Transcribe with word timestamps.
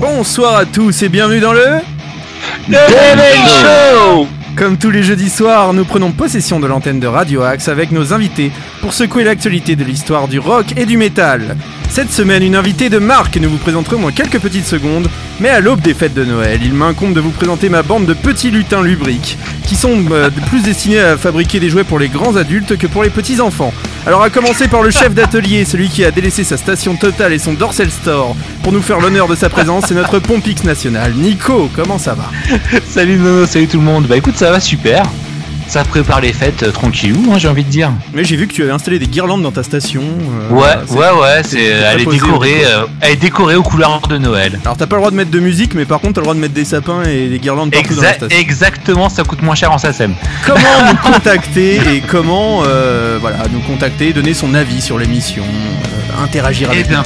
Bonsoir 0.00 0.56
à 0.56 0.66
tous 0.66 1.02
et 1.02 1.08
bienvenue 1.08 1.40
dans 1.40 1.52
le 1.52 1.80
Show 2.72 4.28
Comme 4.54 4.76
tous 4.78 4.90
les 4.90 5.02
jeudis 5.02 5.28
soirs, 5.28 5.72
nous 5.72 5.84
prenons 5.84 6.12
possession 6.12 6.60
de 6.60 6.68
l'antenne 6.68 7.00
de 7.00 7.08
Radio 7.08 7.42
Axe 7.42 7.66
avec 7.66 7.90
nos 7.90 8.12
invités 8.12 8.52
pour 8.80 8.92
secouer 8.92 9.24
l'actualité 9.24 9.74
de 9.74 9.82
l'histoire 9.82 10.28
du 10.28 10.38
rock 10.38 10.66
et 10.76 10.86
du 10.86 10.96
métal. 10.96 11.56
Cette 11.88 12.12
semaine, 12.12 12.44
une 12.44 12.54
invitée 12.54 12.88
de 12.88 12.98
marque 12.98 13.34
que 13.34 13.38
nous 13.40 13.50
vous 13.50 13.58
présenterons 13.58 14.02
dans 14.02 14.12
quelques 14.12 14.38
petites 14.38 14.66
secondes, 14.66 15.08
mais 15.40 15.48
à 15.48 15.58
l'aube 15.58 15.80
des 15.80 15.94
fêtes 15.94 16.14
de 16.14 16.24
Noël, 16.24 16.60
il 16.62 16.72
m'incombe 16.72 17.12
de 17.12 17.20
vous 17.20 17.32
présenter 17.32 17.68
ma 17.68 17.82
bande 17.82 18.06
de 18.06 18.14
petits 18.14 18.52
lutins 18.52 18.82
lubriques, 18.82 19.36
qui 19.66 19.74
sont 19.74 20.04
euh, 20.12 20.30
plus 20.48 20.62
destinés 20.62 21.00
à 21.00 21.16
fabriquer 21.16 21.58
des 21.58 21.70
jouets 21.70 21.82
pour 21.82 21.98
les 21.98 22.08
grands 22.08 22.36
adultes 22.36 22.78
que 22.78 22.86
pour 22.86 23.02
les 23.02 23.10
petits 23.10 23.40
enfants. 23.40 23.74
Alors 24.06 24.22
à 24.22 24.30
commencer 24.30 24.66
par 24.66 24.82
le 24.82 24.90
chef 24.90 25.14
d'atelier, 25.14 25.66
celui 25.66 25.90
qui 25.90 26.04
a 26.06 26.10
délaissé 26.10 26.42
sa 26.42 26.56
station 26.56 26.96
totale 26.96 27.34
et 27.34 27.38
son 27.38 27.52
Dorsal 27.52 27.90
Store 27.90 28.34
pour 28.62 28.72
nous 28.72 28.80
faire 28.80 28.98
l'honneur 28.98 29.28
de 29.28 29.34
sa 29.34 29.50
présence, 29.50 29.84
c'est 29.88 29.94
notre 29.94 30.18
Pompix 30.18 30.64
national. 30.64 31.12
Nico, 31.12 31.70
comment 31.74 31.98
ça 31.98 32.14
va? 32.14 32.30
Salut 32.88 33.18
Nono, 33.18 33.46
salut 33.46 33.68
tout 33.68 33.76
le 33.76 33.84
monde. 33.84 34.06
Bah 34.06 34.16
écoute, 34.16 34.36
ça 34.36 34.50
va 34.50 34.58
super. 34.58 35.02
Ça 35.70 35.84
prépare 35.84 36.20
les 36.20 36.32
fêtes 36.32 36.64
euh, 36.64 36.72
tranquillou, 36.72 37.30
hein, 37.32 37.38
j'ai 37.38 37.46
envie 37.46 37.62
de 37.62 37.70
dire. 37.70 37.92
Mais 38.12 38.24
j'ai 38.24 38.34
vu 38.34 38.48
que 38.48 38.52
tu 38.52 38.64
avais 38.64 38.72
installé 38.72 38.98
des 38.98 39.06
guirlandes 39.06 39.42
dans 39.44 39.52
ta 39.52 39.62
station. 39.62 40.02
euh, 40.02 40.52
Ouais, 40.52 40.64
c'est- 40.84 40.94
ouais, 40.94 40.98
ouais, 41.20 41.42
c'est- 41.44 41.62
elle 41.62 42.00
est 42.00 42.04
posé 42.04 42.18
décorée, 42.18 42.48
déco. 42.54 42.64
euh, 42.66 42.86
elle 43.00 43.12
est 43.12 43.16
décorée 43.16 43.54
aux 43.54 43.62
couleurs 43.62 44.00
de 44.08 44.18
Noël. 44.18 44.58
Alors 44.64 44.76
t'as 44.76 44.88
pas 44.88 44.96
le 44.96 45.00
droit 45.02 45.12
de 45.12 45.16
mettre 45.16 45.30
de 45.30 45.38
musique, 45.38 45.74
mais 45.74 45.84
par 45.84 46.00
contre 46.00 46.14
t'as 46.14 46.20
le 46.22 46.24
droit 46.24 46.34
de 46.34 46.40
mettre 46.40 46.54
des 46.54 46.64
sapins 46.64 47.04
et 47.04 47.28
des 47.28 47.38
guirlandes 47.38 47.70
partout 47.70 47.94
dans 47.94 48.02
la 48.02 48.10
Exa- 48.10 48.16
station. 48.16 48.36
exactement, 48.40 49.08
ça 49.08 49.22
coûte 49.22 49.42
moins 49.42 49.54
cher 49.54 49.70
en 49.70 49.78
SACEM. 49.78 50.14
Comment 50.44 50.58
nous 50.90 51.12
contacter 51.12 51.76
et 51.76 52.00
comment 52.04 52.62
euh, 52.66 53.18
voilà 53.20 53.36
nous 53.52 53.60
contacter, 53.60 54.12
donner 54.12 54.34
son 54.34 54.54
avis 54.54 54.80
sur 54.80 54.98
l'émission, 54.98 55.44
euh, 55.44 56.24
interagir 56.24 56.68
Eh 56.72 56.74
avec 56.74 56.88
bien, 56.88 57.04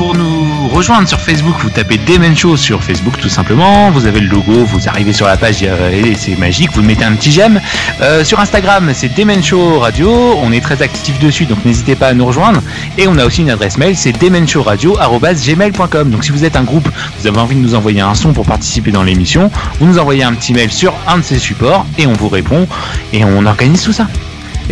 pour 0.00 0.16
nous 0.16 0.66
rejoindre 0.68 1.06
sur 1.06 1.20
Facebook, 1.20 1.56
vous 1.60 1.68
tapez 1.68 1.98
Demen 1.98 2.34
Show 2.34 2.56
sur 2.56 2.82
Facebook 2.82 3.18
tout 3.18 3.28
simplement. 3.28 3.90
Vous 3.90 4.06
avez 4.06 4.20
le 4.20 4.28
logo, 4.28 4.64
vous 4.64 4.88
arrivez 4.88 5.12
sur 5.12 5.26
la 5.26 5.36
page 5.36 5.62
et 5.62 6.14
c'est 6.16 6.38
magique. 6.38 6.70
Vous 6.72 6.80
mettez 6.80 7.04
un 7.04 7.12
petit 7.12 7.30
j'aime. 7.30 7.60
Euh, 8.00 8.24
sur 8.24 8.40
Instagram, 8.40 8.92
c'est 8.94 9.14
Demen 9.14 9.44
Show 9.44 9.78
Radio. 9.78 10.10
On 10.42 10.52
est 10.52 10.62
très 10.62 10.80
actif 10.80 11.18
dessus, 11.18 11.44
donc 11.44 11.62
n'hésitez 11.66 11.96
pas 11.96 12.06
à 12.06 12.14
nous 12.14 12.24
rejoindre. 12.24 12.62
Et 12.96 13.08
on 13.08 13.18
a 13.18 13.26
aussi 13.26 13.42
une 13.42 13.50
adresse 13.50 13.76
mail, 13.76 13.94
c'est 13.94 14.18
demenshowradio@gmail.com. 14.18 16.10
Donc 16.10 16.24
si 16.24 16.32
vous 16.32 16.46
êtes 16.46 16.56
un 16.56 16.64
groupe, 16.64 16.88
vous 17.18 17.26
avez 17.26 17.38
envie 17.38 17.56
de 17.56 17.60
nous 17.60 17.74
envoyer 17.74 18.00
un 18.00 18.14
son 18.14 18.32
pour 18.32 18.46
participer 18.46 18.92
dans 18.92 19.02
l'émission, 19.02 19.50
vous 19.80 19.86
nous 19.86 19.98
envoyez 19.98 20.24
un 20.24 20.32
petit 20.32 20.54
mail 20.54 20.72
sur 20.72 20.94
un 21.08 21.18
de 21.18 21.24
ces 21.24 21.38
supports 21.38 21.84
et 21.98 22.06
on 22.06 22.14
vous 22.14 22.30
répond 22.30 22.66
et 23.12 23.22
on 23.26 23.44
organise 23.44 23.82
tout 23.82 23.92
ça. 23.92 24.06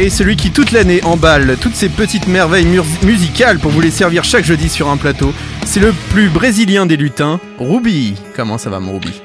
Et 0.01 0.11
celui 0.11 0.37
qui 0.37 0.53
toute 0.53 0.71
l'année 0.71 1.03
emballe 1.03 1.57
toutes 1.61 1.75
ces 1.75 1.89
petites 1.89 2.29
merveilles 2.29 2.69
musicales 3.03 3.59
pour 3.59 3.73
vous 3.73 3.81
les 3.81 3.91
servir 3.91 4.23
chaque 4.23 4.45
jeudi 4.45 4.69
sur 4.69 4.89
un 4.89 4.97
plateau, 4.97 5.33
c'est 5.67 5.81
le 5.81 5.93
plus 6.11 6.29
brésilien 6.29 6.87
des 6.87 6.97
lutins, 6.97 7.41
Ruby. 7.59 8.15
Comment 8.37 8.59
ça 8.59 8.71
va 8.71 8.79
mon 8.79 8.93
Ruby? 8.93 9.21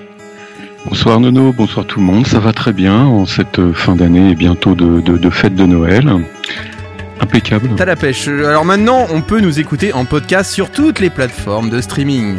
Bonsoir 0.88 1.19
Nono, 1.19 1.53
bonsoir 1.53 1.85
tout 1.85 1.99
le 1.99 2.05
monde, 2.07 2.25
ça 2.25 2.39
va 2.39 2.53
très 2.53 2.73
bien 2.73 3.05
en 3.05 3.27
cette 3.27 3.59
euh, 3.59 3.71
fin 3.71 3.95
d'année 3.95 4.31
et 4.31 4.35
bientôt 4.35 4.73
de, 4.73 4.99
de, 4.99 5.16
de 5.16 5.29
fête 5.29 5.53
de 5.53 5.67
Noël. 5.67 6.11
Impeccable. 7.19 7.69
T'as 7.78 7.85
la 7.85 7.95
pêche. 7.95 8.28
Alors 8.28 8.66
maintenant 8.66 9.06
on 9.12 9.22
peut 9.22 9.41
nous 9.41 9.59
écouter 9.59 9.94
en 9.94 10.06
podcast 10.06 10.51
sur 10.51 10.72
toutes 10.72 11.00
les 11.00 11.12
plateformes 11.12 11.69
de 11.69 11.81
streaming. 11.81 12.38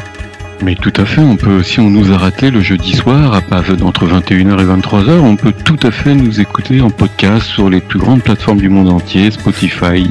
Mais 0.62 0.74
tout 0.74 0.92
à 0.96 1.04
fait, 1.04 1.20
on 1.20 1.36
peut, 1.36 1.62
si 1.62 1.80
on 1.80 1.90
nous 1.90 2.12
a 2.12 2.16
raté 2.16 2.50
le 2.50 2.60
jeudi 2.60 2.94
soir, 2.94 3.34
à 3.34 3.40
entre 3.82 4.06
21h 4.06 4.60
et 4.60 4.64
23h, 4.64 5.10
on 5.20 5.36
peut 5.36 5.52
tout 5.52 5.78
à 5.82 5.90
fait 5.90 6.14
nous 6.14 6.40
écouter 6.40 6.80
en 6.80 6.90
podcast 6.90 7.46
sur 7.46 7.68
les 7.68 7.80
plus 7.80 7.98
grandes 7.98 8.22
plateformes 8.22 8.58
du 8.58 8.68
monde 8.68 8.88
entier, 8.88 9.30
Spotify, 9.30 10.08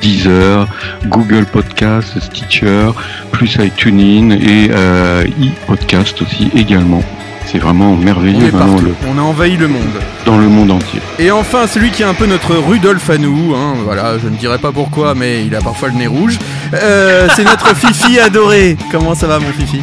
Deezer, 0.00 0.68
Google 1.06 1.44
Podcast, 1.46 2.20
Stitcher, 2.20 2.90
plus 3.32 3.56
iTunes 3.56 4.32
et 4.32 4.68
euh, 4.70 5.24
e-podcast 5.24 6.22
aussi 6.22 6.50
également. 6.54 7.02
C'est 7.46 7.58
vraiment 7.58 7.92
On 7.92 7.96
merveilleux 7.96 8.48
vraiment, 8.50 8.76
le- 8.80 8.94
On 9.08 9.18
a 9.18 9.22
envahi 9.22 9.56
le 9.56 9.68
monde. 9.68 9.82
dans 10.24 10.36
le 10.36 10.48
monde 10.48 10.70
entier. 10.72 11.00
Et 11.18 11.30
enfin, 11.30 11.66
celui 11.66 11.90
qui 11.90 12.02
est 12.02 12.06
un 12.06 12.14
peu 12.14 12.26
notre 12.26 12.56
Rudolf 12.56 13.08
à 13.08 13.18
nous, 13.18 13.54
hein, 13.54 13.74
voilà, 13.84 14.18
je 14.22 14.28
ne 14.28 14.34
dirai 14.36 14.58
pas 14.58 14.72
pourquoi, 14.72 15.14
mais 15.14 15.44
il 15.46 15.54
a 15.54 15.60
parfois 15.60 15.88
le 15.88 15.94
nez 15.94 16.06
rouge. 16.08 16.38
Euh, 16.74 17.28
c'est 17.36 17.44
notre 17.44 17.74
Fifi 17.76 18.18
adoré. 18.18 18.76
Comment 18.90 19.14
ça 19.14 19.26
va, 19.28 19.38
mon 19.38 19.52
Fifi? 19.52 19.80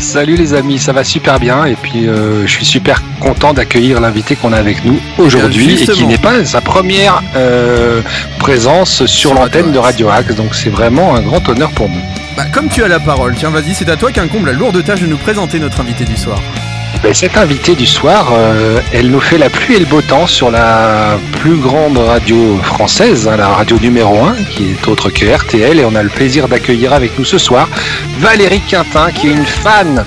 Salut 0.00 0.34
les 0.34 0.52
amis, 0.54 0.80
ça 0.80 0.92
va 0.92 1.04
super 1.04 1.38
bien 1.38 1.64
et 1.64 1.76
puis 1.80 2.08
euh, 2.08 2.44
je 2.44 2.50
suis 2.50 2.64
super 2.64 3.00
content 3.20 3.52
d'accueillir 3.52 4.00
l'invité 4.00 4.34
qu'on 4.34 4.52
a 4.52 4.56
avec 4.56 4.84
nous 4.84 4.98
aujourd'hui 5.18 5.80
et 5.80 5.86
qui 5.86 6.04
n'est 6.06 6.18
pas 6.18 6.44
sa 6.44 6.60
première 6.60 7.22
euh, 7.36 8.00
présence 8.40 9.06
sur 9.06 9.32
l'antenne 9.32 9.70
de 9.70 9.78
Radio 9.78 10.08
Axe, 10.08 10.34
donc 10.34 10.56
c'est 10.56 10.70
vraiment 10.70 11.14
un 11.14 11.20
grand 11.20 11.48
honneur 11.48 11.70
pour 11.70 11.88
nous. 11.88 12.00
Bah, 12.36 12.46
comme 12.52 12.68
tu 12.68 12.82
as 12.82 12.88
la 12.88 12.98
parole, 12.98 13.34
tiens, 13.38 13.50
vas-y, 13.50 13.74
c'est 13.74 13.88
à 13.90 13.96
toi 13.96 14.10
qu'incombe 14.10 14.46
la 14.46 14.52
lourde 14.54 14.82
tâche 14.82 15.02
de 15.02 15.06
nous 15.06 15.18
présenter 15.18 15.60
notre 15.60 15.80
invité 15.80 16.04
du 16.04 16.16
soir. 16.16 16.40
Ben, 17.00 17.14
cette 17.14 17.36
invitée 17.36 17.74
du 17.74 17.86
soir, 17.86 18.32
euh, 18.32 18.80
elle 18.92 19.10
nous 19.10 19.20
fait 19.20 19.38
la 19.38 19.50
pluie 19.50 19.74
et 19.74 19.78
le 19.80 19.86
beau 19.86 20.02
temps 20.02 20.26
sur 20.26 20.50
la 20.50 21.18
plus 21.40 21.56
grande 21.56 21.98
radio 21.98 22.58
française, 22.62 23.26
hein, 23.26 23.36
la 23.36 23.48
radio 23.48 23.76
numéro 23.78 24.24
1, 24.24 24.34
qui 24.50 24.70
est 24.70 24.88
autre 24.88 25.10
que 25.10 25.24
RTL, 25.24 25.80
et 25.80 25.84
on 25.84 25.94
a 25.94 26.02
le 26.02 26.08
plaisir 26.08 26.48
d'accueillir 26.48 26.92
avec 26.92 27.18
nous 27.18 27.24
ce 27.24 27.38
soir 27.38 27.68
Valérie 28.18 28.62
Quintin, 28.68 29.10
qui 29.10 29.28
est 29.28 29.32
une 29.32 29.46
fan 29.46 30.04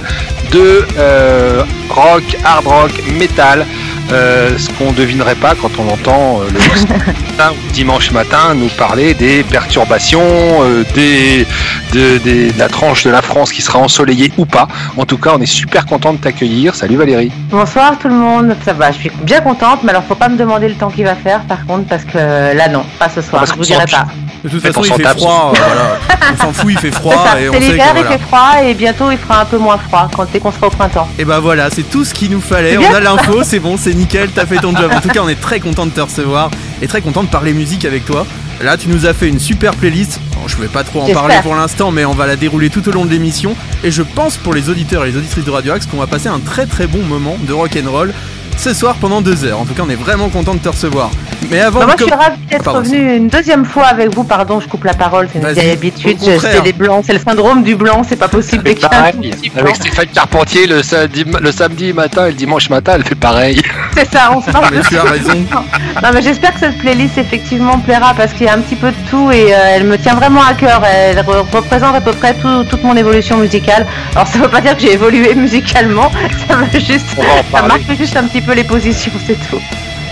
de 0.52 0.86
euh, 0.98 1.64
rock, 1.90 2.24
hard 2.44 2.66
rock, 2.66 2.92
metal. 3.20 3.66
Euh, 4.12 4.56
ce 4.60 4.70
qu'on 4.78 4.92
ne 4.92 4.96
devinerait 4.96 5.34
pas 5.36 5.56
quand 5.60 5.72
on 5.80 5.90
entend 5.92 6.42
euh, 6.42 6.48
le 6.54 7.74
dimanche 7.74 8.12
matin 8.12 8.54
nous 8.56 8.68
parler 8.68 9.16
des 9.16 9.42
perturbations, 9.44 10.22
euh, 10.22 10.84
des, 10.94 11.48
de, 11.92 12.20
des- 12.20 12.52
de 12.52 12.60
la 12.60 12.68
tranche 12.70 13.04
de 13.04 13.10
la 13.10 13.24
France 13.24 13.52
qui 13.52 13.64
sera 13.64 13.80
ensoleillée 13.80 14.32
ou 14.38 14.46
pas. 14.46 14.68
En 14.96 15.06
tout 15.06 15.18
cas, 15.18 15.32
on 15.36 15.42
est 15.42 15.48
super 15.48 15.88
content 15.88 16.14
de 16.14 16.20
t'accueillir. 16.20 16.76
Salut 16.76 16.98
Valérie. 16.98 17.32
Bonsoir 17.50 17.98
tout 17.98 18.08
le 18.08 18.14
monde, 18.14 18.56
ça 18.64 18.74
va, 18.74 18.92
je 18.92 18.98
suis 19.00 19.12
bien 19.24 19.42
contente, 19.42 19.80
mais 19.84 19.90
alors 19.90 20.04
faut 20.04 20.14
pas 20.16 20.30
me 20.30 20.38
demander 20.38 20.70
le 20.70 20.76
temps 20.76 20.90
qu'il 20.92 21.06
va 21.06 21.16
faire 21.16 21.42
par 21.42 21.66
contre, 21.66 21.86
parce 21.88 22.04
que 22.06 22.18
là 22.56 22.70
non, 22.70 22.84
pas 23.00 23.10
ce 23.10 23.22
soir, 23.22 23.42
Parce 23.42 23.54
je 23.54 23.58
vous 23.58 23.64
dirai 23.64 23.86
pas. 23.88 24.06
De 24.46 24.50
toute 24.50 24.62
façon, 24.62 24.82
on 24.82 24.84
il 24.84 24.94
fait 24.94 25.02
tape. 25.04 25.18
froid, 25.18 25.54
euh, 25.56 25.58
voilà. 25.58 25.98
On 26.34 26.38
s'en 26.38 26.54
fout, 26.54 26.72
il 26.72 26.78
fait 26.78 26.92
C'est 26.92 26.96
froid 27.00 27.26
ça, 27.32 27.42
et 27.42 27.50
on 27.50 27.54
c'est 27.54 27.60
sait 27.62 27.66
que 27.66 27.72
l'hiver, 27.72 27.94
il 27.98 28.06
fait 28.06 28.20
froid 28.20 28.52
et 28.64 28.74
bientôt 28.76 29.10
il 29.10 29.18
fera 29.18 29.42
un 29.42 29.46
peu 29.46 29.58
moins 29.58 29.78
froid 29.80 30.08
quand 30.16 30.28
dès 30.32 30.40
qu'on 30.40 30.52
sera 30.52 30.68
au 30.68 30.70
printemps. 30.70 31.08
Et 31.18 31.26
bah 31.26 31.40
voilà, 31.40 31.72
c'est 31.72 31.82
tout 31.82 32.06
ce 32.06 32.14
qu'il 32.14 32.30
nous 32.30 32.42
fallait. 32.42 32.78
C'est 32.80 32.88
On 32.88 32.94
a 32.94 33.00
l'info, 33.00 33.42
c'est 33.44 33.60
bon, 33.60 33.76
c'est 33.76 33.96
nickel, 33.96 34.30
t'as 34.30 34.46
fait 34.46 34.58
ton 34.58 34.76
job. 34.76 34.92
En 34.96 35.02
tout 35.02 35.10
cas, 35.10 35.22
on 35.24 35.30
est 35.30 35.42
très 35.42 35.60
content 35.60 35.88
de 35.88 35.92
te 35.92 36.02
recevoir 36.02 36.52
et 36.82 36.88
très 36.88 37.02
content 37.02 37.24
de 37.24 37.30
parler 37.30 37.54
musique 37.54 37.86
avec 37.86 38.06
toi. 38.06 38.28
Là, 38.62 38.78
tu 38.78 38.88
nous 38.88 39.08
as 39.08 39.14
fait 39.14 39.28
une 39.28 39.40
super 39.40 39.74
playlist. 39.74 40.22
Bon, 40.36 40.48
je 40.48 40.56
vais 40.58 40.68
pas 40.68 40.84
trop 40.84 41.02
en 41.02 41.10
parler 41.10 41.36
pour 41.42 41.56
l'instant, 41.56 41.92
mais 41.92 42.06
on 42.06 42.14
va 42.14 42.28
la 42.28 42.36
dérouler 42.36 42.70
tout 42.70 42.88
au 42.88 42.92
long 42.92 43.04
de 43.06 43.10
l'émission. 43.10 43.56
Et 43.84 43.90
je 43.92 44.04
pense 44.04 44.38
pour 44.38 44.54
les 44.54 44.70
auditeurs 44.70 45.04
et 45.06 45.12
les 45.12 45.18
auditrices 45.18 45.44
de 45.44 45.52
Radio 45.52 45.74
Axe 45.74 45.88
qu'on 45.88 45.98
va 45.98 46.08
passer 46.08 46.30
un 46.30 46.40
très 46.40 46.66
très 46.66 46.88
bon 46.88 47.02
moment 47.02 47.36
de 47.42 47.52
rock 47.52 47.78
and 47.84 47.90
roll 47.90 48.14
ce 48.58 48.74
soir 48.74 48.96
pendant 49.00 49.22
deux 49.22 49.44
heures. 49.46 49.60
En 49.60 49.66
tout 49.66 49.74
cas, 49.74 49.84
on 49.86 49.90
est 49.90 49.96
vraiment 49.96 50.30
content 50.30 50.54
de 50.54 50.60
te 50.60 50.70
recevoir. 50.70 51.10
Mais 51.52 51.62
avant 51.62 51.80
Bah, 51.82 51.86
moi 51.86 51.96
de 51.96 52.00
je 52.00 52.06
suis 52.06 52.14
ravie 52.14 52.38
d'être 52.50 52.72
revenue 52.72 53.18
une 53.18 53.28
deuxième 53.28 53.66
fois 53.66 53.86
avec 53.86 54.14
vous, 54.16 54.24
pardon, 54.24 54.60
je 54.60 54.68
coupe 54.68 54.84
la 54.84 54.96
parole, 54.96 55.28
c'est 55.32 55.40
une 55.40 55.52
vieille 55.54 55.72
habitude, 55.72 56.18
c'est 56.20 56.64
les 56.64 56.74
blancs, 56.74 57.04
c'est 57.06 57.14
le 57.14 57.20
syndrome 57.20 57.62
du 57.62 57.76
blanc, 57.76 58.02
c'est 58.08 58.16
pas 58.16 58.28
possible 58.28 58.64
dès 58.64 58.74
qu'il 58.74 58.88
y 58.92 58.96
a 58.96 59.04
un 59.06 59.12
tout 59.12 59.20
petit 59.22 59.50
blanc. 59.52 59.64
avec 59.64 59.76
Stéphane 59.76 60.08
Carpentier 60.08 60.66
le 60.66 60.82
samedi, 60.82 61.24
le 61.40 61.52
samedi 61.52 61.94
matin 61.94 62.26
et 62.26 62.30
le 62.30 62.36
dimanche 62.36 62.70
matin, 62.72 62.94
elle 62.96 63.04
fait 63.04 63.14
pareil. 63.16 63.62
C'est 63.96 64.12
ça, 64.12 64.32
on 64.36 64.42
se 64.42 64.50
marche 64.50 64.70
Mais 64.72 64.82
tu 64.82 64.98
as 64.98 65.04
raison. 65.04 65.46
Non 66.04 66.10
mais 66.14 66.22
j'espère 66.22 66.54
que 66.54 66.60
cette 66.60 66.78
playlist 66.80 67.18
effectivement 67.18 67.80
plaira 67.80 68.14
parce 68.18 68.34
qu'il 68.34 68.46
y 68.48 68.50
a 68.50 68.54
un 68.54 68.60
petit 68.60 68.76
peu 68.76 68.90
de 68.90 68.96
tout 69.10 69.32
et 69.32 69.54
euh, 69.54 69.58
elle 69.76 69.86
me 69.86 69.98
tient 69.98 70.16
vraiment 70.16 70.42
à 70.44 70.54
cœur. 70.54 70.84
Elle 70.84 71.18
re- 71.20 71.46
représente 71.54 71.96
à 71.96 72.02
peu 72.02 72.12
près 72.12 72.34
tout- 72.34 72.64
toute 72.66 72.84
mon 72.84 72.96
évolution 72.98 73.38
musicale. 73.38 73.86
Alors 74.14 74.28
ça 74.28 74.38
veut 74.40 74.50
pas 74.50 74.60
dire 74.62 74.76
que 74.76 74.82
j'ai 74.82 74.92
évolué 74.94 75.34
musicalement, 75.36 76.12
ça 76.50 76.56
veut 76.58 76.66
juste, 76.80 77.06
ça 77.52 77.62
marque 77.62 77.96
juste 77.98 78.18
un 78.18 78.24
petit 78.26 78.42
peu 78.42 78.45
les 78.54 78.64
positions, 78.64 79.12
c'est 79.26 79.40
tout. 79.50 79.62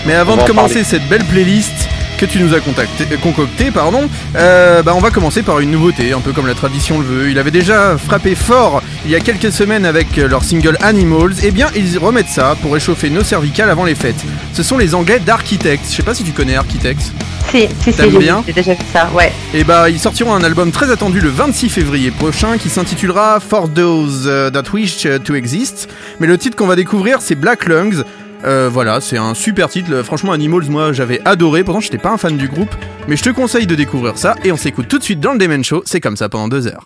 Mais 0.05 0.15
avant 0.15 0.35
de 0.35 0.43
commencer 0.43 0.75
parler. 0.75 0.83
cette 0.83 1.07
belle 1.07 1.23
playlist, 1.25 1.87
que 2.17 2.25
tu 2.25 2.39
nous 2.39 2.53
as 2.53 2.59
contacté, 2.59 3.05
euh, 3.11 3.17
concocté, 3.17 3.71
pardon, 3.71 4.09
euh, 4.35 4.81
bah 4.81 4.93
on 4.95 4.99
va 4.99 5.09
commencer 5.09 5.41
par 5.41 5.59
une 5.59 5.71
nouveauté, 5.71 6.13
un 6.13 6.19
peu 6.19 6.31
comme 6.31 6.47
la 6.47 6.53
tradition 6.53 6.99
le 6.99 7.05
veut. 7.05 7.29
Il 7.29 7.39
avait 7.39 7.51
déjà 7.51 7.97
frappé 7.97 8.35
fort 8.35 8.81
il 9.05 9.11
y 9.11 9.15
a 9.15 9.19
quelques 9.19 9.51
semaines 9.51 9.85
avec 9.85 10.15
leur 10.15 10.43
single 10.43 10.77
Animals, 10.81 11.33
et 11.43 11.47
eh 11.47 11.51
bien 11.51 11.67
ils 11.75 11.97
remettent 11.97 12.29
ça 12.29 12.55
pour 12.61 12.73
réchauffer 12.73 13.09
nos 13.09 13.23
cervicales 13.23 13.69
avant 13.69 13.83
les 13.83 13.95
fêtes. 13.95 14.23
Ce 14.53 14.63
sont 14.63 14.77
les 14.77 14.95
Anglais 14.95 15.19
d'Architects. 15.19 15.85
Je 15.89 15.95
sais 15.95 16.03
pas 16.03 16.13
si 16.13 16.23
tu 16.23 16.31
connais 16.31 16.55
Architects. 16.55 17.11
Si, 17.51 17.67
si, 17.81 17.91
si, 17.91 17.93
T'aimes 17.93 18.17
bien 18.17 18.43
j'ai 18.47 18.53
déjà 18.53 18.73
fait 18.75 18.85
ça, 18.91 19.09
ouais. 19.13 19.31
Et 19.53 19.63
bah 19.63 19.89
ils 19.89 19.99
sortiront 19.99 20.33
un 20.33 20.43
album 20.43 20.71
très 20.71 20.91
attendu 20.91 21.19
le 21.19 21.29
26 21.29 21.69
février 21.69 22.09
prochain 22.11 22.57
qui 22.57 22.69
s'intitulera 22.69 23.39
For 23.39 23.69
Those 23.69 24.23
euh, 24.27 24.49
That 24.49 24.71
Wish 24.71 25.07
to 25.23 25.35
Exist. 25.35 25.89
Mais 26.19 26.27
le 26.27 26.37
titre 26.37 26.55
qu'on 26.55 26.67
va 26.67 26.75
découvrir 26.75 27.17
c'est 27.21 27.35
Black 27.35 27.67
Lungs. 27.67 28.03
Euh, 28.45 28.69
voilà, 28.71 29.01
c'est 29.01 29.17
un 29.17 29.33
super 29.33 29.69
titre. 29.69 30.01
Franchement, 30.03 30.31
Animals, 30.31 30.65
moi 30.69 30.93
j'avais 30.93 31.21
adoré. 31.25 31.63
Pourtant, 31.63 31.79
j'étais 31.79 31.97
pas 31.97 32.11
un 32.11 32.17
fan 32.17 32.37
du 32.37 32.47
groupe. 32.47 32.73
Mais 33.07 33.15
je 33.15 33.23
te 33.23 33.29
conseille 33.29 33.67
de 33.67 33.75
découvrir 33.75 34.17
ça. 34.17 34.35
Et 34.43 34.51
on 34.51 34.57
s'écoute 34.57 34.87
tout 34.87 34.97
de 34.99 35.03
suite 35.03 35.19
dans 35.19 35.33
le 35.33 35.39
Demen 35.39 35.63
Show. 35.63 35.83
C'est 35.85 36.01
comme 36.01 36.17
ça 36.17 36.29
pendant 36.29 36.47
deux 36.47 36.67
heures. 36.67 36.85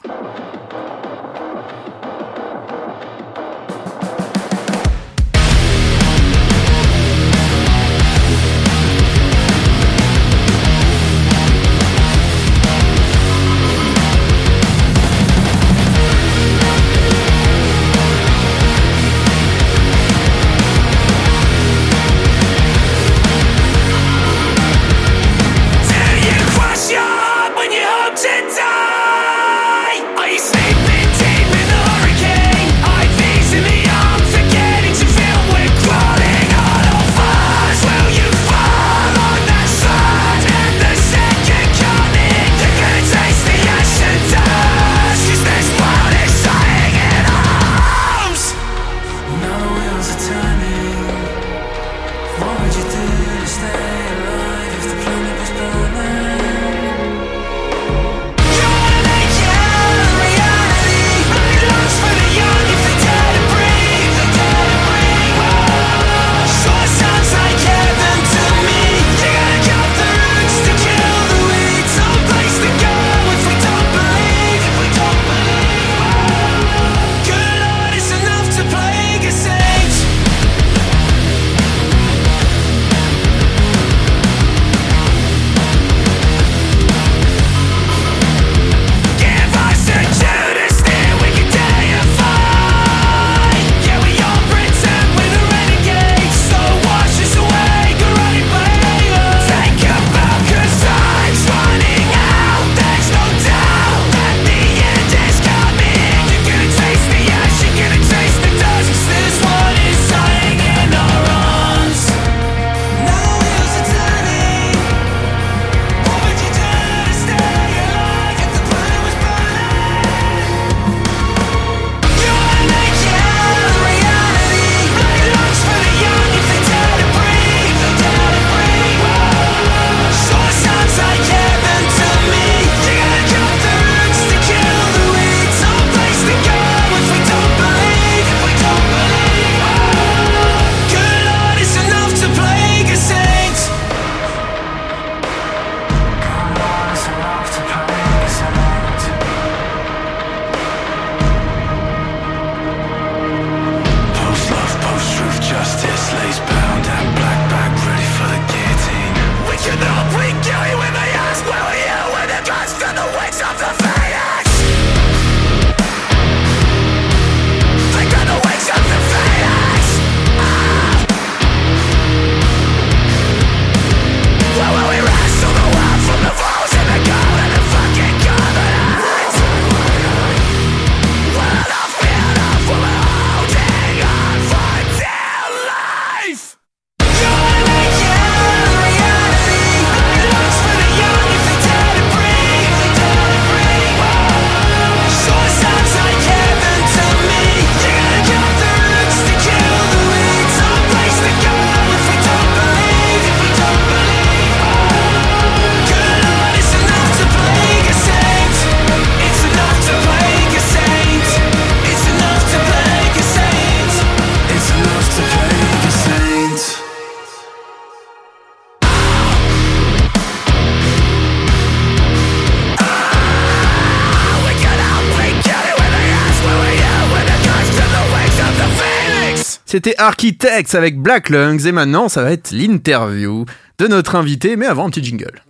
C'était 229.78 229.94
Architects 230.00 230.74
avec 230.74 231.00
Black 231.00 231.30
Lungs. 231.30 231.60
Et 231.68 231.72
maintenant, 231.72 232.10
ça 232.10 232.24
va 232.24 232.32
être 232.32 232.50
l'interview 232.52 233.46
de 233.78 233.86
notre 233.88 234.16
invité. 234.16 234.56
Mais 234.56 234.66
avant, 234.66 234.88
un 234.88 234.90
petit 234.90 235.04
jingle. 235.04 235.44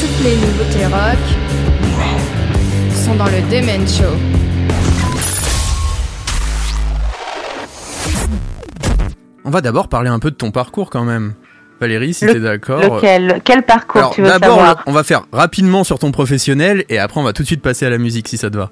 Toutes 0.00 0.24
les 0.24 0.34
nouveautés 0.34 0.86
rock 0.86 1.18
sont 3.04 3.14
dans 3.14 3.26
le 3.26 3.42
Demen 3.48 3.86
Show. 3.86 4.16
On 9.44 9.50
va 9.50 9.60
d'abord 9.60 9.86
parler 9.86 10.08
un 10.10 10.18
peu 10.18 10.32
de 10.32 10.36
ton 10.36 10.50
parcours 10.50 10.90
quand 10.90 11.04
même. 11.04 11.34
Valérie, 11.80 12.12
si 12.12 12.24
Le- 12.24 12.32
t'es 12.32 12.40
d'accord. 12.40 12.96
Lequel? 12.96 13.40
Quel 13.44 13.62
parcours 13.62 14.00
Alors 14.00 14.14
tu 14.14 14.22
veux 14.22 14.26
d'abord, 14.28 14.56
savoir? 14.56 14.82
on 14.86 14.92
va 14.92 15.04
faire 15.04 15.26
rapidement 15.32 15.84
sur 15.84 16.00
ton 16.00 16.10
professionnel 16.10 16.84
et 16.88 16.98
après 16.98 17.20
on 17.20 17.24
va 17.24 17.32
tout 17.32 17.42
de 17.42 17.46
suite 17.46 17.62
passer 17.62 17.86
à 17.86 17.90
la 17.90 17.98
musique 17.98 18.26
si 18.26 18.36
ça 18.36 18.50
te 18.50 18.56
va. 18.56 18.70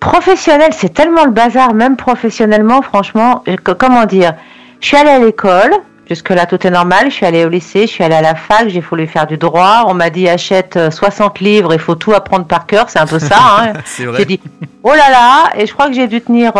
Professionnel, 0.00 0.70
c'est 0.72 0.92
tellement 0.92 1.24
le 1.24 1.30
bazar, 1.30 1.74
même 1.74 1.96
professionnellement, 1.96 2.82
franchement, 2.82 3.42
co- 3.64 3.74
comment 3.74 4.04
dire 4.04 4.34
Je 4.80 4.88
suis 4.88 4.96
allée 4.96 5.10
à 5.10 5.18
l'école, 5.18 5.72
Jusque 6.10 6.30
là, 6.30 6.46
tout 6.46 6.66
est 6.66 6.70
normal. 6.70 7.04
Je 7.06 7.14
suis 7.14 7.24
allée 7.24 7.44
au 7.44 7.48
lycée, 7.48 7.82
je 7.82 7.92
suis 7.92 8.04
allée 8.04 8.16
à 8.16 8.20
la 8.20 8.34
fac, 8.34 8.68
j'ai 8.68 8.80
voulu 8.80 9.06
faire 9.06 9.26
du 9.26 9.38
droit. 9.38 9.84
On 9.86 9.94
m'a 9.94 10.10
dit 10.10 10.28
achète 10.28 10.76
euh, 10.76 10.90
60 10.90 11.38
livres, 11.38 11.72
il 11.72 11.78
faut 11.78 11.94
tout 11.94 12.12
apprendre 12.12 12.44
par 12.44 12.66
cœur. 12.66 12.90
C'est 12.90 12.98
un 12.98 13.06
peu 13.06 13.20
ça. 13.20 13.36
Hein. 13.38 13.72
J'ai 14.18 14.24
dit 14.26 14.40
oh 14.82 14.90
là 14.90 15.08
là, 15.10 15.50
et 15.56 15.64
je 15.64 15.72
crois 15.72 15.86
que 15.86 15.94
j'ai 15.94 16.08
dû 16.08 16.20
tenir 16.20 16.52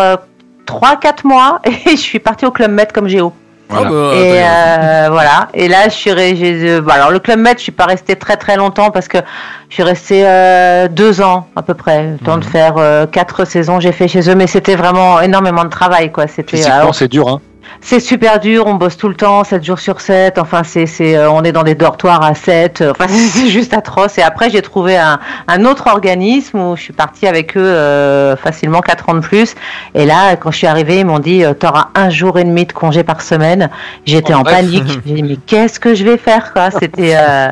3-4 0.66 1.26
mois 1.26 1.60
et 1.64 1.90
je 1.90 1.96
suis 1.96 2.20
partie 2.20 2.46
au 2.46 2.50
club 2.52 2.70
Med 2.70 2.92
comme 2.92 3.08
géo. 3.08 3.34
Ah 3.74 3.84
bah, 3.84 4.12
Et 4.14 4.40
euh, 4.42 5.08
voilà. 5.10 5.48
Et 5.54 5.68
là, 5.68 5.84
je 5.84 5.94
suis 5.94 6.12
ré- 6.12 6.36
j'ai- 6.36 6.70
euh, 6.70 6.80
bah, 6.80 6.94
alors 6.94 7.10
le 7.10 7.18
club 7.18 7.38
Med, 7.38 7.58
je 7.58 7.62
suis 7.62 7.72
pas 7.72 7.86
restée 7.86 8.16
très 8.16 8.36
très 8.36 8.56
longtemps 8.56 8.90
parce 8.90 9.08
que 9.08 9.18
je 9.68 9.74
suis 9.74 9.82
restée 9.82 10.22
euh, 10.26 10.88
deux 10.88 11.20
ans 11.22 11.46
à 11.56 11.62
peu 11.62 11.74
près, 11.74 12.02
le 12.12 12.18
temps 12.18 12.36
de 12.36 12.44
faire 12.44 12.74
euh, 12.78 13.06
quatre 13.06 13.44
saisons. 13.44 13.80
J'ai 13.80 13.92
fait 13.92 14.08
chez 14.08 14.28
eux, 14.30 14.34
mais 14.34 14.46
c'était 14.46 14.76
vraiment 14.76 15.20
énormément 15.20 15.64
de 15.64 15.70
travail, 15.70 16.10
quoi. 16.12 16.26
C'était 16.26 16.56
Physiquement, 16.58 16.92
c'est 16.92 17.08
dur. 17.08 17.28
Hein. 17.28 17.40
C'est 17.80 18.00
super 18.00 18.38
dur, 18.40 18.66
on 18.66 18.74
bosse 18.74 18.96
tout 18.96 19.08
le 19.08 19.14
temps, 19.14 19.42
7 19.44 19.64
jours 19.64 19.78
sur 19.78 20.00
7. 20.00 20.38
Enfin, 20.38 20.62
c'est, 20.64 20.86
c'est, 20.86 21.16
euh, 21.16 21.30
on 21.30 21.42
est 21.42 21.52
dans 21.52 21.62
des 21.64 21.74
dortoirs 21.74 22.22
à 22.22 22.34
7. 22.34 22.84
Enfin, 22.90 23.06
c'est 23.08 23.48
juste 23.48 23.74
atroce. 23.74 24.18
Et 24.18 24.22
après, 24.22 24.50
j'ai 24.50 24.62
trouvé 24.62 24.96
un, 24.96 25.18
un 25.48 25.64
autre 25.64 25.86
organisme 25.88 26.58
où 26.58 26.76
je 26.76 26.82
suis 26.82 26.92
partie 26.92 27.26
avec 27.26 27.56
eux 27.56 27.60
euh, 27.60 28.36
facilement 28.36 28.80
4 28.80 29.08
ans 29.08 29.14
de 29.14 29.20
plus. 29.20 29.54
Et 29.94 30.06
là, 30.06 30.36
quand 30.36 30.50
je 30.50 30.58
suis 30.58 30.66
arrivée, 30.66 31.00
ils 31.00 31.06
m'ont 31.06 31.18
dit 31.18 31.44
euh, 31.44 31.54
T'auras 31.54 31.88
un 31.94 32.10
jour 32.10 32.38
et 32.38 32.44
demi 32.44 32.66
de 32.66 32.72
congé 32.72 33.02
par 33.02 33.20
semaine. 33.22 33.68
J'étais 34.06 34.34
En 34.34 34.40
en 34.40 34.44
panique. 34.44 34.84
J'ai 35.06 35.14
dit 35.14 35.22
Mais 35.22 35.36
qu'est-ce 35.46 35.80
que 35.80 35.94
je 35.94 36.04
vais 36.04 36.16
faire 36.18 36.52
quoi? 36.52 36.70
C'était. 36.80 37.14
euh, 37.16 37.48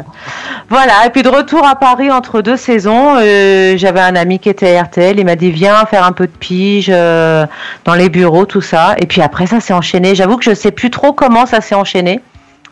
Voilà. 0.68 1.06
Et 1.06 1.10
puis 1.10 1.22
de 1.22 1.28
retour 1.28 1.66
à 1.66 1.74
Paris 1.76 2.10
entre 2.10 2.40
deux 2.42 2.56
saisons, 2.56 3.16
euh, 3.18 3.74
j'avais 3.76 4.00
un 4.00 4.16
ami 4.16 4.38
qui 4.38 4.48
était 4.48 4.76
à 4.76 4.82
RTL. 4.84 5.18
Il 5.18 5.24
m'a 5.24 5.36
dit 5.36 5.50
Viens 5.50 5.84
faire 5.86 6.04
un 6.04 6.12
peu 6.12 6.26
de 6.26 6.32
pige 6.32 6.90
euh, 6.92 7.46
dans 7.84 7.94
les 7.94 8.08
bureaux, 8.08 8.44
tout 8.46 8.60
ça. 8.60 8.94
Et 8.98 9.06
puis 9.06 9.22
après, 9.22 9.46
ça 9.46 9.60
s'est 9.60 9.72
enchaîné. 9.72 10.09
J'avoue 10.14 10.36
que 10.36 10.44
je 10.44 10.54
sais 10.54 10.70
plus 10.70 10.90
trop 10.90 11.12
comment 11.12 11.46
ça 11.46 11.60
s'est 11.60 11.74
enchaîné. 11.74 12.20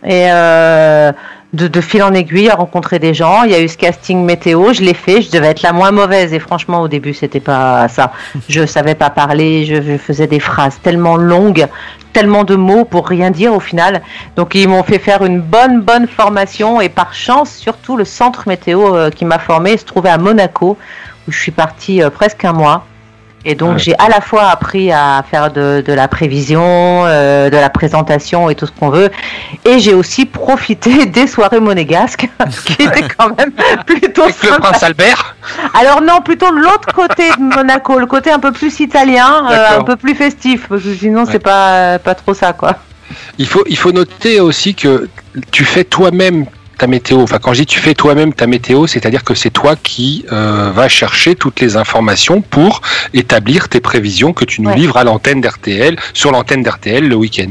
Et 0.05 0.31
euh, 0.31 1.13
de, 1.53 1.81
fil 1.81 2.03
en 2.03 2.13
aiguille, 2.13 2.51
à 2.51 2.55
rencontrer 2.55 2.99
des 2.99 3.15
gens. 3.15 3.43
Il 3.43 3.51
y 3.51 3.55
a 3.55 3.61
eu 3.61 3.69
ce 3.69 3.77
casting 3.77 4.25
météo, 4.25 4.73
je 4.73 4.83
l'ai 4.83 4.95
fait. 4.95 5.23
Je 5.23 5.31
devais 5.31 5.49
être 5.49 5.63
la 5.63 5.73
moins 5.73 5.91
mauvaise. 5.91 6.33
Et 6.33 6.39
franchement, 6.39 6.83
au 6.83 6.89
début, 6.89 7.15
c'était 7.15 7.41
pas 7.41 7.89
ça. 7.89 8.13
Je 8.49 8.67
savais 8.67 8.95
pas 8.95 9.11
parler. 9.11 9.65
Je, 9.65 9.81
je 9.81 9.97
faisais 9.97 10.27
des 10.27 10.41
phrases 10.41 10.79
tellement 10.83 11.17
longues, 11.17 11.67
tellement 12.13 12.45
de 12.45 12.55
mots 12.55 12.85
pour 12.85 13.09
rien 13.09 13.31
dire 13.31 13.55
au 13.55 13.61
final. 13.61 14.03
Donc, 14.37 14.55
ils 14.55 14.69
m'ont 14.69 14.83
fait 14.83 14.99
faire 14.99 15.25
une 15.25 15.41
bonne, 15.41 15.81
bonne 15.81 16.07
formation. 16.07 16.81
Et 16.81 16.89
par 16.89 17.15
chance, 17.15 17.51
surtout, 17.51 17.97
le 17.97 18.05
centre 18.05 18.45
météo 18.47 18.95
euh, 18.95 19.11
qui 19.11 19.25
m'a 19.25 19.39
formé 19.39 19.77
se 19.77 19.85
trouvait 19.85 20.11
à 20.11 20.19
Monaco, 20.19 20.77
où 21.27 21.33
je 21.33 21.39
suis 21.39 21.53
partie 21.53 22.03
euh, 22.03 22.11
presque 22.11 22.45
un 22.45 22.53
mois. 22.53 22.85
Et 23.51 23.55
donc 23.55 23.73
Ouais. 23.73 23.79
j'ai 23.79 23.95
à 23.99 24.09
la 24.11 24.21
fois 24.21 24.49
appris 24.51 24.93
à 24.93 25.25
faire 25.29 25.51
de, 25.51 25.83
de 25.85 25.93
la 25.95 26.07
prévision, 26.07 26.61
euh, 27.07 27.49
de 27.49 27.57
la 27.57 27.71
présentation 27.71 28.51
et 28.51 28.55
tout 28.55 28.67
ce 28.67 28.73
qu'on 28.73 28.91
veut, 28.91 29.11
et 29.65 29.79
j'ai 29.79 29.95
aussi 29.95 30.27
profité 30.27 31.07
des 31.17 31.27
soirées 31.27 31.59
monégasques, 31.59 32.29
qui 32.67 32.75
étaient 32.75 33.09
quand 33.17 33.35
même 33.39 33.51
plutôt 33.87 34.25
Avec 34.25 34.43
le 34.43 34.49
sympas. 34.51 34.61
prince 34.69 34.83
Albert. 34.83 35.35
Alors 35.81 36.03
non, 36.03 36.21
plutôt 36.21 36.51
l'autre 36.51 36.93
côté 36.95 37.31
de 37.31 37.57
Monaco, 37.57 37.99
le 37.99 38.05
côté 38.07 38.31
un 38.31 38.39
peu 38.39 38.53
plus 38.53 38.81
italien, 38.81 39.47
euh, 39.51 39.79
un 39.79 39.83
peu 39.83 39.97
plus 39.97 40.15
festif, 40.15 40.67
parce 40.69 40.83
que 40.83 40.95
sinon 40.95 41.23
Ouais. 41.25 41.29
c'est 41.33 41.39
pas 41.39 41.99
pas 41.99 42.15
trop 42.15 42.35
ça 42.35 42.53
quoi. 42.53 42.77
Il 43.39 43.47
faut, 43.47 43.65
il 43.67 43.79
faut 43.79 43.93
noter 43.93 44.41
aussi 44.41 44.75
que 44.75 45.09
tu 45.51 45.65
fais 45.65 45.85
toi-même 45.85 46.45
ta 46.79 46.87
météo. 46.87 47.21
Enfin, 47.21 47.39
quand 47.39 47.53
je 47.53 47.61
dis 47.61 47.67
tu 47.67 47.81
fais 47.81 47.95
toi-même 47.95 48.33
ta 48.33 48.47
météo, 48.47 48.87
c'est-à-dire 48.87 49.25
que 49.25 49.35
c'est 49.35 49.51
toi 49.51 49.77
qui 49.77 50.25
euh, 50.33 50.71
vas 50.75 50.89
chercher 50.89 51.35
toutes 51.35 51.61
les 51.61 51.77
informations 51.77 52.41
pour 52.41 52.81
établir 53.13 53.69
tes 53.69 53.81
prévisions 53.81 54.33
que 54.33 54.45
tu 54.45 54.63
nous 54.63 54.71
Ouais. 54.71 54.77
livres 54.77 54.97
à 54.97 55.05
l'antenne 55.05 55.41
d'RTL, 55.41 55.97
sur 56.15 56.31
l'antenne 56.31 56.63
d'RTL 56.63 57.07
le 57.07 57.15
week-end. 57.17 57.51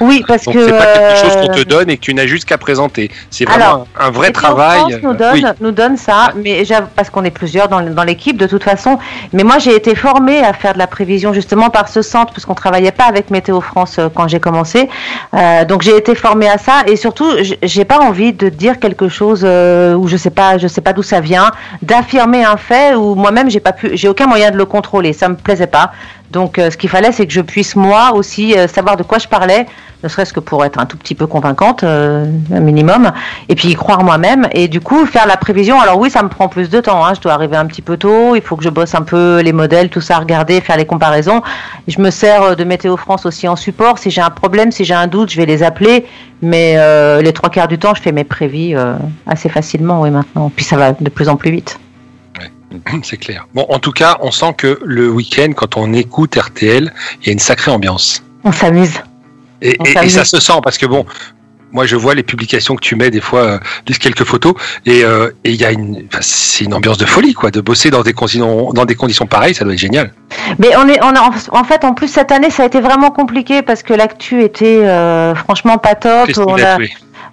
Oui, 0.00 0.24
parce 0.26 0.44
Donc 0.44 0.54
que 0.54 0.66
c'est 0.66 0.72
pas 0.72 0.86
quelque 0.86 1.18
chose 1.18 1.36
qu'on 1.36 1.52
euh, 1.52 1.62
te 1.62 1.68
donne 1.68 1.90
et 1.90 1.96
que 1.96 2.02
tu 2.02 2.14
n'as 2.14 2.26
juste 2.26 2.44
qu'à 2.44 2.58
présenter. 2.58 3.10
C'est 3.30 3.44
vraiment 3.44 3.64
Alors, 3.64 3.86
un, 3.98 4.10
vrai 4.10 4.30
travail. 4.30 4.78
France 4.78 4.92
nous 5.02 5.10
euh, 5.10 5.14
donne, 5.14 5.34
oui. 5.34 5.44
nous 5.60 5.72
donne 5.72 5.96
ça, 5.96 6.32
mais 6.36 6.62
parce 6.94 7.10
qu'on 7.10 7.24
est 7.24 7.30
plusieurs 7.30 7.68
dans, 7.68 7.80
l'équipe 8.04 8.36
de 8.36 8.46
toute 8.46 8.64
façon. 8.64 8.98
Mais 9.32 9.42
moi, 9.42 9.58
j'ai 9.58 9.74
été 9.74 9.94
formée 9.94 10.42
à 10.42 10.52
faire 10.52 10.74
de 10.74 10.78
la 10.78 10.86
prévision 10.86 11.32
justement 11.32 11.70
par 11.70 11.88
ce 11.88 12.02
centre, 12.02 12.32
parce 12.32 12.44
qu'on 12.44 12.54
travaillait 12.54 12.92
pas 12.92 13.04
avec 13.04 13.30
Météo 13.30 13.60
France 13.60 13.96
euh, 13.98 14.08
quand 14.12 14.28
j'ai 14.28 14.40
commencé. 14.40 14.88
Euh, 15.34 15.64
donc 15.64 15.82
j'ai 15.82 15.96
été 15.96 16.14
formée 16.14 16.48
à 16.48 16.58
ça, 16.58 16.82
et 16.86 16.96
surtout, 16.96 17.30
j'ai 17.62 17.84
pas 17.84 17.98
envie 17.98 18.32
de 18.32 18.48
dire 18.48 18.78
quelque 18.78 19.08
chose 19.08 19.42
euh, 19.44 19.94
où 19.94 20.08
je 20.08 20.16
sais 20.16 20.30
pas, 20.30 20.58
je 20.58 20.66
sais 20.66 20.80
pas 20.80 20.92
d'où 20.92 21.02
ça 21.02 21.20
vient, 21.20 21.50
d'affirmer 21.82 22.44
un 22.44 22.56
fait 22.56 22.94
où 22.94 23.14
moi-même 23.14 23.50
j'ai 23.50 23.60
pas 23.60 23.72
pu, 23.72 23.90
j'ai 23.94 24.08
aucun 24.08 24.26
moyen 24.26 24.50
de 24.50 24.56
le 24.56 24.64
contrôler. 24.64 25.12
Ça 25.12 25.28
me 25.28 25.36
plaisait 25.36 25.66
pas. 25.66 25.92
Donc 26.30 26.58
euh, 26.58 26.70
ce 26.70 26.76
qu'il 26.76 26.90
fallait, 26.90 27.12
c'est 27.12 27.26
que 27.26 27.32
je 27.32 27.40
puisse 27.40 27.76
moi 27.76 28.12
aussi 28.14 28.56
euh, 28.56 28.66
savoir 28.68 28.96
de 28.96 29.02
quoi 29.02 29.18
je 29.18 29.28
parlais, 29.28 29.66
ne 30.02 30.08
serait-ce 30.08 30.32
que 30.32 30.40
pour 30.40 30.64
être 30.64 30.78
un 30.78 30.86
tout 30.86 30.96
petit 30.96 31.14
peu 31.14 31.26
convaincante, 31.26 31.84
euh, 31.84 32.26
un 32.52 32.60
minimum, 32.60 33.12
et 33.48 33.54
puis 33.54 33.68
y 33.68 33.74
croire 33.74 34.02
moi-même. 34.04 34.48
Et 34.52 34.68
du 34.68 34.80
coup, 34.80 35.06
faire 35.06 35.26
la 35.26 35.36
prévision, 35.36 35.80
alors 35.80 35.98
oui, 35.98 36.10
ça 36.10 36.22
me 36.22 36.28
prend 36.28 36.48
plus 36.48 36.68
de 36.68 36.80
temps. 36.80 37.04
Hein, 37.04 37.14
je 37.14 37.20
dois 37.20 37.32
arriver 37.32 37.56
un 37.56 37.66
petit 37.66 37.82
peu 37.82 37.96
tôt, 37.96 38.34
il 38.34 38.42
faut 38.42 38.56
que 38.56 38.64
je 38.64 38.68
bosse 38.68 38.94
un 38.94 39.02
peu 39.02 39.40
les 39.40 39.52
modèles, 39.52 39.88
tout 39.88 40.00
ça, 40.00 40.18
regarder, 40.18 40.60
faire 40.60 40.76
les 40.76 40.86
comparaisons. 40.86 41.42
Je 41.88 42.00
me 42.00 42.10
sers 42.10 42.56
de 42.56 42.64
Météo 42.64 42.96
France 42.96 43.24
aussi 43.24 43.48
en 43.48 43.56
support. 43.56 43.98
Si 43.98 44.10
j'ai 44.10 44.20
un 44.20 44.30
problème, 44.30 44.72
si 44.72 44.84
j'ai 44.84 44.94
un 44.94 45.06
doute, 45.06 45.30
je 45.30 45.36
vais 45.36 45.46
les 45.46 45.62
appeler. 45.62 46.06
Mais 46.42 46.76
les 47.22 47.32
trois 47.32 47.48
quarts 47.48 47.68
du 47.68 47.78
temps, 47.78 47.94
je 47.94 48.02
fais 48.02 48.12
mes 48.12 48.24
prévis 48.24 48.74
assez 49.26 49.48
facilement, 49.48 50.02
oui, 50.02 50.10
maintenant. 50.10 50.50
Puis 50.54 50.64
ça 50.64 50.76
va 50.76 50.92
de 50.92 51.08
plus 51.08 51.28
en 51.28 51.36
plus 51.36 51.50
vite. 51.50 51.78
C'est 53.02 53.16
clair. 53.16 53.46
Bon, 53.54 53.66
en 53.68 53.78
tout 53.78 53.92
cas, 53.92 54.18
on 54.20 54.30
sent 54.30 54.54
que 54.56 54.78
le 54.84 55.08
week-end, 55.08 55.52
quand 55.54 55.76
on 55.76 55.92
écoute 55.92 56.36
RTL, 56.36 56.92
il 57.20 57.26
y 57.26 57.30
a 57.30 57.32
une 57.32 57.38
sacrée 57.38 57.70
ambiance. 57.70 58.22
On 58.44 58.52
s'amuse. 58.52 59.00
Et, 59.62 59.78
ça 60.08 60.24
se 60.24 60.38
sent 60.38 60.60
parce 60.62 60.76
que 60.76 60.86
bon, 60.86 61.06
moi 61.72 61.86
je 61.86 61.96
vois 61.96 62.14
les 62.14 62.22
publications 62.22 62.76
que 62.76 62.80
tu 62.80 62.94
mets 62.94 63.10
des 63.10 63.20
fois, 63.20 63.40
euh, 63.40 63.58
juste 63.86 64.02
quelques 64.02 64.24
photos, 64.24 64.54
et 64.84 65.02
euh, 65.02 65.30
et 65.44 65.50
il 65.50 65.60
y 65.60 65.64
a 65.64 65.72
une, 65.72 66.06
c'est 66.20 66.64
une 66.64 66.74
ambiance 66.74 66.98
de 66.98 67.06
folie 67.06 67.32
quoi, 67.32 67.50
de 67.50 67.60
bosser 67.60 67.90
dans 67.90 68.02
des 68.02 68.12
conditions, 68.12 68.72
dans 68.72 68.84
des 68.84 68.94
conditions 68.94 69.26
pareilles, 69.26 69.54
ça 69.54 69.64
doit 69.64 69.72
être 69.72 69.78
génial. 69.78 70.12
Mais 70.58 70.76
on 70.76 70.86
est, 70.88 71.02
on 71.02 71.14
a, 71.14 71.30
en 71.52 71.64
fait, 71.64 71.84
en 71.84 71.94
plus 71.94 72.08
cette 72.08 72.32
année, 72.32 72.50
ça 72.50 72.64
a 72.64 72.66
été 72.66 72.80
vraiment 72.80 73.10
compliqué 73.10 73.62
parce 73.62 73.82
que 73.82 73.94
l'actu 73.94 74.42
était 74.42 74.84
euh, 74.84 75.34
franchement 75.34 75.78
pas 75.78 75.94
top. 75.94 76.28
On 76.36 76.62
a 76.62 76.76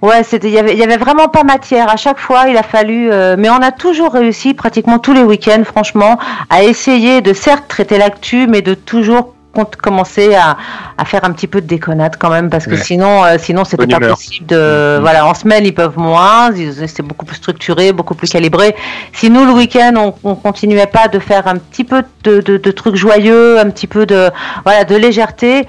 Ouais, 0.03 0.21
c'était, 0.23 0.49
il 0.49 0.53
y 0.53 0.59
avait, 0.59 0.73
il 0.73 0.79
y 0.79 0.83
avait 0.83 0.97
vraiment 0.97 1.29
pas 1.29 1.43
matière. 1.45 1.89
À 1.89 1.95
chaque 1.95 2.19
fois, 2.19 2.49
il 2.49 2.57
a 2.57 2.63
fallu, 2.63 3.09
euh, 3.09 3.35
mais 3.39 3.49
on 3.49 3.61
a 3.61 3.71
toujours 3.71 4.11
réussi, 4.11 4.53
pratiquement 4.53 4.99
tous 4.99 5.13
les 5.13 5.23
week-ends, 5.23 5.63
franchement, 5.63 6.19
à 6.49 6.61
essayer 6.63 7.21
de 7.21 7.31
certes 7.31 7.69
traiter 7.69 7.97
l'actu, 7.97 8.45
mais 8.47 8.61
de 8.61 8.73
toujours 8.73 9.33
commencer 9.81 10.33
à, 10.33 10.57
à 10.97 11.05
faire 11.05 11.23
un 11.23 11.31
petit 11.31 11.45
peu 11.47 11.61
de 11.61 11.67
déconnade 11.67 12.15
quand 12.19 12.31
même, 12.31 12.49
parce 12.49 12.65
que 12.65 12.71
Ouais. 12.71 12.83
sinon, 12.83 13.23
euh, 13.23 13.35
sinon 13.37 13.63
c'était 13.63 13.85
pas 13.87 13.97
humeur. 13.97 14.17
possible 14.17 14.47
de, 14.47 14.95
Mhm. 14.97 15.01
voilà, 15.03 15.27
en 15.27 15.35
semaine 15.35 15.63
ils 15.63 15.75
peuvent 15.75 15.97
moins, 15.97 16.49
c'est 16.87 17.03
beaucoup 17.03 17.23
plus 17.25 17.35
structuré, 17.37 17.93
beaucoup 17.93 18.15
plus 18.15 18.29
calibré. 18.31 18.75
Si 19.13 19.29
nous 19.29 19.45
le 19.45 19.51
week-end 19.53 19.93
on, 19.95 20.15
on 20.31 20.33
continuait 20.35 20.87
pas 20.87 21.07
de 21.07 21.19
faire 21.19 21.47
un 21.47 21.57
petit 21.57 21.83
peu 21.83 22.03
de, 22.23 22.41
de, 22.41 22.57
de 22.57 22.71
trucs 22.71 22.95
joyeux, 22.95 23.59
un 23.59 23.69
petit 23.69 23.85
peu 23.85 24.07
de, 24.07 24.31
voilà, 24.65 24.83
de 24.85 24.95
légèreté. 24.95 25.67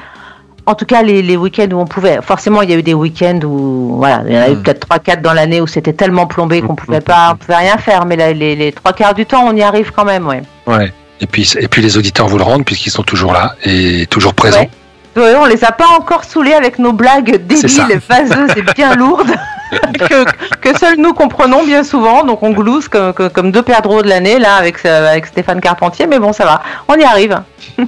En 0.67 0.75
tout 0.75 0.87
cas, 0.87 1.03
les, 1.03 1.21
les 1.23 1.37
week-ends 1.37 1.69
où 1.73 1.79
on 1.79 1.85
pouvait. 1.87 2.21
Forcément, 2.23 2.63
il 2.63 2.71
y 2.71 2.73
a 2.73 2.77
eu 2.77 2.83
des 2.83 2.95
week-ends 2.95 3.41
où, 3.45 3.97
voilà, 3.99 4.23
il 4.27 4.35
y 4.35 4.39
en 4.39 4.43
a 4.43 4.49
eu 4.49 4.55
Mm. 4.57 4.63
peut-être 4.63 4.81
trois, 4.81 4.99
quatre 4.99 5.21
dans 5.21 5.35
l'année 5.35 5.61
où 5.61 5.67
c'était 5.67 5.93
tellement 5.93 6.27
plombé 6.27 6.63
qu'on 6.63 6.75
pouvait 6.75 7.01
pas, 7.03 7.33
on 7.33 7.37
pouvait 7.37 7.57
rien 7.57 7.77
faire. 7.77 8.07
Mais 8.07 8.17
là, 8.17 8.33
les, 8.33 8.57
les 8.57 8.73
trois 8.73 8.93
quarts 8.95 9.15
du 9.15 9.27
temps, 9.27 9.45
on 9.47 9.55
y 9.55 9.63
arrive 9.63 9.93
quand 9.93 10.05
même, 10.07 10.27
ouais. 10.27 10.43
Ouais. 10.67 10.93
Et 11.21 11.27
puis 11.27 11.51
et 11.61 11.69
puis 11.69 11.81
les 11.83 11.97
auditeurs 11.97 12.27
vous 12.29 12.39
le 12.39 12.45
rendent 12.45 12.65
puisqu'ils 12.65 12.91
sont 12.91 13.03
toujours 13.05 13.33
là 13.33 13.55
et 13.65 14.07
toujours 14.11 14.35
présents. 14.35 14.59
Ouais. 14.61 15.23
Ouais, 15.23 15.35
on 15.37 15.45
les 15.45 15.63
a 15.65 15.71
pas 15.71 15.87
encore 15.97 16.25
saoulés 16.25 16.55
avec 16.55 16.79
nos 16.81 16.93
blagues 16.93 17.37
débiles, 17.47 18.01
vaseuses 18.09 18.51
et 18.57 18.63
bien 18.75 18.97
lourdes 18.97 19.31
que, 19.99 20.25
que 20.61 20.79
seuls 20.79 20.99
nous 20.99 21.13
comprenons 21.15 21.65
bien 21.65 21.85
souvent. 21.85 22.25
Donc 22.25 22.43
on 22.43 22.51
glousse 22.51 22.89
comme, 22.89 23.51
deux 23.51 23.63
perdreaux 23.63 24.03
de 24.03 24.09
l'année 24.09 24.39
là 24.39 24.55
avec, 24.57 24.85
euh, 24.85 25.11
avec 25.11 25.27
Stéphane 25.27 25.61
Carpentier. 25.61 26.07
Mais 26.07 26.19
bon, 26.19 26.33
ça 26.33 26.45
va, 26.45 26.63
on 26.89 26.95
y 26.95 27.05
arrive. 27.05 27.41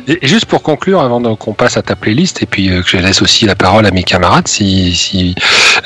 Et, 0.09 0.27
juste 0.27 0.47
pour 0.47 0.63
conclure, 0.63 1.01
avant 1.01 1.37
qu'on 1.37 1.53
passe 1.53 1.77
à 1.77 1.83
ta 1.83 1.95
playlist, 1.97 2.43
et 2.43 2.47
puis 2.47 2.71
euh, 2.71 2.83
que 2.83 2.89
je 2.89 2.97
laisse 2.97 3.23
aussi 3.23 3.45
la 3.47 3.55
parole 3.55 3.87
à 3.87 3.91
mes 3.91 4.03
camarades, 4.03 4.49
si, 4.49 4.95
si 4.95 5.35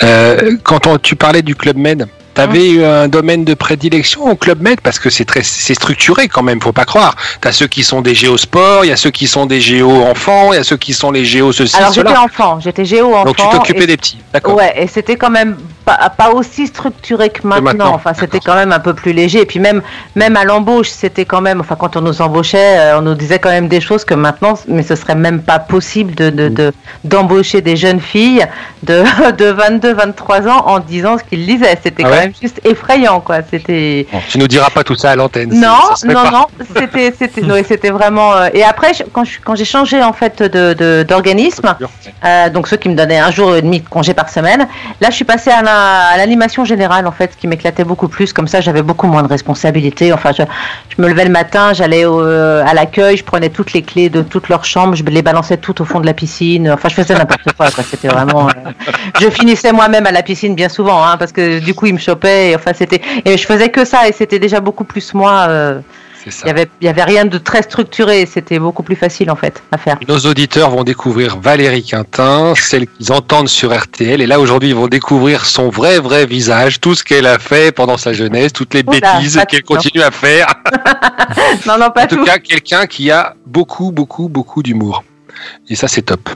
euh, 0.03 0.57
quand 0.63 0.87
on- 0.87 0.99
tu 0.99 1.17
parlais 1.17 1.43
du 1.43 1.55
Club 1.55 1.77
Med, 1.77 2.07
t'avais 2.35 2.71
eu 2.71 2.85
un 2.85 3.09
domaine 3.09 3.45
de 3.45 3.55
prédilection 3.55 4.25
au 4.31 4.37
Club 4.37 4.61
Med 4.63 4.81
parce 4.81 4.99
que 4.99 5.11
c'est 5.11 5.25
très, 5.25 5.43
c'est 5.43 5.75
structuré 5.75 6.29
quand 6.29 6.43
même, 6.43 6.61
faut 6.61 6.73
pas 6.73 6.85
croire. 6.85 7.15
T'as 7.41 7.53
ceux 7.53 7.67
qui 7.67 7.83
sont 7.83 8.01
des 8.01 8.15
géosports, 8.15 8.85
il 8.85 8.89
y 8.89 8.93
a 8.93 8.97
ceux 8.97 9.11
qui 9.11 9.27
sont 9.27 9.47
des 9.47 9.61
géo 9.61 9.91
enfants, 10.05 10.53
il 10.53 10.57
y 10.57 10.59
a 10.59 10.65
ceux 10.65 10.77
qui 10.77 10.93
sont 10.93 11.11
les 11.11 11.25
géo 11.25 11.53
ceci, 11.53 11.77
Alors 11.77 11.93
j'étais 11.93 12.17
enfant, 12.17 12.61
j'étais 12.61 12.85
géo 12.85 13.15
enfant. 13.15 13.25
Donc 13.25 13.37
tu 13.37 13.49
t'occupais 13.49 13.87
des 13.87 13.97
petits, 13.97 14.19
d'accord. 14.33 14.55
Ouais, 14.57 14.73
et 14.77 14.87
c'était 14.87 15.17
quand 15.17 15.31
même 15.31 15.57
pas, 15.85 16.13
pas 16.17 16.31
aussi 16.31 16.67
structuré 16.67 17.31
que 17.31 17.47
maintenant. 17.47 17.63
maintenant, 17.73 17.95
Enfin, 17.95 18.13
c'était 18.19 18.41
quand 18.41 18.55
même 18.55 18.73
un 18.73 18.79
peu 18.81 18.95
plus 18.95 19.13
léger. 19.13 19.41
Et 19.43 19.47
puis 19.47 19.59
même, 19.61 19.83
même 20.15 20.37
à 20.37 20.45
l'embauche, 20.45 20.89
c'était 20.91 21.25
quand 21.25 21.41
même. 21.41 21.61
Enfin, 21.61 21.75
quand 21.79 21.97
on 21.97 22.01
nous 22.03 22.21
embauchait, 22.23 22.79
euh, 22.79 22.99
on 22.99 23.03
nous 23.03 23.15
disait 23.15 23.39
quand 23.39 23.49
même 23.51 23.67
des 23.69 23.81
choses 23.81 24.05
que 24.05 24.15
maintenant, 24.15 24.55
mais 24.69 24.83
ce 24.83 24.95
serait 24.95 25.15
même 25.15 25.43
pas 25.43 25.59
possible 25.59 26.15
de 26.15 26.31
de- 26.31 26.49
de- 26.49 26.73
d'embaucher 27.05 27.61
des 27.61 27.77
jeunes 27.77 28.01
filles 28.01 28.47
de 28.83 29.03
de 29.37 29.47
22, 29.47 29.95
23 29.95 30.49
ans 30.49 30.65
en 30.67 30.79
disant 30.81 31.19
ce 31.19 31.25
qu'ils 31.25 31.47
lisaient. 31.47 31.79
C'était 31.83 32.05
Ah 32.05 32.11
quand 32.11 32.17
même 32.31 32.35
juste 32.41 32.61
effrayant, 32.65 33.21
quoi. 33.21 33.39
C'était. 33.49 34.07
Bon, 34.13 34.19
tu 34.29 34.39
nous 34.39 34.49
diras 34.49 34.71
pas 34.71 34.85
tout 34.85 34.95
ça 34.95 35.11
à 35.11 35.17
l'antenne. 35.17 35.51
Non, 35.53 35.77
non, 36.05 36.15
pas. 36.15 36.31
non, 36.31 36.47
c'était, 36.75 37.13
c'était, 37.19 37.43
oui, 37.43 37.63
c'était 37.67 37.91
vraiment. 37.91 38.33
euh, 38.35 38.49
Et 38.55 38.63
après, 38.65 38.93
quand, 39.13 39.25
je, 39.25 39.39
quand 39.45 39.55
j'ai 39.55 39.65
changé 39.65 40.03
en 40.03 40.13
fait 40.13 40.43
de, 40.43 41.03
d'organisme, 41.03 41.75
euh, 42.25 42.51
donc 42.51 42.69
ceux 42.69 42.77
qui 42.77 42.89
me 42.89 42.95
donnaient 42.95 43.19
un 43.19 43.31
jour 43.31 43.55
et 43.57 43.63
demi 43.63 43.81
de 43.81 43.89
congé 43.89 44.15
par 44.15 44.29
semaine, 44.29 44.67
là, 45.01 45.11
je 45.11 45.15
suis 45.15 45.25
passée 45.25 45.51
à, 45.51 45.63
la- 45.63 46.07
à 46.13 46.17
l'animation 46.17 46.65
générale 46.65 47.07
en 47.07 47.13
fait, 47.13 47.37
qui 47.37 47.47
m'éclatait 47.47 47.85
beaucoup 47.85 48.09
plus. 48.09 48.33
Comme 48.33 48.49
ça, 48.49 48.61
j'avais 48.61 48.83
beaucoup 48.83 49.07
moins 49.07 49.23
de 49.23 49.29
responsabilités. 49.29 50.13
Enfin, 50.13 50.31
je, 50.37 50.43
je 50.97 51.03
me 51.03 51.09
levais 51.09 51.25
le 51.25 51.31
matin, 51.31 51.73
j'allais 51.73 52.05
au- 52.05 52.21
euh, 52.23 52.65
à 52.67 52.75
l'accueil, 52.75 53.17
je 53.17 53.25
prenais 53.25 53.49
toutes 53.49 53.73
les 53.73 53.83
clés 53.83 54.09
de 54.11 54.23
toutes 54.23 54.49
leurs 54.49 54.65
chambres, 54.65 54.95
je 54.95 55.03
les 55.05 55.23
balançais 55.23 55.57
toutes 55.57 55.81
au 55.81 55.85
fond 55.85 56.01
de 56.01 56.07
la 56.07 56.15
piscine. 56.15 56.71
Enfin, 56.71 56.89
je 56.89 56.95
faisais 56.95 57.15
n'importe 57.15 57.53
quoi. 57.57 57.71
quoi. 57.71 57.85
C'était 57.85 58.09
vraiment. 58.09 58.49
euh, 58.49 58.71
Je 59.21 59.29
finissais 59.31 59.73
moi-même 59.73 60.07
à 60.07 60.13
la 60.13 60.23
piscine 60.23 60.55
bien 60.55 60.69
souvent, 60.69 61.03
hein, 61.05 61.17
parce 61.17 61.33
que 61.33 61.59
du 61.59 61.75
coup, 61.75 61.87
ils 61.87 61.95
me 61.95 61.99
Et, 62.51 62.55
enfin, 62.57 62.73
c'était. 62.77 63.01
Et 63.25 63.37
je 63.37 63.47
faisais 63.47 63.71
que 63.71 63.85
ça, 63.85 64.09
et 64.09 64.13
c'était 64.13 64.39
déjà 64.39 64.61
beaucoup 64.61 64.85
plus 64.85 65.15
moi. 65.15 65.47
euh, 65.49 65.81
il 66.27 66.47
y 66.47 66.51
avait, 66.51 66.69
y 66.83 66.89
avait 66.89 67.03
rien 67.05 67.25
de 67.25 67.39
très 67.39 67.63
structuré, 67.63 68.27
c'était 68.27 68.59
beaucoup 68.59 68.83
plus 68.83 68.95
facile 68.95 69.31
en 69.31 69.37
fait 69.37 69.63
à 69.73 69.79
faire. 69.79 69.97
Nos 70.07 70.19
auditeurs 70.19 70.69
vont 70.69 70.85
découvrir 70.85 71.39
Valérie 71.39 71.83
Quintin, 71.83 72.53
celle 72.57 72.87
qu'ils 72.89 73.11
entendent 73.11 73.49
sur 73.49 73.75
RTL. 73.75 74.21
Et 74.21 74.27
là, 74.27 74.39
aujourd'hui, 74.39 74.69
ils 74.69 74.75
vont 74.75 74.87
découvrir 74.87 75.47
son 75.47 75.71
vrai, 75.71 75.99
vrai 75.99 76.27
visage, 76.27 76.79
tout 76.79 76.95
ce 76.95 77.05
qu'elle 77.05 77.27
a 77.27 77.39
fait 77.39 77.73
pendant 77.73 77.97
sa 77.97 78.13
jeunesse, 78.13 78.53
toutes 78.53 78.75
les 78.75 78.83
Oula, 78.87 79.01
bêtises 79.15 79.41
qu'elle 79.49 79.63
non. 79.69 79.77
continue 79.77 80.03
à 80.03 80.11
faire. 80.11 80.47
Non, 81.67 81.79
non, 81.79 81.91
pas 81.91 82.05
En 82.05 82.07
tout 82.07 82.17
tout. 82.17 82.25
cas, 82.25 82.39
quelqu'un 82.39 82.87
qui 82.87 83.11
a 83.11 83.35
beaucoup, 83.47 83.91
beaucoup, 83.91 84.29
beaucoup 84.29 84.63
d'humour. 84.63 85.05
Et 85.71 85.75
ça, 85.75 85.89
c'est 85.89 86.03
top. 86.03 86.29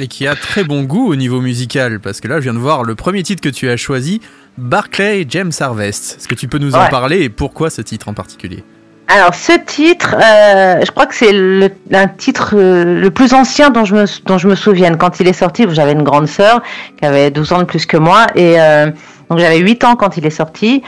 Et 0.00 0.08
qui 0.08 0.26
a 0.26 0.34
très 0.34 0.62
bon 0.62 0.82
goût 0.82 1.06
au 1.06 1.16
niveau 1.16 1.40
musical, 1.40 2.00
parce 2.00 2.20
que 2.20 2.28
là, 2.28 2.36
je 2.36 2.44
viens 2.44 2.54
de 2.54 2.58
voir 2.58 2.84
le 2.84 2.94
premier 2.94 3.22
titre 3.22 3.40
que 3.40 3.48
tu 3.48 3.70
as 3.70 3.78
choisi, 3.78 4.20
Barclay 4.58 5.24
James 5.28 5.52
Harvest. 5.58 6.16
Est-ce 6.18 6.28
que 6.28 6.34
tu 6.34 6.48
peux 6.48 6.58
nous 6.58 6.74
en 6.74 6.86
parler 6.88 7.22
et 7.22 7.28
pourquoi 7.30 7.70
ce 7.70 7.80
titre 7.80 8.08
en 8.08 8.14
particulier? 8.14 8.62
Alors 9.08 9.34
ce 9.34 9.52
titre, 9.52 10.16
euh, 10.16 10.84
je 10.84 10.90
crois 10.90 11.06
que 11.06 11.14
c'est 11.14 11.32
le, 11.32 11.70
un 11.92 12.08
titre 12.08 12.54
euh, 12.56 13.00
le 13.00 13.10
plus 13.10 13.34
ancien 13.34 13.70
dont 13.70 13.84
je 13.84 13.94
me, 13.94 14.04
dont 14.24 14.36
je 14.36 14.48
me 14.48 14.56
souvienne. 14.56 14.96
Quand 14.96 15.20
il 15.20 15.28
est 15.28 15.32
sorti, 15.32 15.64
j'avais 15.70 15.92
une 15.92 16.02
grande 16.02 16.26
sœur 16.26 16.60
qui 16.98 17.04
avait 17.04 17.30
12 17.30 17.52
ans 17.52 17.58
de 17.60 17.64
plus 17.64 17.86
que 17.86 17.96
moi, 17.96 18.26
et 18.34 18.60
euh, 18.60 18.90
donc 19.30 19.38
j'avais 19.38 19.58
8 19.58 19.84
ans 19.84 19.96
quand 19.96 20.16
il 20.16 20.26
est 20.26 20.30
sorti. 20.30 20.82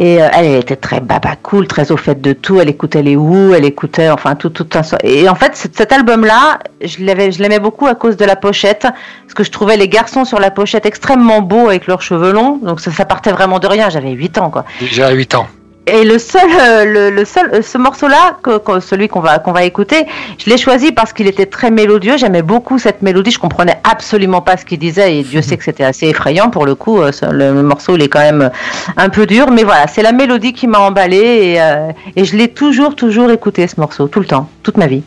Et 0.00 0.22
euh, 0.22 0.28
elle, 0.32 0.54
était 0.54 0.76
très 0.76 1.00
baba 1.00 1.34
cool, 1.42 1.66
très 1.66 1.90
au 1.90 1.96
fait 1.96 2.20
de 2.20 2.32
tout. 2.32 2.60
Elle 2.60 2.68
écoutait 2.68 3.02
les 3.02 3.16
Who, 3.16 3.52
elle 3.52 3.64
écoutait 3.64 4.10
enfin 4.10 4.36
tout, 4.36 4.50
tout 4.50 4.68
un. 4.74 4.82
Et 5.02 5.28
en 5.28 5.34
fait, 5.34 5.56
cet, 5.56 5.90
album-là, 5.90 6.60
je 6.80 7.02
l'aimais 7.42 7.58
beaucoup 7.58 7.88
à 7.88 7.96
cause 7.96 8.16
de 8.16 8.24
la 8.24 8.36
pochette, 8.36 8.82
parce 8.82 9.34
que 9.34 9.42
je 9.42 9.50
trouvais 9.50 9.76
les 9.76 9.88
garçons 9.88 10.24
sur 10.24 10.38
la 10.38 10.52
pochette 10.52 10.86
extrêmement 10.86 11.42
beaux 11.42 11.66
avec 11.66 11.88
leurs 11.88 12.00
cheveux 12.00 12.30
longs. 12.32 12.60
Donc 12.62 12.78
ça, 12.78 12.92
ça 12.92 13.04
partait 13.04 13.32
vraiment 13.32 13.58
de 13.58 13.66
rien. 13.66 13.90
J'avais 13.90 14.12
8 14.12 14.38
ans, 14.38 14.50
quoi. 14.50 14.64
À 15.00 15.10
8 15.10 15.34
ans. 15.34 15.48
Et 15.88 16.04
le 16.04 16.18
seul, 16.18 16.42
euh, 16.60 16.84
le, 16.84 17.10
le 17.10 17.24
seul, 17.24 17.50
euh, 17.54 17.62
ce 17.62 17.78
morceau-là, 17.78 18.38
que, 18.42 18.58
que- 18.58 18.80
celui 18.80 19.08
qu'on 19.08 19.20
va 19.20 19.38
qu'on 19.38 19.52
va 19.52 19.64
écouter, 19.64 20.06
je 20.38 20.50
l'ai 20.50 20.58
choisi 20.58 20.92
parce 20.92 21.12
qu'il 21.12 21.26
était 21.26 21.46
très 21.46 21.70
mélodieux. 21.70 22.16
J'aimais 22.16 22.42
beaucoup 22.42 22.78
cette 22.78 23.02
mélodie. 23.02 23.30
Je 23.30 23.38
comprenais 23.38 23.78
absolument 23.84 24.40
pas 24.42 24.56
ce 24.56 24.64
qu'il 24.64 24.78
disait 24.78 25.16
et 25.16 25.22
Dieu 25.22 25.40
sait 25.42 25.56
que 25.56 25.64
c'était 25.64 25.84
assez 25.84 26.06
effrayant 26.08 26.50
pour 26.50 26.66
le 26.66 26.74
coup. 26.74 27.00
euh, 27.00 27.12
ce- 27.12 27.26
Le, 27.26 27.52
le 27.54 27.62
morceau 27.62 27.94
il 27.96 28.02
est 28.02 28.08
quand 28.08 28.20
même 28.20 28.50
un 28.96 29.08
peu 29.08 29.26
dur, 29.26 29.50
mais 29.50 29.64
voilà, 29.64 29.86
c'est 29.86 30.02
la 30.02 30.12
mélodie 30.12 30.52
qui 30.52 30.66
m'a 30.66 30.78
emballé 30.80 31.16
et, 31.16 31.60
euh, 31.62 31.90
et 32.16 32.24
je 32.24 32.36
l'ai 32.36 32.48
toujours 32.48 32.94
toujours 32.94 33.30
écouté 33.30 33.66
ce 33.66 33.80
morceau 33.80 34.08
tout 34.08 34.20
le 34.20 34.26
temps, 34.26 34.48
toute 34.62 34.76
ma 34.76 34.86
vie. 34.86 35.02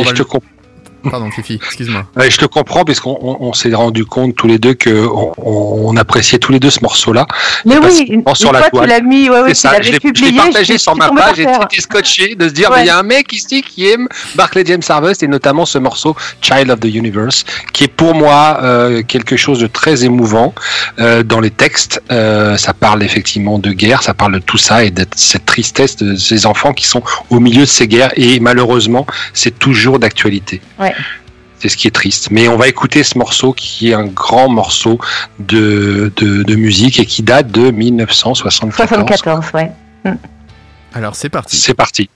Et 0.00 0.02
va 0.04 0.10
je 0.10 0.14
te 0.14 0.22
comprends. 0.28 0.48
Pardon, 1.08 1.30
Fifi, 1.30 1.54
excuse-moi. 1.54 2.04
Ouais, 2.16 2.30
je 2.30 2.36
te 2.38 2.44
comprends 2.44 2.84
puisqu'on 2.84 3.16
on, 3.22 3.36
on 3.48 3.52
s'est 3.52 3.72
rendu 3.74 4.04
compte 4.04 4.34
tous 4.36 4.46
les 4.46 4.58
deux 4.58 4.74
que 4.74 5.06
on, 5.38 5.96
appréciait 5.96 6.38
tous 6.38 6.52
les 6.52 6.60
deux 6.60 6.70
ce 6.70 6.80
morceau-là. 6.82 7.26
Mais 7.64 7.76
oui, 7.78 8.06
une, 8.08 8.22
sur 8.34 8.48
une 8.48 8.54
la 8.54 8.60
fois 8.60 8.70
toile. 8.70 8.84
tu 8.84 8.88
l'as 8.90 9.00
mis, 9.00 9.28
ouais, 9.30 9.48
tu 9.48 9.54
ça, 9.54 9.70
je 9.70 9.74
l'avais 9.74 9.84
l'ai 9.84 9.86
je 9.88 9.92
l'ai 9.92 10.00
publié. 10.00 10.36
partagé 10.36 10.72
je- 10.74 10.78
sur 10.78 10.96
ma 10.96 11.08
page 11.10 11.38
et 11.40 11.46
j'étais 11.60 11.80
scotché 11.82 12.34
de 12.34 12.48
se 12.48 12.52
dire, 12.54 12.70
Ouais. 12.70 12.76
mais 12.78 12.82
il 12.84 12.86
y 12.86 12.90
a 12.90 12.98
un 12.98 13.02
mec 13.02 13.32
ici 13.32 13.62
qui 13.62 13.88
aime 13.88 14.08
Barclay 14.34 14.64
James 14.66 14.82
Harvest 14.88 15.22
et 15.22 15.28
notamment 15.28 15.64
ce 15.66 15.78
morceau 15.78 16.14
Child 16.40 16.70
of 16.70 16.80
the 16.80 16.84
Universe, 16.86 17.44
qui 17.72 17.84
est 17.84 17.88
pour 17.88 18.14
moi 18.14 18.58
euh, 18.62 19.02
quelque 19.02 19.36
chose 19.36 19.58
de 19.60 19.66
très 19.66 20.04
émouvant 20.04 20.54
euh, 20.98 21.22
dans 21.22 21.40
les 21.40 21.50
textes. 21.50 22.02
Euh, 22.10 22.56
ça 22.56 22.72
parle 22.72 23.02
effectivement 23.02 23.58
de 23.58 23.72
guerre, 23.72 24.02
ça 24.02 24.14
parle 24.14 24.32
de 24.34 24.38
tout 24.38 24.58
ça 24.58 24.84
et 24.84 24.90
de 24.90 25.04
cette 25.16 25.46
tristesse 25.46 25.96
de 25.96 26.14
ces 26.16 26.46
enfants 26.46 26.72
qui 26.72 26.86
sont 26.86 27.02
au 27.30 27.40
milieu 27.40 27.62
de 27.62 27.66
ces 27.66 27.88
guerres 27.88 28.12
et 28.16 28.38
malheureusement, 28.40 29.06
c'est 29.34 29.58
toujours 29.58 29.98
d'actualité. 29.98 30.60
Ouais. 30.78 30.89
C'est 31.58 31.68
ce 31.68 31.76
qui 31.76 31.86
est 31.86 31.90
triste. 31.90 32.30
Mais 32.30 32.48
on 32.48 32.56
va 32.56 32.68
écouter 32.68 33.02
ce 33.02 33.18
morceau 33.18 33.52
qui 33.52 33.90
est 33.90 33.94
un 33.94 34.06
grand 34.06 34.48
morceau 34.48 34.98
de, 35.38 36.10
de, 36.16 36.42
de 36.42 36.54
musique 36.54 36.98
et 36.98 37.04
qui 37.04 37.22
date 37.22 37.50
de 37.50 37.70
1974. 37.70 38.88
74, 38.88 39.46
ouais. 39.52 39.70
Alors 40.94 41.14
c'est 41.14 41.28
parti. 41.28 41.56
C'est 41.56 41.74
parti. 41.74 42.08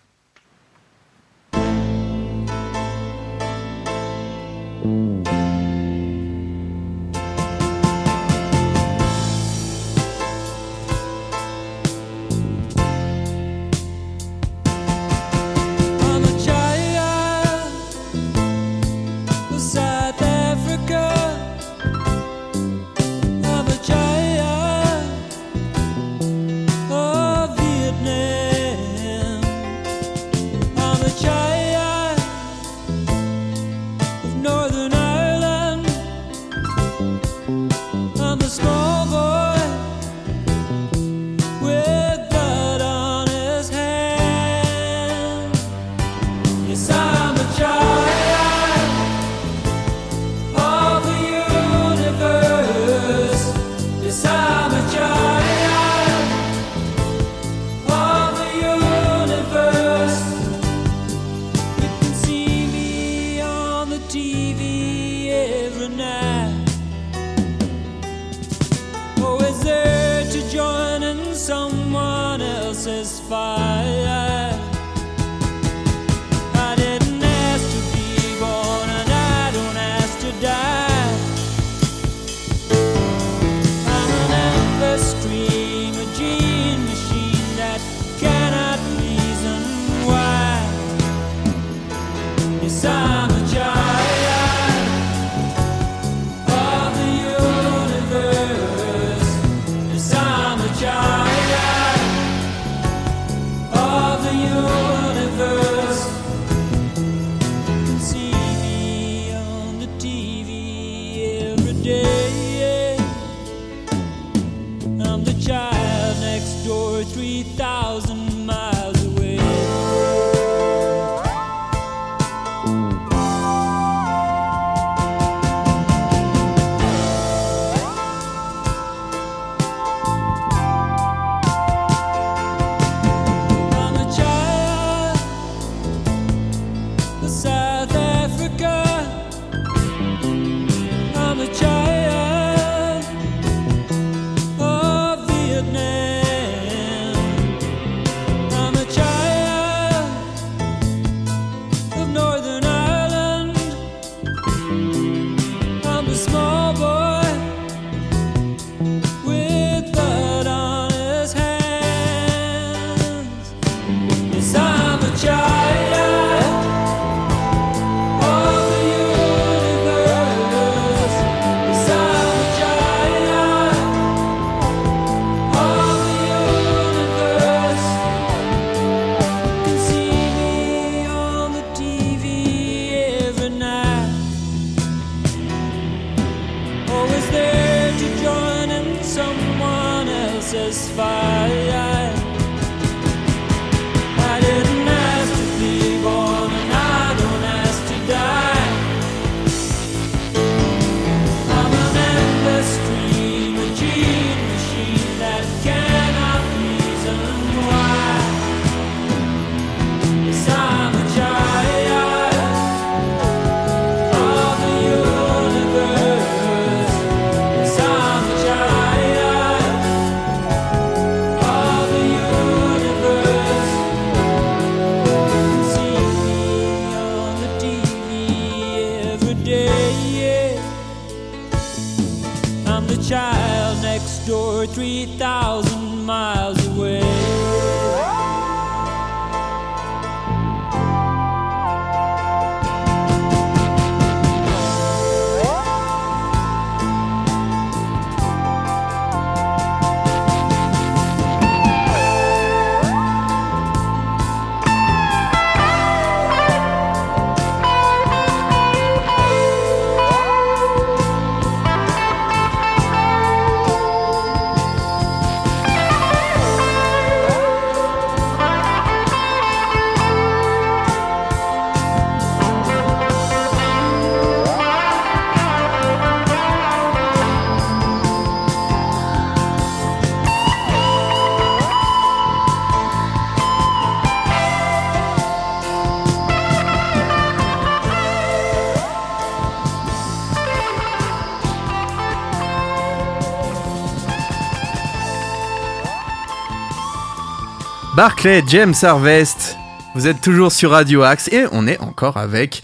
Barclay, 297.97 298.43
James 298.49 298.75
Harvest, 298.83 299.57
vous 299.95 300.07
êtes 300.09 300.21
toujours 300.21 300.51
sur 300.51 300.71
Radio 300.73 301.03
Axe 301.03 301.29
et 301.29 301.45
on 301.53 301.67
est 301.69 301.79
encore 301.81 302.17
avec 302.17 302.63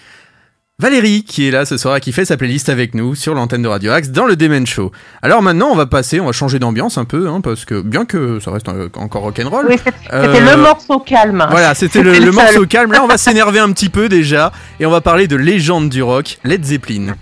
Valérie 0.80 1.22
qui 1.24 1.46
est 1.46 1.50
là 1.52 1.64
ce 1.64 1.76
soir 1.76 1.96
et 1.96 2.00
qui 2.00 2.10
fait 2.10 2.24
sa 2.24 2.36
playlist 2.36 2.68
avec 2.68 2.94
nous 2.94 3.14
sur 3.14 3.34
l'antenne 3.34 3.62
de 3.62 3.68
Radio 3.68 3.92
Axe 3.92 4.08
dans 4.08 4.24
le 4.26 4.34
Demen 4.34 4.66
Show. 4.66 4.90
Alors 5.22 5.40
maintenant 5.40 5.68
on 5.70 5.76
va 5.76 5.86
passer, 5.86 6.18
on 6.18 6.26
va 6.26 6.32
changer 6.32 6.58
d'ambiance 6.58 6.98
un 6.98 7.04
peu 7.04 7.28
hein, 7.28 7.40
parce 7.42 7.64
que 7.64 7.80
bien 7.80 8.06
que 8.06 8.40
ça 8.40 8.50
reste 8.50 8.68
encore 8.68 9.22
rock'n'roll. 9.22 9.66
Oui, 9.68 9.76
c'était 9.78 9.92
c'était 10.10 10.14
Euh, 10.16 10.56
le 10.56 10.62
morceau 10.62 10.98
calme. 10.98 11.46
Voilà, 11.50 11.74
c'était 11.74 12.02
le, 12.02 12.12
le 12.18 12.32
morceau 12.32 12.66
calme. 12.66 12.90
Là 12.92 13.02
on 13.04 13.06
va 13.06 13.18
s'énerver 13.18 13.60
un 13.60 13.70
petit 13.72 13.88
peu 13.90 14.08
déjà 14.08 14.50
et 14.80 14.86
on 14.86 14.90
va 14.90 15.00
parler 15.00 15.28
de 15.28 15.36
légende 15.36 15.90
du 15.90 16.02
rock, 16.02 16.38
Led 16.42 16.64
Zeppelin. 16.64 17.14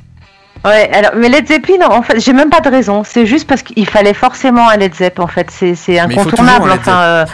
Ouais, 0.69 0.91
alors, 0.93 1.13
mais 1.17 1.29
Led 1.29 1.47
Zeppelin, 1.47 1.87
en 1.89 2.03
fait, 2.03 2.21
j'ai 2.21 2.33
même 2.33 2.51
pas 2.51 2.61
de 2.61 2.69
raison. 2.69 3.03
C'est 3.05 3.27
juste 3.27 3.47
parce 3.47 3.63
qu'il 3.63 3.89
fallait 3.89 4.15
forcément 4.15 4.69
un 4.69 4.77
Led 4.77 4.95
Zepp, 4.95 5.19
en 5.19 5.27
fait. 5.27 5.51
C'est 5.51 5.99
incontournable. 5.99 6.71
Enfin, 6.71 7.01
euh, 7.01 7.25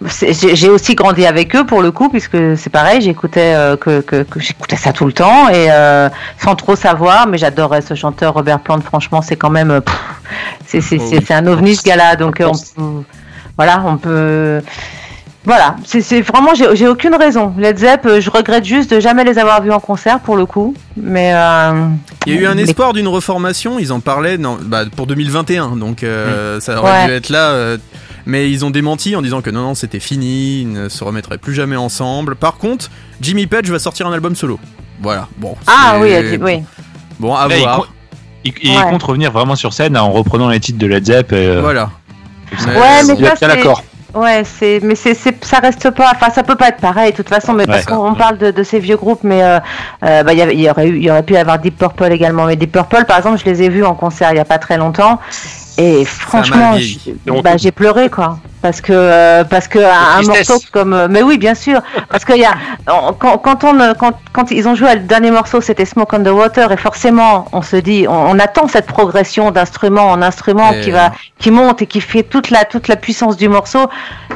j'ai 0.32 0.68
aussi 0.68 0.94
grandi 0.94 1.26
avec 1.26 1.54
eux 1.54 1.64
pour 1.66 1.82
le 1.82 1.90
coup, 1.90 2.08
puisque 2.08 2.36
c'est 2.56 2.70
pareil. 2.70 3.00
J'écoutais 3.00 3.54
euh, 3.54 3.76
que, 3.76 4.00
que, 4.00 4.22
que 4.22 4.40
j'écoutais 4.40 4.76
ça 4.76 4.92
tout 4.92 5.06
le 5.06 5.12
temps 5.12 5.48
et 5.48 5.68
euh, 5.70 6.08
sans 6.38 6.54
trop 6.54 6.76
savoir. 6.76 7.26
Mais 7.28 7.38
j'adorais 7.38 7.82
ce 7.82 7.94
chanteur 7.94 8.34
Robert 8.34 8.60
Plant. 8.60 8.80
Franchement, 8.80 9.22
c'est 9.22 9.36
quand 9.36 9.50
même, 9.50 9.80
c'est 10.66 10.80
Oh 10.90 11.04
oui. 11.10 11.24
un 11.30 11.46
ovni 11.46 11.76
ce 11.76 11.82
gars-là. 11.82 12.16
Donc, 12.16 12.42
on 12.76 13.04
voilà, 13.56 13.82
on 13.84 13.96
peut. 13.96 14.62
Voilà, 15.44 15.76
c'est 15.86 16.02
c'est 16.02 16.20
vraiment, 16.20 16.50
j'ai 16.54 16.88
aucune 16.88 17.14
raison. 17.14 17.54
Led 17.56 17.78
Zepp, 17.78 18.04
euh, 18.06 18.20
je 18.20 18.28
regrette 18.28 18.64
juste 18.64 18.92
de 18.92 19.00
jamais 19.00 19.24
les 19.24 19.38
avoir 19.38 19.62
vus 19.62 19.70
en 19.72 19.80
concert 19.80 20.20
pour 20.20 20.36
le 20.36 20.44
coup. 20.44 20.74
Mais 20.96 21.32
euh, 21.34 21.86
Il 22.26 22.34
y 22.34 22.36
a 22.38 22.40
eu 22.40 22.46
un 22.46 22.54
mais- 22.54 22.62
espoir 22.62 22.92
d'une 22.92 23.08
reformation, 23.08 23.78
ils 23.78 23.92
en 23.92 24.00
parlaient 24.00 24.36
non, 24.36 24.58
bah, 24.60 24.82
pour 24.94 25.06
2021, 25.06 25.76
donc 25.76 26.02
euh, 26.02 26.60
ça 26.60 26.78
aurait 26.80 26.90
Ouais. 26.92 27.06
dû 27.06 27.12
être 27.12 27.28
là. 27.30 27.50
euh, 27.50 27.78
mais 28.26 28.50
ils 28.50 28.64
ont 28.66 28.70
démenti 28.70 29.16
en 29.16 29.22
disant 29.22 29.40
que 29.40 29.48
non, 29.48 29.62
non, 29.62 29.74
c'était 29.74 30.00
fini, 30.00 30.60
ils 30.62 30.70
ne 30.72 30.88
se 30.90 31.02
remettraient 31.02 31.38
plus 31.38 31.54
jamais 31.54 31.76
ensemble. 31.76 32.34
Par 32.36 32.58
contre, 32.58 32.90
Jimmy 33.22 33.46
Page 33.46 33.70
va 33.70 33.78
sortir 33.78 34.06
un 34.06 34.12
album 34.12 34.36
solo. 34.36 34.58
Voilà, 35.00 35.28
bon. 35.38 35.54
Ah 35.66 35.96
oui, 35.98 36.10
oui. 36.42 36.62
Bon, 37.20 37.34
à 37.34 37.48
Là, 37.48 37.56
il, 37.56 37.62
voir. 37.62 37.76
compte- 37.76 37.88
il- 38.44 38.52
il 38.64 38.76
Ouais. 38.76 38.82
compte 38.90 39.02
revenir 39.04 39.30
vraiment 39.32 39.56
sur 39.56 39.72
scène 39.72 39.96
en 39.96 40.10
reprenant 40.12 40.48
les 40.50 40.60
titres 40.60 40.78
de 40.78 40.86
Led 40.86 41.06
Zepp. 41.06 41.32
et, 41.32 41.36
euh, 41.36 41.60
Voilà. 41.62 41.90
Ouais, 42.66 43.02
mais 43.06 43.14
Il 43.14 43.20
y 43.20 43.26
a 43.26 43.30
ça, 43.30 43.36
c'est- 43.36 43.46
d'accord. 43.46 43.82
Ouais, 44.14 44.42
c'est, 44.44 44.80
mais 44.82 44.94
c'est, 44.94 45.12
c'est, 45.14 45.44
ça 45.44 45.58
reste 45.58 45.90
pas, 45.90 46.10
enfin, 46.14 46.30
ça 46.30 46.42
peut 46.42 46.56
pas 46.56 46.68
être 46.68 46.80
pareil, 46.80 47.12
de 47.12 47.16
toute 47.16 47.28
façon, 47.28 47.52
mais 47.52 47.66
parce 47.66 47.84
qu'on 47.84 48.06
on 48.08 48.14
parle 48.14 48.38
de, 48.38 48.50
de 48.50 48.62
ces 48.62 48.78
vieux 48.78 48.96
groupes, 48.96 49.20
mais 49.22 49.42
euh, 49.42 49.58
euh, 50.02 50.22
bah, 50.22 50.32
il 50.32 50.38
y, 50.38 50.42
avait- 50.42 50.54
il 50.54 50.60
y 50.60 50.70
aurait 50.70 50.88
eu, 50.88 50.96
il 50.96 51.02
y 51.04 51.10
aurait 51.10 51.22
pu 51.22 51.34
y 51.34 51.36
avoir 51.36 51.58
Deep 51.58 51.76
Purple 51.76 52.10
également, 52.12 52.46
mais 52.46 52.56
Deep 52.56 52.72
Purple, 52.72 53.04
par 53.04 53.18
exemple, 53.18 53.38
je 53.38 53.44
les 53.44 53.62
ai 53.62 53.68
vus 53.68 53.84
en 53.84 53.94
concert 53.94 54.30
il 54.32 54.36
y 54.36 54.40
a 54.40 54.46
pas 54.46 54.58
très 54.58 54.78
longtemps, 54.78 55.18
et 55.76 56.04
franchement, 56.06 56.72
vieilli. 56.78 57.00
j'ai- 57.04 57.16
bah, 57.42 57.56
j'ai 57.58 57.70
pleuré, 57.70 58.08
quoi. 58.08 58.38
Parce 58.60 58.80
que, 58.80 58.92
euh, 58.92 59.44
parce 59.44 59.68
que 59.68 59.78
un, 59.78 60.22
morceau 60.22 60.58
comme, 60.72 60.92
euh, 60.92 61.06
mais 61.08 61.22
oui, 61.22 61.38
bien 61.38 61.54
sûr, 61.54 61.80
parce 62.10 62.24
qu'il 62.24 62.38
y 62.38 62.44
a, 62.44 62.54
on- 62.92 63.12
quand, 63.12 63.38
quand 63.38 63.62
on, 63.62 63.78
euh, 63.78 63.94
quand, 63.94 64.18
quand 64.32 64.50
ils 64.50 64.66
ont 64.66 64.74
joué 64.74 64.94
le 64.94 65.00
dernier 65.02 65.30
morceau, 65.30 65.60
c'était 65.60 65.84
Smoke 65.84 66.16
on 66.16 66.24
the 66.24 66.28
Water, 66.28 66.72
et 66.72 66.76
forcément, 66.76 67.46
on 67.52 67.62
se 67.62 67.76
dit, 67.76 68.06
on, 68.08 68.30
on 68.30 68.38
attend 68.40 68.66
cette 68.66 68.86
progression 68.86 69.52
d'instrument 69.52 70.10
en 70.10 70.22
instrument 70.22 70.72
Et- 70.72 70.80
qui 70.80 70.90
va, 70.90 71.12
qui 71.38 71.52
monte 71.52 71.82
et 71.82 71.86
qui 71.86 72.00
fait 72.00 72.24
toute 72.24 72.50
la, 72.50 72.64
toute 72.64 72.88
la 72.88 72.96
puissance 72.96 73.36
du 73.36 73.48
morceau. 73.48 73.86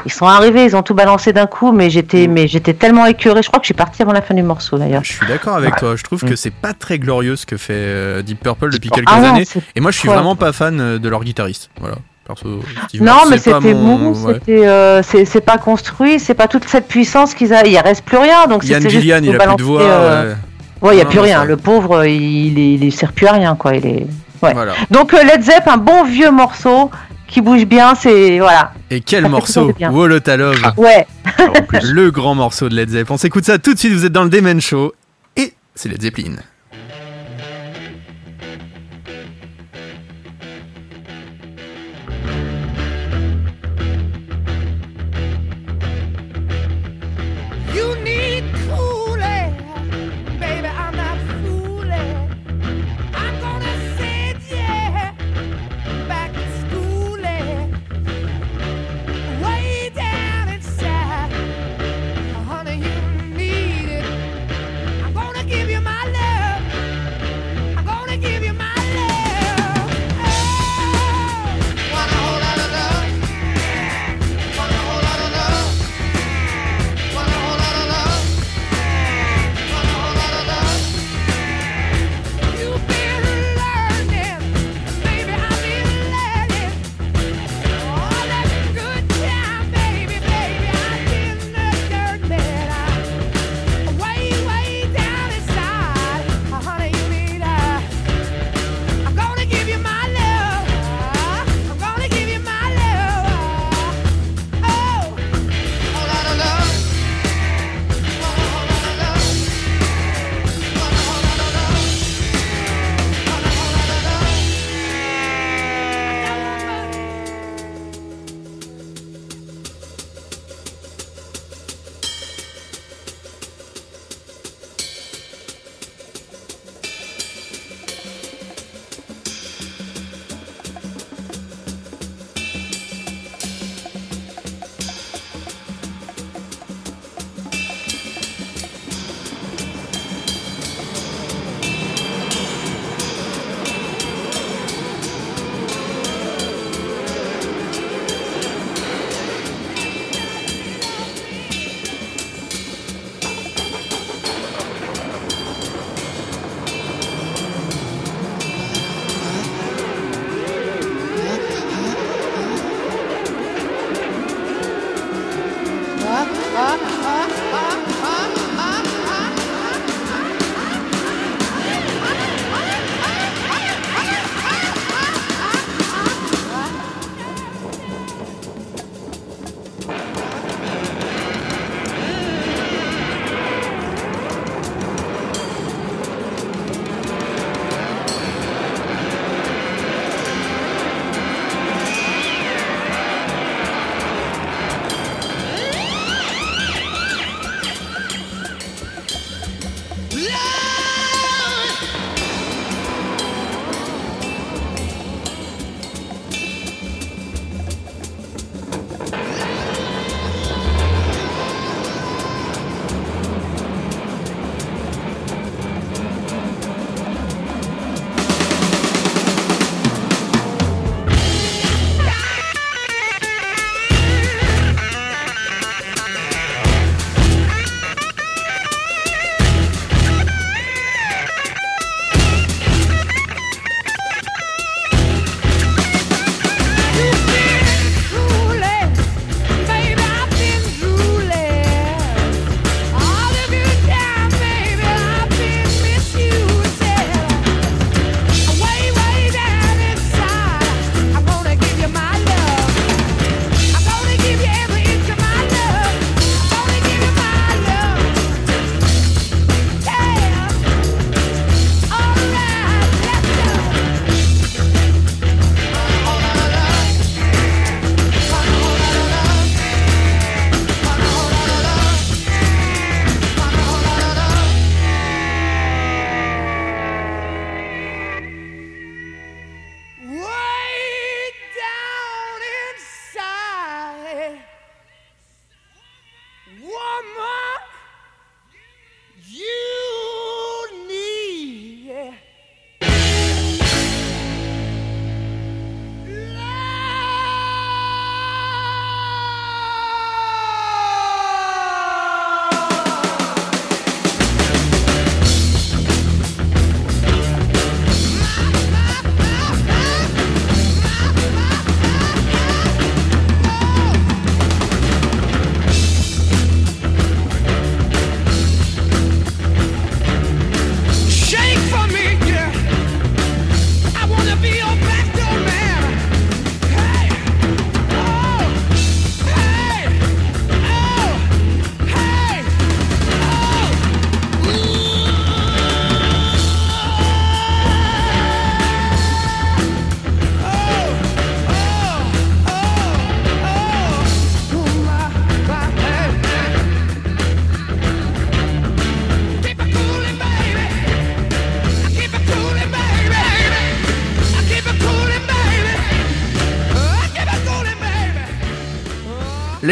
Ils 0.05 0.11
sont 0.13 0.25
arrivés, 0.25 0.63
ils 0.63 0.75
ont 0.77 0.83
tout 0.83 0.93
balancé 0.95 1.33
d'un 1.33 1.45
coup, 1.47 1.73
mais 1.73 1.89
j'étais, 1.89 2.27
mais 2.27 2.47
j'étais 2.47 2.73
tellement 2.73 3.05
écœuré. 3.05 3.41
Je 3.43 3.49
crois 3.49 3.59
que 3.59 3.65
je 3.65 3.67
suis 3.67 3.73
partie 3.73 4.01
avant 4.03 4.13
la 4.13 4.21
fin 4.21 4.33
du 4.33 4.43
morceau 4.43 4.77
d'ailleurs. 4.77 5.03
Je 5.03 5.11
suis 5.13 5.27
d'accord 5.27 5.55
avec 5.57 5.75
toi. 5.75 5.95
Je 5.97 6.03
trouve 6.03 6.23
que 6.23 6.37
c'est 6.37 6.53
pas 6.53 6.73
très 6.73 6.97
glorieux 6.97 7.35
ce 7.35 7.45
que 7.45 7.57
fait 7.57 8.23
Deep 8.23 8.39
Purple 8.41 8.69
depuis 8.71 8.89
quelques 8.89 9.09
Ah 9.11 9.31
années. 9.31 9.43
Et 9.75 9.81
moi, 9.81 9.91
je 9.91 9.99
suis 9.99 10.07
Ouais. 10.07 10.15
vraiment 10.15 10.35
pas 10.37 10.53
fan 10.53 10.97
de 10.97 11.09
leur 11.09 11.23
guitariste. 11.25 11.69
Voilà. 11.79 11.95
Perso, 12.25 12.61
Non, 13.01 13.23
mais 13.29 13.37
c'était 13.37 13.73
mou, 13.73 14.15
euh, 14.49 15.01
c'est, 15.03 15.41
pas 15.41 15.57
construit, 15.57 16.19
c'est 16.19 16.33
pas 16.33 16.47
toute 16.47 16.63
cette 16.69 16.87
puissance 16.87 17.33
qu'ils 17.33 17.53
a. 17.53 17.65
Il 17.67 17.77
reste 17.77 18.03
plus 18.05 18.17
rien, 18.17 18.45
donc 18.47 18.63
Yann 18.65 18.87
Gillian, 18.89 19.19
il 19.21 19.35
a 19.35 19.39
plus 19.47 19.55
de 19.57 19.63
voix. 19.63 19.81
euh, 19.81 20.33
ouais. 20.81 20.95
Il 20.95 20.97
y 20.97 21.01
a 21.01 21.03
Non, 21.03 21.09
plus 21.09 21.19
rien. 21.19 21.39
ça- 21.39 21.45
Le 21.45 21.57
pauvre, 21.57 22.05
il, 22.05 22.57
il, 22.57 22.83
il 22.83 22.91
sert 22.93 23.11
plus 23.11 23.27
à 23.27 23.33
rien, 23.33 23.55
quoi. 23.55 23.75
Il 23.75 23.85
est. 23.85 24.07
Ouais. 24.41 24.53
Voilà. 24.53 24.73
Donc 24.89 25.13
euh, 25.13 25.23
Led 25.23 25.41
Zepp, 25.41 25.67
un 25.67 25.77
bon 25.77 26.03
vieux 26.05 26.31
morceau 26.31 26.89
qui 27.27 27.41
bouge 27.41 27.65
bien, 27.65 27.93
c'est 27.95 28.39
voilà. 28.39 28.71
Et 28.89 29.01
quel 29.01 29.23
Ça 29.23 29.29
morceau 29.29 29.69
of 29.69 29.75
Love. 29.79 30.73
Ouais. 30.77 31.05
Le 31.83 32.09
grand 32.11 32.35
morceau 32.35 32.69
de 32.69 32.75
Led 32.75 32.89
Zeppelin. 32.89 33.15
On 33.15 33.17
s'écoute 33.17 33.43
ça 33.45 33.57
tout 33.57 33.73
de 33.73 33.79
suite, 33.79 33.91
vous 33.93 34.05
êtes 34.05 34.11
dans 34.11 34.23
le 34.23 34.29
Demen 34.29 34.61
Show. 34.61 34.93
Et 35.35 35.53
c'est 35.75 35.89
Led 35.89 36.01
Zeppelin. 36.01 36.35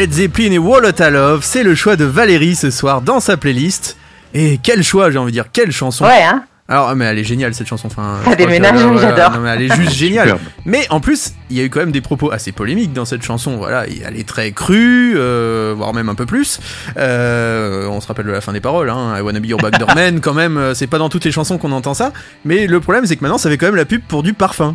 Led 0.02 0.12
Zeppelin 0.12 0.50
et 0.50 0.58
Wall 0.58 0.84
of 0.84 0.98
Love, 0.98 1.40
c'est 1.44 1.62
le 1.62 1.76
choix 1.76 1.94
de 1.94 2.04
Valérie 2.04 2.56
ce 2.56 2.72
soir 2.72 3.02
dans 3.02 3.20
sa 3.20 3.36
playlist. 3.36 3.96
Et 4.34 4.58
quel 4.60 4.82
choix, 4.82 5.12
j'ai 5.12 5.18
envie 5.18 5.30
de 5.30 5.36
dire, 5.36 5.44
quelle 5.52 5.70
chanson. 5.70 6.04
Ouais, 6.04 6.24
hein. 6.24 6.42
Alors, 6.68 6.88
ah, 6.88 6.94
mais 6.96 7.04
elle 7.04 7.20
est 7.20 7.24
géniale 7.24 7.54
cette 7.54 7.68
chanson. 7.68 7.86
Enfin, 7.86 8.16
Ça 8.28 8.34
déménage, 8.34 8.80
j'adore. 9.00 9.30
non, 9.30 9.38
mais 9.38 9.50
elle 9.50 9.62
est 9.62 9.76
juste 9.76 9.92
géniale. 9.96 10.38
Mais 10.64 10.88
en 10.90 10.98
plus, 10.98 11.34
il 11.50 11.56
y 11.56 11.60
a 11.60 11.62
eu 11.62 11.70
quand 11.70 11.78
même 11.78 11.92
des 11.92 12.00
propos 12.00 12.32
assez 12.32 12.50
polémiques 12.50 12.92
dans 12.92 13.04
cette 13.04 13.22
chanson. 13.22 13.58
Voilà, 13.58 13.84
elle 13.86 14.18
est 14.18 14.26
très 14.26 14.50
crue, 14.50 15.14
euh, 15.16 15.72
voire 15.76 15.94
même 15.94 16.08
un 16.08 16.16
peu 16.16 16.26
plus. 16.26 16.58
Euh, 16.96 17.86
on 17.86 18.00
se 18.00 18.08
rappelle 18.08 18.26
de 18.26 18.32
la 18.32 18.40
fin 18.40 18.52
des 18.52 18.60
paroles. 18.60 18.90
Hein, 18.90 19.14
I 19.16 19.20
wanna 19.20 19.38
be 19.38 19.46
your 19.46 19.60
backdoor 19.60 19.94
man. 19.94 20.20
Quand 20.20 20.34
même, 20.34 20.56
euh, 20.56 20.74
c'est 20.74 20.88
pas 20.88 20.98
dans 20.98 21.10
toutes 21.10 21.24
les 21.24 21.30
chansons 21.30 21.58
qu'on 21.58 21.70
entend 21.70 21.94
ça. 21.94 22.10
Mais 22.44 22.66
le 22.66 22.80
problème, 22.80 23.06
c'est 23.06 23.14
que 23.14 23.22
maintenant, 23.22 23.38
ça 23.38 23.48
fait 23.48 23.56
quand 23.56 23.66
même 23.66 23.76
la 23.76 23.84
pub 23.84 24.02
pour 24.02 24.24
du 24.24 24.34
parfum. 24.34 24.74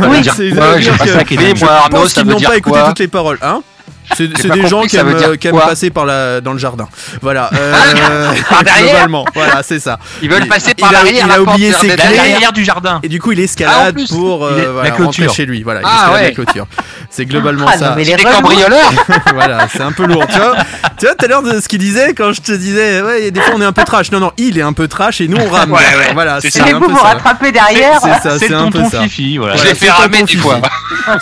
Oui. 0.00 0.24
c'est 0.24 0.52
Ouais, 0.52 0.82
ça 0.82 1.22
qui 1.22 1.34
est 1.34 1.62
Arnaud, 1.62 1.98
pense 2.00 2.08
ça 2.08 2.24
veut 2.24 2.34
dire 2.34 2.48
pas 2.50 2.56
écouté 2.56 2.80
toutes 2.88 2.98
les 2.98 3.06
paroles. 3.06 3.38
Hein 3.42 3.62
c'est 4.14 4.48
des 4.50 4.66
gens 4.68 4.82
qui 4.82 4.96
aiment, 4.96 5.08
euh, 5.08 5.36
qui 5.36 5.48
aiment 5.48 5.58
passer 5.58 5.90
par 5.90 6.06
la, 6.06 6.40
dans 6.40 6.52
le 6.52 6.58
jardin. 6.58 6.88
Voilà. 7.22 7.50
Euh, 8.08 8.32
Par 8.48 8.62
derrière 8.62 8.92
globalement, 8.92 9.24
voilà, 9.34 9.62
c'est 9.62 9.80
ça. 9.80 9.98
Ils 10.22 10.30
veulent 10.30 10.42
Il- 10.44 10.48
passer 10.48 10.72
il 10.76 10.80
par 10.80 10.90
a- 10.90 10.92
l'arrière. 10.92 11.26
il 11.26 11.32
a 11.32 11.40
oublié 11.42 11.72
ses 11.72 11.88
clés. 11.88 11.96
Derrière 11.96 12.52
du 12.52 12.64
jardin. 12.64 13.00
Et 13.02 13.08
du 13.08 13.20
coup, 13.20 13.32
il 13.32 13.40
Ah, 13.40 13.42
escalade 13.44 13.94
plus, 13.94 14.08
pour 14.08 14.44
euh, 14.44 14.52
il 14.56 14.62
est- 14.62 14.66
voilà, 14.66 14.88
la 14.90 14.94
clôture. 14.96 15.24
rentrer 15.24 15.28
chez 15.36 15.46
lui. 15.46 15.62
Voilà, 15.62 15.80
il 15.80 15.86
Ah, 15.86 15.94
escalade 15.94 16.14
ouais. 16.14 16.22
la 16.28 16.30
clôture. 16.34 16.66
C'est 17.10 17.24
globalement 17.26 17.66
Ah, 17.68 17.76
ça. 17.78 17.90
non, 17.90 17.96
mais 17.96 18.04
les 18.04 18.16
cambrioleurs 18.16 18.92
voilà, 19.34 19.66
c'est 19.72 19.80
un 19.82 19.92
peu 19.92 20.06
lourd. 20.06 20.26
Tu 20.28 20.38
vois, 20.38 20.54
tu 20.98 21.06
vois 21.06 21.14
tout 21.14 21.24
à 21.24 21.28
l'heure 21.28 21.42
de 21.42 21.60
ce 21.60 21.68
qu'il 21.68 21.78
disait 21.78 22.14
quand 22.14 22.32
je 22.32 22.40
te 22.40 22.52
disais, 22.52 23.02
ouais, 23.02 23.30
des 23.30 23.40
fois 23.40 23.54
on 23.56 23.60
est 23.60 23.64
un 23.66 23.72
peu 23.72 23.84
trash. 23.84 24.10
Non, 24.12 24.20
non, 24.20 24.32
il 24.36 24.58
est 24.58 24.62
un 24.62 24.72
peu 24.72 24.88
trash 24.88 25.20
et 25.20 25.28
nous 25.28 25.38
on 25.38 25.48
rame. 25.50 25.72
Ouais, 25.72 25.78
ouais, 25.78 26.12
voilà, 26.14 26.38
c'est 26.40 26.60
un 26.60 26.78
vous 26.78 26.86
peu 26.86 26.92
vous 26.92 26.96
ça. 26.98 27.02
rattrapez 27.04 27.52
derrière. 27.52 28.00
C'est 28.02 28.28
ça, 28.28 28.38
C'est 28.38 28.52
un 28.54 28.70
peu 28.70 28.84
ça. 28.90 29.02
Fifi, 29.02 29.38
voilà. 29.38 29.56
Je 29.56 29.64
l'ai 29.64 29.74
fait 29.74 29.90
ramer 29.90 30.18
Fifi. 30.26 30.38
fois. 30.38 30.60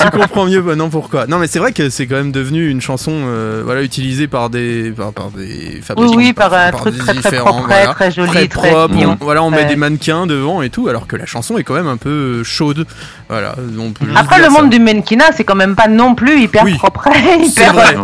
tu 0.00 0.10
comprends 0.10 0.46
mieux 0.46 0.62
maintenant 0.62 0.88
pourquoi. 0.88 1.26
Non, 1.26 1.38
mais 1.38 1.46
c'est 1.46 1.58
vrai 1.58 1.72
que 1.72 1.88
c'est 1.90 2.06
quand 2.06 2.16
même 2.16 2.32
devenu 2.32 2.70
une 2.74 2.80
chanson, 2.80 3.12
euh, 3.14 3.62
voilà, 3.64 3.82
utilisée 3.82 4.28
par 4.28 4.50
des, 4.50 4.90
par, 4.90 5.12
par 5.12 5.30
des 5.30 5.80
fabricants. 5.82 6.14
oui, 6.16 6.32
par 6.32 6.52
un 6.52 6.70
par 6.70 6.80
truc 6.82 6.98
très 6.98 7.14
très 7.14 7.38
propre, 7.38 7.64
voilà. 7.66 7.94
très 7.94 8.10
joli, 8.10 8.28
très 8.30 8.48
très 8.48 8.70
propre. 8.70 8.94
mignon. 8.94 9.16
On- 9.20 9.24
voilà, 9.24 9.42
on 9.42 9.50
met 9.50 9.64
des 9.64 9.76
mannequins 9.76 10.26
devant 10.26 10.60
et 10.62 10.70
tout, 10.70 10.88
alors 10.88 11.06
que 11.06 11.16
la 11.16 11.26
chanson 11.26 11.56
est 11.56 11.62
quand 11.64 11.74
même 11.74 11.86
un 11.86 11.96
peu 11.96 12.42
chaude. 12.44 12.86
Voilà, 13.28 13.54
on 13.78 13.92
peut 13.92 14.04
juste 14.06 14.18
Après, 14.18 14.38
le 14.38 14.44
ça. 14.44 14.50
monde 14.50 14.68
du 14.70 14.78
mannequinat, 14.78 15.26
c'est 15.34 15.44
quand 15.44 15.54
même 15.54 15.74
pas 15.76 15.88
non 15.88 16.14
plus 16.14 16.42
hyper 16.42 16.64
Oui. 16.64 16.74
propre. 16.76 17.08
C'est 17.14 17.46
hyper... 17.62 17.72
vrai. 17.72 17.96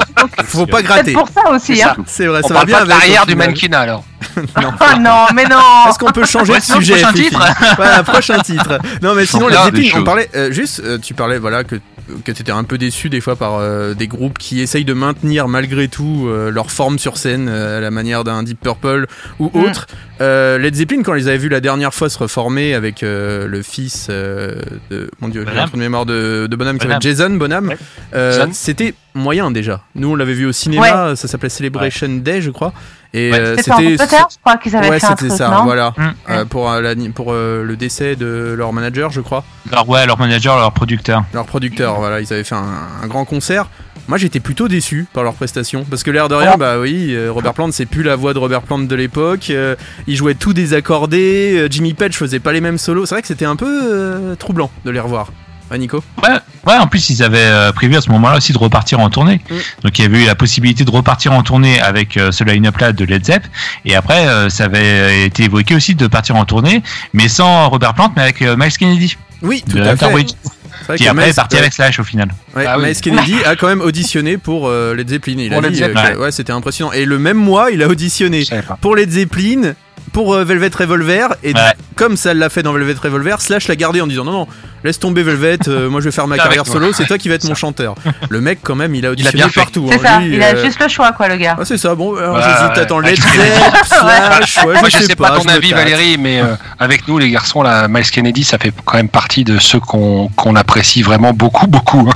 Faut 0.44 0.66
pas 0.66 0.82
gratter. 0.82 1.12
pour 1.12 1.28
ça 1.28 1.50
aussi. 1.50 1.76
C'est 1.76 1.82
Hein. 1.82 1.92
ça. 1.96 2.02
C'est 2.06 2.26
vrai, 2.26 2.40
On 2.44 2.48
ça 2.48 2.54
va 2.54 2.60
parle 2.60 2.66
bien 2.68 2.78
pas 2.78 2.84
l'arrière 2.86 3.26
du 3.26 3.34
mannequinat 3.34 3.80
alors. 3.80 4.04
Non. 4.60 4.70
Oh 4.80 4.84
non, 5.00 5.26
mais 5.34 5.44
non. 5.44 5.56
Est-ce 5.88 5.98
qu'on 5.98 6.12
peut 6.12 6.24
changer 6.26 6.54
de 6.54 6.60
sujet 6.60 6.94
prochain 7.00 7.12
titre. 7.12 7.40
Voilà, 7.76 8.02
prochain 8.02 8.38
titre. 8.38 8.78
Non, 9.02 9.14
mais 9.14 9.26
sinon, 9.26 9.48
les 9.48 9.56
on 9.96 10.04
parlait 10.04 10.28
euh, 10.36 10.52
juste, 10.52 10.80
euh, 10.84 10.98
tu 10.98 11.14
parlais, 11.14 11.38
voilà, 11.38 11.64
que 11.64 11.76
que 12.24 12.32
t'étais 12.32 12.50
un 12.52 12.64
peu 12.64 12.76
déçu 12.76 13.08
des 13.08 13.20
fois 13.20 13.36
par 13.36 13.58
euh, 13.58 13.94
des 13.94 14.08
groupes 14.08 14.36
qui 14.38 14.59
essayent 14.60 14.84
de 14.84 14.92
maintenir 14.94 15.48
malgré 15.48 15.88
tout 15.88 16.26
euh, 16.28 16.50
leur 16.50 16.70
forme 16.70 16.98
sur 16.98 17.16
scène 17.16 17.48
euh, 17.48 17.78
à 17.78 17.80
la 17.80 17.90
manière 17.90 18.24
d'un 18.24 18.42
Deep 18.42 18.60
Purple 18.60 19.06
ou 19.38 19.50
Mm. 19.54 19.64
autre. 19.64 19.86
Euh, 20.20 20.58
Led 20.58 20.74
Zeppelin, 20.74 21.02
quand 21.02 21.14
ils 21.14 21.28
avaient 21.28 21.38
vu 21.38 21.48
la 21.48 21.60
dernière 21.60 21.94
fois 21.94 22.10
se 22.10 22.18
reformer 22.18 22.74
avec 22.74 23.02
euh, 23.02 23.46
le 23.48 23.62
fils 23.62 24.08
euh, 24.10 24.60
de 24.90 25.10
mon 25.20 25.28
dieu, 25.28 25.46
j'ai 25.50 25.58
un 25.58 25.66
de 25.66 25.76
mémoire 25.76 26.04
de, 26.04 26.46
de 26.50 26.56
Bonham, 26.56 26.78
qui 26.78 26.86
Bonham. 26.86 27.00
s'appelle 27.00 27.16
Jason 27.16 27.30
Bonham, 27.36 27.68
Ouais. 27.68 27.78
euh, 28.14 28.46
c'était 28.52 28.94
moyen 29.14 29.50
déjà. 29.50 29.80
Nous, 29.94 30.10
on 30.10 30.14
l'avait 30.16 30.34
vu 30.34 30.44
au 30.46 30.52
cinéma, 30.52 31.16
ça 31.16 31.26
s'appelait 31.26 31.48
Celebration 31.48 32.08
Day, 32.08 32.42
je 32.42 32.50
crois. 32.50 32.72
Et 33.12 33.32
Ouais. 33.32 33.54
C'était 33.56 33.72
en 33.72 33.76
Angleterre, 33.78 34.28
je 34.30 34.36
crois 34.44 34.56
qu'ils 34.58 34.76
avaient 34.76 34.88
Ouais, 34.90 35.00
fait 35.00 35.06
un 35.06 35.10
c'était 35.16 35.26
truc, 35.28 35.38
ça, 35.38 35.48
non 35.48 35.64
voilà. 35.64 35.94
Mm. 35.96 36.02
Euh, 36.30 36.44
pour 36.44 36.70
euh, 36.70 36.80
la- 36.80 36.94
pour 37.12 37.32
euh, 37.32 37.64
le 37.64 37.76
décès 37.76 38.14
de 38.14 38.54
leur 38.56 38.72
manager, 38.72 39.10
je 39.10 39.20
crois, 39.20 39.42
Alors, 39.72 39.88
ouais, 39.88 40.06
leur 40.06 40.18
manager, 40.18 40.56
leur 40.58 40.70
producteur. 40.72 41.24
leur 41.34 41.44
producteur, 41.46 41.96
voilà, 41.98 42.20
ils 42.20 42.32
avaient 42.32 42.44
fait 42.44 42.54
un, 42.54 42.64
un 43.02 43.06
grand 43.08 43.24
concert. 43.24 43.68
Moi, 44.10 44.18
j'étais 44.18 44.40
plutôt 44.40 44.66
déçu 44.66 45.06
par 45.12 45.22
leur 45.22 45.34
prestation 45.34 45.86
parce 45.88 46.02
que 46.02 46.10
l'air 46.10 46.28
de 46.28 46.34
rien, 46.34 46.50
Oh. 46.54 46.58
bah 46.58 46.80
oui, 46.80 47.14
euh, 47.14 47.30
Robert 47.30 47.54
Plant, 47.54 47.70
c'est 47.70 47.86
plus 47.86 48.02
la 48.02 48.16
voix 48.16 48.34
de 48.34 48.40
Robert 48.40 48.62
Plant 48.62 48.80
de 48.80 48.94
l'époque. 48.96 49.50
euh, 49.50 49.76
il 50.08 50.16
jouait 50.16 50.34
tout 50.34 50.52
désaccordé. 50.52 51.52
euh, 51.56 51.68
Jimmy 51.70 51.94
Page 51.94 52.14
faisait 52.16 52.40
pas 52.40 52.52
les 52.52 52.60
mêmes 52.60 52.76
solos. 52.76 53.06
C'est 53.06 53.14
vrai 53.14 53.22
que 53.22 53.28
c'était 53.28 53.44
un 53.44 53.54
peu 53.54 53.68
euh, 53.70 54.34
troublant 54.34 54.68
de 54.84 54.90
les 54.90 54.98
revoir. 54.98 55.28
Ouais, 55.70 55.78
Nico. 55.78 56.02
Ouais, 56.24 56.30
ouais, 56.66 56.76
en 56.76 56.88
plus, 56.88 57.10
ils 57.10 57.22
avaient 57.22 57.72
prévu 57.72 57.94
à 57.94 58.00
ce 58.00 58.10
moment-là 58.10 58.38
aussi 58.38 58.52
de 58.52 58.58
repartir 58.58 58.98
en 58.98 59.08
tournée. 59.10 59.40
Mm. 59.48 59.54
Donc, 59.84 59.98
il 60.00 60.02
y 60.02 60.04
avait 60.04 60.24
eu 60.24 60.26
la 60.26 60.34
possibilité 60.34 60.84
de 60.84 60.90
repartir 60.90 61.32
en 61.32 61.44
tournée 61.44 61.80
avec 61.80 62.16
euh, 62.16 62.32
ce 62.32 62.42
line-up-là 62.42 62.92
de 62.92 63.04
Led 63.04 63.24
Zepp. 63.24 63.44
Et 63.84 63.94
après, 63.94 64.26
euh, 64.26 64.48
ça 64.48 64.64
avait 64.64 65.24
été 65.24 65.44
évoqué 65.44 65.76
aussi 65.76 65.94
de 65.94 66.08
partir 66.08 66.34
en 66.34 66.44
tournée, 66.44 66.82
mais 67.12 67.28
sans 67.28 67.68
Robert 67.68 67.94
Plant, 67.94 68.12
mais 68.16 68.22
avec 68.22 68.42
euh, 68.42 68.56
Miles 68.58 68.76
Kennedy. 68.76 69.16
Oui, 69.42 69.62
tout 69.70 69.76
de 69.76 69.82
à 69.82 69.96
fait. 69.96 70.26
Vrai 70.86 70.96
qui 70.98 71.04
que 71.04 71.10
après 71.10 71.30
est 71.30 71.34
parti 71.36 71.54
ouais, 71.56 71.60
avec 71.62 71.72
Slash 71.72 71.98
au 72.00 72.04
final. 72.04 72.28
ouais, 72.56 72.64
Ah 72.66 72.78
oui. 72.78 72.86
Miles 72.86 73.00
Kennedy 73.00 73.34
a 73.44 73.56
quand 73.56 73.68
même 73.68 73.80
auditionné 73.80 74.38
pour 74.38 74.68
euh, 74.68 74.94
Led 74.94 75.08
Zeppelin. 75.08 75.34
Il 75.38 75.48
Pour 75.50 75.58
a 75.58 75.60
Led 75.62 75.72
dit, 75.72 75.82
euh, 75.84 75.88
que- 75.92 75.98
ouais. 75.98 76.16
ouais, 76.16 76.30
c'était 76.32 76.52
impressionnant. 76.52 76.92
Et 76.92 77.04
le 77.04 77.18
même 77.18 77.36
mois, 77.36 77.70
il 77.70 77.82
a 77.82 77.88
auditionné 77.88 78.40
Je 78.40 78.46
savais 78.46 78.62
pas. 78.62 78.78
pour 78.80 78.96
Led 78.96 79.10
Zeppelin, 79.10 79.74
pour 80.12 80.34
euh, 80.34 80.44
Velvet 80.44 80.70
Revolver, 80.76 81.28
et 81.42 81.52
Ouais. 81.54 81.60
comme 81.96 82.16
ça 82.16 82.34
l'a 82.34 82.48
fait 82.48 82.62
dans 82.62 82.72
Velvet 82.72 82.94
Revolver, 83.02 83.40
Slash 83.40 83.68
l'a 83.68 83.76
gardé 83.76 84.00
en 84.00 84.06
disant 84.06 84.24
non 84.24 84.32
non, 84.32 84.46
laisse 84.84 84.98
tomber 84.98 85.22
Velvet, 85.22 85.58
euh, 85.68 85.88
moi 85.88 86.00
je 86.00 86.06
vais 86.06 86.10
faire 86.12 86.26
ma 86.26 86.36
carrière 86.44 86.66
solo, 86.66 86.92
c'est 86.92 87.06
toi 87.06 87.16
qui 87.18 87.28
vas 87.30 87.36
être 87.36 87.44
mon 87.48 87.54
chanteur. 87.54 87.94
Le 88.28 88.40
mec 88.40 88.58
quand 88.62 88.74
même, 88.74 88.94
il 88.94 89.06
a 89.06 89.10
auditionné 89.10 89.36
bien 89.36 89.48
fait. 89.48 89.60
partout. 89.60 89.86
C'est 89.90 89.98
hein. 89.98 90.02
ça, 90.02 90.20
Lui, 90.20 90.34
il 90.34 90.42
a 90.42 90.54
euh, 90.54 90.64
juste 90.64 90.80
le 90.80 90.88
choix, 90.88 91.12
quoi, 91.12 91.28
le 91.28 91.36
gars. 91.36 91.56
Ah 91.58 91.64
c'est 91.64 91.78
ça, 91.78 91.94
bon, 91.94 92.16
alors 92.16 92.34
Ouais, 92.36 92.42
j'hésite, 92.42 92.78
attends. 92.78 92.98
Led 93.00 93.16
Slash, 93.16 94.64
ouais, 94.64 94.80
Moi, 94.80 94.88
je 94.88 94.98
sais 94.98 95.16
pas, 95.16 95.30
ton 95.38 95.48
avis. 95.48 95.72
Valérie, 95.72 96.16
mais 96.18 96.40
euh, 96.40 96.54
avec 96.78 97.06
nous, 97.08 97.18
les 97.18 97.30
garçons, 97.30 97.62
là, 97.62 97.86
Miles 97.88 98.10
Kennedy, 98.10 98.44
ça 98.44 98.58
fait 98.58 98.72
quand 98.84 98.96
même 98.96 99.08
partie 99.08 99.44
de 99.44 99.58
ceux 99.58 99.80
qu'on 99.80 100.28
qu'on 100.36 100.56
apprécie 100.56 101.02
vraiment 101.02 101.32
beaucoup, 101.32 101.66
beaucoup. 101.66 102.08
hein. 102.10 102.14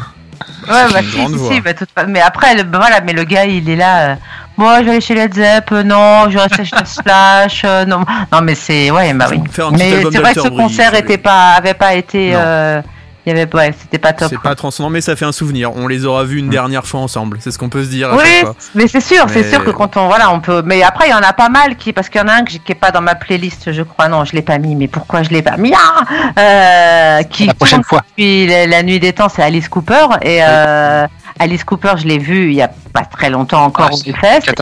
Ouais, 0.67 0.93
bah 0.93 1.01
si, 1.03 1.55
si, 1.55 1.61
bah, 1.61 1.75
toute 1.75 1.91
fa- 1.95 2.07
Mais 2.07 2.21
après, 2.23 2.55
le, 2.55 2.63
voilà, 2.73 3.01
mais 3.03 3.13
le 3.13 3.25
gars, 3.25 3.45
il 3.45 3.69
est 3.69 3.77
là. 3.77 4.17
Moi, 4.57 4.79
je 4.81 4.85
vais 4.85 4.91
aller 4.93 5.01
chez 5.01 5.15
Led 5.15 5.35
Zepp, 5.35 5.73
euh, 5.73 5.83
non, 5.83 6.31
je 6.31 6.39
reste 6.39 6.57
chez 6.57 6.65
Slash, 6.85 7.63
euh, 7.65 7.85
non. 7.85 8.05
Non, 8.33 8.41
mais 8.43 8.55
c'est, 8.55 8.91
ouais, 8.91 9.13
bah 9.15 9.27
oui. 9.31 9.41
Mais 9.73 10.03
c'est 10.13 10.19
vrai 10.21 10.35
que 10.35 10.41
ce 10.43 10.49
concert 10.49 10.95
était 10.95 11.19
pas, 11.19 11.53
avait 11.57 11.75
pas 11.75 11.95
été, 11.95 12.31
Non. 12.33 12.39
euh, 12.41 12.83
il 13.27 13.31
y 13.35 13.41
avait, 13.41 13.53
ouais, 13.57 13.75
c'était 13.81 13.99
pas 13.99 14.13
top. 14.13 14.29
C'est 14.31 14.39
pas 14.41 14.55
transcendant, 14.55 14.91
mais 14.91 15.01
ça 15.01 15.17
fait 15.17 15.25
un 15.25 15.33
souvenir. 15.33 15.75
On 15.75 15.89
les 15.89 16.05
aura 16.05 16.25
vus 16.25 16.39
une 16.39 16.51
dernière 16.51 16.87
fois 16.87 17.01
ensemble. 17.01 17.39
C'est 17.41 17.51
ce 17.51 17.59
qu'on 17.59 17.71
peut 17.71 17.83
se 17.83 17.89
dire 17.89 18.13
à 18.13 18.17
Oui, 18.17 18.23
fois. 18.43 18.55
mais 18.75 18.87
c'est 18.87 19.01
sûr, 19.01 19.25
c'est 19.29 19.49
sûr 19.51 19.65
que 19.65 19.71
quand 19.71 19.97
on, 19.97 20.07
voilà, 20.09 20.31
on 20.31 20.41
peut. 20.41 20.63
Mais 20.65 20.83
après, 20.83 21.09
il 21.09 21.11
y 21.11 21.15
en 21.15 21.23
a 21.23 21.33
pas 21.33 21.49
mal 21.49 21.77
qui, 21.77 21.93
parce 21.95 22.09
qu'il 22.11 22.21
y 22.21 22.25
en 22.25 22.29
a 22.29 22.35
un 22.35 22.45
que 22.45 22.51
j'ai- 22.53 22.59
qui 22.59 22.73
est 22.73 22.77
pas 22.77 22.91
dans 22.91 23.01
ma 23.01 23.15
playlist, 23.15 23.73
je 23.73 23.83
crois. 23.83 24.09
Non, 24.09 24.25
je 24.27 24.35
l'ai 24.35 24.43
pas 24.43 24.59
mis. 24.59 24.77
Mais 24.77 24.89
pourquoi 24.89 25.23
je 25.23 25.31
l'ai 25.31 25.41
pas 25.43 25.57
mis? 25.57 25.73
Ah 25.75 26.05
euh, 26.39 27.23
Qui 27.25 27.47
La 27.47 27.55
prochaine 27.55 27.83
fois. 27.83 28.03
depuis 28.11 28.47
la, 28.47 28.67
la 28.67 28.83
nuit 28.83 29.01
des 29.01 29.15
temps, 29.15 29.31
c'est 29.35 29.43
Alice 29.43 29.69
Cooper. 29.71 30.07
Et 30.21 30.41
euh, 30.43 31.07
Alice 31.39 31.65
Cooper, 31.65 31.95
je 31.97 32.05
l'ai 32.07 32.19
vu 32.19 32.49
il 32.51 32.55
y 32.55 32.63
a 32.63 32.71
pas 32.93 33.05
très 33.05 33.31
longtemps 33.31 33.65
encore 33.65 33.91
Ah, 33.91 33.95
au 33.95 34.15
Fest. 34.15 34.53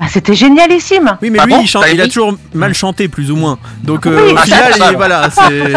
ah, 0.00 0.06
C'était 0.08 0.34
génialissime. 0.34 1.16
Oui, 1.22 1.30
mais 1.30 1.38
Ah 1.40 1.44
lui, 1.46 1.52
bon 1.54 1.60
il, 1.62 1.66
chante- 1.68 1.82
T'as 1.84 1.90
il 1.92 2.00
a 2.00 2.06
toujours 2.06 2.34
mal 2.54 2.74
chanté, 2.74 3.08
plus 3.08 3.30
ou 3.30 3.36
moins. 3.36 3.58
Donc, 3.82 4.02
Oui, 4.06 4.12
euh, 4.12 4.32
au 4.34 4.36
final, 4.38 4.72
ça, 4.72 4.78
ça, 4.78 4.90
il- 4.90 4.96
voilà, 4.96 5.28
c'est. 5.30 5.72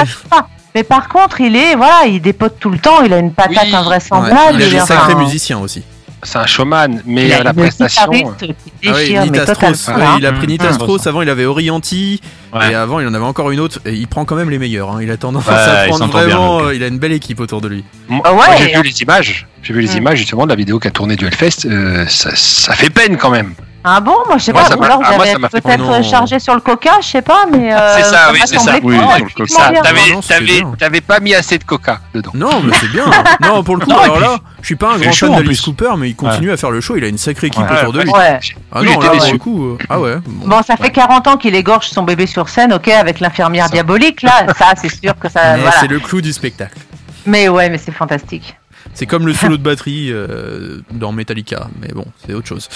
Mais 0.76 0.84
par 0.84 1.08
contre, 1.10 1.42
il 1.42 1.56
est, 1.56 1.76
voilà, 1.76 2.06
il 2.06 2.22
dépote 2.22 2.58
tout 2.60 2.70
le 2.70 2.78
temps. 2.78 3.02
Il 3.04 3.12
a 3.12 3.18
une 3.18 3.34
patate 3.34 3.66
Oui. 3.66 3.76
Invraisemblable. 3.76 4.62
il 4.62 4.76
est- 4.76 4.80
sacrés 4.80 5.14
enfin, 5.14 5.24
musiciens 5.24 5.58
aussi. 5.60 5.84
C'est 6.24 6.38
un 6.38 6.46
showman, 6.46 7.02
mais 7.06 7.28
Il 7.28 7.34
a 7.34 7.40
euh, 7.40 7.44
la 7.44 7.54
prestation. 7.54 8.12
qui 8.40 8.56
Ah 8.88 9.24
Nita 9.26 9.44
hein. 9.54 10.16
il 10.20 10.26
a 10.26 10.32
pris 10.34 10.48
Nita 10.48 10.70
Mmh. 10.70 10.74
Strauss, 10.74 11.08
avant 11.08 11.22
il 11.22 11.30
avait 11.30 11.46
Orianti, 11.46 12.22
Ouais. 12.54 12.72
et 12.72 12.76
avant 12.76 13.00
il 13.00 13.08
en 13.08 13.14
avait 13.14 13.26
encore 13.26 13.52
une 13.52 13.60
autre, 13.60 13.80
et 13.86 13.94
il 13.94 14.08
prend 14.08 14.26
quand 14.26 14.36
même 14.36 14.50
les 14.50 14.58
meilleurs. 14.58 14.92
hein. 14.92 15.00
Il 15.02 15.12
a 15.12 15.18
tendance 15.18 15.46
Ouais, 15.46 15.54
à 15.54 15.86
prendre 15.88 16.08
bien, 16.08 16.22
vraiment. 16.24 16.60
euh, 16.64 16.74
il 16.76 16.82
a 16.84 16.88
une 16.88 16.98
belle 17.00 17.12
équipe 17.12 17.40
autour 17.40 17.62
de 17.62 17.68
lui. 17.68 17.84
Moi, 18.08 18.22
Ah 18.26 18.32
ouais, 18.32 18.38
moi, 18.38 18.46
j'ai 18.58 18.72
et- 18.72 18.76
vu 18.78 18.84
les 18.84 19.02
images. 19.02 19.48
J'ai 19.64 19.74
vu 19.74 19.82
les 19.82 19.94
Mm. 19.94 19.98
images 19.98 20.18
justement 20.20 20.46
de 20.46 20.50
la 20.50 20.56
vidéo 20.56 20.80
qu'a 20.80 20.92
tourné 20.92 21.16
du 21.16 21.26
Hellfest. 21.26 21.66
euh, 21.66 22.06
ça, 22.08 22.32
ça 22.36 22.74
fait 22.74 22.90
peine 22.90 23.18
quand 23.18 23.30
même. 23.30 23.54
Ah 23.90 24.02
bon, 24.02 24.16
moi 24.28 24.38
je 24.38 24.44
sais 24.44 24.52
Moi, 24.52 24.64
pas, 24.64 24.76
ou 24.76 24.84
alors 24.84 25.02
ah, 25.04 25.12
j'avais 25.18 25.32
fait 25.50 25.62
peut-être 25.62 26.04
chargé 26.04 26.40
sur 26.40 26.54
le 26.56 26.60
coca, 26.60 26.92
je 27.02 27.08
sais 27.08 27.22
pas, 27.22 27.46
mais. 27.50 27.74
euh, 27.74 27.96
C'est 27.98 28.04
ça, 28.04 28.32
oui, 28.34 28.40
c'est 28.46 28.60
ça. 28.60 28.74
oh, 28.84 30.74
t'avais, 30.78 31.00
pas 31.02 31.20
mis 31.22 31.34
assez 31.34 31.58
de 31.58 31.64
coca 31.64 32.02
dedans. 32.14 32.32
Non, 32.34 32.62
mais 32.64 32.74
c'est 32.80 32.92
bien. 32.92 33.06
Non, 33.42 33.64
pour 33.64 33.78
le 33.78 33.86
coup, 33.86 33.92
alors 33.92 34.18
puis, 34.18 34.26
là, 34.26 34.38
je 34.62 34.66
suis 34.66 34.76
pas 34.76 34.94
un 34.94 34.98
grand 34.98 35.14
fan 35.14 35.32
d'Alice. 35.36 35.62
Cooper, 35.62 35.92
mais 35.98 36.10
il 36.10 36.16
continue 36.16 36.52
à 36.52 36.58
faire 36.58 36.72
le 36.72 36.82
show. 36.82 36.98
Il 36.98 37.04
a 37.04 37.08
une 37.08 37.18
sacrée 37.18 37.48
équipe 37.48 37.62
Ouais. 37.62 37.80
autour 37.80 37.94
de 37.94 38.02
lui. 38.02 38.10
Ouais. 38.12 38.40
Ah 38.72 38.80
Oui, 38.82 38.88
non, 38.94 39.00
là, 39.00 39.10
pour 39.12 39.32
le 39.32 39.38
coup, 39.38 39.66
euh, 39.66 39.78
ah 39.90 40.00
ouais. 40.00 40.16
bon. 40.26 40.62
Ça 40.64 40.76
fait 40.76 40.92
40 40.92 41.28
ans 41.28 41.38
qu'il 41.38 41.56
égorge 41.56 41.88
son 41.88 42.04
bébé 42.04 42.28
sur 42.28 42.50
scène, 42.50 42.74
ok, 42.74 42.90
avec 42.90 43.20
l'infirmière 43.22 43.70
diabolique, 43.70 44.22
là, 44.22 44.48
ça 44.58 44.74
c'est 44.76 44.90
sûr 44.90 45.18
que 45.18 45.30
ça. 45.30 45.56
C'est 45.80 45.88
le 45.88 46.00
clou 46.00 46.20
du 46.22 46.34
spectacle. 46.34 46.78
Mais 47.26 47.48
ouais, 47.50 47.70
mais 47.70 47.78
c'est 47.78 47.92
fantastique. 47.92 48.56
C'est 48.94 49.06
comme 49.06 49.26
le 49.28 49.34
solo 49.36 49.58
de 49.58 49.64
batterie 49.64 50.08
euh, 50.12 50.80
dans 50.92 51.12
Metallica, 51.12 51.68
mais 51.82 51.90
bon, 51.94 52.06
c'est 52.26 52.34
autre 52.34 52.48
chose. 52.48 52.70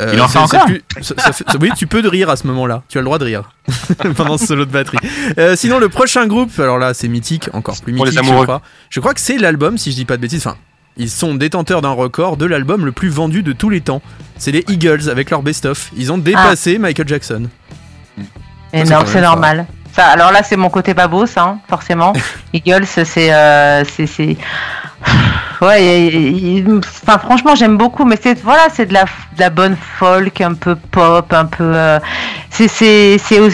Euh, 0.00 0.10
Il 0.14 0.20
en 0.20 0.28
fait 0.28 0.38
encore 0.38 0.66
plus- 0.66 0.82
ça- 1.00 1.14
ça 1.18 1.32
fait- 1.32 1.44
Oui, 1.60 1.70
tu 1.76 1.86
peux 1.86 2.02
de 2.02 2.08
rire 2.08 2.30
à 2.30 2.36
ce 2.36 2.46
moment-là. 2.46 2.82
Tu 2.88 2.98
as 2.98 3.00
le 3.00 3.04
droit 3.06 3.18
de 3.18 3.24
rire 3.24 3.50
pendant 4.16 4.38
ce 4.38 4.46
solo 4.46 4.64
de 4.64 4.70
batterie. 4.70 4.98
Euh, 5.38 5.56
sinon, 5.56 5.78
le 5.78 5.88
prochain 5.88 6.26
groupe, 6.26 6.58
alors 6.60 6.78
là, 6.78 6.94
c'est 6.94 7.08
mythique, 7.08 7.48
encore 7.54 7.80
plus 7.80 7.94
Pour 7.94 8.04
les 8.04 8.10
mythique, 8.12 8.26
je 8.28 8.42
crois. 8.42 8.62
Je 8.90 9.00
crois 9.00 9.14
que 9.14 9.20
c'est 9.20 9.38
l'album, 9.38 9.78
si 9.78 9.90
je 9.90 9.96
dis 9.96 10.04
pas 10.04 10.16
de 10.16 10.22
bêtises. 10.22 10.46
Enfin, 10.46 10.56
ils 10.96 11.10
sont 11.10 11.34
détenteurs 11.34 11.82
d'un 11.82 11.90
record 11.90 12.36
de 12.36 12.46
l'album 12.46 12.84
le 12.84 12.92
plus 12.92 13.08
vendu 13.08 13.42
de 13.42 13.52
tous 13.52 13.70
les 13.70 13.80
temps. 13.80 14.00
C'est 14.38 14.52
les 14.52 14.64
Eagles 14.68 15.08
avec 15.10 15.30
leur 15.30 15.42
best-of. 15.42 15.90
Ils 15.96 16.12
ont 16.12 16.18
dépassé 16.18 16.78
Michael 16.78 17.08
Jackson. 17.08 17.48
Et 18.72 18.84
c'est 18.84 18.92
non, 18.94 19.00
c'est 19.06 19.20
normal. 19.20 19.66
Ça, 19.92 20.06
alors 20.06 20.32
là, 20.32 20.42
c'est 20.42 20.56
mon 20.56 20.70
côté 20.70 20.92
babos, 20.94 21.26
hein, 21.36 21.58
forcément. 21.68 22.12
Eagles, 22.52 22.84
c'est. 22.86 23.32
euh, 23.32 23.84
c'est- 23.84 24.06
c'est- 24.06 24.36
Ouais, 25.62 26.62
enfin, 27.06 27.18
franchement, 27.18 27.54
j'aime 27.54 27.78
beaucoup, 27.78 28.04
mais 28.04 28.18
c'est 28.20 28.38
voilà, 28.42 28.64
c'est 28.74 28.86
de 28.86 28.92
la, 28.92 29.04
de 29.04 29.40
la 29.40 29.50
bonne 29.50 29.76
folk, 29.98 30.40
un 30.40 30.52
peu 30.54 30.74
pop, 30.74 31.32
un 31.32 31.46
peu. 31.46 31.64
euh, 31.74 31.98
c'est, 32.50 32.68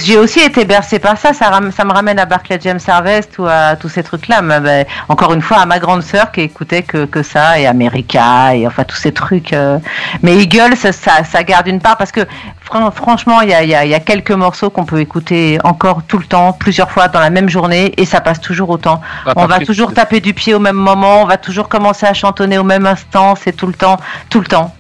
j'ai 0.05 0.19
aussi 0.19 0.41
été 0.41 0.65
bercé 0.65 0.99
par 0.99 1.17
ça. 1.17 1.33
Ça, 1.33 1.51
ram- 1.51 1.71
ça 1.71 1.85
me 1.85 1.93
ramène 1.93 2.19
à 2.19 2.25
Barclay 2.25 2.59
James 2.63 2.81
Harvest 2.87 3.39
ou 3.39 3.47
à 3.47 3.77
tous 3.77 3.89
ces 3.89 4.03
trucs-là. 4.03 4.43
Mais, 4.43 4.61
ben, 4.61 4.87
encore 5.09 5.33
une 5.35 5.43
fois, 5.43 5.59
à 5.59 5.67
ma 5.67 5.79
grande 5.79 6.03
sœur 6.03 6.33
qui 6.33 6.41
écoutait 6.41 6.83
que, 6.83 7.05
que 7.05 7.23
ça 7.23 7.59
et 7.61 7.67
America 7.67 8.55
et 8.55 8.67
enfin 8.67 8.85
tous 8.85 8.97
ces 8.97 9.13
trucs. 9.13 9.53
euh. 9.53 9.79
Mais 10.23 10.37
Eagles, 10.37 10.77
ça, 10.77 10.93
ça, 10.93 11.23
ça 11.25 11.45
garde 11.45 11.69
une 11.69 11.81
part 11.81 11.97
parce 11.97 12.13
que 12.13 12.21
fran- 12.63 12.91
franchement, 12.91 13.41
il 13.43 13.51
y 13.51 13.55
a, 13.55 13.63
y, 13.63 13.75
a, 13.75 13.85
il 13.85 13.91
y 13.91 13.95
a 13.95 14.01
quelques 14.01 14.33
morceaux 14.33 14.71
qu'on 14.71 14.85
peut 14.85 15.01
écouter 15.01 15.59
encore 15.65 16.03
tout 16.09 16.19
le 16.19 16.25
temps, 16.25 16.53
plusieurs 16.53 16.91
fois 16.91 17.09
dans 17.09 17.21
la 17.21 17.31
même 17.31 17.49
journée 17.49 17.93
et 17.99 18.05
ça 18.07 18.21
passe 18.21 18.41
toujours 18.41 18.69
autant. 18.71 19.01
Ah, 19.27 19.33
On 19.37 19.47
va 19.47 19.61
toujours 19.61 19.95
taper 19.95 20.21
du 20.21 20.35
pied 20.35 20.55
au 20.55 20.59
même 20.61 20.77
moment, 20.77 21.23
on 21.23 21.27
va 21.27 21.37
toujours 21.41 21.69
commencer 21.69 22.07
à 22.07 22.15
chantonner 22.15 22.59
au 22.59 22.65
même 22.65 22.87
instant, 22.87 23.35
c'est 23.35 23.53
tout 23.53 23.67
le 23.67 23.73
temps, 23.75 23.97
tout 24.29 24.41
le 24.41 24.47
temps, 24.47 24.75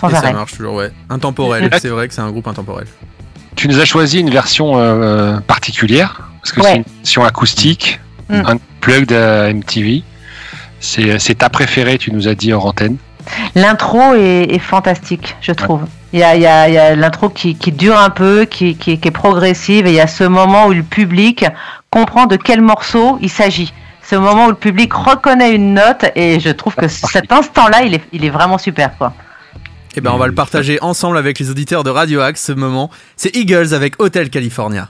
sans 0.00 0.08
Et 0.08 0.12
ça 0.12 0.18
arrêt. 0.18 0.32
marche 0.32 0.52
toujours, 0.56 0.74
ouais. 0.74 0.90
Intemporel, 1.10 1.68
c'est 1.80 1.88
vrai 1.88 2.08
que 2.08 2.14
c'est 2.14 2.20
un 2.20 2.30
groupe 2.30 2.46
intemporel. 2.48 2.86
Tu 3.56 3.68
nous 3.68 3.80
as 3.80 3.84
choisi 3.84 4.20
une 4.20 4.30
version 4.30 4.78
euh, 4.78 5.38
particulière 5.40 6.20
parce 6.42 6.52
que 6.52 6.60
Ouais. 6.60 6.66
c'est 6.70 6.76
une 6.76 6.84
version 7.02 7.24
acoustique, 7.24 8.00
Mm. 8.28 8.42
un 8.46 8.56
plug 8.80 9.06
de 9.06 9.52
MTV. 9.52 10.02
C'est, 10.80 11.18
c'est 11.18 11.36
ta 11.36 11.48
préférée, 11.48 11.98
tu 11.98 12.12
nous 12.12 12.28
as 12.28 12.34
dit 12.34 12.52
hors 12.52 12.66
antenne. 12.66 12.98
L'intro 13.54 14.14
est, 14.14 14.54
est 14.54 14.58
fantastique, 14.58 15.34
je 15.40 15.52
trouve. 15.52 15.82
Il 16.12 16.20
y 16.20 16.22
a, 16.22 16.36
il 16.36 16.42
y 16.42 16.46
a- 16.46 16.68
il 16.68 16.74
y 16.74 16.78
a 16.78 16.94
l'intro 16.94 17.28
qui, 17.30 17.54
qui 17.56 17.72
dure 17.72 17.98
un 17.98 18.10
peu, 18.10 18.44
qui, 18.44 18.76
qui- 18.76 18.98
qui 18.98 19.08
est 19.08 19.12
progressive, 19.12 19.86
et 19.86 19.90
il 19.90 19.96
y 19.96 20.00
a 20.00 20.06
ce 20.06 20.24
moment 20.24 20.66
où 20.66 20.72
le 20.72 20.82
public 20.82 21.44
comprend 21.90 22.26
de 22.26 22.36
quel 22.36 22.60
morceau 22.62 23.18
il 23.20 23.28
s'agit. 23.30 23.72
Ce 24.08 24.16
moment 24.16 24.46
où 24.46 24.50
le 24.50 24.54
public 24.54 24.92
reconnaît 24.94 25.54
une 25.54 25.74
note, 25.74 26.06
et 26.14 26.40
je 26.40 26.48
trouve 26.48 26.74
que 26.74 26.88
cet 26.88 27.30
instant-là, 27.30 27.82
il 27.82 27.94
est, 27.94 28.02
il 28.12 28.24
est 28.24 28.30
vraiment 28.30 28.56
super, 28.56 28.96
quoi. 28.96 29.12
Et 29.96 30.00
ben, 30.00 30.12
on 30.12 30.16
va 30.16 30.28
le 30.28 30.34
partager 30.34 30.78
ensemble 30.80 31.18
avec 31.18 31.38
les 31.38 31.50
auditeurs 31.50 31.82
de 31.82 31.90
Radio 31.90 32.20
Axe 32.20 32.44
ce 32.44 32.52
moment. 32.52 32.90
C'est 33.16 33.34
Eagles 33.34 33.74
avec 33.74 34.00
Hotel 34.00 34.30
California. 34.30 34.88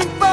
Bye. 0.00 0.29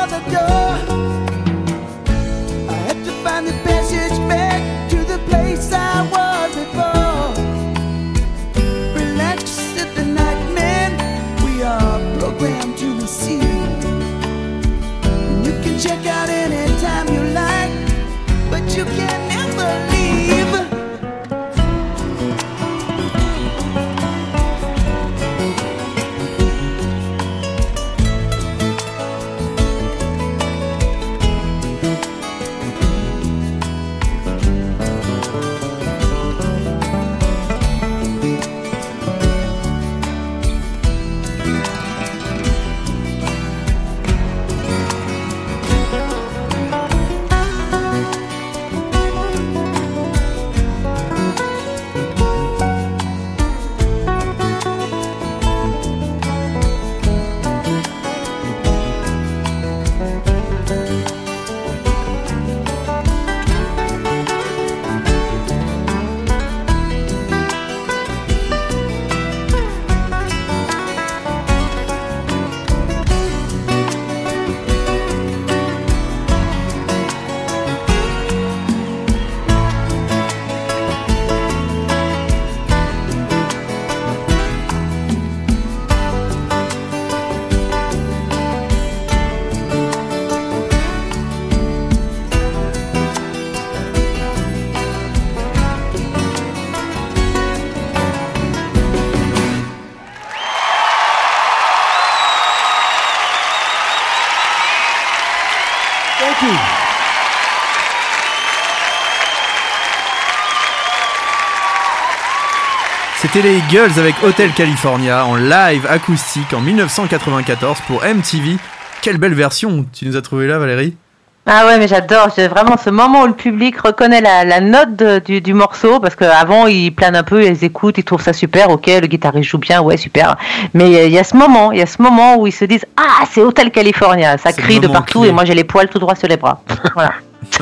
C'était 113.38 113.49
les 113.49 113.57
Eagles 113.59 113.99
avec 113.99 114.15
Hotel 114.23 114.51
California 114.51 115.23
en 115.23 115.35
live 115.35 115.85
acoustique 115.88 116.51
en 116.55 116.59
1994 116.59 117.81
pour 117.85 118.01
MTV. 118.03 118.57
Quelle 119.03 119.17
belle 119.19 119.35
version 119.35 119.85
tu 119.93 120.07
nous 120.07 120.17
as 120.17 120.23
trouvé 120.23 120.47
là 120.47 120.57
Valérie? 120.57 120.97
Ah 121.45 121.67
ouais, 121.67 121.77
mais 121.77 121.88
j'adore. 121.88 122.29
C'est 122.33 122.47
vraiment 122.47 122.77
ce 122.77 122.89
moment 122.89 123.21
où 123.21 123.27
le 123.27 123.33
public 123.33 123.79
reconnaît 123.79 124.21
la, 124.21 124.43
la 124.43 124.59
note 124.59 124.95
de- 124.95 125.19
du, 125.19 125.39
du 125.39 125.53
morceau 125.53 125.99
parce 125.99 126.15
qu'avant 126.15 126.65
ils 126.65 126.89
planent 126.89 127.15
un 127.15 127.21
peu, 127.21 127.45
ils 127.45 127.63
écoutent, 127.63 127.99
ils 127.99 128.03
trouvent 128.03 128.23
ça 128.23 128.33
super. 128.33 128.71
Ok, 128.71 128.88
le 128.88 129.05
guitariste 129.05 129.51
joue 129.51 129.59
bien, 129.59 129.81
ouais, 129.83 129.97
super. 129.97 130.35
Mais 130.73 131.05
il 131.05 131.11
y 131.13 131.19
a- 131.19 131.23
ce 131.23 131.38
moment, 131.38 131.71
il 131.71 131.77
y 131.77 131.83
a 131.83 131.85
ce 131.85 132.01
moment 132.01 132.38
où 132.38 132.47
ils 132.47 132.51
se 132.51 132.65
disent 132.65 132.85
Ah, 132.97 133.23
c'est 133.31 133.41
Hotel 133.41 133.69
California. 133.69 134.39
Ça 134.39 134.51
crie 134.51 134.79
de 134.79 134.88
partout 134.88 135.19
clé. 135.19 135.29
et 135.29 135.31
moi 135.31 135.45
j'ai 135.45 135.53
les 135.53 135.63
poils 135.63 135.89
tout 135.89 135.99
droit 135.99 136.15
sur 136.15 136.27
les 136.27 136.38
bras. 136.38 136.63
Voilà. 136.95 137.13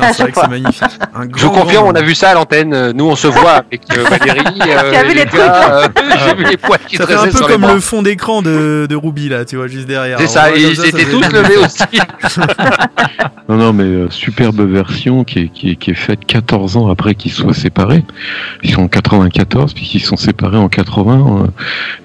Ah, 0.01 0.11
C'est 0.13 0.23
vrai 0.23 0.31
que 0.31 0.39
c'est 0.41 0.47
magnifique. 0.49 0.83
Un 1.15 1.23
Je 1.23 1.27
grand, 1.45 1.49
confirme, 1.61 1.83
grand 1.85 1.93
on 1.93 1.95
a 1.95 2.01
vu 2.01 2.15
ça 2.15 2.29
à 2.29 2.33
l'antenne. 2.33 2.91
Nous, 2.91 3.05
on 3.05 3.15
se 3.15 3.27
voit 3.27 3.51
avec 3.71 3.81
euh, 3.97 4.03
Valérie. 4.09 4.59
euh, 4.67 4.93
as 4.93 5.03
vu 5.03 5.13
les 5.13 5.25
gars, 5.25 5.71
euh, 5.83 5.87
J'ai 6.27 6.35
vu 6.35 6.43
les 6.49 6.57
poils 6.57 6.79
qui 6.87 6.97
Ça 6.97 7.07
fait 7.07 7.13
un 7.13 7.17
dressaient 7.17 7.31
peu 7.31 7.37
sur 7.37 7.47
les 7.47 7.53
comme 7.53 7.67
le 7.73 7.79
fond 7.79 8.01
d'écran 8.01 8.41
de, 8.41 8.87
de 8.89 8.95
Ruby 8.95 9.29
là, 9.29 9.45
tu 9.45 9.55
vois, 9.55 9.67
juste 9.67 9.87
derrière. 9.87 10.19
C'est 10.19 10.27
ça, 10.27 10.51
ils 10.55 10.85
étaient 10.85 11.05
tous 11.05 11.21
levés 11.31 11.57
aussi. 11.57 11.83
Non, 13.47 13.57
non, 13.57 13.73
mais 13.73 13.83
euh, 13.83 14.09
superbe 14.09 14.59
version 14.61 15.23
qui 15.23 15.39
est, 15.39 15.47
qui, 15.49 15.69
est, 15.71 15.75
qui 15.75 15.91
est 15.91 15.95
faite 15.95 16.25
14 16.25 16.77
ans 16.77 16.89
après 16.89 17.13
qu'ils 17.13 17.31
soient 17.31 17.53
séparés. 17.53 18.03
Ils 18.63 18.71
sont 18.73 18.81
en 18.81 18.87
94, 18.87 19.73
puis 19.75 19.87
ils 19.93 19.99
sont 19.99 20.17
séparés 20.17 20.57
en 20.57 20.67
80. 20.67 21.43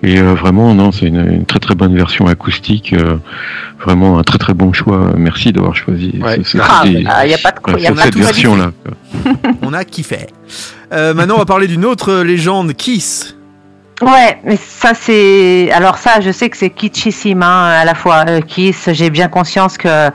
euh, 0.03 0.07
et 0.07 0.19
euh, 0.19 0.35
vraiment, 0.35 0.75
non, 0.75 0.93
c'est 0.93 1.07
une, 1.07 1.27
une 1.33 1.47
très 1.47 1.59
très 1.59 1.75
bonne 1.75 1.97
version 1.97 2.27
acoustique. 2.27 2.93
euh, 2.93 3.17
vraiment 3.83 4.19
un 4.19 4.23
très 4.23 4.37
très 4.37 4.53
bon 4.53 4.75
choix. 4.75 5.13
Merci 5.17 5.53
d'avoir 5.53 5.75
choisi 5.75 6.13
Ouais. 6.23 6.41
ce- 6.45 6.59
Ah, 6.61 6.83
il 6.85 7.29
n'y 7.29 7.35
a 7.35 7.39
pas 7.39 7.53
de 7.53 7.61
quoi. 7.61 7.70
Voilà, 7.79 8.03
a 8.03 8.33
cette. 8.33 8.73
On 9.63 9.73
a 9.73 9.85
kiffé. 9.85 10.27
Euh, 10.93 11.15
maintenant, 11.15 11.37
on 11.37 11.39
va 11.39 11.45
parler 11.45 11.69
d'une 11.69 11.85
autre 11.85 12.23
légende, 12.23 12.75
Kiss. 12.75 13.37
Ouais, 14.03 14.41
mais 14.45 14.57
ça 14.57 14.93
c'est. 14.95 15.71
Alors 15.73 15.99
ça, 15.99 16.21
je 16.21 16.31
sais 16.31 16.49
que 16.49 16.57
c'est 16.57 16.71
kitschissime 16.71 17.43
hein, 17.43 17.67
à 17.67 17.85
la 17.85 17.95
fois. 17.95 18.25
Euh, 18.27 18.41
Kiss, 18.41 18.89
j'ai 18.93 19.11
bien 19.11 19.29
conscience 19.29 19.77
que 19.77 20.11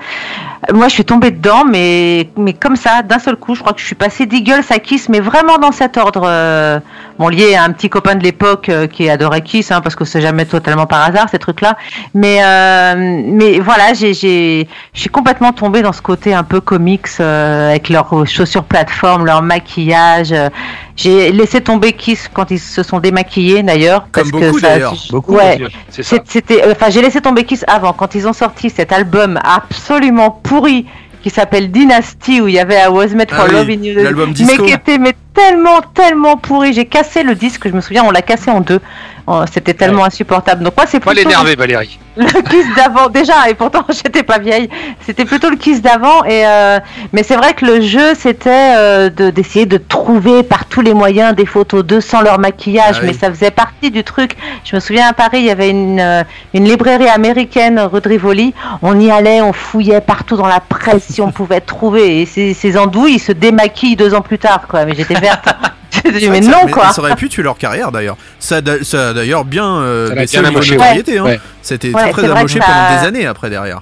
moi 0.73 0.87
je 0.87 0.93
suis 0.93 1.05
tombée 1.05 1.31
dedans, 1.31 1.63
mais 1.65 2.29
mais 2.37 2.53
comme 2.53 2.75
ça, 2.75 3.01
d'un 3.03 3.19
seul 3.19 3.35
coup, 3.35 3.55
je 3.55 3.61
crois 3.61 3.73
que 3.73 3.79
je 3.81 3.85
suis 3.85 3.95
passée 3.95 4.25
d'Eagles 4.25 4.63
à 4.69 4.79
Kiss, 4.79 5.09
mais 5.09 5.19
vraiment 5.19 5.57
dans 5.57 5.71
cet 5.71 5.97
ordre. 5.97 6.23
euh, 6.25 6.79
Bon, 7.17 7.29
lié 7.29 7.55
à 7.55 7.63
un 7.63 7.69
petit 7.71 7.89
copain 7.89 8.15
de 8.15 8.23
l'époque 8.25 8.67
euh, 8.67 8.87
qui 8.87 9.09
adorait 9.09 9.39
Kiss, 9.39 9.71
hein, 9.71 9.79
parce 9.79 9.95
que 9.95 10.03
c'est 10.03 10.19
jamais 10.19 10.43
totalement 10.43 10.85
par 10.85 11.01
hasard 11.01 11.27
ces 11.31 11.39
trucs-là. 11.39 11.77
Mais 12.13 12.39
euh, 12.43 13.21
mais 13.25 13.59
voilà, 13.61 13.93
j'ai 13.93 14.13
j'ai 14.13 14.67
je 14.93 14.99
suis 14.99 15.09
complètement 15.09 15.53
tombée 15.53 15.81
dans 15.81 15.93
ce 15.93 16.01
côté 16.01 16.33
un 16.33 16.43
peu 16.43 16.59
comics 16.59 17.07
euh, 17.21 17.69
avec 17.69 17.87
leurs 17.87 18.27
chaussures 18.27 18.65
plateforme, 18.65 19.25
leur 19.25 19.41
maquillage. 19.41 20.33
euh, 20.33 20.49
j'ai 20.97 21.31
laissé 21.33 21.59
tomber 21.61 21.91
Kiss 21.93 22.29
quand 22.33 22.51
ils 22.51 22.59
se 22.59 22.81
sont 22.83 22.99
démaquillés 22.99 23.63
d'ailleurs. 23.63 24.07
Comme 24.11 24.29
parce 24.31 24.31
que 24.31 24.47
beaucoup, 24.47 24.59
ça- 24.59 24.67
d'ailleurs. 24.69 24.93
Beaucoup, 25.09 25.35
Ouais. 25.35 25.57
c'est 25.89 26.03
ça. 26.03 26.17
C'est- 26.17 26.23
C'était, 26.27 26.63
enfin, 26.69 26.89
j'ai 26.89 27.01
laissé 27.01 27.21
tomber 27.21 27.43
Kiss 27.45 27.63
avant 27.67 27.93
quand 27.93 28.13
ils 28.15 28.27
ont 28.27 28.33
sorti 28.33 28.69
cet 28.69 28.91
album 28.93 29.39
absolument 29.43 30.31
pourri 30.55 30.85
qui 31.21 31.29
s'appelle 31.29 31.71
Dynasty 31.71 32.39
où 32.39 32.47
il 32.47 32.53
y 32.53 32.59
avait 32.59 32.75
I 32.75 32.87
Was 32.87 33.07
Made 33.09 33.31
for 33.31 33.45
Ah 33.47 33.47
oui, 33.47 33.53
Love 33.53 33.69
in 33.69 33.83
You, 33.83 34.45
mais 34.45 34.57
qui 34.57 34.71
était 34.71 34.97
mais 34.99 35.15
tellement 35.33 35.81
tellement 35.93 36.37
pourri. 36.37 36.71
J'ai 36.73 36.85
cassé 36.85 37.23
le 37.23 37.35
disque, 37.35 37.67
je 37.67 37.73
me 37.73 37.81
souviens, 37.81 38.03
on 38.03 38.11
l'a 38.11 38.21
cassé 38.21 38.51
en 38.51 38.61
deux. 38.61 38.79
Oh, 39.27 39.41
C'était 39.51 39.73
tellement 39.73 40.05
insupportable. 40.05 40.63
Donc 40.63 40.77
moi 40.77 40.85
c'est 40.87 40.99
Pas 40.99 41.11
plutôt 41.11 41.27
l'énerver, 41.27 41.55
Valérie. 41.55 41.99
Le 42.17 42.41
kiss 42.49 42.65
d'avant 42.75 43.09
déjà 43.09 43.49
et 43.49 43.53
pourtant 43.53 43.83
j'étais 43.89 44.23
pas 44.23 44.39
vieille. 44.39 44.69
C'était 45.05 45.25
plutôt 45.25 45.49
le 45.49 45.57
kiss 45.57 45.81
d'avant 45.81 46.23
et 46.23 46.45
euh, 46.45 46.79
mais 47.13 47.23
c'est 47.23 47.35
vrai 47.35 47.53
que 47.53 47.65
le 47.65 47.81
jeu 47.81 48.13
c'était 48.17 48.73
euh, 48.77 49.09
de 49.09 49.29
d'essayer 49.29 49.65
de 49.65 49.77
trouver 49.77 50.43
par 50.43 50.65
tous 50.65 50.81
les 50.81 50.93
moyens 50.93 51.35
des 51.35 51.45
photos 51.45 51.83
d'eux 51.83 52.01
sans 52.01 52.21
leur 52.21 52.39
maquillage 52.39 52.95
Ah 52.97 53.01
oui. 53.01 53.07
mais 53.07 53.13
ça 53.13 53.29
faisait 53.29 53.51
partie 53.51 53.91
du 53.91 54.03
truc. 54.03 54.35
Je 54.63 54.75
me 54.75 54.79
souviens 54.79 55.09
à 55.09 55.13
Paris 55.13 55.39
il 55.39 55.45
y 55.45 55.51
avait 55.51 55.69
une 55.69 55.99
euh, 55.99 56.23
une 56.53 56.65
librairie 56.65 57.09
américaine 57.09 57.79
rue 57.79 58.01
de 58.01 58.09
Rivoli 58.09 58.53
on 58.81 58.99
y 58.99 59.11
allait 59.11 59.41
on 59.41 59.53
fouillait 59.53 60.01
partout 60.01 60.37
dans 60.37 60.47
la 60.47 60.59
presse 60.59 61.03
si 61.09 61.21
on 61.21 61.31
pouvait 61.31 61.61
trouver 61.61 62.21
et 62.21 62.25
ces, 62.25 62.53
ces 62.53 62.77
andouilles 62.77 63.15
ils 63.15 63.19
se 63.19 63.31
démaquillent 63.31 63.95
deux 63.95 64.13
ans 64.13 64.21
plus 64.21 64.39
tard 64.39 64.67
quoi. 64.69 64.85
Mais 64.85 64.95
j'étais 64.95 65.15
verte 65.19 65.49
dit, 66.19 66.29
mais 66.29 66.39
que 66.39 66.45
ça- 66.45 66.51
non 66.51 66.57
mais 66.65 66.71
quoi 66.71 66.91
Ça 66.91 67.01
aurait 67.01 67.15
pu 67.15 67.29
tuer 67.29 67.43
leur 67.43 67.57
carrière 67.57 67.91
d'ailleurs. 67.91 68.17
Ça, 68.39 68.61
ça 68.83 69.09
a 69.09 69.13
d'ailleurs 69.13 69.45
bien 69.45 69.77
euh, 69.77 70.09
l'a 70.09 70.15
baissé 70.15 70.37
amoché, 70.37 70.75
notoriété. 70.77 71.17
hein. 71.17 71.37
C'était 71.61 71.93
Ouais, 71.93 72.11
très 72.11 72.29
amoché 72.29 72.59
que 72.59 72.65
ça- 72.65 72.71
pendant 72.71 73.01
des 73.01 73.07
années 73.07 73.25
après 73.25 73.49
derrière. 73.49 73.81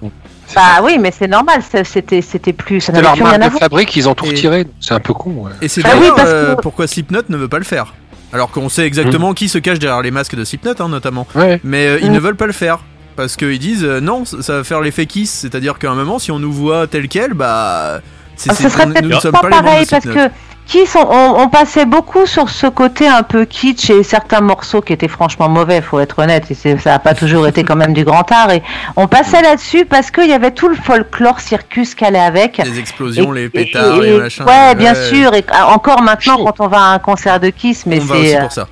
bah 0.55 0.82
oui 0.84 0.97
mais 0.99 1.11
c'est 1.18 1.28
normal 1.28 1.61
ça- 1.70 1.84
c'était 1.84 2.22
c'était 2.22 2.53
plus 2.53 2.80
ça 2.80 2.88
C'était 2.88 2.97
n'avait 3.01 3.03
leur 3.07 3.14
plus 3.14 3.24
rien 3.24 3.32
marque 3.32 3.41
à 3.41 3.45
de 3.45 3.51
voir 3.51 3.59
fabrique, 3.61 3.95
ils 3.95 4.07
ont 4.07 4.14
tout 4.16 4.26
Et- 4.26 4.30
retiré. 4.30 4.68
C'est 4.80 4.93
un 4.93 4.99
peu 4.99 5.14
con. 5.14 5.32
ouais. 5.32 5.51
Et 5.61 5.68
c'est 5.68 5.82
Ah 5.86 5.89
oui, 5.99 6.07
euh, 6.20 6.55
que- 6.55 6.61
pourquoi 6.61 6.88
Slipknot 6.88 7.22
ne 7.30 7.38
veut 7.38 7.47
pas 7.47 7.57
le 7.59 7.64
faire. 7.66 7.93
Alors 8.32 8.49
qu'on 8.51 8.68
sait 8.70 8.86
exactement 8.86 9.34
qui 9.34 9.47
se 9.49 9.57
cache 9.59 9.80
derrière 9.80 10.01
les 10.01 10.09
masques 10.11 10.36
de 10.36 10.43
Slipknot, 10.43 10.74
hein, 10.80 10.89
notamment. 10.89 11.28
Ouais. 11.36 11.59
Mais 11.64 11.88
euh, 11.88 11.99
ils 12.01 12.09
Mm. 12.09 12.14
ne 12.14 12.20
veulent 12.20 12.36
pas 12.36 12.47
le 12.47 12.51
faire. 12.53 12.80
Parce 13.16 13.36
qu'ils 13.36 13.59
disent 13.59 13.84
euh, 13.86 13.99
non, 14.01 14.26
ça 14.26 14.41
ça 14.41 14.53
va 14.57 14.64
faire 14.64 14.82
l'effet 14.82 15.05
Kiss. 15.05 15.30
C'est-à-dire 15.32 15.78
qu'à 15.78 15.91
un 15.91 15.95
moment, 15.95 16.18
si 16.18 16.32
on 16.32 16.39
nous 16.39 16.51
voit 16.51 16.88
tel 16.88 17.07
quel, 17.07 17.34
bah. 17.36 18.01
Ah, 18.50 18.54
ce 18.54 18.70
serait 18.70 18.88
peut-être 18.88 19.32
pas 19.32 19.50
pareil 19.50 19.86
parce 19.90 20.06
que 20.06 20.30
Kiss, 20.66 20.96
on, 20.96 21.50
passait 21.50 21.86
beaucoup 21.86 22.26
sur 22.26 22.50
ce 22.50 22.68
côté 22.68 23.06
un 23.08 23.24
peu 23.24 23.44
kitsch 23.46 23.90
et 23.90 24.02
certains 24.02 24.40
morceaux 24.40 24.82
qui 24.82 24.94
étaient 24.94 25.10
franchement 25.10 25.50
mauvais, 25.50 25.82
faut 25.82 26.00
être 26.00 26.20
honnête, 26.20 26.50
et 26.50 26.54
ça 26.56 26.92
n'a 26.92 27.00
pas 27.00 27.14
toujours 27.14 27.48
été 27.48 27.64
quand 27.64 27.76
même 27.76 27.94
du 27.94 28.06
grand 28.06 28.30
art. 28.32 28.50
Et 28.52 28.64
on 28.96 29.08
passait 29.08 29.42
là-dessus 29.42 29.86
parce 29.86 30.10
qu'il 30.10 30.30
y 30.30 30.34
avait 30.34 30.52
tout 30.52 30.70
le 30.70 30.76
folklore 30.76 31.42
circus 31.42 31.96
qui 31.96 32.06
allait 32.06 32.18
avec. 32.20 32.62
Les 32.64 32.80
explosions, 32.80 33.36
Et- 33.36 33.42
les 33.42 33.50
pétards, 33.50 34.02
et- 34.02 34.12
les 34.12 34.18
machins. 34.18 34.46
Ouais, 34.46 34.74
bien 34.76 34.94
ouais. 34.94 35.10
sûr. 35.10 35.34
Et 35.34 35.44
encore 35.68 36.02
maintenant, 36.02 36.44
quand 36.46 36.62
on 36.62 36.68
va 36.68 36.80
à 36.80 36.94
un 36.94 37.00
concert 37.00 37.40
de 37.40 37.50
Kiss, 37.50 37.86
mais 37.86 38.00
c'est, 38.00 38.38
euh, 38.38 38.42
pour 38.42 38.52
ça. 38.54 38.68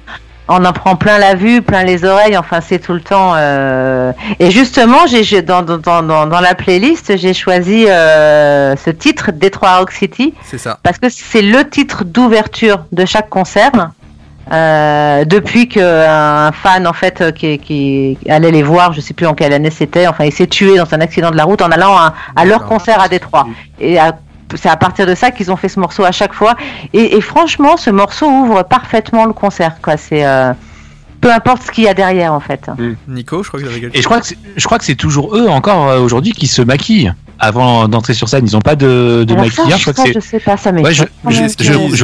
On 0.52 0.66
en 0.66 0.74
prend 0.74 0.96
plein 0.96 1.18
la 1.18 1.34
vue, 1.36 1.62
plein 1.62 1.84
les 1.84 2.04
oreilles. 2.06 2.38
Enfin, 2.38 2.60
c'est 2.62 2.80
tout 2.80 2.94
le 2.94 3.02
temps. 3.02 3.34
euh, 3.36 4.12
Et 4.40 4.52
justement, 4.52 5.00
j'ai 5.08 5.42
dans, 5.42 5.62
dans, 5.62 5.78
dans, 5.78 6.04
dans- 6.04 6.28
dans 6.28 6.40
la 6.42 6.56
playlist, 6.56 7.18
j'ai 7.18 7.34
choisi 7.34 7.86
euh, 7.88 8.76
ce 8.76 8.90
titre, 8.90 9.32
Detroit 9.32 9.78
Rock 9.80 9.92
City 9.92 10.34
C'est 10.44 10.58
ça. 10.58 10.78
parce 10.84 10.98
que 10.98 11.08
c'est 11.10 11.42
le 11.42 11.68
titre 11.70 12.04
d'ouverture 12.04 12.86
de 12.92 13.06
chaque 13.06 13.30
concert. 13.30 13.72
Euh, 14.52 15.24
depuis 15.24 15.70
qu'un 15.70 16.52
fan 16.52 16.86
en 16.86 16.94
fait 16.94 17.32
qui, 17.34 17.58
qui 17.60 18.18
allait 18.28 18.52
les 18.52 18.64
voir, 18.64 18.92
je 18.92 19.00
sais 19.00 19.14
plus 19.14 19.28
en 19.28 19.34
quelle 19.36 19.54
année 19.54 19.70
c'était, 19.70 20.08
enfin 20.08 20.26
il 20.26 20.34
s'est 20.34 20.48
tué 20.48 20.78
dans 20.78 20.92
un 20.94 21.00
accident 21.00 21.30
de 21.32 21.38
la 21.38 21.46
route 21.46 21.62
en 21.62 21.70
allant 21.72 21.96
à, 21.96 22.16
à 22.36 22.44
leur 22.44 22.66
concert 22.66 23.00
à 23.00 23.08
Détroit. 23.08 23.48
Et 23.80 23.98
à- 24.00 24.18
c'est 24.58 24.70
à 24.70 24.78
partir 24.78 25.06
de 25.06 25.16
ça 25.16 25.32
qu'ils 25.32 25.52
ont 25.52 25.56
fait 25.56 25.70
ce 25.70 25.80
morceau 25.80 26.04
à 26.04 26.12
chaque 26.12 26.34
fois. 26.34 26.56
Et, 26.94 27.16
et 27.18 27.22
franchement, 27.22 27.78
ce 27.78 27.90
morceau 27.90 28.28
ouvre 28.28 28.64
parfaitement 28.64 29.26
le 29.26 29.34
concert. 29.34 29.76
Quoi. 29.82 29.98
C'est 29.98 30.26
euh, 30.26 30.54
peu 31.20 31.32
importe 31.32 31.64
ce 31.64 31.72
qu'il 31.72 31.84
y 31.84 31.88
a 31.88 31.94
derrière 31.94 32.34
en 32.34 32.40
fait. 32.40 32.70
Nico, 33.08 33.44
je 33.44 33.48
crois 33.48 33.60
que 33.60 33.66
vous 33.66 33.72
avez 33.72 33.82
quelque 33.82 33.98
Et 33.98 34.02
je 34.02 34.06
crois 34.08 34.20
que 34.20 34.26
c'est- 34.28 34.38
je 34.56 34.66
crois 34.66 34.78
que 34.80 34.86
c'est 34.86 34.96
toujours 34.96 35.36
eux 35.36 35.48
encore 35.48 35.88
euh, 35.88 36.00
aujourd'hui 36.00 36.32
qui 36.32 36.48
se 36.48 36.62
maquillent 36.62 37.14
avant 37.42 37.88
d'entrer 37.88 38.14
sur 38.14 38.30
scène. 38.30 38.46
Ils 38.46 38.56
ont 38.56 38.62
pas 38.62 38.76
de, 38.76 39.26
de 39.28 39.34
maquillage. 39.36 39.80
Je 39.86 39.92
crois 39.92 40.06
que 40.06 40.14
ça, 40.14 40.20
je 40.20 40.26
sais 40.26 40.40
pas, 40.40 40.56
ça 40.58 40.72
Ouais, 40.72 40.94
je, 40.94 41.04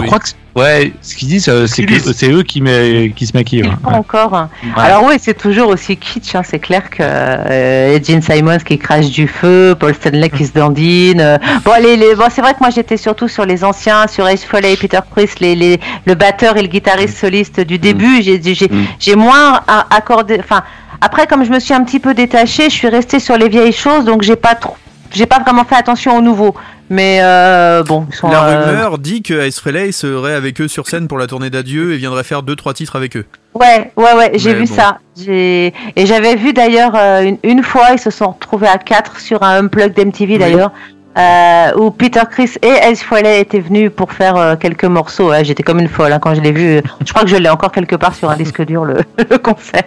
crois 0.01 0.19
que 0.19 0.27
c'est- 0.29 0.35
ouais, 0.55 0.91
ce 1.01 1.15
qu'ils 1.15 1.27
disent, 1.27 1.47
euh, 1.47 1.67
c'est 1.67 1.83
que 1.85 2.31
eux 2.31 2.43
qui, 2.43 2.59
met- 2.61 3.13
qui 3.15 3.27
se 3.27 3.37
maquillent. 3.37 3.59
Ils 3.59 3.67
ouais. 3.69 3.75
font 3.83 3.91
encore. 3.93 4.33
hein. 4.33 4.49
Ouais. 4.63 4.83
Alors 4.83 5.05
oui, 5.07 5.15
c'est 5.21 5.37
toujours 5.37 5.69
aussi 5.69 5.95
kitsch. 5.95 6.33
hein, 6.35 6.41
C'est 6.43 6.59
clair 6.59 6.89
que 6.89 7.03
euh, 7.03 8.03
Gene 8.03 8.21
Simons 8.21 8.57
qui 8.65 8.77
crache 8.79 9.09
du 9.11 9.27
feu, 9.27 9.75
Paul 9.79 9.93
Stanley 9.93 10.29
qui 10.29 10.45
se 10.45 10.53
dandine. 10.53 11.21
euh, 11.21 11.37
bon, 11.63 11.71
les, 11.81 11.95
les- 11.95 12.15
bon, 12.15 12.25
c'est 12.31 12.41
vrai 12.41 12.53
que 12.53 12.59
moi 12.59 12.69
j'étais 12.71 12.97
surtout 12.97 13.27
sur 13.27 13.45
les 13.45 13.63
anciens, 13.63 14.07
sur 14.07 14.27
Ace 14.27 14.43
Foley, 14.43 14.75
Peter 14.75 14.99
Chris, 15.15 15.29
les, 15.39 15.55
les, 15.55 15.79
le 16.05 16.15
batteur 16.15 16.57
et 16.57 16.61
le 16.63 16.67
guitariste 16.67 17.17
soliste 17.17 17.59
du 17.61 17.77
début. 17.77 18.21
J'ai 18.23 18.41
j'ai 18.43 18.67
Mm. 18.67 18.85
j'ai 18.99 19.15
moins 19.15 19.61
a- 19.67 19.85
accordé. 19.95 20.37
Enfin, 20.39 20.63
après 20.99 21.27
comme 21.27 21.45
je 21.45 21.51
me 21.51 21.59
suis 21.59 21.73
un 21.75 21.83
petit 21.83 21.99
peu 21.99 22.13
détachée, 22.15 22.65
je 22.71 22.75
suis 22.75 22.87
restée 22.89 23.19
sur 23.19 23.37
les 23.37 23.49
vieilles 23.49 23.71
choses, 23.71 24.03
donc 24.05 24.23
j'ai 24.23 24.35
pas 24.35 24.55
trop, 24.55 24.75
j'ai 25.17 25.25
pas 25.25 25.39
vraiment 25.39 25.65
fait 25.65 25.75
attention 25.75 26.17
aux 26.17 26.21
nouveaux. 26.21 26.55
Mais 26.89 27.19
euh, 27.21 27.83
bon, 27.83 28.05
ils 28.09 28.15
sont. 28.15 28.29
La 28.29 28.43
euh, 28.45 28.65
rumeur 28.65 28.97
dit 28.97 29.21
que 29.21 29.45
Ice 29.47 29.59
Frehley 29.59 29.91
serait 29.91 30.33
avec 30.33 30.61
eux 30.61 30.67
sur 30.69 30.87
scène 30.87 31.07
pour 31.09 31.17
la 31.17 31.27
tournée 31.27 31.49
d'adieu 31.49 31.93
et 31.93 31.97
viendrait 31.97 32.23
faire 32.23 32.43
2-3 32.43 32.73
titres 32.75 32.95
avec 32.95 33.17
eux. 33.17 33.25
Ouais, 33.53 33.91
ouais, 33.97 34.13
ouais, 34.13 34.31
j'ai 34.35 34.53
vu 34.53 34.65
bon. 34.67 34.73
ça. 34.75 34.99
J'ai 35.19 35.73
et 35.95 36.05
j'avais 36.05 36.35
vu 36.35 36.53
d'ailleurs 36.53 36.93
euh, 36.95 37.23
une, 37.23 37.37
une 37.43 37.63
fois, 37.63 37.87
ils 37.91 37.99
se 37.99 38.09
sont 38.11 38.27
retrouvés 38.31 38.67
à 38.67 38.77
quatre 38.77 39.19
sur 39.19 39.43
un 39.43 39.65
unplug 39.65 39.93
d'MTV 39.95 40.33
Oui. 40.33 40.39
d'ailleurs, 40.39 40.71
euh, 41.17 41.71
où 41.75 41.89
Peter 41.91 42.21
Chris 42.29 42.51
et 42.61 42.67
Ace 42.67 43.01
Frehley 43.03 43.41
étaient 43.41 43.59
venus 43.59 43.91
pour 43.93 44.13
faire 44.13 44.37
euh, 44.37 44.55
quelques 44.55 44.85
morceaux. 44.85 45.31
Ouais, 45.31 45.43
J'étais 45.43 45.63
comme 45.63 45.79
une 45.79 45.89
folle 45.89 46.13
hein, 46.13 46.19
quand 46.19 46.35
je 46.35 46.41
l'ai 46.41 46.51
vu. 46.53 46.81
Je 47.05 47.11
crois 47.11 47.23
que 47.23 47.29
je 47.29 47.35
l'ai 47.35 47.49
encore 47.49 47.71
quelque 47.71 47.95
part 47.95 48.13
sur 48.15 48.29
un 48.29 48.37
disque 48.37 48.63
dur 48.65 48.85
le, 48.85 48.97
le 49.29 49.37
concert. 49.39 49.83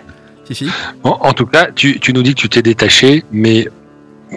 Si, 0.46 0.54
si. 0.54 0.70
En, 1.04 1.16
en 1.20 1.32
tout 1.32 1.46
cas, 1.46 1.68
tu, 1.74 2.00
tu 2.00 2.12
nous 2.12 2.22
dis 2.22 2.34
que 2.34 2.40
tu 2.40 2.48
t'es 2.48 2.60
détaché, 2.62 3.24
mais 3.30 3.68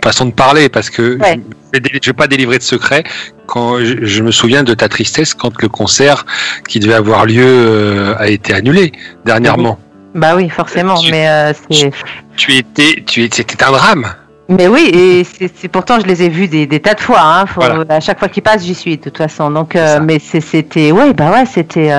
façon 0.04 0.26
de 0.26 0.32
parler, 0.32 0.70
parce 0.70 0.89
que 0.89 1.18
Ouais. 1.20 1.39
je, 1.74 1.80
je 2.02 2.10
vais 2.10 2.14
pas 2.14 2.28
délivrer 2.28 2.58
de 2.58 2.64
secret. 2.64 3.04
Quand 3.46 3.80
je, 3.80 4.06
je 4.06 4.24
me 4.24 4.32
souviens 4.32 4.64
de 4.64 4.74
ta 4.74 4.88
tristesse 4.89 5.34
quand 5.34 5.62
le 5.62 5.68
concert 5.70 6.26
qui 6.68 6.80
devait 6.80 6.94
avoir 6.94 7.26
lieu 7.26 7.44
euh, 7.46 8.16
a 8.18 8.28
été 8.28 8.54
annulé 8.54 8.91
dernièrement. 9.26 9.78
Bah 10.16 10.36
oui, 10.36 10.48
forcément, 10.50 10.96
Tu- 10.96 11.12
mais 11.12 11.28
euh, 11.28 11.54
c'est. 11.72 11.91
Tu 12.38 12.54
étais, 12.56 13.04
tu 13.06 13.24
étais, 13.24 13.38
c'était 13.48 13.64
un 13.64 13.72
drame. 13.72 14.06
Mais 14.50 14.68
oui, 14.68 14.89
et 14.94 15.24
c'est 15.24 15.68
pourtant 15.70 16.00
je 16.00 16.06
les 16.06 16.22
ai 16.24 16.30
vus 16.30 16.48
des, 16.48 16.68
des 16.68 16.80
tas 16.82 16.94
de 16.94 17.00
fois. 17.00 17.22
Hein, 17.22 17.46
faut- 17.46 17.62
Voilà. 17.62 17.86
À 17.89 18.00
chaque 18.00 18.20
fois 18.20 18.28
qu'ils 18.28 18.44
passent, 18.44 18.64
j'y 18.66 18.76
suis 18.76 18.98
de 18.98 19.04
toute 19.04 19.18
façon. 19.18 19.50
Donc, 19.50 19.76
euh, 19.76 20.00
mais 20.04 20.20
c'était, 20.20 20.91
ouais, 20.91 21.14
bah 21.14 21.32
ouais, 21.32 21.46
c'était. 21.46 21.91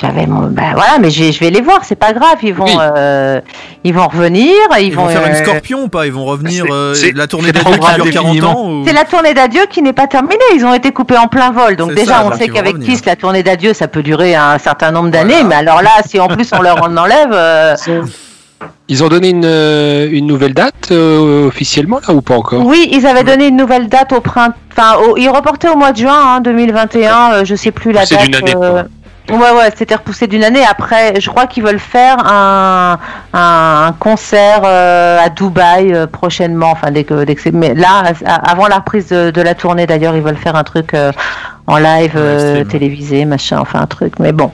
J'avais 0.00 0.26
mon, 0.26 0.46
bah 0.48 0.62
voilà, 0.74 0.98
mais 1.00 1.10
je 1.10 1.38
vais 1.40 1.50
les 1.50 1.60
voir, 1.60 1.80
c'est 1.82 1.96
pas 1.96 2.12
grave. 2.12 2.36
Ils 2.42 2.54
vont, 2.54 2.64
Oui. 2.66 2.72
euh, 2.96 3.40
ils 3.82 3.92
vont 3.92 4.06
revenir, 4.06 4.52
ils, 4.78 4.86
Ils 4.86 4.94
vont 4.94 5.08
faire 5.08 5.26
une 5.26 5.32
euh, 5.32 5.42
scorpion 5.44 5.84
ou 5.84 5.88
pas? 5.88 6.06
Ils 6.06 6.12
vont 6.12 6.24
revenir 6.24 6.64
C'est- 6.66 6.72
euh, 6.72 6.94
c'est- 6.94 7.16
la 7.16 7.26
tournée 7.26 7.48
c'est 7.48 7.64
d'adieu 7.64 7.72
qui 7.72 7.80
dure 7.80 8.12
40 8.12 8.32
définiment. 8.32 8.44
ans 8.56 8.70
ou... 8.70 8.84
C'est 8.86 8.92
la 8.92 9.04
tournée 9.04 9.34
d'adieu 9.34 9.62
qui 9.68 9.82
n'est 9.82 9.92
pas 9.92 10.06
terminée. 10.06 10.36
Ils 10.54 10.64
ont 10.64 10.74
été 10.74 10.92
coupés 10.92 11.16
en 11.18 11.26
plein 11.26 11.50
vol. 11.50 11.74
Donc 11.76 11.90
C'est 11.90 12.02
déjà, 12.04 12.18
ça, 12.18 12.30
on 12.32 12.36
sait 12.36 12.48
qu'avec 12.48 12.74
revenir. 12.74 12.88
Kiss, 12.88 13.04
la 13.06 13.16
tournée 13.16 13.42
d'adieu, 13.42 13.74
ça 13.74 13.88
peut 13.88 14.02
durer 14.04 14.36
un 14.36 14.58
certain 14.58 14.92
nombre 14.92 15.10
d'années. 15.10 15.32
Voilà. 15.42 15.48
Mais 15.48 15.54
alors 15.56 15.82
là, 15.82 15.90
si 16.06 16.20
en 16.20 16.28
plus 16.28 16.48
on 16.56 16.62
leur 16.62 16.80
en 16.82 16.96
enlève, 16.96 17.30
euh, 17.32 17.74
Ils 18.90 19.04
ont 19.04 19.08
donné 19.08 19.28
une, 19.28 19.44
euh, 19.44 20.08
une 20.10 20.26
nouvelle 20.26 20.54
date 20.54 20.90
euh, 20.92 21.46
officiellement 21.46 22.00
là 22.08 22.14
ou 22.14 22.22
pas 22.22 22.34
encore? 22.36 22.64
Oui, 22.64 22.88
ils 22.90 23.06
avaient 23.06 23.22
donné 23.22 23.48
une 23.48 23.56
nouvelle 23.56 23.86
date 23.88 24.12
au 24.14 24.20
printemps. 24.22 24.56
Enfin, 24.72 24.96
au- 24.98 25.16
ils 25.18 25.28
reportaient 25.28 25.68
au 25.68 25.76
mois 25.76 25.92
de 25.92 25.98
juin 25.98 26.16
hein, 26.36 26.40
2021. 26.40 27.32
euh, 27.34 27.44
je 27.44 27.54
sais 27.54 27.70
plus 27.70 27.92
la 27.92 28.06
date. 28.06 28.22
d'une 28.24 28.34
année, 28.34 28.54
euh, 28.56 28.82
Ouais, 29.30 29.36
ouais, 29.36 29.70
c'était 29.76 29.94
repoussé 29.94 30.26
d'une 30.26 30.42
année. 30.42 30.62
Après, 30.68 31.20
je 31.20 31.28
crois 31.28 31.46
qu'ils 31.46 31.62
veulent 31.62 31.78
faire 31.78 32.16
un, 32.24 32.98
un, 33.34 33.94
concert 33.98 34.62
euh, 34.64 35.18
à 35.18 35.28
Dubaï 35.28 35.92
euh, 35.92 36.06
prochainement. 36.06 36.70
Enfin, 36.70 36.90
dès 36.90 37.04
que, 37.04 37.24
dès 37.24 37.34
que 37.34 37.42
c'est. 37.42 37.52
Mais 37.52 37.74
là, 37.74 38.04
avant 38.24 38.68
la 38.68 38.76
reprise 38.76 39.08
de, 39.08 39.30
de 39.30 39.42
la 39.42 39.54
tournée, 39.54 39.86
d'ailleurs, 39.86 40.16
ils 40.16 40.22
veulent 40.22 40.36
faire 40.36 40.56
un 40.56 40.64
truc 40.64 40.94
euh, 40.94 41.12
en 41.66 41.76
live 41.76 42.14
euh, 42.16 42.64
télévisé, 42.64 43.26
machin. 43.26 43.58
Enfin, 43.60 43.80
un 43.80 43.86
truc. 43.86 44.18
Mais 44.18 44.32
bon. 44.32 44.50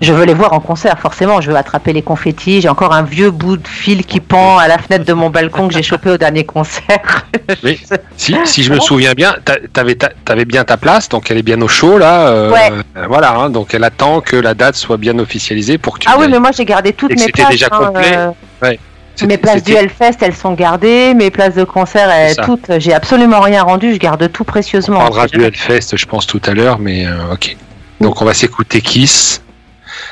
Je 0.00 0.12
veux 0.12 0.24
les 0.24 0.34
voir 0.34 0.52
en 0.52 0.60
concert, 0.60 0.98
forcément. 0.98 1.40
Je 1.40 1.50
veux 1.50 1.56
attraper 1.56 1.92
les 1.92 2.02
confettis. 2.02 2.60
J'ai 2.60 2.68
encore 2.68 2.92
un 2.92 3.02
vieux 3.02 3.30
bout 3.30 3.56
de 3.56 3.66
fil 3.66 4.04
qui 4.04 4.20
pend 4.20 4.58
à 4.58 4.68
la 4.68 4.78
fenêtre 4.78 5.04
de 5.04 5.12
mon 5.12 5.30
balcon 5.30 5.68
que 5.68 5.74
j'ai 5.74 5.82
chopé 5.82 6.10
au 6.10 6.16
dernier 6.18 6.44
concert. 6.44 7.26
Mais 7.62 7.78
si, 8.16 8.36
si 8.44 8.62
je 8.62 8.72
me 8.72 8.78
souviens 8.80 9.14
bien, 9.14 9.34
t'a- 9.44 9.56
t'avais 9.72 9.94
ta- 9.94 10.10
t'avais 10.24 10.44
bien 10.44 10.64
ta 10.64 10.76
place, 10.76 11.08
donc 11.08 11.30
elle 11.30 11.38
est 11.38 11.42
bien 11.42 11.60
au 11.62 11.68
chaud 11.68 11.98
là. 11.98 12.28
euh, 12.28 12.52
Ouais. 12.52 12.70
euh, 12.96 13.06
Voilà, 13.08 13.32
hein, 13.36 13.50
donc 13.50 13.72
elle 13.74 13.84
attend 13.84 14.20
que 14.20 14.36
la 14.36 14.54
date 14.54 14.76
soit 14.76 14.96
bien 14.98 15.18
officialisée 15.18 15.78
pour 15.78 15.94
que 15.94 16.00
tu. 16.04 16.08
Ah 16.10 16.16
oui, 16.18 16.26
mais 16.28 16.38
moi 16.38 16.50
j'ai 16.52 16.64
gardé 16.64 16.92
toutes 16.92 17.10
mes 17.12 17.16
c'était 17.18 17.32
places. 17.32 17.50
déjà 17.50 17.68
hein, 17.72 17.78
complet. 17.86 18.16
euh, 18.16 18.30
Ouais. 18.62 18.78
C'était- 19.14 19.28
Mes 19.28 19.38
places 19.38 19.62
du 19.62 19.72
c'était- 19.72 19.84
Hellfest, 19.84 20.18
elles 20.20 20.34
sont 20.34 20.52
gardées. 20.52 21.14
Mes 21.14 21.30
places 21.30 21.54
de 21.54 21.64
concert, 21.64 22.10
elles, 22.10 22.36
toutes. 22.36 22.70
J'ai 22.78 22.92
absolument 22.92 23.40
rien 23.40 23.62
rendu. 23.62 23.94
Je 23.94 23.98
garde 23.98 24.30
tout 24.30 24.42
On 24.42 24.44
précieusement. 24.44 24.98
parlera 24.98 25.26
du 25.26 25.42
Hellfest, 25.42 25.96
je 25.96 26.04
pense, 26.04 26.26
tout 26.26 26.42
à 26.44 26.52
l'heure, 26.52 26.78
mais 26.78 27.06
euh, 27.06 27.32
ok. 27.32 27.56
Donc 28.02 28.20
on 28.20 28.26
va 28.26 28.34
s'écouter 28.34 28.82
Kiss 28.82 29.40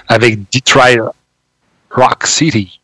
avec 0.08 0.38
Detroit 0.52 1.12
Rock 1.90 2.26
City. 2.26 2.80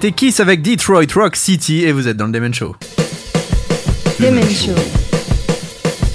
C'était 0.00 0.12
Kiss 0.12 0.38
avec 0.38 0.62
Detroit 0.62 1.12
Rock 1.12 1.34
City 1.34 1.82
et 1.82 1.90
vous 1.90 2.06
êtes 2.06 2.16
dans 2.16 2.26
le 2.26 2.30
Demen 2.30 2.54
Show. 2.54 2.76
Demen 4.20 4.48
Show. 4.48 4.70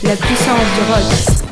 La 0.04 0.16
puissance 0.16 0.62
du 0.74 0.90
rock. 0.90 1.48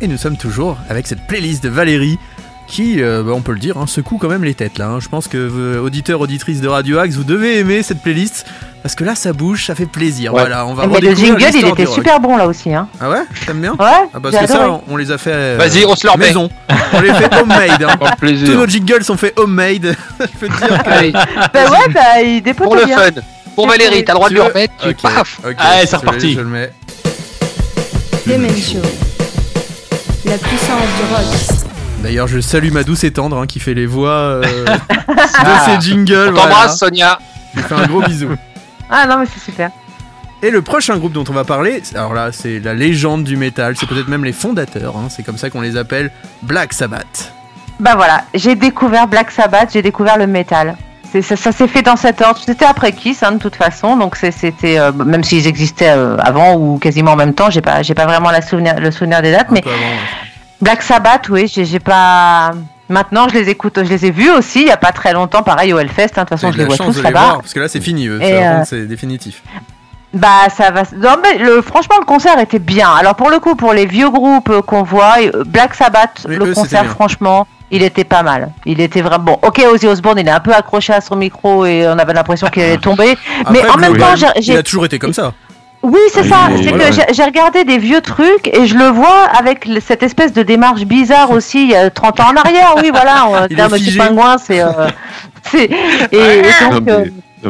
Et 0.00 0.08
nous 0.08 0.16
sommes 0.16 0.38
toujours 0.38 0.78
avec 0.88 1.06
cette 1.06 1.26
playlist 1.26 1.62
de 1.62 1.68
Valérie 1.68 2.18
qui, 2.66 3.00
euh, 3.02 3.22
bah, 3.22 3.32
on 3.34 3.40
peut 3.42 3.52
le 3.52 3.58
dire, 3.58 3.78
hein, 3.78 3.86
secoue 3.86 4.18
quand 4.18 4.28
même 4.28 4.44
les 4.44 4.54
têtes 4.54 4.78
là. 4.78 4.86
hein. 4.88 4.98
Je 5.00 5.08
pense 5.08 5.28
que 5.28 5.36
vous, 5.38 5.84
auditeurs, 5.84 6.20
auditrices 6.20 6.60
de 6.60 6.68
Radio 6.68 6.98
Axe, 6.98 7.14
vous 7.14 7.24
devez 7.24 7.58
aimer 7.58 7.82
cette 7.82 8.02
playlist 8.02 8.46
parce 8.82 8.94
que 8.94 9.04
là 9.04 9.14
ça 9.14 9.32
bouge, 9.32 9.66
ça 9.66 9.74
fait 9.74 9.86
plaisir. 9.86 10.32
Ouais. 10.34 10.40
Voilà, 10.40 10.66
on 10.66 10.74
va 10.74 10.86
Mais 10.86 11.00
le 11.00 11.14
jingle, 11.14 11.42
il 11.54 11.66
était 11.66 11.86
super 11.86 12.20
bon 12.20 12.36
là 12.36 12.46
aussi. 12.46 12.72
Hein. 12.74 12.88
Ah 13.00 13.10
ouais? 13.10 13.22
T'aimes 13.46 13.60
bien? 13.60 13.72
Ouais, 13.72 14.08
ah 14.14 14.18
parce 14.22 14.36
que 14.36 14.46
ça, 14.46 14.54
adoré. 14.64 14.80
on, 14.88 14.92
on 14.94 14.96
les 14.96 15.10
a 15.10 15.18
fait 15.18 15.32
euh, 15.32 15.56
Vas-y, 15.58 15.84
on 15.84 15.94
se 15.96 16.06
leur 16.06 16.18
met. 16.18 16.26
maison. 16.28 16.48
On 16.92 17.00
les 17.00 17.12
fait 17.14 17.34
homemade. 17.40 17.82
hein. 17.82 17.96
Tous 18.20 18.54
nos 18.54 18.66
jingles 18.66 19.04
sont 19.04 19.16
faits 19.16 19.38
homemade. 19.38 19.96
Je 20.20 20.26
peux 20.38 20.48
te 20.48 20.58
dire 20.58 20.82
que... 20.82 21.12
Bah 21.52 21.70
ouais, 21.70 21.92
bah 21.92 22.22
il 22.22 22.42
dépote 22.42 22.66
pour 22.66 22.76
le 22.76 22.84
bien. 22.84 22.96
fun. 22.98 23.10
Pour 23.54 23.66
Valérie, 23.68 24.04
t'as 24.04 24.12
le 24.12 24.16
droit 24.18 24.28
de 24.28 24.34
Tu 24.34 24.40
veux 24.40 24.46
remettre, 24.46 24.74
tu 24.82 24.88
Ok, 24.90 24.96
paf 25.02 25.40
ok, 25.46 25.54
Allez, 25.58 25.86
c'est 25.86 25.96
reparti. 25.96 26.34
Je 26.34 26.40
le 26.40 26.46
mets. 26.46 26.72
Show. 28.26 28.78
La 30.24 30.36
puissance 30.38 30.82
du 30.98 31.14
rock. 31.14 31.65
D'ailleurs, 32.02 32.28
je 32.28 32.40
salue 32.40 32.70
ma 32.70 32.84
douce 32.84 33.04
et 33.04 33.12
tendre 33.12 33.38
hein, 33.38 33.46
qui 33.46 33.58
fait 33.60 33.74
les 33.74 33.86
voix 33.86 34.10
euh, 34.10 34.42
de 34.66 34.72
Ah. 35.08 35.60
ces 35.66 35.80
jingles. 35.88 36.28
On 36.28 36.32
voilà. 36.32 36.50
t'embrasse, 36.50 36.78
Sonia. 36.78 37.18
Je 37.54 37.60
lui 37.60 37.66
fais 37.68 37.74
un 37.74 37.86
gros 37.86 38.02
bisou. 38.02 38.28
Ah 38.88 39.04
non, 39.08 39.18
mais 39.18 39.24
c'est 39.26 39.40
super. 39.44 39.70
Et 40.44 40.50
le 40.52 40.62
prochain 40.62 40.96
groupe 40.96 41.12
dont 41.12 41.24
on 41.28 41.32
va 41.32 41.42
parler, 41.42 41.82
alors 41.96 42.14
là, 42.14 42.28
c'est 42.30 42.60
la 42.60 42.72
légende 42.72 43.24
du 43.24 43.36
métal, 43.36 43.74
c'est 43.76 43.88
peut-être 43.88 44.06
même 44.06 44.24
les 44.24 44.32
fondateurs, 44.32 44.96
hein, 44.96 45.08
c'est 45.10 45.24
comme 45.24 45.38
ça 45.38 45.50
qu'on 45.50 45.60
les 45.60 45.76
appelle, 45.76 46.12
Black 46.42 46.72
Sabbath. 46.72 47.32
Bah 47.80 47.94
voilà, 47.96 48.22
j'ai 48.32 48.54
découvert 48.54 49.08
Black 49.08 49.32
Sabbath, 49.32 49.70
j'ai 49.72 49.82
découvert 49.82 50.18
le 50.18 50.28
métal. 50.28 50.76
Ça, 51.20 51.34
ça 51.34 51.50
s'est 51.50 51.66
fait 51.66 51.82
dans 51.82 51.96
cet 51.96 52.22
ordre. 52.22 52.38
C'était 52.46 52.64
après 52.64 52.92
Kiss, 52.92 53.24
hein, 53.24 53.32
de 53.32 53.38
toute 53.38 53.56
façon. 53.56 53.96
Donc 53.96 54.14
c'était, 54.14 54.78
euh, 54.78 54.92
même 54.92 55.24
s'ils 55.24 55.48
existaient 55.48 55.90
euh, 55.96 56.16
avant 56.18 56.54
ou 56.54 56.78
quasiment 56.78 57.14
en 57.14 57.16
même 57.16 57.34
temps, 57.34 57.50
j'ai 57.50 57.60
pas, 57.62 57.82
j'ai 57.82 57.94
pas 57.94 58.06
vraiment 58.06 58.30
la 58.30 58.40
souvenir, 58.42 58.78
le 58.78 58.92
souvenir 58.92 59.22
des 59.22 59.32
dates. 59.32 59.48
Un 59.50 59.54
Mais 59.54 59.62
peu 59.62 59.70
avant, 59.70 59.78
ouais. 59.80 59.96
Black 60.60 60.82
Sabbath, 60.82 61.28
oui, 61.28 61.46
j'ai 61.54 61.78
pas. 61.80 62.52
Maintenant, 62.88 63.28
je 63.28 63.34
les 63.34 63.48
écoute, 63.50 63.78
je 63.82 63.88
les 63.90 64.06
ai 64.06 64.10
vus 64.10 64.30
aussi. 64.30 64.60
Il 64.62 64.68
y 64.68 64.70
a 64.70 64.76
pas 64.76 64.92
très 64.92 65.12
longtemps, 65.12 65.42
pareil 65.42 65.72
au 65.72 65.78
Hellfest. 65.78 66.02
hein, 66.16 66.22
De 66.24 66.28
toute 66.28 66.28
façon, 66.30 66.52
je 66.52 66.58
les 66.58 66.64
vois 66.64 66.76
tous 66.76 67.02
là-bas. 67.02 67.38
parce 67.40 67.52
que 67.52 67.60
là 67.60 67.68
c'est 67.68 67.80
fini, 67.80 68.06
euh, 68.08 68.62
c'est 68.64 68.86
définitif. 68.86 69.42
Bah 70.14 70.48
ça 70.54 70.70
va. 70.70 70.84
Non 70.96 71.16
mais 71.22 71.36
le, 71.36 71.60
franchement 71.60 71.96
le 71.98 72.06
concert 72.06 72.38
était 72.38 72.60
bien. 72.60 72.88
Alors 72.88 73.16
pour 73.16 73.28
le 73.28 73.38
coup 73.38 73.54
pour 73.54 73.74
les 73.74 73.84
vieux 73.86 74.08
groupes 74.08 74.60
qu'on 74.62 74.82
voit, 74.82 75.16
euh, 75.20 75.44
Black 75.44 75.74
Sabbath, 75.74 76.24
le 76.26 76.54
concert 76.54 76.86
franchement, 76.86 77.46
il 77.70 77.82
était 77.82 78.04
pas 78.04 78.22
mal. 78.22 78.52
Il 78.64 78.80
était 78.80 79.02
vraiment 79.02 79.24
bon. 79.24 79.38
Ok 79.42 79.62
Ozzy 79.70 79.86
Osbourne 79.88 80.18
il 80.20 80.26
est 80.26 80.30
un 80.30 80.40
peu 80.40 80.54
accroché 80.54 80.94
à 80.94 81.02
son 81.02 81.16
micro 81.16 81.66
et 81.66 81.86
on 81.88 81.98
avait 81.98 82.14
l'impression 82.14 82.46
qu'il 82.48 82.62
allait 82.62 82.78
tomber. 82.78 83.18
mais 83.50 83.68
en 83.68 83.76
même 83.76 83.96
temps 83.98 84.16
j'ai- 84.16 84.26
il 84.52 84.56
a 84.56 84.62
toujours 84.62 84.86
été 84.86 84.98
comme 84.98 85.12
ça. 85.12 85.34
Oui, 85.86 86.00
c'est 86.12 86.24
ça. 86.24 86.48
C'est 86.56 86.68
voilà. 86.68 86.84
que 86.88 86.92
j'ai- 86.92 87.14
j'ai 87.14 87.24
regardé 87.24 87.64
des 87.64 87.78
vieux 87.78 88.00
trucs 88.00 88.48
et 88.48 88.66
je 88.66 88.76
le 88.76 88.86
vois 88.88 89.24
avec 89.38 89.66
cette 89.86 90.02
espèce 90.02 90.32
de 90.32 90.42
démarche 90.42 90.84
bizarre 90.84 91.30
aussi, 91.30 91.62
il 91.62 91.70
y 91.70 91.76
a 91.76 91.90
30 91.90 92.20
ans 92.20 92.30
en 92.32 92.36
arrière. 92.36 92.74
Oui, 92.76 92.90
voilà. 92.92 93.26
En 93.26 93.46
Il 93.50 93.56
termes 93.56 93.74
est 93.74 93.78
de 93.78 93.84
figé. 93.84 93.98
pingouin, 93.98 94.36
c'est. 94.38 94.60
euh, 94.60 94.70
c'est- 95.42 95.70
et, 96.12 96.16
et 96.18 96.70
donc, 96.70 96.88
euh, 96.88 97.04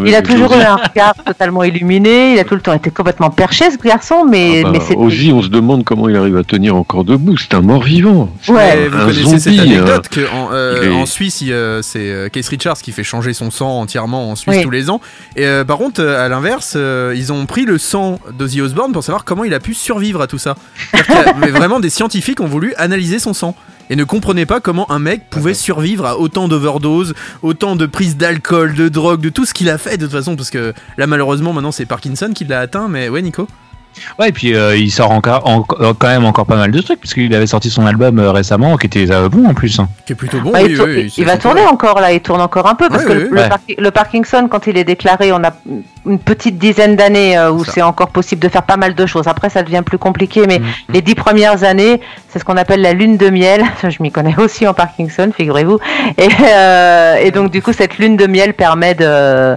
il 0.04 0.14
a 0.14 0.22
toujours 0.22 0.52
eu 0.52 0.60
un 0.62 0.76
regard 0.76 1.14
totalement 1.24 1.62
illuminé. 1.64 2.32
Il 2.34 2.38
a 2.38 2.44
tout 2.44 2.54
le 2.54 2.60
temps 2.60 2.72
été 2.72 2.90
complètement 2.90 3.30
perché, 3.30 3.70
ce 3.70 3.76
garçon, 3.76 4.24
mais, 4.28 4.60
ah 4.60 4.64
bah, 4.64 4.70
mais 4.72 4.80
c'est. 4.80 4.96
Ozzy, 4.96 5.32
on 5.32 5.42
se 5.42 5.48
demande 5.48 5.84
comment 5.84 6.08
il 6.08 6.16
arrive 6.16 6.36
à 6.36 6.44
tenir 6.44 6.76
encore 6.76 7.04
debout. 7.04 7.36
C'est 7.36 7.54
un 7.54 7.58
Ouais. 7.60 7.64
mort-vivant. 7.66 8.30
Mais 8.48 8.88
vous 8.88 8.96
un 8.96 9.00
connaissez 9.06 9.38
cette 9.38 9.54
zombie, 9.54 9.60
anecdote 9.74 10.08
qu'en 10.08 10.52
est- 10.54 10.88
en 10.90 11.06
Suisse, 11.06 11.40
il, 11.40 11.52
euh, 11.52 11.82
c'est 11.82 11.98
euh, 12.10 12.28
Keith 12.28 12.48
Richards 12.48 12.78
qui 12.78 12.92
fait 12.92 13.04
changer 13.04 13.32
son 13.32 13.50
sang 13.50 13.80
entièrement 13.80 14.30
en 14.30 14.36
Suisse 14.36 14.56
Oui. 14.56 14.62
tous 14.62 14.70
les 14.70 14.90
ans. 14.90 15.00
Et 15.36 15.44
euh, 15.46 15.64
par 15.64 15.78
contre, 15.78 16.00
euh, 16.02 16.24
à 16.24 16.28
l'inverse, 16.28 16.74
euh, 16.76 17.14
ils 17.16 17.32
ont 17.32 17.46
pris 17.46 17.64
le 17.64 17.78
sang 17.78 18.18
d'Ozzy 18.38 18.60
Osbourne 18.60 18.92
pour 18.92 19.02
savoir 19.04 19.24
comment 19.24 19.44
il 19.44 19.54
a 19.54 19.60
pu 19.60 19.74
survivre 19.74 20.20
à 20.20 20.26
tout 20.26 20.38
ça. 20.38 20.54
Mais 21.40 21.48
vraiment, 21.48 21.80
des 21.80 21.90
scientifiques 21.90 22.40
ont 22.40 22.46
voulu 22.46 22.74
analyser 22.76 23.18
son 23.18 23.34
sang 23.34 23.54
et 23.90 23.96
ne 23.96 24.04
comprenaient 24.04 24.46
pas 24.46 24.60
comment 24.60 24.90
un 24.90 24.98
mec 24.98 25.28
pouvait 25.30 25.54
survivre 25.54 26.06
à 26.06 26.18
autant 26.18 26.48
d'overdoses, 26.48 27.14
autant 27.42 27.76
de 27.76 27.86
prises 27.86 28.16
d'alcool, 28.16 28.74
de 28.74 28.88
drogue, 28.88 29.20
de 29.20 29.28
tout 29.28 29.44
ce 29.44 29.54
qu'il 29.54 29.68
a 29.70 29.78
fait 29.78 29.96
de 29.96 30.04
toute 30.04 30.12
façon. 30.12 30.36
Parce 30.36 30.50
que 30.50 30.74
là, 30.96 31.06
malheureusement, 31.06 31.52
maintenant, 31.52 31.72
c'est 31.72 31.86
Parkinson 31.86 32.32
qui 32.34 32.44
l'a 32.44 32.60
atteint. 32.60 32.88
Mais 32.88 33.08
ouais, 33.08 33.22
Nico. 33.22 33.48
Ouais, 34.18 34.28
et 34.28 34.32
puis 34.32 34.54
euh, 34.54 34.76
il 34.76 34.90
sort 34.90 35.10
encore, 35.10 35.42
quand 35.98 36.08
même 36.08 36.24
encore 36.24 36.46
pas 36.46 36.56
mal 36.56 36.70
de 36.70 36.80
trucs, 36.80 37.00
puisqu'il 37.00 37.34
avait 37.34 37.46
sorti 37.46 37.70
son 37.70 37.86
album 37.86 38.18
euh, 38.18 38.30
récemment 38.32 38.76
qui 38.76 38.86
était 38.86 39.10
euh, 39.10 39.28
bon 39.28 39.46
en 39.48 39.54
plus. 39.54 39.78
hein. 39.78 39.88
Qui 40.06 40.12
est 40.12 40.16
plutôt 40.16 40.40
bon. 40.40 40.50
Bah, 40.52 40.60
oui, 40.62 40.68
il, 40.70 40.76
tour- 40.76 40.86
oui, 40.86 41.02
il- 41.04 41.10
c'est- 41.10 41.20
il 41.20 41.24
va 41.26 41.36
tourner 41.36 41.62
encore 41.66 42.00
là, 42.00 42.12
il 42.12 42.20
tourne 42.20 42.40
encore 42.40 42.66
un 42.66 42.74
peu 42.74 42.88
parce 42.88 43.04
Ouais, 43.04 43.08
que 43.10 43.34
le, 43.78 43.82
ouais. 43.84 43.90
Parkinson, 43.90 44.48
quand 44.50 44.66
il 44.66 44.76
est 44.76 44.84
déclaré, 44.84 45.32
on 45.32 45.42
a 45.44 45.50
une 46.06 46.18
petite 46.18 46.58
dizaine 46.58 46.96
d'années 46.96 47.36
euh, 47.36 47.50
où 47.50 47.64
c'est 47.64 47.82
encore 47.82 48.08
possible 48.08 48.40
de 48.42 48.48
faire 48.48 48.62
pas 48.62 48.76
mal 48.76 48.94
de 48.94 49.06
choses. 49.06 49.26
Après, 49.26 49.50
ça 49.50 49.62
devient 49.62 49.82
plus 49.84 49.98
compliqué, 49.98 50.44
mais 50.46 50.58
Mhm. 50.58 50.66
les 50.92 51.02
dix 51.02 51.14
premières 51.14 51.64
années, 51.64 52.00
c'est 52.28 52.38
ce 52.38 52.44
qu'on 52.44 52.56
appelle 52.56 52.80
la 52.82 52.92
lune 52.92 53.16
de 53.16 53.28
miel. 53.30 53.62
Je 53.88 54.02
m'y 54.02 54.10
connais 54.12 54.36
aussi 54.38 54.66
en 54.66 54.74
Parkinson, 54.74 55.30
figurez-vous. 55.36 55.78
Et, 56.18 56.28
euh, 56.48 57.16
et 57.16 57.30
donc, 57.30 57.50
du 57.50 57.62
coup, 57.62 57.72
cette 57.72 57.98
lune 57.98 58.16
de 58.16 58.26
miel 58.26 58.54
permet 58.54 58.94
de, 58.94 59.56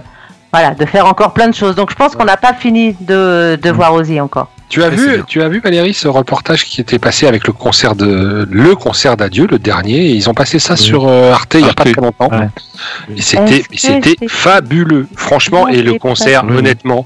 voilà, 0.52 0.74
de 0.74 0.84
faire 0.84 1.06
encore 1.06 1.32
plein 1.32 1.48
de 1.48 1.54
choses. 1.54 1.74
Donc, 1.76 1.90
je 1.90 1.96
pense 1.96 2.16
qu'on 2.16 2.24
n'a 2.24 2.36
pas 2.36 2.54
fini 2.54 2.96
de, 3.00 3.58
de 3.60 3.70
voir 3.70 3.94
Ozzy 3.94 4.20
encore. 4.20 4.48
Tu 4.68 4.84
as 4.84 4.88
Ouais, 4.88 4.96
c'est 4.96 5.02
vu, 5.16 5.22
tu 5.26 5.42
as 5.42 5.48
vu 5.48 5.58
Valérie 5.60 5.92
ce 5.94 6.06
reportage 6.06 6.64
qui 6.64 6.80
était 6.80 7.00
passé 7.00 7.26
avec 7.26 7.44
le 7.48 7.52
concert 7.52 7.96
de 7.96 8.46
le 8.48 8.76
concert 8.76 9.16
d'adieu, 9.16 9.48
le 9.50 9.58
dernier. 9.58 9.96
et 9.96 10.10
Ils 10.12 10.30
ont 10.30 10.34
passé 10.34 10.60
ça 10.60 10.74
Oui. 10.74 10.78
sur 10.80 11.08
euh, 11.08 11.32
Arte 11.32 11.54
il 11.54 11.66
y 11.66 11.68
a 11.68 11.72
pas 11.72 11.82
très 11.82 12.00
longtemps. 12.00 12.30
Ouais. 12.30 12.48
Et 13.16 13.20
c'était, 13.20 13.64
fabuleux, 14.28 15.08
franchement. 15.16 15.66
Et 15.66 15.82
le 15.82 15.98
concert, 15.98 16.44
honnêtement, 16.48 17.04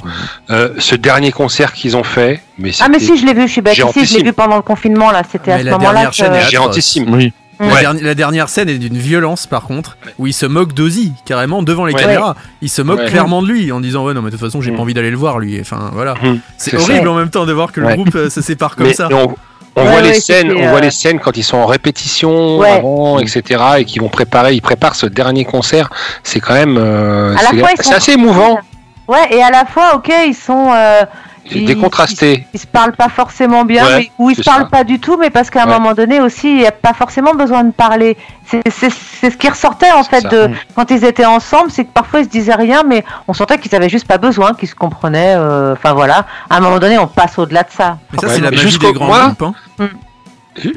euh, 0.50 0.74
ce 0.78 0.94
dernier 0.94 1.32
concert 1.32 1.72
qu'ils 1.72 1.96
ont 1.96 2.04
fait, 2.04 2.42
mais 2.58 2.70
Ah, 2.80 2.88
mais 2.90 2.98
si, 2.98 3.16
je 3.16 3.24
l'ai 3.24 3.32
vu, 3.32 3.46
je 3.46 3.52
suis 3.52 3.60
bête. 3.62 3.74
Si, 3.74 4.04
je 4.04 4.18
l'ai 4.18 4.24
vu 4.24 4.32
pendant 4.34 4.56
le 4.56 4.62
confinement, 4.62 5.10
là. 5.10 5.22
C'était 5.30 5.52
à 5.52 5.56
Mais 5.56 5.64
ce 5.64 5.70
moment-là 5.70 6.06
que... 6.06 6.50
géantissime. 6.50 7.14
Oui. 7.14 7.32
La, 7.60 7.66
Ouais. 7.66 7.80
dernière, 7.80 8.04
la 8.04 8.14
dernière 8.14 8.48
scène 8.48 8.68
est 8.68 8.78
d'une 8.78 8.96
violence 8.98 9.46
par 9.46 9.62
contre, 9.62 9.96
où 10.18 10.26
il 10.26 10.32
se 10.32 10.46
moque 10.46 10.72
d'Ozzy 10.72 11.12
carrément 11.24 11.62
devant 11.62 11.84
les 11.86 11.94
Ouais. 11.94 12.00
caméras. 12.00 12.34
Il 12.62 12.68
se 12.68 12.82
moque 12.82 12.98
Ouais. 13.00 13.06
clairement 13.06 13.42
de 13.42 13.48
lui 13.48 13.70
en 13.72 13.80
disant 13.80 14.04
ouais 14.04 14.14
non 14.14 14.22
mais 14.22 14.30
de 14.30 14.36
toute 14.36 14.44
façon 14.44 14.60
j'ai 14.60 14.70
Mm. 14.72 14.76
pas 14.76 14.82
envie 14.82 14.94
d'aller 14.94 15.10
le 15.10 15.16
voir 15.16 15.38
lui. 15.38 15.60
Enfin 15.60 15.90
voilà, 15.92 16.14
Hum, 16.22 16.40
c'est 16.58 16.70
c'est 16.70 16.76
horrible 16.76 17.06
ça. 17.06 17.10
en 17.12 17.14
même 17.14 17.30
temps 17.30 17.46
de 17.46 17.52
voir 17.52 17.70
que 17.72 17.80
le 17.80 17.94
groupe 17.94 18.14
euh, 18.14 18.28
se 18.30 18.40
sépare 18.40 18.74
comme 18.76 18.86
Mais 18.88 18.92
ça. 18.94 19.08
on, 19.12 19.34
on 19.76 19.82
Ouais, 19.82 19.90
voit 19.90 20.02
les 20.02 20.14
scènes, 20.14 20.52
on 20.52 20.68
voit 20.68 20.78
euh, 20.78 20.80
les 20.82 20.90
scènes 20.90 21.18
quand 21.20 21.36
ils 21.36 21.42
sont 21.42 21.56
en 21.58 21.66
répétition 21.66 22.58
Ouais. 22.58 22.70
avant, 22.70 23.18
etc. 23.18 23.60
et 23.78 23.84
qu'ils 23.84 24.02
vont 24.02 24.08
préparer, 24.08 24.54
ils 24.54 24.62
préparent 24.62 24.94
ce 24.96 25.06
dernier 25.06 25.44
concert. 25.44 25.90
C'est 26.22 26.40
quand 26.40 26.54
même, 26.54 26.76
euh, 26.78 27.34
c'est 27.36 27.58
fois, 27.58 27.68
ils 27.72 27.76
c'est 27.78 27.82
sont- 27.84 27.92
assez 27.94 28.12
émouvant, 28.12 28.58
Ouais, 29.06 29.26
et 29.32 29.42
à 29.42 29.50
la 29.50 29.66
fois, 29.66 29.96
ok, 29.96 30.10
ils 30.26 30.34
sont. 30.34 30.70
euh, 30.74 31.02
ils- 31.50 31.64
décontrasté. 31.66 32.46
Ils, 32.54 32.60
se 32.60 32.66
parlent 32.66 32.92
pas 32.96 33.08
forcément 33.08 33.64
bien, 33.64 33.84
Ouais, 33.84 33.96
mais, 33.98 34.10
ou 34.18 34.30
ils 34.30 34.36
se 34.36 34.42
parlent 34.42 34.62
ça. 34.62 34.68
pas 34.68 34.84
du 34.84 34.98
tout, 35.00 35.16
mais 35.18 35.30
parce 35.30 35.50
qu'à 35.50 35.64
un 35.64 35.66
Ouais. 35.66 35.74
moment 35.78 35.92
donné 35.94 36.20
aussi, 36.20 36.48
il 36.48 36.56
n'y 36.58 36.66
a 36.66 36.72
pas 36.72 36.92
forcément 36.94 37.34
besoin 37.34 37.64
de 37.64 37.72
parler. 37.72 38.16
C'est 38.46 38.62
c'est- 38.70 38.90
c'est 39.20 39.30
ce 39.30 39.36
qui 39.36 39.48
ressortait 39.48 39.92
en 39.92 40.04
fait 40.04 40.22
de 40.28 40.48
Mm. 40.48 40.54
quand 40.76 40.90
ils 40.90 41.04
étaient 41.04 41.24
ensemble, 41.26 41.70
c'est 41.70 41.84
que 41.84 41.92
parfois 41.92 42.20
ils 42.20 42.24
se 42.24 42.30
disaient 42.30 42.54
rien, 42.54 42.82
mais 42.86 43.04
on 43.28 43.32
sentait 43.34 43.58
qu'ils 43.58 43.74
avaient 43.74 43.88
juste 43.88 44.06
pas 44.06 44.18
besoin, 44.18 44.54
qu'ils 44.54 44.68
se 44.68 44.74
comprenaient. 44.74 45.34
euh, 45.36 45.72
Enfin 45.74 45.92
voilà, 45.92 46.26
à 46.50 46.56
un 46.56 46.60
moment 46.60 46.78
donné, 46.78 46.98
on 46.98 47.06
passe 47.06 47.38
au-delà 47.38 47.62
de 47.62 47.70
ça. 47.70 47.98
Mais 48.12 48.18
ça 48.18 48.26
Ouais, 48.26 48.34
c'est 48.34 48.40
la 48.40 48.50
mais 48.50 48.56
magie 48.56 48.68
jusqu'au- 48.68 48.86
des 48.88 48.92
grands 48.92 49.06
moi- 49.06 49.26
groupes. 49.38 49.42
hein. 49.78 49.88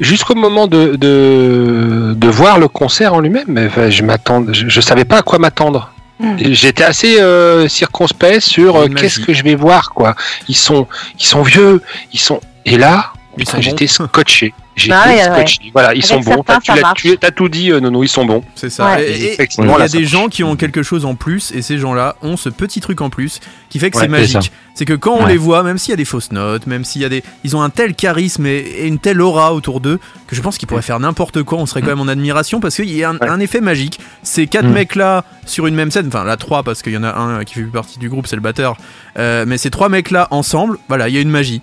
Jusqu'au 0.00 0.34
moment 0.34 0.66
de, 0.66 0.96
de, 0.96 2.12
de 2.16 2.28
voir 2.28 2.58
le 2.58 2.66
concert 2.66 3.14
en 3.14 3.20
lui-même, 3.20 3.56
enfin, 3.68 3.90
je 3.90 4.02
m'attends, 4.02 4.42
je, 4.52 4.68
je 4.68 4.80
savais 4.80 5.04
pas 5.04 5.18
à 5.18 5.22
quoi 5.22 5.38
m'attendre. 5.38 5.92
Mm. 6.20 6.36
J'étais 6.52 6.84
assez 6.84 7.20
euh, 7.20 7.68
circonspect 7.68 8.40
sur 8.40 8.76
euh, 8.76 8.88
qu'est-ce 8.88 9.20
que 9.20 9.32
je 9.32 9.42
vais 9.44 9.54
voir 9.54 9.90
quoi. 9.90 10.16
Ils 10.48 10.56
sont, 10.56 10.86
ils 11.18 11.26
sont 11.26 11.42
vieux, 11.42 11.82
ils 12.12 12.20
sont. 12.20 12.40
Et 12.64 12.76
là, 12.76 13.12
Sont 13.46 13.60
j'étais 13.60 13.86
scotché. 13.86 14.54
J'étais 14.76 14.94
Ah 14.94 15.08
ouais, 15.08 15.14
ouais. 15.16 15.22
scotché. 15.36 15.58
Voilà, 15.72 15.88
ils 15.88 15.98
Avec 15.98 16.04
sont 16.04 16.20
bons. 16.20 16.44
certains, 16.46 16.60
T'as- 16.80 16.92
Tu 16.94 17.18
tu 17.18 17.26
as 17.26 17.30
tout 17.32 17.48
dit, 17.48 17.72
euh, 17.72 17.80
Nono, 17.80 18.04
ils 18.04 18.08
sont 18.08 18.24
bons. 18.24 18.44
C'est 18.54 18.70
ça. 18.70 18.94
Ouais. 18.94 19.10
Et- 19.10 19.22
et- 19.24 19.32
Effectivement, 19.32 19.76
il 19.76 19.80
y 19.80 19.84
a 19.84 19.88
des 19.88 20.04
gens 20.04 20.28
qui 20.28 20.44
ont 20.44 20.54
quelque 20.54 20.82
chose 20.84 21.04
en 21.04 21.16
plus 21.16 21.50
et 21.52 21.62
ces 21.62 21.78
gens-là 21.78 22.14
ont 22.22 22.36
ce 22.36 22.48
petit 22.48 22.80
truc 22.80 23.00
en 23.00 23.10
plus 23.10 23.40
qui 23.70 23.78
fait 23.80 23.90
que 23.90 23.96
Ouais, 23.96 24.04
c'est 24.04 24.08
magique. 24.08 24.52
C'est 24.74 24.84
que 24.84 24.92
quand 24.92 25.14
on 25.14 25.24
Ouais. 25.24 25.32
les 25.32 25.36
voit, 25.36 25.64
même 25.64 25.78
s'il 25.78 25.90
y 25.90 25.94
a 25.94 25.96
des 25.96 26.04
fausses 26.04 26.30
notes, 26.30 26.68
même 26.68 26.84
s'il 26.84 27.02
y 27.02 27.04
a 27.04 27.08
des, 27.08 27.24
ils 27.42 27.56
ont 27.56 27.62
un 27.62 27.70
tel 27.70 27.94
charisme 27.96 28.46
et, 28.46 28.58
et 28.58 28.86
une 28.86 29.00
telle 29.00 29.20
aura 29.20 29.52
autour 29.52 29.80
d'eux 29.80 29.98
que 30.28 30.36
je 30.36 30.40
pense 30.40 30.56
qu'ils 30.58 30.68
pourraient 30.68 30.82
faire 30.82 31.00
n'importe 31.00 31.42
quoi. 31.42 31.58
On 31.58 31.66
serait 31.66 31.80
quand 31.80 31.88
même 31.88 32.00
en 32.00 32.06
admiration 32.06 32.60
parce 32.60 32.76
qu'il 32.76 32.88
y 32.92 33.02
a 33.02 33.10
un, 33.10 33.16
Ouais. 33.16 33.28
un 33.28 33.40
effet 33.40 33.60
magique. 33.60 33.98
Ces 34.22 34.46
quatre 34.46 34.66
Mm. 34.68 34.72
mecs 34.72 34.94
là 34.94 35.24
sur 35.44 35.66
une 35.66 35.74
même 35.74 35.90
scène, 35.90 36.06
enfin 36.06 36.22
là 36.22 36.36
trois 36.36 36.62
parce 36.62 36.82
qu'il 36.82 36.92
y 36.92 36.96
en 36.96 37.02
a 37.02 37.12
un 37.16 37.42
qui 37.42 37.54
fait 37.54 37.62
plus 37.62 37.70
partie 37.70 37.98
du 37.98 38.08
groupe, 38.08 38.28
c'est 38.28 38.36
le 38.36 38.42
batteur. 38.42 38.76
Euh, 39.18 39.44
mais 39.48 39.58
ces 39.58 39.70
trois 39.70 39.88
mecs 39.88 40.12
là 40.12 40.28
ensemble, 40.30 40.78
voilà, 40.86 41.08
il 41.08 41.14
y 41.16 41.18
a 41.18 41.20
une 41.20 41.30
magie. 41.30 41.60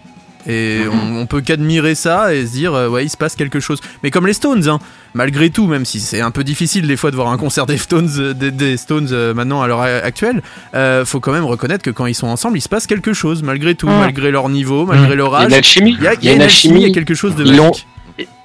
Et 0.47 0.81
on, 0.91 1.21
on 1.21 1.25
peut 1.25 1.41
qu'admirer 1.41 1.95
ça 1.95 2.33
et 2.35 2.45
se 2.45 2.51
dire, 2.51 2.73
euh, 2.73 2.87
ouais, 2.87 3.03
il 3.05 3.09
se 3.09 3.17
passe 3.17 3.35
quelque 3.35 3.59
chose. 3.59 3.79
Mais 4.03 4.11
comme 4.11 4.27
les 4.27 4.33
Stones, 4.33 4.67
hein, 4.69 4.79
malgré 5.13 5.49
tout, 5.49 5.65
même 5.67 5.85
si 5.85 5.99
c'est 5.99 6.21
un 6.21 6.31
peu 6.31 6.43
difficile 6.43 6.85
des 6.87 6.97
fois 6.97 7.09
de 7.11 7.15
voir 7.15 7.29
un 7.29 7.37
concert 7.37 7.65
des 7.65 7.77
Stones, 7.77 8.09
euh, 8.19 8.33
des, 8.33 8.51
des 8.51 8.77
Stones 8.77 9.07
euh, 9.11 9.33
maintenant 9.33 9.61
à 9.61 9.67
l'heure 9.67 9.81
actuelle, 9.81 10.41
euh, 10.75 11.03
faut 11.05 11.19
quand 11.19 11.31
même 11.31 11.45
reconnaître 11.45 11.83
que 11.83 11.89
quand 11.89 12.05
ils 12.05 12.13
sont 12.13 12.27
ensemble, 12.27 12.57
il 12.57 12.61
se 12.61 12.69
passe 12.69 12.85
quelque 12.87 13.13
chose, 13.13 13.41
malgré 13.43 13.73
tout, 13.75 13.87
Mm. 13.87 13.99
malgré 13.99 14.31
leur 14.31 14.49
niveau, 14.49 14.85
malgré 14.85 15.15
leur 15.15 15.29
Il 15.29 15.33
y 15.33 15.35
a 15.35 15.39
âge. 15.39 15.47
une 15.47 15.53
alchimie. 15.53 15.95
Il 15.99 16.03
y 16.03 16.07
a, 16.07 16.13
il 16.13 16.23
y 16.25 16.29
a 16.29 16.33
une 16.33 16.41
alchimie, 16.41 16.81
il 16.81 16.87
y 16.87 16.91
a 16.91 16.93
quelque 16.93 17.13
chose 17.15 17.35
de 17.35 17.43
magique. 17.43 17.87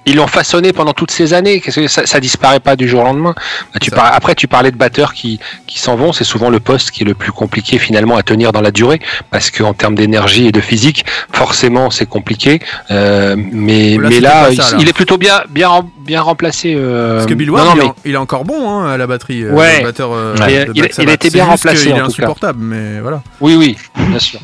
Ils 0.05 0.15
l'ont 0.15 0.25
façonné 0.27 0.73
pendant 0.73 0.93
toutes 0.93 1.11
ces 1.11 1.33
années. 1.33 1.59
Que 1.61 1.71
ça, 1.87 2.05
ça 2.07 2.19
disparaît 2.19 2.59
pas 2.59 2.75
du 2.75 2.87
jour 2.89 3.01
au 3.01 3.03
lendemain. 3.03 3.35
Bah, 3.73 3.79
tu 3.79 3.91
Ça. 3.91 3.95
par- 3.95 4.13
Après, 4.13 4.33
tu 4.33 4.47
parlais 4.47 4.71
de 4.71 4.75
batteurs 4.77 5.13
qui, 5.13 5.39
qui 5.67 5.79
s'en 5.79 5.95
vont. 5.95 6.11
C'est 6.11 6.23
souvent 6.23 6.49
le 6.49 6.59
poste 6.59 6.89
qui 6.89 7.03
est 7.03 7.05
le 7.05 7.13
plus 7.13 7.31
compliqué 7.31 7.77
finalement 7.77 8.17
à 8.17 8.23
tenir 8.23 8.51
dans 8.51 8.61
la 8.61 8.71
durée, 8.71 8.99
parce 9.29 9.51
qu'en 9.51 9.73
termes 9.73 9.93
d'énergie 9.95 10.47
et 10.47 10.51
de 10.51 10.59
physique, 10.59 11.05
forcément, 11.31 11.91
c'est 11.91 12.07
compliqué. 12.07 12.59
Euh, 12.89 13.35
mais 13.37 13.97
Là, 13.97 14.09
mais 14.09 14.17
il, 14.17 14.61
ça, 14.61 14.71
là. 14.71 14.77
il 14.79 14.89
est 14.89 14.93
plutôt 14.93 15.17
bien 15.17 15.41
bien 15.49 15.85
bien 16.03 16.21
remplacé. 16.21 16.73
euh, 16.75 17.17
Parce 17.17 17.27
que 17.27 17.33
Bill 17.35 17.51
Ward, 17.51 17.65
non, 17.67 17.73
il, 17.75 17.77
est 17.79 17.83
mais 17.83 17.89
en- 17.89 17.95
il 18.05 18.13
est 18.13 18.17
encore 18.17 18.43
bon 18.43 18.69
hein, 18.69 18.89
à 18.91 18.97
la 18.97 19.05
batterie, 19.05 19.43
euh, 19.43 19.51
Ouais. 19.53 19.79
le 19.79 19.83
batteur 19.85 20.11
euh, 20.13 20.35
Ouais. 20.37 20.65
de 20.65 20.71
Il- 20.73 20.77
il 20.79 20.85
a 20.85 20.91
Sabbath. 20.91 21.13
été 21.13 21.29
C'est 21.29 21.33
bien 21.35 21.43
juste 21.51 21.63
remplacé, 21.63 21.93
en 21.93 21.97
est 21.97 21.99
insupportable, 21.99 22.59
mais 22.59 22.99
voilà. 23.01 23.21
oui, 23.39 23.55
oui, 23.55 23.77
bien 23.97 24.19
sûr. 24.19 24.39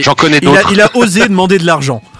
J'en 0.00 0.14
connais 0.14 0.38
il, 0.38 0.44
d'autres. 0.46 0.68
il 0.72 0.80
a 0.80 0.90
osé 0.96 1.28
demander 1.28 1.58
de 1.58 1.64
l'argent. 1.66 2.02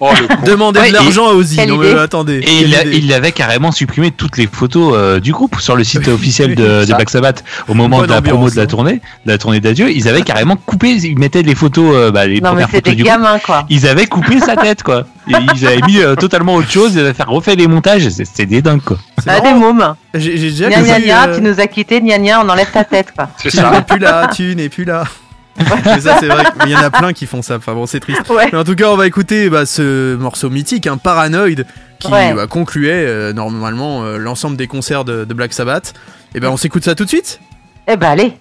Oh. 0.00 0.10
Demander 0.44 0.80
Ouais, 0.80 0.88
de 0.88 0.94
l'argent 0.94 1.28
à 1.28 1.32
Ozzy. 1.34 1.64
Non 1.66 1.76
mais 1.76 1.92
attendez. 1.98 2.38
Et 2.38 2.62
il, 2.62 2.74
a- 2.74 2.82
idée. 2.84 2.98
il 2.98 3.12
avait 3.12 3.30
carrément 3.32 3.70
supprimé 3.70 4.10
toutes 4.10 4.36
les 4.36 4.48
photos 4.48 4.92
euh, 4.96 5.20
du 5.20 5.32
groupe 5.32 5.60
sur 5.60 5.76
le 5.76 5.84
site 5.84 6.08
officiel 6.08 6.54
de, 6.56 6.84
de. 6.84 6.94
Black 6.94 7.10
Sabbath 7.10 7.44
au 7.68 7.74
moment 7.74 8.02
de 8.02 8.08
la 8.08 8.20
promo 8.20 8.50
de 8.50 8.56
la 8.56 8.62
hein. 8.62 8.66
tournée, 8.66 8.94
de 9.24 9.30
la 9.32 9.38
tournée 9.38 9.60
d'adieu. 9.60 9.90
Ils 9.90 10.08
avaient 10.08 10.22
carrément 10.22 10.56
coupé, 10.56 10.90
ils 10.90 11.18
mettaient 11.18 11.42
les 11.42 11.54
photos, 11.54 11.94
euh, 11.94 12.10
bah, 12.10 12.26
les 12.26 12.40
Non, 12.40 12.50
mais 12.54 12.62
premières 12.64 12.70
photos 12.70 12.82
des 12.82 12.96
du 12.96 13.02
groupe. 13.04 13.14
gamins, 13.14 13.38
quoi. 13.38 13.64
Ils 13.70 13.86
avaient 13.86 14.06
coupé 14.06 14.40
sa 14.40 14.56
tête, 14.56 14.82
quoi. 14.82 15.04
Et 15.28 15.32
Ils 15.54 15.66
avaient 15.66 15.80
mis 15.86 16.00
euh, 16.00 16.16
totalement 16.16 16.54
autre 16.56 16.70
chose, 16.70 16.92
ils 16.94 17.00
avaient 17.00 17.14
fait 17.14 17.22
refait 17.22 17.54
les 17.56 17.66
montages, 17.66 18.06
c'était 18.10 18.44
des 18.46 18.60
dingues, 18.62 18.82
quoi. 18.82 18.98
Ah, 19.26 19.40
des 19.40 19.54
mômes. 19.54 19.94
J'ai 20.12 20.36
déjà 20.36 20.68
Gna 20.68 20.82
gna 20.82 20.94
connu, 20.94 21.06
gna, 21.06 21.28
euh, 21.28 21.36
tu 21.36 21.40
nous 21.42 21.60
as 21.60 21.66
quittés, 21.66 22.00
gna 22.02 22.18
gna, 22.18 22.40
on 22.44 22.48
enlève 22.48 22.70
ta 22.70 22.84
tête, 22.84 23.12
quoi. 23.16 23.28
C'est 23.42 23.50
Tu 23.50 23.56
n'es 23.58 23.82
plus 23.82 23.98
là, 24.00 24.28
tu 24.34 24.54
n'es 24.56 24.68
plus 24.68 24.84
là. 24.84 25.04
Mais 25.84 26.00
ça, 26.00 26.16
c'est 26.18 26.26
vrai 26.26 26.44
qu'il 26.60 26.70
y 26.70 26.76
en 26.76 26.82
a 26.82 26.90
plein 26.90 27.12
qui 27.12 27.26
font 27.26 27.42
ça. 27.42 27.56
Enfin 27.56 27.74
bon, 27.74 27.86
c'est 27.86 28.00
triste. 28.00 28.28
Ouais. 28.28 28.48
Mais 28.52 28.58
en 28.58 28.64
tout 28.64 28.74
cas, 28.74 28.90
on 28.90 28.96
va 28.96 29.06
écouter 29.06 29.48
bah, 29.50 29.66
ce 29.66 30.16
morceau 30.16 30.50
mythique, 30.50 30.86
un 30.86 30.96
Paranoid, 30.96 31.64
qui 32.00 32.08
Ouais. 32.08 32.34
bah, 32.34 32.46
concluait 32.46 33.06
euh, 33.06 33.32
normalement 33.32 34.04
euh, 34.04 34.18
l'ensemble 34.18 34.56
des 34.56 34.66
concerts 34.66 35.04
de, 35.04 35.24
de 35.24 35.34
Black 35.34 35.52
Sabbath. 35.52 35.94
Et 36.34 36.40
ben, 36.40 36.50
on 36.50 36.56
s'écoute 36.56 36.84
ça 36.84 36.94
tout 36.94 37.04
de 37.04 37.08
suite. 37.08 37.40
Eh 37.86 37.96
ben 37.96 38.08
allez. 38.10 38.32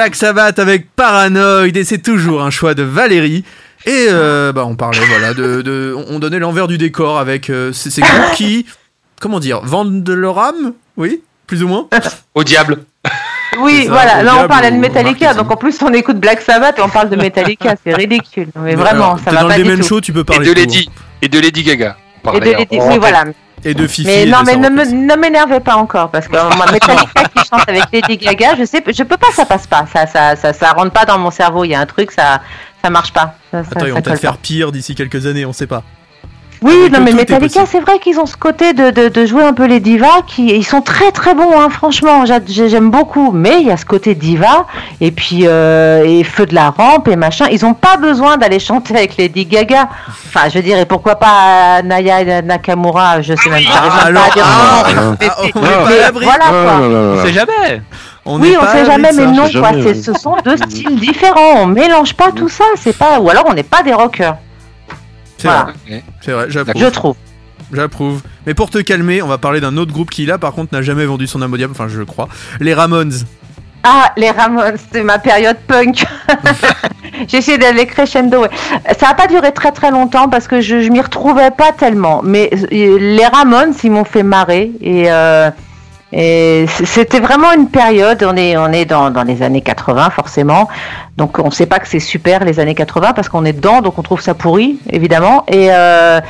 Black 0.00 0.14
Sabbath 0.16 0.58
avec 0.58 0.96
Paranoid 0.96 1.66
et 1.76 1.84
c'est 1.84 1.98
toujours 1.98 2.40
un 2.40 2.48
choix 2.48 2.72
de 2.72 2.82
Valérie. 2.82 3.44
Et 3.84 4.06
euh, 4.08 4.50
bah 4.50 4.64
on 4.66 4.74
parlait 4.74 5.04
voilà 5.10 5.34
de, 5.34 5.60
de- 5.60 5.94
on 6.08 6.18
donnait 6.18 6.38
l'envers 6.38 6.68
du 6.68 6.78
décor 6.78 7.18
avec 7.18 7.50
euh, 7.50 7.70
ces, 7.74 7.90
ces 7.90 8.00
groupes 8.00 8.32
qui 8.34 8.64
comment 9.20 9.40
dire 9.40 9.60
vendent 9.60 10.02
de 10.02 10.12
leur 10.14 10.38
âme, 10.38 10.72
oui, 10.96 11.20
plus 11.46 11.62
ou 11.62 11.68
moins. 11.68 11.86
Au 12.34 12.44
diable. 12.44 12.78
Oui, 13.58 13.84
ça, 13.84 13.92
voilà, 13.92 14.22
là 14.22 14.42
on 14.42 14.48
parlait 14.48 14.70
de 14.70 14.76
Metallica, 14.78 15.34
donc 15.34 15.50
en 15.50 15.56
plus 15.56 15.76
on 15.82 15.92
écoute 15.92 16.18
Black 16.18 16.40
Sabbath 16.40 16.78
et 16.78 16.82
on 16.82 16.88
parle 16.88 17.10
de 17.10 17.16
Metallica, 17.16 17.74
c'est 17.84 17.92
ridicule. 17.94 18.48
Mais 18.56 18.70
Mais 18.70 18.74
vraiment, 18.76 19.04
alors, 19.12 19.18
ça 19.22 19.32
va 19.32 19.42
dans 19.42 19.48
pas 19.48 19.58
le 19.58 19.64
du 19.64 19.82
tout. 19.82 19.86
Show, 19.86 20.00
tu 20.00 20.14
peux 20.14 20.20
Et 20.20 20.24
parler 20.24 20.46
de 20.46 20.54
tout, 20.54 20.60
Lady. 20.60 20.88
Et 21.20 21.28
de 21.28 21.38
Lady 21.38 21.62
Gaga. 21.62 21.98
Par 22.22 22.34
Et 22.36 22.40
de 22.40 22.44
d'ailleurs. 22.46 22.60
Lady- 22.60 22.78
oui, 22.80 22.96
voilà. 22.98 23.24
Et 23.64 23.74
de 23.74 23.86
Fifi. 23.86 24.06
Mais 24.06 24.26
non, 24.26 24.38
mais 24.46 24.56
ne 24.56 24.68
me- 24.70 24.84
ne 24.84 25.16
m'énervez 25.16 25.60
pas 25.60 25.76
encore 25.76 26.10
parce 26.10 26.26
que 26.28 26.32
moi, 26.32 26.66
Metallica 26.72 27.24
qui 27.34 27.44
chante 27.48 27.68
avec 27.68 27.84
Lady 27.92 28.16
Gaga, 28.16 28.54
je 28.58 28.64
sais, 28.64 28.82
je 28.86 29.02
peux 29.02 29.16
pas, 29.18 29.30
ça 29.34 29.44
passe 29.44 29.66
pas, 29.66 29.84
ça, 29.92 30.06
ça, 30.06 30.34
ça, 30.36 30.52
ça 30.52 30.70
rentre 30.72 30.92
pas 30.92 31.04
dans 31.04 31.18
mon 31.18 31.30
cerveau. 31.30 31.64
Il 31.64 31.68
y 31.70 31.74
a 31.74 31.80
un 31.80 31.86
truc, 31.86 32.10
ça, 32.10 32.40
ça 32.82 32.88
marche 32.90 33.12
pas. 33.12 33.34
Ça, 33.50 33.58
Attends, 33.58 33.70
ils 33.74 33.80
ça 33.80 33.86
vont 33.94 34.00
peut-être 34.02 34.20
faire 34.20 34.36
pire 34.38 34.72
d'ici 34.72 34.94
quelques 34.94 35.26
années, 35.26 35.44
on 35.44 35.52
sait 35.52 35.66
pas. 35.66 35.82
Oui, 36.62 36.90
non, 36.92 37.00
mais 37.00 37.12
Metallica, 37.12 37.64
c'est 37.64 37.80
vrai 37.80 37.98
qu'ils 38.00 38.20
ont 38.20 38.26
ce 38.26 38.36
côté 38.36 38.74
de, 38.74 38.90
de, 38.90 39.08
de 39.08 39.24
jouer 39.26 39.42
un 39.42 39.54
peu 39.54 39.64
les 39.64 39.80
divas, 39.80 40.20
qui 40.26 40.48
ils 40.48 40.62
sont 40.64 40.82
très 40.82 41.10
très 41.10 41.34
bons, 41.34 41.58
hein, 41.58 41.70
franchement, 41.70 42.26
j'a- 42.26 42.40
j'ai- 42.46 42.68
j'aime 42.68 42.90
beaucoup. 42.90 43.32
Mais 43.32 43.60
il 43.62 43.66
y 43.68 43.70
a 43.70 43.78
ce 43.78 43.86
côté 43.86 44.14
diva, 44.14 44.66
et 45.00 45.10
puis 45.10 45.44
euh, 45.46 46.04
et 46.04 46.22
feu 46.22 46.44
de 46.44 46.54
la 46.54 46.68
rampe 46.68 47.08
et 47.08 47.16
machin. 47.16 47.46
Ils 47.50 47.64
ont 47.64 47.72
pas 47.72 47.96
besoin 47.96 48.36
d'aller 48.36 48.58
chanter 48.58 48.94
avec 48.94 49.16
Lady 49.16 49.46
Gaga. 49.46 49.88
Enfin, 50.28 50.48
je 50.50 50.56
veux 50.58 50.62
dire, 50.62 50.78
et 50.78 50.84
pourquoi 50.84 51.16
pas 51.16 51.80
Naya 51.82 52.42
Nakamura 52.42 53.22
Je 53.22 53.34
sais 53.36 53.48
même 53.48 53.64
pas. 53.64 53.70
j'arrive 53.72 53.92
même 53.94 54.16
Alors, 54.16 54.22
pas 54.24 54.30
à 54.30 54.34
dire 54.34 54.44
ah, 54.46 54.82
ah, 54.84 55.36
on 55.54 55.60
pas 55.60 55.66
à 55.68 56.00
l'abri. 56.00 56.24
Voilà 56.26 56.44
Ah 56.46 56.50
quoi. 56.50 56.80
On 56.88 57.24
sait 57.24 57.32
jamais. 57.32 57.82
On 58.26 58.38
Oui, 58.38 58.54
on 58.60 58.66
sait 58.66 58.84
jamais, 58.84 59.10
mais 59.16 59.26
non, 59.26 59.46
jamais, 59.46 59.82
quoi. 59.82 59.90
ouais. 59.92 59.94
Ce 59.94 60.12
sont 60.12 60.36
deux 60.44 60.58
styles 60.58 60.96
différents. 61.00 61.62
On 61.62 61.66
mélange 61.66 62.12
pas 62.14 62.32
tout 62.32 62.50
ça. 62.50 62.64
C'est 62.76 62.96
pas, 62.96 63.18
ou 63.18 63.30
alors 63.30 63.44
on 63.48 63.54
n'est 63.54 63.62
pas 63.62 63.82
des 63.82 63.94
rockers. 63.94 64.36
C'est 65.40 65.48
Voilà. 65.48 65.72
vrai, 65.88 66.02
c'est 66.20 66.32
vrai, 66.32 66.46
j'approuve. 66.48 66.82
Je 66.82 66.86
trouve. 66.88 67.16
J'approuve. 67.72 68.20
Mais 68.46 68.54
pour 68.54 68.68
te 68.70 68.78
calmer, 68.78 69.22
on 69.22 69.26
va 69.28 69.38
parler 69.38 69.60
d'un 69.60 69.76
autre 69.76 69.92
groupe 69.92 70.10
qui 70.10 70.26
là 70.26 70.38
par 70.38 70.52
contre 70.52 70.74
n'a 70.74 70.82
jamais 70.82 71.04
vendu 71.06 71.26
son 71.26 71.40
âme 71.42 71.52
au 71.52 71.56
diable, 71.56 71.72
enfin 71.74 71.88
je 71.88 72.02
crois. 72.02 72.28
Les 72.60 72.74
Ramones. 72.74 73.12
Ah, 73.82 74.12
les 74.18 74.30
Ramones, 74.30 74.76
c'est 74.92 75.02
ma 75.02 75.18
période 75.18 75.56
punk. 75.66 76.04
J'ai 77.28 77.38
essayé 77.38 77.56
d'aller 77.58 77.86
crescendo. 77.86 78.42
ouais. 78.42 78.50
Ça 78.98 79.08
n'a 79.08 79.14
pas 79.14 79.26
duré 79.26 79.52
très 79.52 79.72
très 79.72 79.90
longtemps 79.90 80.28
parce 80.28 80.48
que 80.48 80.60
je, 80.60 80.80
je 80.82 80.88
m'y 80.90 81.00
retrouvais 81.00 81.50
pas 81.50 81.72
tellement. 81.72 82.20
Mais 82.22 82.50
euh, 82.52 82.98
les 82.98 83.24
Ramones, 83.26 83.72
ils 83.82 83.90
m'ont 83.90 84.04
fait 84.04 84.22
marrer. 84.22 84.70
Et, 84.82 85.04
euh, 85.10 85.50
c'était 86.12 87.20
vraiment 87.20 87.52
une 87.52 87.68
période. 87.68 88.24
On 88.24 88.36
est, 88.36 88.56
on 88.56 88.72
est 88.72 88.84
dans, 88.84 89.10
dans 89.10 89.22
les 89.22 89.42
années 89.42 89.60
80 89.60 90.10
forcément. 90.10 90.68
Donc 91.16 91.38
on 91.38 91.46
ne 91.46 91.50
sait 91.50 91.66
pas 91.66 91.78
que 91.78 91.86
c'est 91.88 92.00
super 92.00 92.44
les 92.44 92.58
années 92.60 92.74
80 92.74 93.12
parce 93.12 93.28
qu'on 93.28 93.44
est 93.44 93.52
dedans, 93.52 93.82
donc 93.82 93.98
on 93.98 94.02
trouve 94.02 94.20
ça 94.20 94.34
pourri 94.34 94.78
évidemment. 94.90 95.44
Et, 95.48 95.68
euh, 95.70 96.20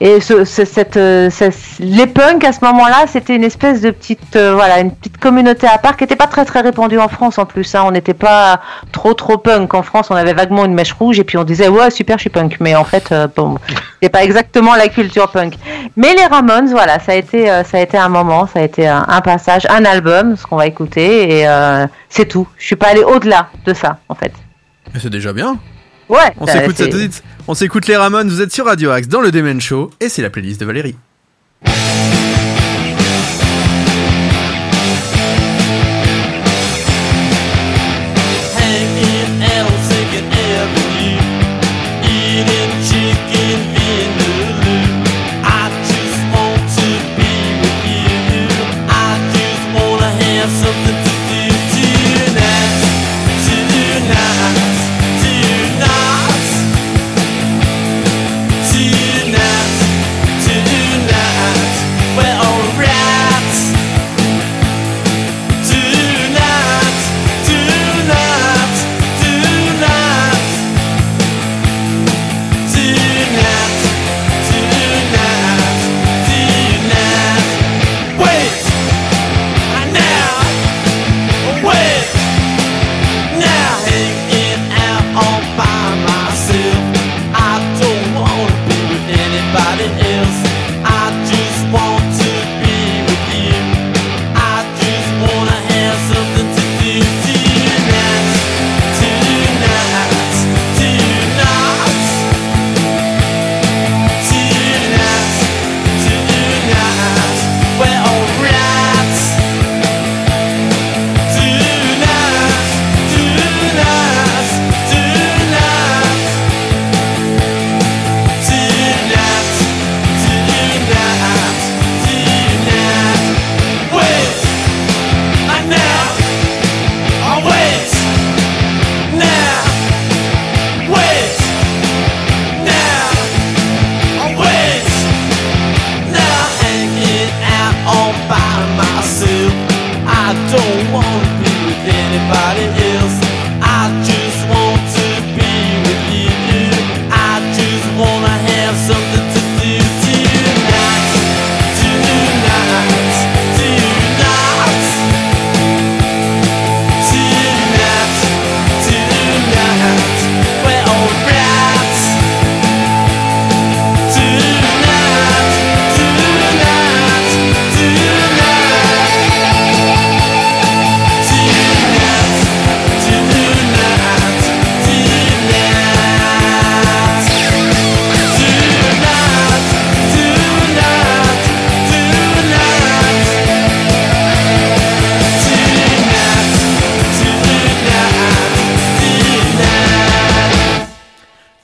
et 0.00 0.20
ce, 0.20 0.44
ce- 0.44 0.64
cette, 0.64 0.96
euh, 0.96 1.30
ce- 1.30 1.50
les 1.78 2.06
punks 2.06 2.42
à 2.44 2.52
ce 2.52 2.64
moment-là, 2.64 3.04
c'était 3.06 3.36
une 3.36 3.44
espèce 3.44 3.80
de 3.80 3.90
petite, 3.90 4.34
euh, 4.36 4.54
voilà, 4.54 4.80
une 4.80 4.90
petite 4.90 5.18
communauté 5.18 5.66
à 5.68 5.78
part 5.78 5.96
qui 5.96 6.02
n'était 6.04 6.16
pas 6.16 6.26
très 6.26 6.44
très 6.44 6.60
répandue 6.62 6.98
en 6.98 7.08
France 7.08 7.38
en 7.38 7.46
plus. 7.46 7.74
Hein. 7.74 7.82
On 7.86 7.92
n'était 7.92 8.14
pas 8.14 8.60
trop 8.92 9.14
trop 9.14 9.38
punk 9.38 9.72
en 9.74 9.82
France. 9.82 10.08
On 10.10 10.16
avait 10.16 10.34
vaguement 10.34 10.64
une 10.64 10.74
mèche 10.74 10.92
rouge 10.94 11.18
et 11.20 11.24
puis 11.24 11.38
on 11.38 11.44
disait 11.44 11.68
ouais 11.68 11.90
super 11.90 12.18
je 12.18 12.22
suis 12.22 12.30
punk. 12.30 12.56
Mais 12.60 12.74
en 12.74 12.84
fait 12.84 13.12
euh, 13.12 13.28
bon, 13.34 13.56
c'est 14.02 14.08
pas 14.08 14.24
exactement 14.24 14.74
la 14.74 14.88
culture 14.88 15.30
punk. 15.30 15.54
Mais 15.96 16.14
les 16.14 16.24
Ramones, 16.26 16.68
voilà, 16.70 16.98
ça 16.98 17.12
a 17.12 17.14
été 17.16 17.50
euh, 17.50 17.64
ça 17.64 17.78
a 17.78 17.80
été 17.80 17.96
un 17.98 18.08
moment, 18.08 18.46
ça 18.46 18.60
a 18.60 18.62
été 18.62 18.86
un, 18.88 19.04
un 19.08 19.20
passage, 19.20 19.66
un 19.70 19.84
album, 19.84 20.36
ce 20.36 20.44
qu'on 20.46 20.56
va 20.56 20.66
écouter 20.66 21.38
et 21.40 21.48
euh, 21.48 21.86
c'est 22.08 22.26
tout. 22.26 22.46
Je 22.58 22.66
suis 22.66 22.76
pas 22.76 22.88
allée 22.88 23.04
au-delà 23.04 23.48
de 23.66 23.74
ça 23.74 23.98
en 24.08 24.14
fait. 24.14 24.32
C'est 24.98 25.10
déjà 25.10 25.32
bien. 25.32 25.58
Ouais. 26.08 26.18
On 26.40 26.46
s'écoute 26.46 26.76
ça 26.76 26.84
c'est- 26.84 26.90
tout 26.90 26.96
de 26.96 27.00
suite. 27.02 27.22
On 27.48 27.54
s'écoute 27.54 27.86
les 27.86 27.96
Ramones, 27.96 28.28
vous 28.28 28.40
êtes 28.42 28.52
sur 28.52 28.66
Radio 28.66 28.90
Axe 28.90 29.08
dans 29.08 29.20
le 29.20 29.30
Demen 29.30 29.60
Show 29.60 29.90
et 30.00 30.08
c'est 30.08 30.22
la 30.22 30.30
playlist 30.30 30.60
de 30.60 30.66
Valérie. 30.66 30.96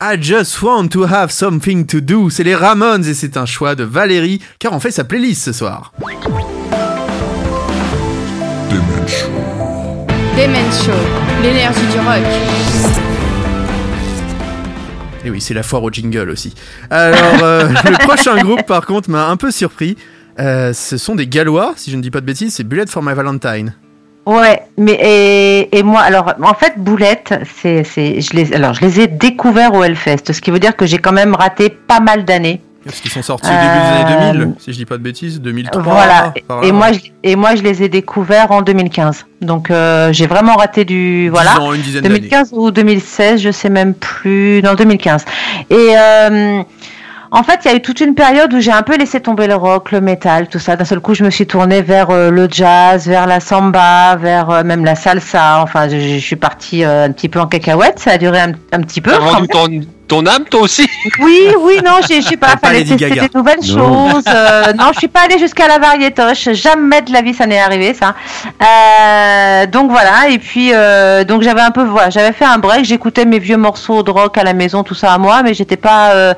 I 0.09 0.17
just 0.17 0.63
want 0.63 0.91
to 0.91 1.03
have 1.03 1.33
something 1.33 1.85
to 1.87 2.01
do. 2.01 2.31
C'est 2.31 2.45
les 2.45 2.55
Ramones 2.55 3.05
et 3.05 3.13
c'est 3.13 3.37
un 3.37 3.45
choix 3.45 3.75
de 3.75 3.83
Valérie 3.83 4.41
car 4.61 4.73
on 4.73 4.79
fait 4.79 4.93
sa 4.93 5.03
playlist 5.03 5.43
ce 5.43 5.53
soir. 5.53 5.93
Demen 8.71 9.09
Show. 9.09 9.27
Demen 10.37 10.71
Show, 10.71 10.93
l'énergie 11.43 11.87
du 11.91 11.99
rock. 11.99 12.23
Et 15.25 15.31
oui, 15.31 15.41
c'est 15.41 15.55
la 15.55 15.65
foire 15.65 15.83
au 15.83 15.91
jingle 15.91 16.31
aussi. 16.31 16.55
Alors, 16.89 17.43
euh, 17.43 17.69
le 17.85 17.99
prochain 18.07 18.37
groupe, 18.37 18.65
par 18.65 18.87
contre, 18.87 19.11
m'a 19.11 19.27
un 19.27 19.37
peu 19.37 19.51
surpris. 19.51 19.97
Euh, 20.39 20.73
ce 20.73 20.99
sont 20.99 21.17
des 21.17 21.27
Gallois, 21.27 21.75
si 21.77 21.91
je 21.91 21.97
ne 21.97 22.03
dis 22.03 22.13
pas 22.13 22.21
de 22.21 22.27
bêtises, 22.27 22.55
c'est 22.55 22.63
Bullet 22.65 22.87
for 22.87 23.03
My 23.03 23.15
Valentine. 23.15 23.75
Ouais, 24.27 24.62
mais 24.77 24.99
et, 25.01 25.79
et 25.79 25.83
moi, 25.85 26.01
alors 26.01 26.35
en 26.43 26.55
fait, 26.55 26.74
Boulette, 26.77 27.33
c'est, 27.61 27.85
c'est, 27.85 28.20
je 28.20 28.35
les, 28.35 28.53
alors 28.55 28.74
je 28.74 28.81
les 28.81 29.01
ai 29.01 29.07
découverts 29.07 29.72
au 29.74 29.85
Hellfest, 29.85 30.33
ce 30.33 30.41
qui 30.41 30.51
veut 30.51 30.59
dire 30.59 30.74
que 30.77 30.85
j'ai 30.85 30.99
quand 30.99 31.12
même 31.12 31.35
raté 31.35 31.70
pas 31.70 32.01
mal 32.01 32.24
d'années. 32.24 32.61
Parce 32.85 33.01
qu'ils 33.01 33.11
sont 33.11 33.22
sortis 33.22 33.49
au 33.49 33.53
début 33.53 33.62
des 33.64 34.14
Euh, 34.14 34.29
années 34.31 34.39
2000, 34.39 34.55
si 34.61 34.72
je 34.72 34.77
dis 34.79 34.85
pas 34.85 34.97
de 34.97 35.03
bêtises, 35.03 35.41
2003. 35.41 35.83
voilà. 35.83 36.33
par 36.47 36.61
là. 36.61 36.66
Et 36.68 36.72
moi, 36.72 36.93
je, 36.93 36.99
et 37.24 37.35
moi, 37.35 37.57
je 37.57 37.62
les 37.62 37.83
ai 37.83 37.89
découverts 37.89 38.53
en 38.53 38.62
2015. 38.62 39.27
Donc 39.41 39.70
euh, 39.72 40.12
j'ai 40.12 40.27
vraiment 40.29 40.55
raté 40.55 40.85
du, 40.85 41.29
voilà. 41.29 41.61
Ans, 41.61 41.72
une 41.72 41.83
dizaine 41.83 42.03
d'années. 42.03 42.18
2015 42.20 42.51
ou 42.53 42.70
2016, 42.70 43.41
je 43.41 43.51
sais 43.51 43.70
même 43.70 43.93
plus. 43.95 44.61
Non, 44.62 44.74
2015. 44.74 45.24
Et 45.70 45.74
euh, 45.97 46.62
en 47.31 47.43
fait, 47.43 47.61
il 47.64 47.70
y 47.70 47.74
a 47.74 47.77
eu 47.77 47.83
toute 47.83 48.01
une 48.01 48.14
période 48.14 48.53
où 48.55 48.61
j'ai 48.61 48.72
un 48.72 48.83
peu 48.83 48.97
laissé 48.97 49.20
tomber 49.20 49.47
le 49.47 49.55
rock, 49.55 49.93
le 49.93 50.01
métal, 50.01 50.49
tout 50.49 50.59
ça. 50.59 50.77
D'un 50.77 50.85
seul 50.85 51.01
coup, 51.01 51.14
je 51.14 51.24
me 51.24 51.31
suis 51.31 51.47
tournée 51.47 51.83
vers 51.83 52.11
euh, 52.11 52.31
le 52.31 52.49
jazz, 52.51 53.07
vers 53.07 53.27
la 53.27 53.41
samba, 53.41 54.16
vers 54.16 54.51
euh, 54.51 54.62
même 54.62 54.85
la 54.85 54.95
salsa. 54.95 55.62
Enfin, 55.62 55.89
je, 55.89 55.99
je 55.99 56.18
suis 56.18 56.37
partie 56.37 56.85
euh, 56.85 57.07
un 57.07 57.12
petit 57.12 57.29
peu 57.29 57.41
en 57.41 57.47
cacahuète. 57.47 57.99
Ça 57.99 58.12
a 58.12 58.18
duré 58.18 58.41
un, 58.41 58.53
un 58.72 58.81
petit 58.81 59.01
peu. 59.01 59.11
T'as 59.11 59.18
quand 59.18 59.33
vendu 59.33 59.49
ton, 59.49 59.81
ton 60.09 60.25
âme, 60.27 60.45
toi 60.51 60.61
aussi 60.63 60.87
oui, 61.21 61.41
oui, 61.61 61.79
non, 61.85 61.93
je 62.03 62.21
sais 62.21 62.37
pas, 62.37 62.57
fallait 62.63 62.85
tester 62.85 63.11
des 63.11 63.29
nouvelles 63.35 63.59
Non. 63.75 64.11
choses. 64.11 64.25
euh, 64.29 64.73
non, 64.75 64.87
je 64.93 64.99
suis 64.99 65.09
pas 65.09 65.21
allée 65.23 65.39
jusqu'à 65.39 65.67
la 65.69 65.79
variétoche. 65.79 66.51
Jamais 66.53 67.03
de 67.03 67.13
la 67.13 67.23
vie 67.23 67.35
ça 67.35 67.47
n'est 67.47 67.61
arrivé, 67.61 67.93
ça. 67.95 68.15
Euh, 68.63 69.67
donc 69.67 69.91
voilà, 69.91 70.29
et 70.31 70.39
puis 70.39 70.71
euh, 70.73 71.25
donc 71.25 71.43
j'avais 71.43 71.61
un 71.61 71.71
peu, 71.71 71.85
voilà, 71.85 72.11
j'avais 72.11 72.33
fait 72.33 72.45
un 72.45 72.59
break. 72.59 72.85
J'écoutais 72.85 73.25
mes 73.25 73.39
vieux 73.39 73.57
morceaux 73.57 74.03
de 74.03 74.11
rock 74.11 74.39
à 74.39 74.45
la 74.45 74.53
maison, 74.55 74.83
tout 74.83 74.95
ça 74.95 75.13
à 75.13 75.19
moi, 75.19 75.43
mais 75.43 75.55
j'étais 75.55 75.77
pas, 75.77 76.11
euh, 76.13 76.35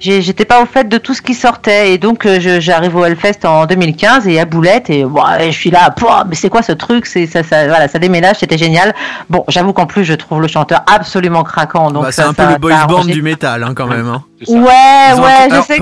j'étais 0.00 0.44
pas 0.44 0.62
au 0.62 0.66
fait 0.66 0.88
de 0.88 0.98
tout 0.98 1.14
ce 1.14 1.22
qui 1.22 1.34
sortait. 1.34 1.92
Et 1.92 1.98
donc 1.98 2.26
euh, 2.26 2.38
j'arrive 2.60 2.96
au 2.96 3.04
Hellfest 3.04 3.44
en 3.44 3.66
2015 3.66 4.26
et 4.28 4.40
à 4.40 4.44
Boulette 4.44 4.90
et 4.90 5.04
bon, 5.04 5.22
et 5.40 5.52
je 5.52 5.58
suis 5.58 5.70
là, 5.70 5.90
Pouah, 5.90 6.24
mais 6.28 6.34
c'est 6.34 6.48
quoi 6.48 6.62
ce 6.62 6.72
truc? 6.72 7.06
C'est 7.06 7.26
ça, 7.26 7.42
ça, 7.42 7.66
voilà, 7.66 7.88
ça 7.88 7.98
déménage, 7.98 8.36
c'était 8.40 8.58
génial. 8.58 8.94
Bon, 9.30 9.44
j'avoue 9.48 9.72
qu'en 9.72 9.86
plus 9.86 10.04
je 10.04 10.14
trouve 10.14 10.40
le 10.40 10.48
chanteur 10.48 10.82
absolument 10.92 11.44
craquant. 11.44 11.90
Donc 11.90 12.04
Bah, 12.04 12.12
c'est 12.12 12.22
un 12.22 12.32
peu 12.34 12.42
le 12.44 12.54
a 12.74 12.86
band. 12.86 13.02
Du 13.12 13.22
métal, 13.22 13.62
hein, 13.62 13.72
quand 13.74 13.86
même. 13.86 14.06
hein. 14.06 14.24
Ouais, 14.48 14.56
ouais, 14.58 15.48
je 15.50 15.62
sais 15.66 15.78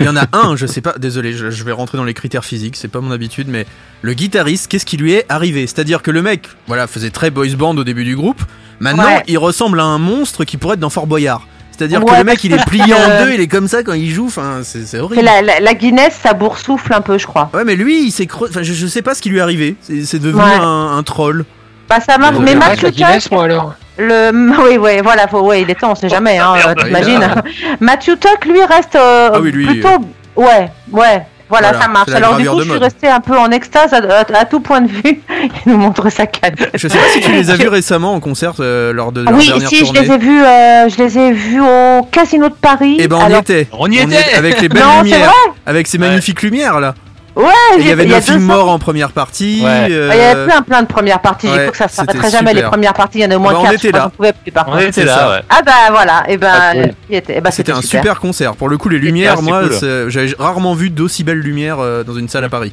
il 0.00 0.06
y 0.06 0.08
en 0.08 0.16
a 0.16 0.26
un, 0.32 0.56
je 0.56 0.66
sais 0.66 0.80
pas, 0.80 0.94
désolé, 0.98 1.32
je, 1.32 1.50
je 1.50 1.64
vais 1.64 1.72
rentrer 1.72 1.98
dans 1.98 2.04
les 2.04 2.14
critères 2.14 2.44
physiques, 2.44 2.76
c'est 2.76 2.88
pas 2.88 3.00
mon 3.00 3.10
habitude, 3.10 3.48
mais 3.48 3.66
le 4.02 4.14
guitariste, 4.14 4.68
qu'est-ce 4.68 4.86
qui 4.86 4.96
lui 4.96 5.12
est 5.12 5.26
arrivé? 5.28 5.66
C'est-à-dire 5.66 6.02
que 6.02 6.10
le 6.10 6.22
mec, 6.22 6.48
voilà, 6.66 6.86
faisait 6.86 7.10
très 7.10 7.30
boys 7.30 7.46
band 7.56 7.76
au 7.76 7.84
début 7.84 8.04
du 8.04 8.16
groupe, 8.16 8.42
maintenant 8.80 9.04
Ouais. 9.04 9.22
il 9.26 9.38
ressemble 9.38 9.80
à 9.80 9.84
un 9.84 9.98
monstre 9.98 10.44
qui 10.44 10.56
pourrait 10.56 10.74
être 10.74 10.80
dans 10.80 10.90
Fort 10.90 11.06
Boyard. 11.06 11.46
C'est-à-dire 11.76 12.04
que 12.04 12.14
le 12.14 12.22
mec 12.24 12.44
il 12.44 12.52
est 12.52 12.64
plié 12.66 12.92
en 12.94 13.08
deux, 13.24 13.32
il 13.32 13.40
est 13.40 13.48
comme 13.48 13.66
ça 13.66 13.82
quand 13.82 13.94
il 13.94 14.10
joue, 14.10 14.26
enfin 14.26 14.60
c'est 14.62 14.98
horrible. 15.00 15.24
la, 15.24 15.40
la, 15.42 15.58
la 15.58 15.74
Guinness, 15.74 16.14
ça 16.22 16.34
boursoufle 16.34 16.92
un 16.92 17.00
peu, 17.00 17.16
je 17.18 17.26
crois. 17.26 17.50
Ouais 17.54 17.64
mais 17.64 17.74
lui 17.76 18.04
il 18.04 18.10
s'est 18.12 18.26
creux... 18.26 18.48
enfin 18.50 18.62
je, 18.62 18.72
je 18.74 18.86
sais 18.86 19.02
pas 19.02 19.14
ce 19.14 19.22
qui 19.22 19.30
lui 19.30 19.38
est 19.38 19.40
arrivé, 19.40 19.74
c'est 19.80 20.18
devenu 20.20 20.42
Ouais. 20.44 20.54
un, 20.60 20.96
un 20.98 21.02
troll. 21.02 21.44
Bah 21.88 21.98
ça 22.00 22.18
marche, 22.18 22.36
mais 22.38 22.54
Matthew 22.54 22.82
la 22.82 22.90
Guinness, 22.90 23.30
moi 23.30 23.44
alors. 23.44 23.74
Le, 23.98 24.30
oui, 24.68 24.78
oui, 24.78 25.00
voilà, 25.02 25.28
faut, 25.28 25.40
ouais, 25.40 25.62
il 25.62 25.70
est 25.70 25.74
temps, 25.74 25.92
on 25.92 25.94
sait 25.94 26.08
jamais, 26.08 26.38
hein, 26.38 26.54
euh, 26.66 26.74
t'imagines. 26.74 27.20
là. 27.20 27.34
Matthew 27.80 28.18
Tuck, 28.20 28.44
lui, 28.46 28.64
reste 28.64 28.96
euh, 28.96 29.30
Ah 29.34 29.40
oui, 29.40 29.50
lui, 29.52 29.66
plutôt, 29.66 29.98
ouais, 30.36 30.70
ouais. 30.92 31.22
Voilà, 31.48 31.68
Voilà, 31.72 31.82
ça 31.82 31.88
marche. 31.88 32.08
Alors 32.14 32.36
du 32.38 32.48
coup, 32.48 32.56
je 32.56 32.62
suis 32.62 32.70
mode. 32.72 32.82
restée 32.82 33.08
un 33.08 33.20
peu 33.20 33.36
en 33.38 33.50
extase 33.50 33.92
à, 33.92 33.98
à- 33.98 34.40
à 34.40 34.44
tout 34.46 34.60
point 34.60 34.80
de 34.80 34.88
vue. 34.88 35.02
Il 35.66 35.72
nous 35.72 35.76
montre 35.76 36.08
sa 36.08 36.26
canne. 36.26 36.54
Je 36.72 36.88
sais 36.88 36.96
pas 36.96 37.04
si 37.12 37.20
tu 37.20 37.30
les 37.30 37.50
as 37.50 37.56
vus 37.56 37.68
récemment 37.68 38.14
en 38.14 38.20
concert 38.20 38.54
euh, 38.60 38.94
lors 38.94 39.12
de 39.12 39.20
leur 39.22 39.34
Oui, 39.34 39.46
dernière 39.48 39.68
si, 39.68 39.84
je 39.84 39.92
les 39.92 40.10
ai 40.10 40.16
vus, 40.16 40.42
euh, 40.42 40.88
je 40.88 40.96
les 40.96 41.18
ai 41.18 41.32
vus 41.32 41.60
au 41.60 42.04
Casino 42.10 42.48
de 42.48 42.54
Paris. 42.54 42.96
Eh 42.98 43.06
ben 43.06 43.18
on 43.20 43.28
y 43.28 43.34
était. 43.34 43.66
On 43.78 43.90
y 43.90 43.98
était. 43.98 44.32
avec 44.34 44.62
les 44.62 44.70
belles 44.70 44.82
Non, 44.82 45.02
lumières, 45.02 45.18
vrai. 45.28 45.52
avec 45.66 45.86
ces 45.88 45.98
magnifiques 45.98 46.40
lumières 46.40 46.80
là. 46.80 46.94
Ouais, 47.34 47.44
Il 47.78 47.86
y 47.86 47.90
avait 47.90 48.02
a 48.02 48.06
nos 48.16 48.20
films 48.20 48.46
200 48.46 48.54
morts 48.54 48.68
en 48.70 48.78
première 48.78 49.10
partie. 49.12 49.62
Ouais. 49.64 49.88
euh, 49.90 50.10
Il 50.12 50.18
y 50.18 50.20
avait 50.22 50.44
plein 50.44 50.62
plein 50.62 50.82
de 50.82 50.86
premières 50.86 51.20
parties. 51.20 51.46
J'ai 51.48 51.52
ouais, 51.54 51.62
cru 51.64 51.70
que 51.72 51.76
ça 51.78 51.88
c'était 51.88 52.04
s'arrêterait 52.06 52.30
jamais 52.30 52.50
super. 52.50 52.64
les 52.64 52.68
premières 52.70 52.92
parties. 52.94 53.18
Il 53.18 53.22
y 53.22 53.26
en 53.26 53.30
a 53.30 53.36
au 53.36 53.40
moins 53.40 53.52
Bah, 53.52 53.58
on 53.60 53.62
quatre. 53.64 53.74
était 53.74 53.90
là. 53.92 54.10
pouvait 54.14 54.32
plus 54.34 54.52
par 54.52 54.68
On 54.68 54.72
contre. 54.72 54.84
était 54.84 55.04
là, 55.04 55.30
ouais. 55.30 55.40
Ah 55.48 55.60
bah 55.64 55.72
voilà. 55.90 56.24
Et 56.28 56.36
ben, 56.36 56.52
Ah, 56.54 56.72
eh 57.10 57.40
ben, 57.40 57.50
C'était 57.50 57.72
un 57.72 57.80
super. 57.80 58.20
concert. 58.20 58.54
Pour 58.54 58.68
le 58.68 58.76
coup, 58.76 58.88
les 58.90 58.98
lumières, 58.98 59.40
moi, 59.40 59.62
cool. 59.62 60.10
j'avais 60.10 60.34
rarement 60.38 60.74
vu 60.74 60.90
d'aussi 60.90 61.24
belles 61.24 61.38
lumières 61.40 61.78
euh, 61.80 62.04
dans 62.04 62.14
une 62.14 62.28
salle 62.28 62.44
à 62.44 62.48
Paris. 62.50 62.72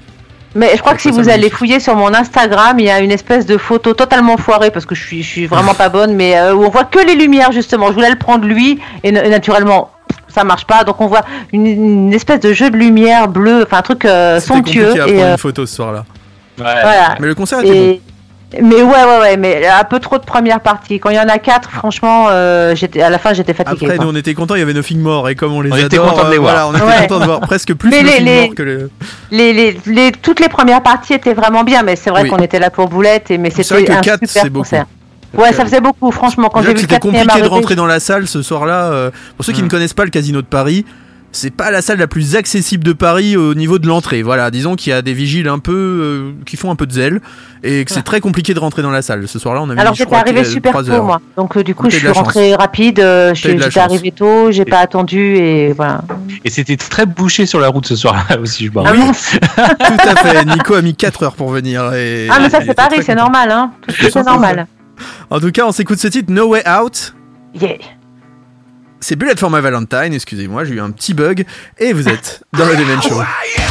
Mais 0.56 0.72
je 0.76 0.82
crois 0.82 0.96
que 0.96 1.02
si 1.02 1.12
vous 1.12 1.30
allez 1.30 1.50
fouiller 1.52 1.80
sur 1.80 1.96
mon 1.96 2.12
Instagram, 2.14 2.80
il 2.80 2.86
y 2.86 2.90
a 2.90 3.00
une 3.02 3.12
espèce 3.12 3.46
de 3.46 3.56
photo 3.58 3.94
totalement 3.94 4.36
foirée 4.36 4.72
parce 4.72 4.86
que 4.88 4.96
je 4.96 5.04
suis, 5.06 5.22
je 5.22 5.28
suis 5.30 5.46
vraiment 5.46 5.74
pas 5.76 5.90
bonne, 5.90 6.16
mais 6.16 6.38
euh, 6.40 6.56
où 6.56 6.64
on 6.66 6.70
voit 6.70 6.86
que 6.86 7.00
les 7.00 7.14
lumières 7.16 7.52
justement. 7.52 7.88
Je 7.90 7.94
voulais 7.94 8.10
le 8.10 8.16
prendre 8.18 8.46
lui 8.46 8.80
et 9.04 9.12
naturellement 9.12 9.92
ça 10.34 10.44
marche 10.44 10.66
pas, 10.66 10.84
donc 10.84 11.00
on 11.02 11.08
voit 11.08 11.22
une, 11.54 11.66
une 11.68 12.14
espèce 12.14 12.40
de 12.40 12.54
jeu 12.54 12.70
de 12.70 12.78
lumière 12.78 13.28
bleue, 13.28 13.64
enfin 13.66 13.78
un 13.78 13.82
truc 13.82 14.06
euh, 14.06 14.40
somptueux. 14.40 14.86
compliqué 14.88 15.02
à 15.02 15.08
Et, 15.08 15.14
prendre 15.14 15.28
euh, 15.28 15.32
une 15.34 15.38
photo 15.38 15.66
ce 15.66 15.76
soir-là. 15.76 16.06
voilà. 16.58 17.16
Mais 17.20 17.28
le 17.28 17.36
concert 17.36 17.60
était 17.60 17.72
bon. 17.74 17.78
Et, 17.78 18.02
mais 18.64 18.82
ouais, 18.82 18.82
ouais, 18.82 19.20
ouais, 19.22 19.38
mais 19.38 19.68
un 19.68 19.84
peu 19.84 20.00
trop 20.00 20.18
de 20.18 20.24
première 20.26 20.60
partie. 20.60 21.00
Quand 21.00 21.12
il 21.12 21.16
y 21.18 21.20
en 21.20 21.30
a 21.30 21.38
quatre, 21.38 21.70
franchement, 21.70 22.30
euh, 22.32 22.74
j'étais 22.74 23.00
à 23.00 23.12
la 23.12 23.20
fin 23.20 23.32
j'étais 23.34 23.54
fatiguée. 23.54 23.86
Après, 23.86 23.98
quoi. 23.98 24.06
nous 24.06 24.12
on 24.12 24.16
était 24.16 24.34
contents, 24.34 24.56
il 24.56 24.60
y 24.60 24.62
avait 24.64 24.74
nos 24.74 24.82
films 24.82 25.02
morts 25.02 25.30
et 25.30 25.36
comme 25.36 25.54
on 25.54 25.62
les 25.62 25.70
On 25.72 25.76
adore, 25.76 25.86
était 25.86 25.98
contents 25.98 26.26
de 26.26 26.32
les 26.32 26.38
euh, 26.38 26.40
voir. 26.40 26.54
voilà, 26.54 26.68
on 26.68 26.74
était 26.74 26.84
Ouais. 26.84 27.08
contents 27.08 27.20
de 27.20 27.26
voir 27.26 27.40
presque 27.42 27.76
plus 27.76 27.92
Mais 27.92 28.00
nos 28.02 28.08
les- 28.08 28.12
films 28.14 28.26
les- 28.26 28.42
morts 28.48 28.56
que 28.56 28.64
le. 28.64 28.90
Les, 29.30 29.54
les, 29.54 29.78
les, 29.86 30.12
toutes 30.12 30.40
les 30.40 30.50
premières 30.50 30.82
parties 30.82 31.14
étaient 31.14 31.36
vraiment 31.36 31.64
bien, 31.64 31.84
mais 31.84 31.96
c'est 31.96 32.10
vrai 32.10 32.24
Oui. 32.24 32.30
qu'on 32.30 32.38
était 32.40 32.58
là 32.58 32.72
pour 32.72 32.90
boulette, 32.90 33.30
et 33.30 33.38
mais 33.38 33.52
c'était 33.52 33.84
que 33.84 33.92
un 33.92 34.02
quatre, 34.02 34.26
super 34.28 34.42
c'est 34.44 34.50
beaucoup. 34.50 34.68
Ouais, 35.38 35.54
ça 35.54 35.64
faisait 35.66 35.82
beaucoup, 35.82 36.12
franchement, 36.12 36.50
quand 36.50 36.62
j'ai 36.62 36.70
vu 36.70 36.74
le 36.74 36.80
c'était 36.80 37.00
compliqué 37.00 37.42
de 37.42 37.48
rentrer 37.48 37.76
dans 37.76 37.86
la 37.86 38.00
salle 38.00 38.28
ce 38.28 38.42
soir-là. 38.42 38.92
euh, 38.92 39.12
pour 39.38 39.46
ceux 39.46 39.54
qui 39.54 39.62
Mm. 39.62 39.66
ne 39.66 39.70
connaissent 39.70 39.94
pas 39.94 40.06
le 40.06 40.10
Casino 40.12 40.42
de 40.42 40.48
Paris, 40.48 40.86
c'est 41.32 41.52
pas 41.52 41.70
la 41.70 41.84
salle 41.84 42.00
la 42.00 42.08
plus 42.08 42.36
accessible 42.36 42.84
de 42.84 42.92
Paris 42.92 43.38
au 43.38 43.54
niveau 43.54 43.78
de 43.78 43.86
l'entrée. 43.88 44.24
Voilà, 44.24 44.50
disons 44.50 44.76
qu'il 44.76 44.90
y 44.90 44.94
a 44.94 45.04
des 45.04 45.14
vigiles 45.14 45.48
un 45.48 45.60
peu 45.60 45.72
euh, 45.74 46.32
qui 46.48 46.58
font 46.58 46.72
un 46.72 46.76
peu 46.76 46.88
de 46.88 46.92
zèle 46.92 47.22
et 47.62 47.86
que 47.86 47.92
c'est 47.92 48.02
très 48.02 48.20
compliqué 48.20 48.56
de 48.56 48.60
rentrer 48.60 48.82
dans 48.82 48.90
la 48.90 49.04
salle. 49.04 49.28
Ce 49.28 49.38
soir-là, 49.38 49.62
on 49.62 49.70
a 49.70 49.76
mis 49.76 49.80
Alors 49.80 49.94
j'étais 49.94 50.16
arrivé 50.16 50.44
super 50.44 50.74
tôt 50.74 50.90
heures. 50.90 51.04
moi, 51.04 51.22
donc 51.38 51.56
euh, 51.56 51.64
du 51.64 51.76
coup 51.76 51.88
je 51.88 51.98
suis 51.98 52.06
la 52.08 52.14
rentrée 52.14 52.56
rapide, 52.56 53.00
euh, 53.00 53.36
j'étais 53.36 53.80
arrivé 53.80 54.10
tôt, 54.12 54.50
j'ai 54.52 54.66
pas 54.66 54.80
attendu 54.80 55.36
et 55.36 55.72
voilà. 55.74 56.02
Et 56.44 56.50
c'était 56.50 56.78
très 56.78 57.06
bouché 57.06 57.46
sur 57.46 57.60
la 57.60 57.68
route 57.68 57.86
ce 57.86 57.96
soir-là 57.96 58.40
aussi, 58.42 58.66
je 58.66 58.72
Ah, 58.84 58.92
mince. 58.94 59.38
Tout 59.56 60.10
à 60.10 60.16
fait. 60.16 60.46
Nico 60.46 60.74
a 60.74 60.82
mis 60.82 60.96
4 60.96 61.22
heures 61.24 61.36
pour 61.36 61.50
venir. 61.52 61.94
Et 61.94 62.28
Ah, 62.32 62.40
mais 62.42 62.50
ça 62.50 62.62
c'est 62.66 62.74
Paris, 62.74 63.02
c'est 63.06 63.14
normal 63.14 63.52
hein, 63.52 63.72
tout 63.88 63.94
c'est 64.12 64.24
normal. 64.26 64.66
En 65.30 65.40
tout 65.40 65.52
cas, 65.52 65.66
on 65.66 65.72
s'écoute 65.72 66.00
ce 66.00 66.08
titre 66.08 66.32
No 66.32 66.48
Way 66.48 66.64
Out. 66.68 67.14
Yeah. 67.54 67.78
C'est 69.00 69.16
Bullet 69.16 69.36
for 69.38 69.50
My 69.50 69.62
Valentine, 69.62 70.14
excusez-moi, 70.14 70.66
j'ai 70.66 70.76
eu 70.76 70.82
un 70.82 70.92
petit 70.92 71.14
bug. 71.14 71.46
Et 71.78 71.94
vous 71.94 72.10
êtes 72.10 72.44
dans 72.58 72.66
le 72.66 72.76
Demen 72.76 73.02
Show. 73.02 73.22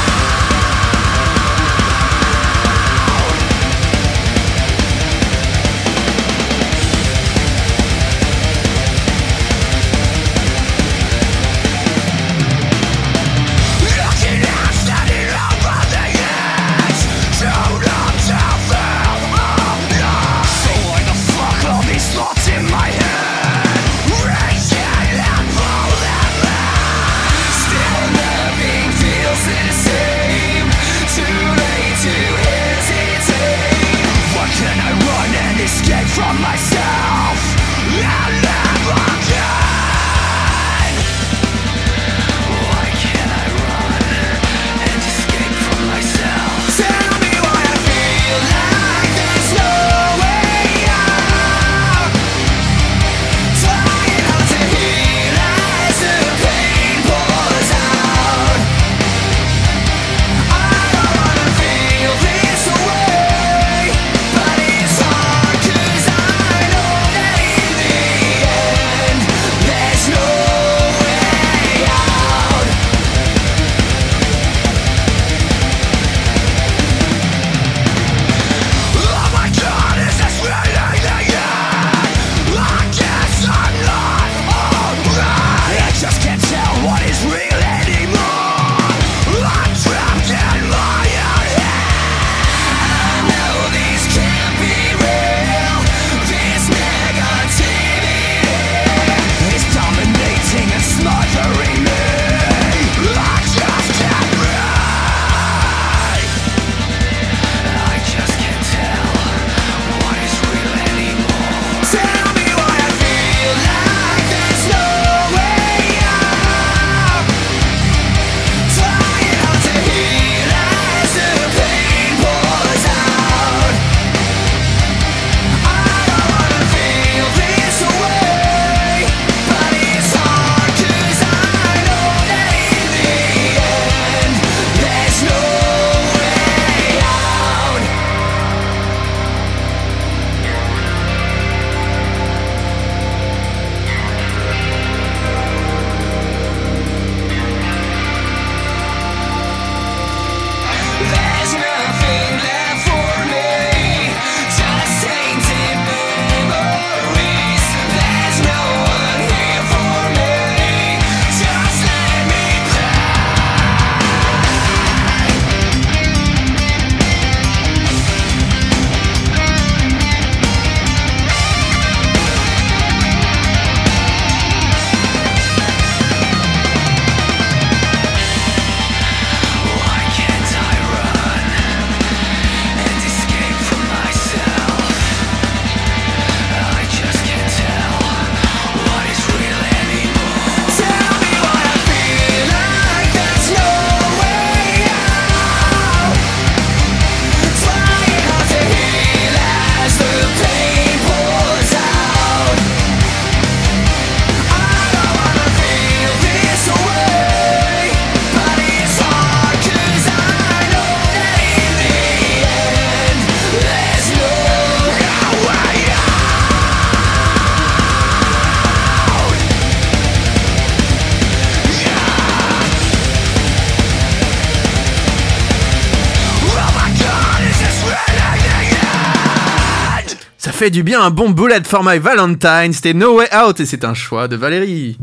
fait 230.58 230.70
du 230.70 230.82
bien 230.82 231.00
un 231.00 231.10
bon 231.10 231.30
bullet 231.30 231.62
for 231.64 231.84
my 231.84 231.98
Valentine. 232.00 232.72
C'était 232.72 232.92
No 232.92 233.16
Way 233.18 233.28
Out 233.46 233.60
et 233.60 233.64
c'est 233.66 233.84
un 233.84 233.94
choix 233.94 234.26
de 234.26 234.34
Valérie. 234.34 234.98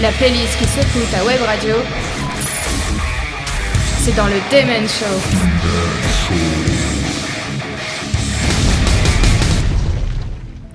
La 0.00 0.10
playlist 0.12 0.56
qui 0.56 0.64
secoue 0.66 1.04
ta 1.10 1.24
web 1.24 1.40
radio. 1.44 1.74
C'est 3.98 4.14
dans 4.14 4.26
le 4.28 4.36
Demen 4.52 4.88
Show. 4.88 6.30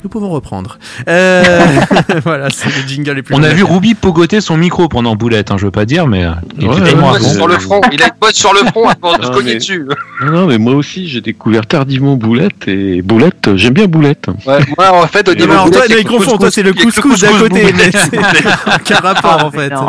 Nous 0.04 0.10
pouvons 0.10 0.30
reprendre. 0.30 0.78
Euh, 1.10 1.66
voilà, 2.26 2.50
c'est 2.52 2.68
le 2.68 2.88
jingle 2.88 3.14
les 3.14 3.24
plus 3.24 3.34
On 3.34 3.42
a 3.42 3.50
vu 3.50 3.64
Ruby 3.64 3.96
pogoter 3.96 4.40
son 4.40 4.56
micro 4.56 4.88
pendant 4.88 5.16
Boulette, 5.16 5.50
hein, 5.50 5.56
je 5.58 5.66
veux 5.66 5.72
pas 5.72 5.86
dire, 5.86 6.06
mais 6.06 6.24
euh, 6.26 6.30
il 6.60 6.68
Ouais, 6.68 6.74
était 6.76 6.84
ouais, 6.84 6.90
témoin. 6.92 7.14
ouais, 7.14 7.20
Bosse 7.20 7.34
sur 7.34 7.48
le 7.48 7.58
front. 7.58 7.82
Il 7.92 8.04
a 8.04 8.06
une 8.06 8.12
botte 8.22 8.36
sur 8.36 8.54
le 8.54 8.60
front 8.70 8.88
avant 8.88 9.18
de 9.18 9.24
se 9.26 9.32
cogner 9.32 9.56
dessus. 9.56 9.88
Non, 10.26 10.32
non, 10.32 10.48
mais 10.48 10.58
moi 10.58 10.74
aussi, 10.74 11.08
j'ai 11.08 11.22
découvert 11.22 11.66
tardivement 11.68 12.16
Boulette 12.16 12.68
et 12.68 13.02
Boulette, 13.02 13.56
j'aime 13.56 13.74
bien 13.74 13.86
Boulette. 13.88 14.28
Ouais, 14.46 14.60
moi, 14.78 15.04
en 15.04 15.08
fait, 15.08 15.28
au 15.30 15.36
Non, 15.36 15.44
alors, 15.52 15.70
toi, 15.70 15.82
boulette, 15.82 15.90
non, 15.90 15.96
c'est 15.96 16.02
il 16.02 16.08
confond, 16.08 16.38
toi, 16.38 16.52
c'est 16.52 16.64
le 16.64 16.72
il 16.76 16.84
couscous 16.84 17.20
d'à 17.22 17.28
côté, 17.30 17.72
boulette. 17.72 17.76
mais 17.78 17.92
c'est 17.92 18.76
aucun 18.76 18.96
rapport 19.00 19.46
en 19.46 19.52
fait. 19.52 19.72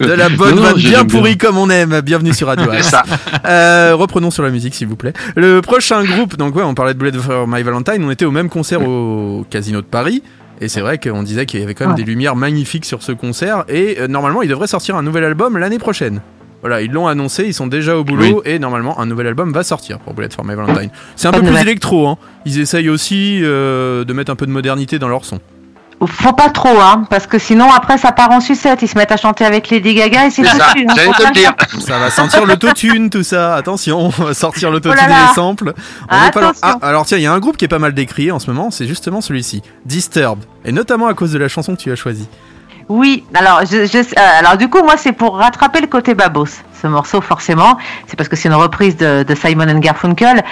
De 0.00 0.12
la 0.12 0.28
bonne 0.28 0.58
vanne 0.58 0.76
bien 0.76 1.04
pourrie 1.04 1.36
comme 1.36 1.56
on 1.56 1.70
aime. 1.70 2.00
Bienvenue 2.00 2.32
sur 2.34 2.48
Radio 2.48 2.66
ça. 2.82 3.04
Euh, 3.46 3.94
reprenons 3.94 4.30
sur 4.30 4.42
la 4.42 4.50
musique, 4.50 4.74
s'il 4.74 4.88
vous 4.88 4.96
plaît. 4.96 5.12
Le 5.36 5.60
prochain 5.60 6.02
groupe, 6.04 6.36
donc 6.36 6.56
ouais, 6.56 6.62
on 6.62 6.74
parlait 6.74 6.94
de 6.94 6.98
Bullet 6.98 7.12
for 7.18 7.46
My 7.46 7.62
Valentine. 7.62 8.02
On 8.04 8.10
était 8.10 8.24
au 8.24 8.30
même 8.30 8.48
concert 8.48 8.82
au 8.86 9.46
Casino 9.50 9.80
de 9.80 9.86
Paris. 9.86 10.22
Et 10.60 10.68
c'est 10.68 10.80
vrai 10.80 10.98
qu'on 10.98 11.22
disait 11.22 11.46
qu'il 11.46 11.60
y 11.60 11.62
avait 11.62 11.74
quand 11.74 11.84
même 11.86 11.94
Ouais. 11.96 12.02
des 12.02 12.08
lumières 12.08 12.36
magnifiques 12.36 12.84
sur 12.84 13.02
ce 13.02 13.12
concert. 13.12 13.64
Et 13.68 13.96
euh, 14.00 14.06
normalement, 14.08 14.42
ils 14.42 14.48
devraient 14.48 14.66
sortir 14.68 14.96
un 14.96 15.02
nouvel 15.02 15.24
album 15.24 15.58
l'année 15.58 15.78
prochaine. 15.78 16.20
Voilà, 16.64 16.80
ils 16.80 16.90
l'ont 16.90 17.06
annoncé, 17.06 17.44
ils 17.44 17.52
sont 17.52 17.66
déjà 17.66 17.94
au 17.94 18.04
boulot. 18.04 18.40
Et 18.46 18.58
normalement, 18.58 18.98
un 18.98 19.04
nouvel 19.04 19.26
album 19.26 19.52
va 19.52 19.62
sortir 19.62 19.98
pour 19.98 20.14
Bullet 20.14 20.30
for 20.34 20.46
My 20.46 20.54
Valentine. 20.54 20.88
C'est 21.14 21.28
un 21.28 21.32
Pas 21.32 21.40
peu 21.40 21.46
plus 21.48 21.58
électro. 21.58 22.08
Hein. 22.08 22.16
Ils 22.46 22.58
essayent 22.58 22.88
aussi 22.88 23.40
euh, 23.42 24.04
de 24.04 24.12
mettre 24.14 24.32
un 24.32 24.34
peu 24.34 24.46
de 24.46 24.50
modernité 24.50 24.98
dans 24.98 25.08
leur 25.08 25.26
son. 25.26 25.40
Faut 26.06 26.32
pas 26.32 26.50
trop, 26.50 26.80
hein, 26.80 27.06
parce 27.08 27.26
que 27.26 27.38
sinon 27.38 27.70
après 27.70 27.96
ça 27.98 28.12
part 28.12 28.30
en 28.30 28.40
sucette. 28.40 28.80
Ils 28.82 28.88
se 28.88 28.96
mettent 28.98 29.12
à 29.12 29.16
chanter 29.16 29.44
avec 29.44 29.70
Lady 29.70 29.94
Gaga 29.94 30.26
et 30.26 30.30
c'est 30.30 30.44
ça. 30.44 30.70
hein. 30.74 31.12
Te 31.18 31.32
dire. 31.32 31.54
Ça 31.80 31.98
va 31.98 32.10
sentir 32.10 32.44
l'autotune, 32.46 33.10
tout 33.10 33.22
ça. 33.22 33.54
Attention, 33.54 33.98
on 34.06 34.08
va 34.08 34.34
sortir 34.34 34.70
l'autotune 34.70 35.00
Oh 35.02 35.08
là. 35.08 35.18
et 35.24 35.28
les 35.28 35.34
samples. 35.34 35.72
On 36.10 36.30
pas. 36.30 36.52
Ah, 36.62 36.78
alors 36.82 37.06
tiens, 37.06 37.18
il 37.18 37.22
y 37.24 37.26
a 37.26 37.32
un 37.32 37.38
groupe 37.38 37.56
qui 37.56 37.64
est 37.64 37.68
pas 37.68 37.78
mal 37.78 37.94
décrié 37.94 38.32
en 38.32 38.38
ce 38.38 38.50
moment, 38.50 38.70
c'est 38.70 38.86
justement 38.86 39.20
celui-ci, 39.20 39.62
Disturbed. 39.86 40.44
Et 40.64 40.72
notamment 40.72 41.06
à 41.06 41.14
cause 41.14 41.32
de 41.32 41.38
la 41.38 41.48
chanson 41.48 41.74
que 41.76 41.80
tu 41.80 41.92
as 41.92 41.96
choisie. 41.96 42.28
Oui, 42.88 43.24
euh, 43.34 44.38
alors 44.38 44.56
du 44.56 44.68
coup, 44.68 44.82
moi, 44.82 44.96
c'est 44.96 45.12
pour 45.12 45.36
rattraper 45.36 45.80
le 45.80 45.86
côté 45.86 46.14
babos. 46.14 46.46
Ce 46.82 46.86
morceau, 46.86 47.20
forcément, 47.20 47.78
c'est 48.06 48.16
parce 48.16 48.28
que 48.28 48.36
c'est 48.36 48.48
une 48.48 48.54
reprise 48.54 48.96
de, 48.96 49.24
Simon 49.34 49.68
and 49.68 49.78
Garfunkel. 49.78 50.44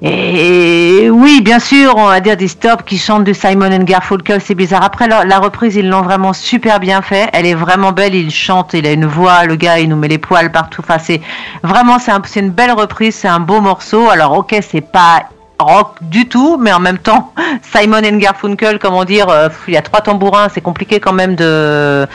Et 0.00 1.08
oui, 1.10 1.40
bien 1.42 1.60
sûr, 1.60 1.94
on 1.96 2.06
va 2.06 2.20
dire 2.20 2.36
des 2.36 2.48
stops 2.48 2.84
qui 2.84 2.98
chantent 2.98 3.24
du 3.24 3.34
Simon 3.34 3.72
and 3.72 3.84
Garfunkel, 3.84 4.40
c'est 4.40 4.54
bizarre. 4.54 4.82
Après, 4.82 5.08
la, 5.08 5.38
reprise, 5.38 5.76
ils 5.76 5.88
l'ont 5.88 6.02
vraiment 6.02 6.32
super 6.32 6.80
bien 6.80 7.02
fait. 7.02 7.30
Elle 7.32 7.46
est 7.46 7.54
vraiment 7.54 7.92
belle, 7.92 8.14
il 8.14 8.30
chante, 8.30 8.74
il 8.74 8.86
a 8.86 8.92
une 8.92 9.06
voix, 9.06 9.44
le 9.44 9.56
gars, 9.56 9.78
il 9.78 9.88
nous 9.88 9.96
met 9.96 10.08
les 10.08 10.18
poils 10.18 10.50
partout. 10.50 10.82
Enfin, 10.84 10.98
c'est 10.98 11.20
vraiment, 11.62 11.98
c'est 11.98 12.40
une 12.40 12.50
belle 12.50 12.72
reprise, 12.72 13.14
c'est 13.14 13.28
un 13.28 13.40
beau 13.40 13.60
morceau. 13.60 14.08
Alors, 14.08 14.36
ok, 14.38 14.56
c'est 14.68 14.80
pas 14.80 15.22
rock 15.58 15.96
du 16.02 16.28
tout, 16.28 16.56
mais 16.58 16.72
en 16.72 16.80
même 16.80 16.98
temps, 16.98 17.32
Simon 17.74 17.98
and 18.04 18.18
Garfunkel, 18.18 18.78
comment 18.78 19.04
dire, 19.04 19.28
euh, 19.28 19.48
il 19.68 19.74
y 19.74 19.76
a 19.76 19.82
trois 19.82 20.00
tambourins, 20.00 20.48
c'est 20.48 20.60
compliqué 20.60 21.00
quand 21.00 21.12
même 21.12 21.34
de, 21.34 22.06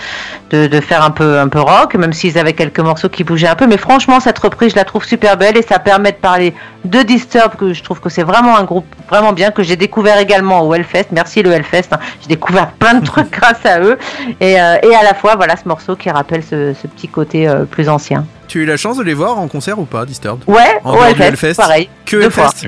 faire 0.81 1.03
un 1.03 1.11
peu, 1.11 1.39
un 1.39 1.47
peu 1.47 1.59
rock, 1.59 1.95
même 1.95 2.13
s'ils 2.13 2.37
avaient 2.37 2.53
quelques 2.53 2.79
morceaux 2.79 3.09
qui 3.09 3.23
bougeaient 3.23 3.47
un 3.47 3.55
peu. 3.55 3.67
Mais 3.67 3.77
franchement, 3.77 4.19
cette 4.19 4.39
reprise, 4.39 4.71
je 4.71 4.75
la 4.75 4.85
trouve 4.85 5.05
super 5.05 5.37
belle 5.37 5.57
et 5.57 5.61
ça 5.61 5.79
permet 5.79 6.11
de 6.11 6.17
parler 6.17 6.53
de 6.85 7.01
Disturb, 7.01 7.55
que 7.55 7.73
je 7.73 7.83
trouve 7.83 7.99
que 7.99 8.09
c'est 8.09 8.23
vraiment 8.23 8.57
un 8.57 8.63
groupe 8.63 8.85
vraiment 9.09 9.33
bien, 9.33 9.51
que 9.51 9.63
j'ai 9.63 9.75
découvert 9.75 10.17
également 10.19 10.61
au 10.61 10.73
Hellfest. 10.73 11.07
Merci 11.11 11.43
le 11.43 11.51
Hellfest, 11.51 11.89
hein. 11.91 11.99
j'ai 12.21 12.27
découvert 12.27 12.71
plein 12.71 12.95
de 12.95 13.05
trucs 13.05 13.31
grâce 13.39 13.65
à 13.65 13.79
eux. 13.79 13.97
Et, 14.39 14.59
euh, 14.59 14.77
et 14.83 14.95
à 14.95 15.03
la 15.03 15.13
fois, 15.13 15.35
voilà 15.35 15.55
ce 15.57 15.67
morceau 15.67 15.95
qui 15.95 16.09
rappelle 16.09 16.43
ce, 16.43 16.73
ce 16.73 16.87
petit 16.87 17.07
côté 17.07 17.47
euh, 17.47 17.65
plus 17.65 17.89
ancien. 17.89 18.25
Tu 18.47 18.59
as 18.59 18.63
eu 18.63 18.65
la 18.65 18.77
chance 18.77 18.97
de 18.97 19.03
les 19.03 19.13
voir 19.13 19.37
en 19.39 19.47
concert 19.47 19.77
ou 19.79 19.85
pas, 19.85 20.05
Disturbed 20.05 20.43
Ouais, 20.47 20.79
En 20.83 20.93
du 20.93 20.99
Hellfest, 21.03 21.23
Hellfest 21.23 21.55
pareil. 21.55 21.89
Que. 22.05 22.17
Hellfest 22.17 22.67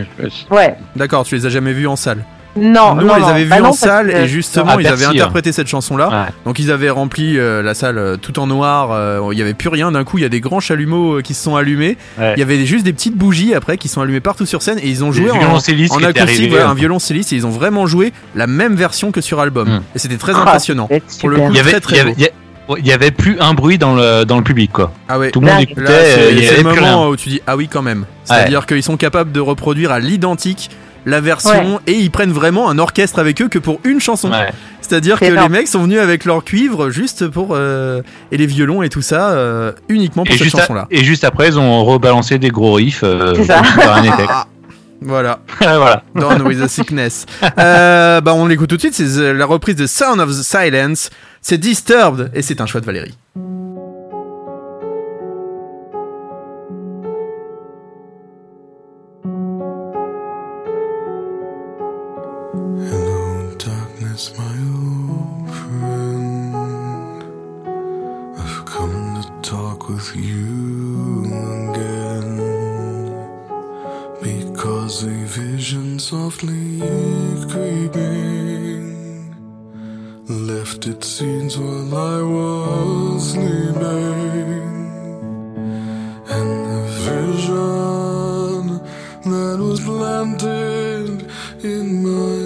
Ouais. 0.52 0.76
D'accord, 0.96 1.24
tu 1.26 1.36
les 1.36 1.46
as 1.46 1.50
jamais 1.50 1.74
vus 1.74 1.88
en 1.88 1.96
salle. 1.96 2.26
Non, 2.58 2.96
Nous, 2.96 3.04
non, 3.06 3.14
on 3.14 3.16
les 3.16 3.22
non. 3.22 3.28
avait 3.28 3.44
vus 3.44 3.50
Bah 3.50 3.58
non, 3.60 3.66
en 3.66 3.68
parce 3.70 3.78
salle 3.80 4.10
et 4.10 4.28
justement, 4.28 4.72
À 4.72 4.82
ils 4.82 4.88
avaient 4.88 4.98
Bercy, 4.98 5.18
interprété 5.18 5.52
cette 5.52 5.68
chanson-là. 5.68 6.10
Ouais. 6.10 6.34
Donc 6.46 6.58
ils 6.60 6.72
avaient 6.72 6.90
rempli 6.90 7.38
euh, 7.38 7.62
la 7.62 7.74
salle 7.76 7.98
euh, 8.00 8.18
tout 8.18 8.40
en 8.40 8.48
noir, 8.48 8.92
euh, 8.92 9.30
il 9.32 9.38
y 9.38 9.42
avait 9.42 9.54
plus 9.54 9.70
rien. 9.70 9.92
D'un 9.92 10.04
coup, 10.04 10.18
il 10.18 10.22
y 10.22 10.26
a 10.26 10.30
des 10.30 10.42
grands 10.42 10.60
chalumeaux 10.60 11.20
euh, 11.20 11.22
qui 11.22 11.36
se 11.36 11.44
sont 11.44 11.56
allumés. 11.56 11.96
Ouais. 12.18 12.34
Il 12.36 12.40
y 12.40 12.44
avait 12.44 12.66
juste 12.66 12.84
des 12.84 12.92
petites 12.92 13.16
bougies 13.16 13.54
après 13.54 13.78
qui 13.78 13.88
sont 13.88 14.02
allumées 14.02 14.20
partout 14.20 14.48
sur 14.48 14.62
scène 14.64 14.80
et 14.80 14.90
ils 14.90 15.04
ont 15.06 15.12
joué 15.12 15.30
en, 15.32 15.36
en 15.36 16.04
acoustique, 16.04 16.54
hein. 16.60 16.70
un 16.70 16.74
violoncelliste 16.74 17.32
et 17.32 17.36
ils 17.36 17.46
ont 17.46 17.52
vraiment 17.52 17.86
joué 17.86 18.12
la 18.36 18.48
même 18.48 18.76
version 18.76 19.12
que 19.12 19.22
sur 19.22 19.40
album. 19.40 19.70
Mm. 19.70 19.82
Et 19.96 20.00
c'était 20.00 20.18
très 20.18 20.34
Ah, 20.36 20.42
impressionnant. 20.42 20.90
Pour 21.20 21.30
le 21.30 21.38
coup, 21.38 21.44
Il 21.52 21.56
y 21.56 21.60
avait, 21.60 21.72
très 21.72 21.80
très 21.82 21.98
y 21.98 22.00
avait, 22.00 22.12
beau. 22.14 22.20
y 22.20 22.26
a- 22.26 22.30
il 22.78 22.86
y 22.88 22.92
avait 22.92 23.12
plus 23.12 23.38
un 23.40 23.54
bruit 23.54 23.78
dans 23.78 23.96
le, 23.96 24.24
dans 24.26 24.38
le 24.38 24.44
public, 24.44 24.72
quoi. 24.72 24.92
Ah 25.08 25.18
ouais. 25.18 25.32
Tout 25.32 25.42
le 25.42 25.48
monde 25.48 25.62
écoutait, 25.62 25.82
Là, 25.82 25.90
euh, 25.90 26.16
c'est 26.16 26.32
il 26.34 26.40
y 26.40 26.44
c'est 26.46 26.54
avait 26.54 26.64
le 26.64 26.70
plus 26.70 26.80
rien. 26.80 26.92
moment 26.92 27.08
où 27.10 27.16
tu 27.16 27.30
dis 27.30 27.42
ah 27.48 27.56
oui 27.56 27.68
quand 27.72 27.82
même. 27.82 28.06
C'est-à-dire 28.24 28.66
qu'ils 28.66 28.84
sont 28.84 28.98
capables 28.98 29.32
de 29.32 29.40
reproduire 29.40 29.92
à 29.92 30.00
l'identique 30.00 30.70
la 31.06 31.22
version 31.22 31.80
et 31.88 31.94
ils 31.94 32.12
prennent 32.12 32.32
vraiment 32.34 32.70
un 32.70 32.78
orchestre 32.78 33.20
avec 33.20 33.42
eux 33.42 33.48
que 33.48 33.58
pour 33.58 33.80
une 33.86 34.00
chanson. 34.02 34.30
Ouais. 34.32 34.52
C'est-à-dire 34.82 35.20
que 35.20 35.26
les 35.26 35.50
mecs 35.50 35.68
sont 35.68 35.84
venus 35.84 36.00
avec 36.00 36.26
leur 36.26 36.44
cuivre 36.44 36.90
juste 36.90 37.28
pour 37.28 37.50
euh, 37.52 38.02
et 38.32 38.38
les 38.38 38.46
violons 38.46 38.82
et 38.84 38.90
tout 38.90 39.02
ça 39.02 39.30
euh, 39.30 39.72
uniquement 39.88 40.24
pour 40.24 40.36
Et 40.36 40.38
cette 40.38 40.50
chanson-là. 40.50 40.88
et 40.92 41.04
juste 41.04 41.24
après, 41.24 41.48
ils 41.48 41.58
ont 41.60 41.86
rebalancé 41.86 42.38
des 42.38 42.50
gros 42.50 42.74
riffs. 42.74 43.02
Euh, 43.04 43.34
C'est 43.36 43.46
ça. 43.46 43.62
Voilà, 45.02 45.40
voilà. 45.60 46.04
Down 46.16 46.42
with 46.42 46.60
the 46.62 46.68
Sickness. 46.68 47.26
Euh, 47.58 48.22
bah 48.22 48.34
on 48.34 48.46
l'écoute 48.46 48.70
tout 48.70 48.76
de 48.76 48.82
suite, 48.82 48.94
c'est 48.94 49.18
euh, 49.20 49.34
la 49.34 49.46
reprise 49.46 49.76
de 49.76 49.88
Sound 49.88 50.20
of 50.20 50.30
the 50.30 50.44
Silence. 50.44 51.10
C'est 51.42 51.58
Disturbed 51.58 52.32
et 52.34 52.42
c'est 52.42 52.60
un 52.62 52.66
choix 52.66 52.82
de 52.82 52.86
Valérie. 52.86 53.18
Softly 76.30 76.80
creeping 77.50 78.86
left 80.28 80.86
its 80.86 81.08
scenes 81.08 81.58
while 81.58 81.96
I 81.96 82.22
was 82.22 83.32
sleeping. 83.32 84.70
And 86.38 86.52
the 86.72 86.82
vision 87.08 88.62
that 89.32 89.58
was 89.60 89.80
planted 89.80 91.32
in 91.64 91.86
my 92.04 92.39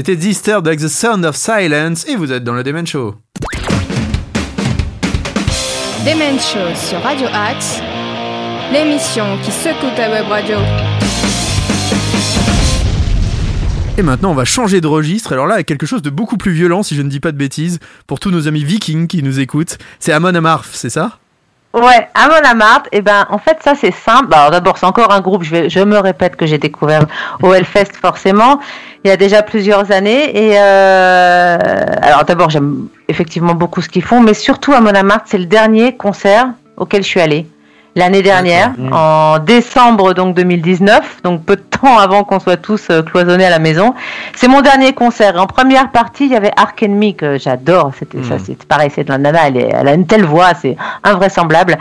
C'était 0.00 0.16
Disturbed 0.16 0.66
avec 0.66 0.80
The 0.80 0.88
Sound 0.88 1.26
of 1.26 1.36
Silence 1.36 2.08
et 2.08 2.16
vous 2.16 2.32
êtes 2.32 2.42
dans 2.42 2.54
le 2.54 2.62
Demen 2.62 2.86
Show. 2.86 3.16
Demen 6.06 6.40
Show 6.40 6.74
sur 6.74 7.02
Radio 7.02 7.26
Axe, 7.30 7.82
l'émission 8.72 9.26
qui 9.44 9.52
secoue 9.52 9.94
ta 9.94 10.10
web 10.10 10.24
radio. 10.26 10.56
Et 13.98 14.02
maintenant, 14.02 14.30
on 14.30 14.34
va 14.34 14.46
changer 14.46 14.80
de 14.80 14.86
registre. 14.86 15.34
Alors 15.34 15.46
là, 15.46 15.56
avec 15.56 15.66
quelque 15.66 15.84
chose 15.84 16.00
de 16.00 16.08
beaucoup 16.08 16.38
plus 16.38 16.52
violent, 16.52 16.82
si 16.82 16.96
je 16.96 17.02
ne 17.02 17.10
dis 17.10 17.20
pas 17.20 17.32
de 17.32 17.36
bêtises, 17.36 17.78
pour 18.06 18.20
tous 18.20 18.30
nos 18.30 18.48
amis 18.48 18.64
vikings 18.64 19.06
qui 19.06 19.22
nous 19.22 19.38
écoutent. 19.38 19.76
C'est 19.98 20.12
Amon 20.12 20.34
Amarth, 20.34 20.70
c'est 20.72 20.88
ça? 20.88 21.19
Ouais, 21.72 22.08
Amon 22.14 22.44
Amarth, 22.44 22.88
et 22.90 23.00
ben 23.00 23.26
en 23.30 23.38
fait 23.38 23.58
ça 23.62 23.74
c'est 23.76 23.92
simple. 23.92 24.26
Bah, 24.26 24.38
Alors 24.38 24.50
d'abord 24.50 24.76
c'est 24.76 24.86
encore 24.86 25.12
un 25.12 25.20
groupe, 25.20 25.44
je, 25.44 25.50
vais, 25.50 25.70
je 25.70 25.78
me 25.78 25.98
répète 25.98 26.34
que 26.34 26.44
j'ai 26.44 26.58
découvert 26.58 27.06
au 27.42 27.54
Hellfest 27.54 27.92
forcément, 28.00 28.58
il 29.04 29.08
y 29.08 29.12
a 29.12 29.16
déjà 29.16 29.42
plusieurs 29.42 29.92
années. 29.92 30.36
Et 30.36 30.58
euh, 30.58 31.58
alors 32.02 32.24
d'abord 32.24 32.50
j'aime 32.50 32.88
effectivement 33.06 33.54
beaucoup 33.54 33.82
ce 33.82 33.88
qu'ils 33.88 34.02
font, 34.02 34.20
mais 34.20 34.34
surtout 34.34 34.72
Amon 34.72 34.94
Amarth 34.94 35.26
c'est 35.26 35.38
le 35.38 35.46
dernier 35.46 35.96
concert 35.96 36.48
auquel 36.76 37.04
je 37.04 37.08
suis 37.08 37.20
allée 37.20 37.46
l'année 37.96 38.22
dernière, 38.22 38.72
en 38.92 39.38
décembre 39.38 40.14
donc 40.14 40.34
2019, 40.36 41.22
donc 41.24 41.44
peu 41.44 41.56
de 41.56 41.62
temps 41.62 41.98
avant 41.98 42.24
qu'on 42.24 42.38
soit 42.40 42.56
tous 42.56 42.86
euh, 42.90 43.02
cloisonnés 43.02 43.44
à 43.46 43.50
la 43.50 43.58
maison. 43.58 43.94
C'est 44.36 44.48
mon 44.48 44.60
dernier 44.60 44.92
concert. 44.92 45.34
En 45.40 45.46
première 45.46 45.90
partie, 45.90 46.26
il 46.26 46.32
y 46.32 46.36
avait 46.36 46.52
Ark 46.56 46.82
Enemy 46.82 47.16
que 47.16 47.38
j'adore. 47.38 47.92
C'était 47.98 48.22
ça, 48.22 48.36
c'est 48.44 48.62
pareil, 48.64 48.90
c'est 48.94 49.04
de 49.04 49.08
la 49.10 49.18
nana. 49.18 49.40
Elle, 49.48 49.56
est- 49.56 49.70
elle 49.72 49.88
a 49.88 49.94
une 49.94 50.06
telle 50.06 50.24
voix, 50.24 50.52
c'est 50.60 50.76
invraisemblable. 51.04 51.76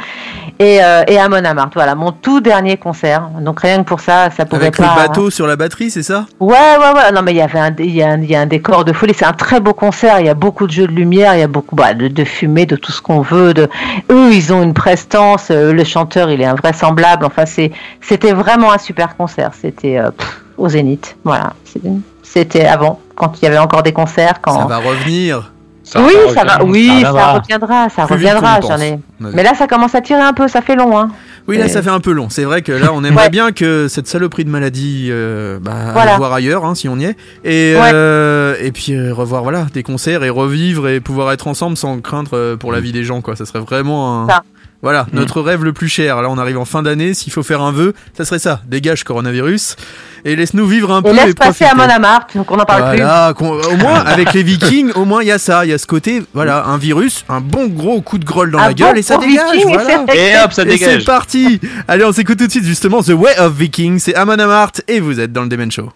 Et, 0.59 0.79
euh, 0.83 1.03
et 1.07 1.17
Amon 1.19 1.43
Amarth, 1.45 1.73
voilà, 1.73 1.95
mon 1.95 2.11
tout 2.11 2.41
dernier 2.41 2.77
concert. 2.77 3.29
Donc 3.41 3.61
rien 3.61 3.77
que 3.79 3.87
pour 3.87 3.99
ça, 3.99 4.29
ça 4.29 4.45
pouvait 4.45 4.63
Avec 4.67 4.77
pas. 4.77 4.93
le 4.95 5.07
bateau 5.07 5.29
sur 5.29 5.47
la 5.47 5.55
batterie, 5.55 5.89
c'est 5.89 6.03
ça? 6.03 6.25
Ouais, 6.39 6.55
ouais, 6.79 6.93
ouais. 6.95 7.11
Non, 7.13 7.21
mais 7.21 7.31
il 7.31 7.37
y 7.37 7.41
avait 7.41 7.59
un, 7.59 7.73
il 7.79 7.95
y 7.95 8.01
a 8.03 8.09
un, 8.09 8.21
il 8.21 8.29
y 8.29 8.35
a 8.35 8.41
un 8.41 8.45
décor 8.45 8.83
de 8.83 8.91
folie. 8.93 9.13
C'est 9.17 9.25
un 9.25 9.33
très 9.33 9.59
beau 9.59 9.73
concert. 9.73 10.19
Il 10.19 10.25
y 10.25 10.29
a 10.29 10.33
beaucoup 10.33 10.67
de 10.67 10.71
jeux 10.71 10.87
de 10.87 10.91
lumière. 10.91 11.35
Il 11.35 11.39
y 11.39 11.43
a 11.43 11.47
beaucoup 11.47 11.75
bah, 11.75 11.93
de, 11.93 12.07
de 12.07 12.23
fumée, 12.25 12.65
de 12.65 12.75
tout 12.75 12.91
ce 12.91 13.01
qu'on 13.01 13.21
veut. 13.21 13.53
De... 13.53 13.69
Eux, 14.11 14.33
ils 14.33 14.51
ont 14.53 14.61
une 14.63 14.73
prestance. 14.73 15.47
euh, 15.51 15.71
le 15.73 15.83
chanteur, 15.99 16.29
il 16.31 16.41
est 16.41 16.45
invraisemblable. 16.45 17.25
Enfin, 17.25 17.45
c'est, 17.45 17.71
c'était 18.01 18.33
vraiment 18.33 18.71
un 18.71 18.77
super 18.77 19.15
concert. 19.17 19.51
C'était 19.59 19.97
euh, 19.97 20.11
au 20.57 20.69
Zénith. 20.69 21.17
Voilà. 21.23 21.53
C'était 22.23 22.65
avant, 22.65 22.99
quand 23.15 23.33
il 23.41 23.45
y 23.45 23.47
avait 23.47 23.57
encore 23.57 23.83
des 23.83 23.91
concerts. 23.93 24.39
Quand... 24.41 24.59
Ça 24.61 24.65
va 24.65 24.77
revenir. 24.77 25.51
oui, 25.95 26.13
ça 26.33 26.43
va. 26.43 26.63
Oui, 26.63 27.01
ça 27.01 27.11
ça, 27.13 27.33
reviendra. 27.39 27.89
Ça 27.89 28.05
Plus 28.05 28.13
reviendra. 28.15 28.59
J'en 28.61 28.79
ai. 28.79 28.99
Mais 29.19 29.43
là, 29.43 29.53
ça 29.55 29.67
commence 29.67 29.95
à 29.95 30.01
tirer 30.01 30.21
un 30.21 30.33
peu. 30.33 30.47
Ça 30.47 30.61
fait 30.61 30.75
long, 30.75 30.97
hein. 30.97 31.09
Oui, 31.47 31.57
là, 31.57 31.65
Et- 31.65 31.69
ça 31.69 31.81
fait 31.81 31.89
un 31.89 31.99
peu 31.99 32.11
long. 32.11 32.27
C'est 32.29 32.43
vrai 32.43 32.61
que 32.61 32.71
là, 32.71 32.89
on 32.93 33.03
aimerait 33.03 33.23
Ouais. 33.23 33.29
bien 33.31 33.51
que 33.51 33.87
cette 33.87 34.07
saloperie 34.07 34.45
de 34.45 34.51
maladie, 34.51 35.07
euh, 35.09 35.57
bah, 35.59 35.93
Voilà. 35.93 36.17
voir 36.17 36.31
ailleurs, 36.33 36.63
hein, 36.63 36.75
si 36.75 36.87
on 36.87 36.97
y 36.99 37.05
est. 37.05 37.17
Et, 37.43 37.75
Ouais. 37.75 37.89
euh, 37.91 38.55
et 38.61 38.71
puis 38.71 38.93
euh, 38.93 39.11
revoir 39.13 39.41
voilà, 39.41 39.65
des 39.73 39.81
concerts 39.81 40.23
et 40.23 40.29
revivre 40.29 40.87
et 40.87 40.99
pouvoir 40.99 41.31
être 41.31 41.47
ensemble 41.47 41.75
sans 41.75 41.99
craindre 42.01 42.31
euh, 42.35 42.55
pour 42.55 42.71
la 42.71 42.79
vie 42.79 42.91
des 42.91 43.03
gens. 43.03 43.21
Quoi. 43.21 43.35
Ça 43.35 43.45
serait 43.47 43.59
vraiment 43.61 44.25
un... 44.25 44.27
Ça. 44.27 44.43
Voilà, 44.81 45.07
notre 45.11 45.41
rêve 45.41 45.65
le 45.65 45.73
plus 45.73 45.89
cher. 45.89 46.21
Là, 46.21 46.29
on 46.29 46.37
arrive 46.37 46.57
en 46.57 46.63
fin 46.63 46.81
d'année. 46.81 47.13
S'il 47.13 47.33
faut 47.33 47.43
faire 47.43 47.61
un 47.61 47.73
vœu, 47.73 47.93
ça 48.17 48.23
serait 48.23 48.39
ça. 48.39 48.61
Dégage 48.65 49.03
coronavirus 49.03 49.75
et 50.23 50.35
laisse-nous 50.37 50.65
vivre 50.67 50.93
un 50.93 51.01
peu 51.01 51.09
Et 51.09 51.13
laisse 51.13 51.33
profiter. 51.35 51.65
passer 51.65 51.65
Amon 51.65 51.83
Amarth. 51.83 52.35
Donc 52.35 52.49
on 52.49 52.55
n'en 52.55 52.63
parle 52.63 52.89
plus. 52.91 52.97
Voilà, 53.01 53.33
qu'on- 53.35 53.59
au 53.59 53.75
moins 53.75 53.99
avec 54.05 54.31
les 54.33 54.41
Vikings, 54.43 54.91
au 54.95 55.03
moins 55.03 55.21
il 55.21 55.27
y 55.27 55.31
a 55.31 55.37
ça, 55.37 55.65
il 55.65 55.71
y 55.71 55.73
a 55.73 55.77
ce 55.77 55.85
côté, 55.85 56.23
voilà, 56.33 56.65
un 56.65 56.77
virus, 56.77 57.25
un 57.27 57.41
bon 57.41 57.67
gros 57.67 57.99
coup 58.01 58.17
de 58.17 58.25
grolle 58.25 58.51
dans 58.51 58.59
Un 58.59 58.67
la 58.67 58.73
gueule 58.73 58.97
et 58.97 59.01
ça 59.01 59.17
dégage, 59.17 59.51
Viking, 59.53 59.73
voilà. 59.73 60.05
c'est- 60.07 60.17
Et 60.17 60.37
hop, 60.43 60.53
ça 60.53 60.61
Et 60.63 60.65
c'est 60.71 60.77
dégage. 60.77 61.05
parti 61.05 61.59
Allez, 61.89 62.05
on 62.05 62.13
s'écoute 62.13 62.37
tout 62.37 62.45
de 62.47 62.51
suite 62.51 62.63
justement 62.65 63.01
The 63.03 63.09
Way 63.09 63.37
of 63.39 63.53
Viking, 63.53 63.99
c'est 63.99 64.15
Amon 64.15 64.39
Amarth 64.39 64.81
et 64.87 64.99
vous 65.01 65.19
êtes 65.19 65.33
dans 65.33 65.43
le 65.43 65.49
Demen 65.49 65.69
Show. 65.71 65.89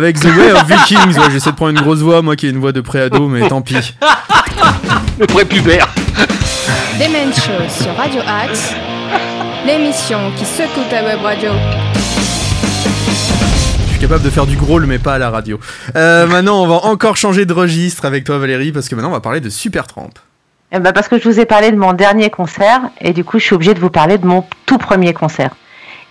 Avec 0.00 0.18
The 0.18 0.34
Way 0.34 0.52
of 0.52 0.64
Vikings, 0.64 1.18
ouais, 1.18 1.30
j'essaie 1.30 1.50
de 1.50 1.56
prendre 1.56 1.72
une 1.72 1.84
grosse 1.84 1.98
voix, 1.98 2.22
moi 2.22 2.34
qui 2.34 2.46
ai 2.46 2.48
une 2.48 2.56
voix 2.56 2.72
de 2.72 2.80
préado, 2.80 3.28
mais 3.28 3.46
tant 3.46 3.60
pis. 3.60 3.94
Le 5.18 5.26
prépubère. 5.26 5.92
Demen 6.98 7.30
Show 7.34 7.68
sur 7.68 7.94
Radio 7.94 8.22
Axe, 8.26 8.72
l'émission 9.66 10.32
qui 10.38 10.46
secoue 10.46 10.88
ta 10.88 11.04
web 11.04 11.20
radio. 11.22 11.50
Je 13.84 13.90
suis 13.90 13.98
capable 14.00 14.24
de 14.24 14.30
faire 14.30 14.46
du 14.46 14.56
growl, 14.56 14.86
mais 14.86 14.98
pas 14.98 15.16
à 15.16 15.18
la 15.18 15.28
radio. 15.28 15.60
Euh, 15.94 16.26
maintenant, 16.26 16.62
on 16.62 16.66
va 16.66 16.76
encore 16.86 17.18
changer 17.18 17.44
de 17.44 17.52
registre 17.52 18.06
avec 18.06 18.24
toi, 18.24 18.38
Valérie, 18.38 18.72
parce 18.72 18.88
que 18.88 18.94
maintenant, 18.94 19.10
on 19.10 19.12
va 19.12 19.20
parler 19.20 19.40
de 19.40 19.50
Supertramp. 19.50 20.14
Eh 20.72 20.78
ben, 20.78 20.94
parce 20.94 21.08
que 21.08 21.18
je 21.18 21.28
vous 21.28 21.40
ai 21.40 21.44
parlé 21.44 21.72
de 21.72 21.76
mon 21.76 21.92
dernier 21.92 22.30
concert 22.30 22.80
et 23.02 23.12
du 23.12 23.22
coup 23.22 23.38
je 23.38 23.44
suis 23.44 23.54
obligée 23.54 23.74
de 23.74 23.80
vous 23.80 23.90
parler 23.90 24.16
de 24.16 24.26
mon 24.26 24.46
tout 24.64 24.78
premier 24.78 25.12
concert. 25.12 25.50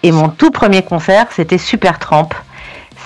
Et 0.03 0.11
mon 0.11 0.29
tout 0.29 0.51
premier 0.51 0.83
concert 0.83 1.25
c'était 1.31 1.57
Supertramp. 1.57 2.29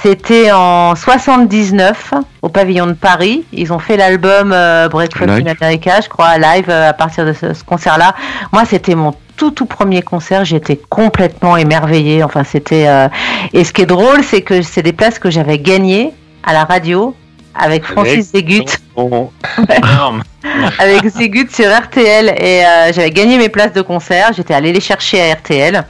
C'était 0.04 0.52
en 0.52 0.98
79 0.98 2.14
au 2.42 2.50
pavillon 2.50 2.88
de 2.88 2.92
Paris. 2.92 3.46
Ils 3.54 3.72
ont 3.72 3.80
fait 3.80 3.96
l'album 3.96 4.52
euh, 4.52 4.90
Breakfast 4.90 5.30
in 5.30 5.46
America, 5.46 6.02
je 6.02 6.10
crois, 6.10 6.38
live 6.38 6.66
euh, 6.68 6.90
à 6.90 6.94
partir 6.94 7.26
de 7.26 7.32
ce, 7.32 7.54
ce 7.54 7.64
concert-là. 7.64 8.14
Moi 8.52 8.64
c'était 8.66 8.96
mon 8.96 9.14
tout 9.38 9.52
tout 9.52 9.66
premier 9.66 10.02
concert. 10.02 10.44
J'étais 10.44 10.76
complètement 10.76 11.56
émerveillée. 11.56 12.22
Enfin 12.22 12.44
c'était 12.44 12.86
euh, 12.90 13.08
et 13.54 13.64
ce 13.64 13.72
qui 13.72 13.84
est 13.84 13.86
drôle 13.86 14.26
c'est 14.26 14.42
que 14.42 14.62
c'est 14.62 14.84
des 14.84 14.92
places 14.92 15.20
que 15.20 15.32
j'avais 15.32 15.58
gagnées 15.58 16.14
à 16.44 16.52
la 16.52 16.66
radio 16.66 17.16
avec 17.56 17.86
Francis 17.86 18.32
Zegut 18.34 18.66
avec 20.80 21.08
Zégut 21.08 21.48
sur 21.50 21.74
RTL 21.74 22.28
et 22.44 22.64
j'avais 22.94 23.12
gagné 23.12 23.38
mes 23.38 23.48
places 23.48 23.72
de 23.72 23.82
concert. 23.82 24.34
J'étais 24.36 24.54
allée 24.54 24.74
les 24.74 24.82
chercher 24.82 25.22
à 25.22 25.36
RTL. 25.36 25.86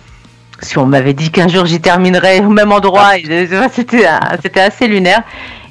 Si 0.63 0.77
on 0.77 0.85
m'avait 0.85 1.13
dit 1.13 1.29
qu'un 1.29 1.47
jour 1.47 1.65
j'y 1.65 1.79
terminerais 1.81 2.39
au 2.39 2.49
même 2.49 2.71
endroit, 2.71 3.17
et, 3.17 3.23
euh, 3.29 3.67
c'était 3.73 4.07
c'était 4.41 4.61
assez 4.61 4.87
lunaire. 4.87 5.21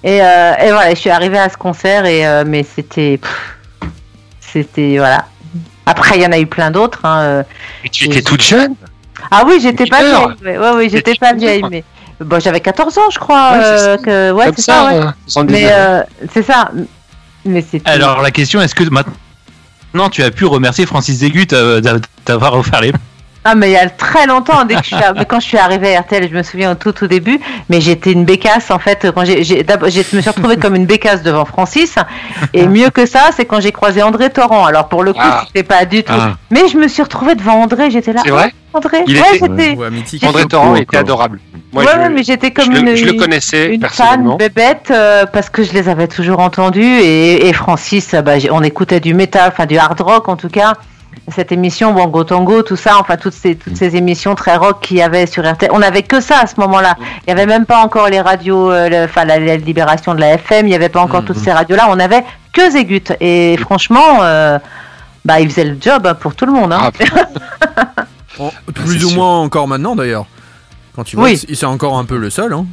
Et, 0.04 0.20
euh, 0.22 0.52
et 0.60 0.70
voilà, 0.70 0.90
je 0.90 1.00
suis 1.00 1.10
arrivée 1.10 1.38
à 1.38 1.48
ce 1.48 1.56
concert 1.56 2.04
et 2.06 2.26
euh, 2.26 2.44
mais 2.46 2.62
c'était 2.64 3.18
c'était 4.40 4.96
voilà. 4.98 5.26
Après 5.86 6.16
il 6.16 6.22
y 6.22 6.26
en 6.26 6.32
a 6.32 6.38
eu 6.38 6.46
plein 6.46 6.70
d'autres. 6.70 7.04
hein. 7.04 7.44
Et 7.84 7.88
tu 7.88 8.04
étais 8.04 8.22
toute 8.22 8.42
jeune 8.42 8.74
Ah 9.30 9.42
oui, 9.46 9.58
j'étais 9.60 9.86
pas 9.86 10.02
vieille. 10.02 10.58
Ouais, 10.58 10.70
ouais, 10.70 10.88
j'étais 10.88 11.14
pas 11.14 11.32
vieille, 11.32 11.62
mais 11.70 11.84
bon, 12.20 12.40
j'avais 12.40 12.60
14 12.60 12.98
ans, 12.98 13.10
je 13.12 13.18
crois. 13.18 13.52
Ouais, 13.52 13.58
c'est 13.62 13.68
euh, 13.68 13.96
ça. 13.96 14.02
que... 14.02 14.32
ouais 14.32 14.52
ça. 14.56 15.02
79. 15.26 16.04
Mais 16.22 16.28
c'est 16.32 16.42
ça. 16.42 16.70
Mais. 17.44 17.64
Alors 17.84 18.22
la 18.22 18.30
question, 18.30 18.60
est-ce 18.60 18.74
que 18.74 18.84
maintenant 18.84 20.08
tu 20.10 20.22
as 20.22 20.30
pu 20.30 20.44
remercier 20.44 20.86
Francis 20.86 21.18
Zégut 21.18 21.46
d'a- 21.46 21.80
d'avoir 22.26 22.54
offert 22.54 22.80
les... 22.80 22.92
Ah 23.44 23.56
mais 23.56 23.70
il 23.70 23.72
y 23.72 23.76
a 23.76 23.88
très 23.90 24.26
longtemps, 24.26 24.64
dès 24.64 24.74
que 24.76 24.82
je 24.82 24.86
suis 24.86 24.96
arri- 24.96 25.14
mais 25.18 25.24
quand 25.28 25.40
je 25.40 25.46
suis 25.46 25.58
arrivée 25.58 25.96
à 25.96 26.02
RTL, 26.02 26.28
je 26.30 26.36
me 26.36 26.42
souviens 26.44 26.72
au 26.72 26.74
tout 26.76 26.92
tout 26.92 27.08
début, 27.08 27.40
mais 27.68 27.80
j'étais 27.80 28.12
une 28.12 28.24
bécasse 28.24 28.70
en 28.70 28.78
fait 28.78 29.10
quand 29.12 29.24
j'ai 29.24 29.42
j'ai- 29.42 29.64
d'abord, 29.64 29.88
j'ai- 29.90 30.04
je 30.08 30.14
me 30.16 30.20
suis 30.20 30.30
retrouvée 30.30 30.56
comme 30.58 30.76
une 30.76 30.86
bécasse 30.86 31.22
devant 31.22 31.44
Francis 31.44 31.96
et 32.54 32.66
mieux 32.68 32.90
que 32.90 33.04
ça, 33.04 33.30
c'est 33.36 33.44
quand 33.44 33.60
j'ai 33.60 33.72
croisé 33.72 34.00
André 34.02 34.30
Torrent. 34.30 34.64
Alors 34.64 34.88
pour 34.88 35.02
le 35.02 35.12
coup, 35.12 35.18
Ah. 35.20 35.44
c'était 35.48 35.64
pas 35.64 35.84
du 35.84 36.04
tout, 36.04 36.12
Ah. 36.16 36.36
mais 36.50 36.68
je 36.68 36.76
me 36.78 36.86
suis 36.86 37.02
retrouvée 37.02 37.34
devant 37.34 37.54
André, 37.62 37.90
j'étais 37.90 38.12
là. 38.12 38.22
C'est 38.24 38.30
vrai? 38.30 38.52
Ah, 38.74 38.78
André, 38.78 38.98
Il 39.06 39.16
ouais, 39.16 39.22
était- 39.34 39.38
j'étais 39.40 39.76
Ouais, 39.76 39.90
mythique. 39.90 40.24
André 40.24 40.44
Torrent 40.46 40.76
était 40.76 40.96
adorable. 40.96 41.40
Moi, 41.74 41.82
ouais, 41.84 41.90
je, 42.06 42.08
mais 42.10 42.22
j'étais 42.22 42.48
je 42.56 42.62
comme 42.64 42.72
le, 42.72 42.90
une 42.90 42.96
je 42.96 43.04
le 43.06 43.12
connaissais 43.14 43.74
une 43.74 43.80
personnellement. 43.80 44.38
fan 44.38 44.38
bébête 44.38 44.88
euh, 44.90 45.26
parce 45.26 45.50
que 45.50 45.62
je 45.62 45.72
les 45.72 45.88
avais 45.88 46.06
toujours 46.06 46.38
entendus 46.40 46.82
et, 46.84 47.48
et 47.48 47.52
Francis, 47.52 48.14
euh, 48.14 48.22
bah, 48.22 48.34
on 48.50 48.62
écoutait 48.62 49.00
du 49.00 49.14
métal, 49.14 49.50
enfin 49.52 49.66
du 49.66 49.76
hard 49.78 50.00
rock 50.00 50.28
en 50.28 50.36
tout 50.36 50.48
cas. 50.48 50.74
Cette 51.28 51.52
émission 51.52 51.92
Bongo 51.92 52.24
Tango, 52.24 52.62
tout 52.62 52.76
ça, 52.76 52.98
enfin 52.98 53.16
toutes 53.16 53.32
ces 53.32 53.54
toutes 53.54 53.76
ces 53.76 53.94
émissions 53.96 54.34
très 54.34 54.56
rock 54.56 54.80
qu'il 54.80 54.96
y 54.96 55.02
avait 55.02 55.26
sur 55.26 55.48
RTL, 55.50 55.70
on 55.72 55.78
n'avait 55.78 56.02
que 56.02 56.20
ça 56.20 56.40
à 56.40 56.46
ce 56.46 56.54
moment-là. 56.60 56.96
Il 57.26 57.30
y 57.30 57.32
avait 57.32 57.46
même 57.46 57.64
pas 57.64 57.78
encore 57.82 58.08
les 58.08 58.20
radios, 58.20 58.70
euh, 58.72 59.04
enfin 59.04 59.24
la, 59.24 59.38
la 59.38 59.56
libération 59.56 60.14
de 60.14 60.20
la 60.20 60.34
FM, 60.34 60.66
il 60.66 60.70
y 60.72 60.74
avait 60.74 60.88
pas 60.88 61.00
encore 61.00 61.20
Mhm. 61.20 61.26
toutes 61.28 61.38
ces 61.38 61.52
radios-là. 61.52 61.86
On 61.90 61.98
avait 62.00 62.24
que 62.52 62.68
Zégut 62.70 63.04
et 63.20 63.56
franchement, 63.58 64.18
euh, 64.22 64.58
bah 65.24 65.38
il 65.40 65.48
faisait 65.48 65.64
le 65.64 65.76
job 65.80 66.06
hein, 66.06 66.14
pour 66.14 66.34
tout 66.34 66.44
le 66.46 66.52
monde. 66.52 66.72
Hein. 66.72 66.90
Ah, 67.00 67.84
En- 68.38 68.50
c'est 68.66 68.72
plus 68.74 69.04
ou 69.04 69.08
sûr. 69.10 69.18
moins 69.18 69.40
encore 69.40 69.68
maintenant 69.68 69.94
d'ailleurs. 69.94 70.26
Quand 70.96 71.04
tu 71.04 71.16
vois, 71.16 71.26
Oui. 71.26 71.36
c'est 71.38 71.54
c'est 71.54 71.66
encore 71.66 71.96
un 71.98 72.04
peu 72.04 72.16
le 72.16 72.30
seul, 72.30 72.52
hein. 72.52 72.66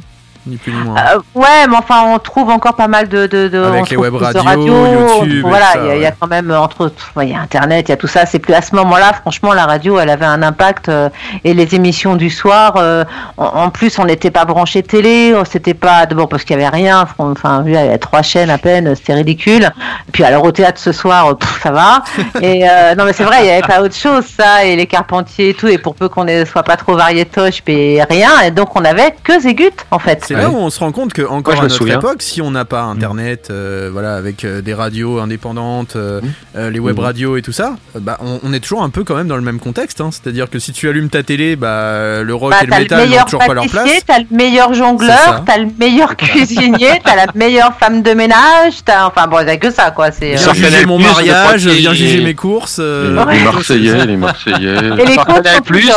Ni 0.46 0.56
plus 0.56 0.72
ni 0.72 0.78
moins. 0.80 0.96
Euh, 0.96 1.18
ouais, 1.34 1.66
mais 1.68 1.76
enfin, 1.76 2.02
on 2.06 2.18
trouve 2.18 2.48
encore 2.50 2.74
pas 2.74 2.88
mal 2.88 3.08
de. 3.08 3.26
de, 3.26 3.48
de 3.48 3.62
Avec 3.62 3.90
les 3.90 3.96
web 3.96 4.14
radios, 4.14 4.86
YouTube 4.86 5.38
et 5.38 5.40
Voilà, 5.42 5.66
il 5.76 6.00
y, 6.00 6.04
a- 6.06 6.08
y 6.08 6.12
quand 6.18 6.28
même, 6.28 6.50
entre 6.50 6.86
autres, 6.86 7.10
il 7.22 7.28
y 7.28 7.34
a 7.34 7.40
Internet, 7.40 7.88
il 7.88 7.90
y 7.90 7.94
a 7.94 7.96
tout 7.96 8.06
ça. 8.06 8.24
C'est 8.26 8.38
plus 8.38 8.54
à 8.54 8.62
ce 8.62 8.74
moment-là, 8.76 9.12
franchement, 9.12 9.52
la 9.52 9.66
radio, 9.66 9.98
elle 9.98 10.10
avait 10.10 10.24
un 10.26 10.42
impact. 10.42 10.88
euh, 10.88 11.08
et 11.44 11.52
les 11.54 11.74
émissions 11.74 12.16
du 12.16 12.30
soir, 12.30 12.74
euh, 12.76 13.04
en, 13.36 13.44
en 13.44 13.70
plus, 13.70 13.98
on 13.98 14.04
n'était 14.06 14.30
pas 14.30 14.44
branché 14.44 14.82
télé, 14.82 15.34
on- 15.36 15.44
c'était 15.44 15.74
pas. 15.74 16.06
D'abord 16.06 16.28
parce 16.28 16.44
qu'il 16.44 16.56
y 16.56 16.58
avait 16.58 16.68
rien, 16.74 17.06
enfin, 17.18 17.62
il 17.66 17.72
y 17.72 17.76
avait 17.76 17.98
trois 17.98 18.22
chaînes 18.22 18.50
à 18.50 18.58
peine, 18.58 18.94
c'était 18.96 19.14
ridicule. 19.14 19.64
Et 20.08 20.12
puis, 20.12 20.24
alors, 20.24 20.44
au 20.44 20.52
théâtre 20.52 20.80
ce 20.80 20.92
soir, 20.92 21.28
euh, 21.28 21.34
pff, 21.34 21.60
ça 21.62 21.70
va. 21.70 22.02
Et 22.40 22.68
euh, 22.68 22.94
non, 22.94 23.04
mais 23.04 23.12
c'est 23.12 23.24
vrai, 23.24 23.38
il 23.40 23.44
n'y 23.44 23.50
avait 23.50 23.60
pas 23.66 23.82
autre 23.82 23.94
chose, 23.96 24.24
ça, 24.26 24.64
et 24.64 24.74
les 24.76 24.86
Carpentiers 24.86 25.50
et 25.50 25.54
tout. 25.54 25.68
Et 25.68 25.78
pour 25.78 25.94
peu 25.94 26.08
qu'on 26.08 26.24
ne 26.24 26.44
soit 26.44 26.62
pas 26.62 26.76
trop 26.76 26.96
variétoche, 26.96 27.62
puis 27.62 28.00
rien. 28.02 28.30
Et 28.46 28.50
donc, 28.50 28.74
on 28.74 28.84
avait 28.84 29.14
que 29.22 29.38
Zégut, 29.40 29.70
en 29.90 29.98
fait. 29.98 30.29
C'est 30.30 30.40
là 30.42 30.48
où 30.50 30.56
on 30.56 30.70
se 30.70 30.78
rend 30.80 30.92
compte 30.92 31.12
que 31.12 31.22
encore 31.22 31.54
Moi, 31.54 31.54
je 31.54 31.58
à 31.60 31.62
notre 31.64 31.74
souviens. 31.74 31.98
époque, 31.98 32.22
si 32.22 32.40
on 32.40 32.50
n'a 32.52 32.64
pas 32.64 32.82
internet, 32.82 33.48
euh, 33.50 33.88
voilà, 33.92 34.14
avec 34.14 34.44
euh, 34.44 34.60
des 34.62 34.74
radios 34.74 35.18
indépendantes, 35.18 35.96
euh, 35.96 36.20
euh, 36.56 36.70
les 36.70 36.78
web 36.78 36.96
Mhm. 36.98 37.04
radios 37.04 37.36
et 37.36 37.42
tout 37.42 37.52
ça, 37.52 37.76
bah 37.98 38.16
on, 38.20 38.38
on 38.44 38.52
est 38.52 38.60
toujours 38.60 38.82
un 38.82 38.90
peu 38.90 39.02
quand 39.04 39.16
même 39.16 39.26
dans 39.28 39.36
le 39.36 39.42
même 39.42 39.58
contexte. 39.58 40.00
hein. 40.00 40.10
C'est-à-dire 40.12 40.48
que 40.48 40.58
si 40.58 40.72
tu 40.72 40.88
allumes 40.88 41.08
ta 41.08 41.22
télé, 41.22 41.56
bah 41.56 42.22
le 42.22 42.34
rock 42.34 42.50
Bah, 42.52 42.58
et 42.62 42.66
le 42.66 42.76
métal 42.78 42.98
n'ont 43.00 43.06
meilleur 43.08 43.24
toujours 43.24 43.44
pas 43.44 43.54
leur 43.54 43.66
place. 43.66 43.90
t'as 44.06 44.18
le 44.20 44.26
meilleur 44.30 44.72
jongleur, 44.74 45.42
t'as 45.44 45.58
le 45.58 45.66
meilleur 45.78 46.16
cuisinier, 46.16 47.00
t'as 47.04 47.16
la 47.16 47.26
meilleure 47.34 47.74
femme 47.78 48.02
de 48.02 48.12
ménage, 48.12 48.74
t'as 48.84 49.06
enfin 49.06 49.26
bon, 49.26 49.44
t'as 49.44 49.56
que 49.56 49.70
ça 49.70 49.90
quoi. 49.90 50.12
C'est 50.12 50.34
Viens 50.36 50.52
juger 50.54 50.86
mon 50.86 50.98
je 51.00 51.04
mariage, 51.06 51.62
qu'il- 51.62 51.70
viens 51.72 51.92
juger 51.94 52.22
mes 52.22 52.34
courses. 52.34 52.78
euh, 52.80 53.24
Les, 53.32 53.40
Marseillais, 53.42 54.06
les 54.06 54.16
Marseillais. 54.16 54.76
et 54.98 55.06
les 55.06 55.14
sont 55.14 55.62
plus 55.64 55.90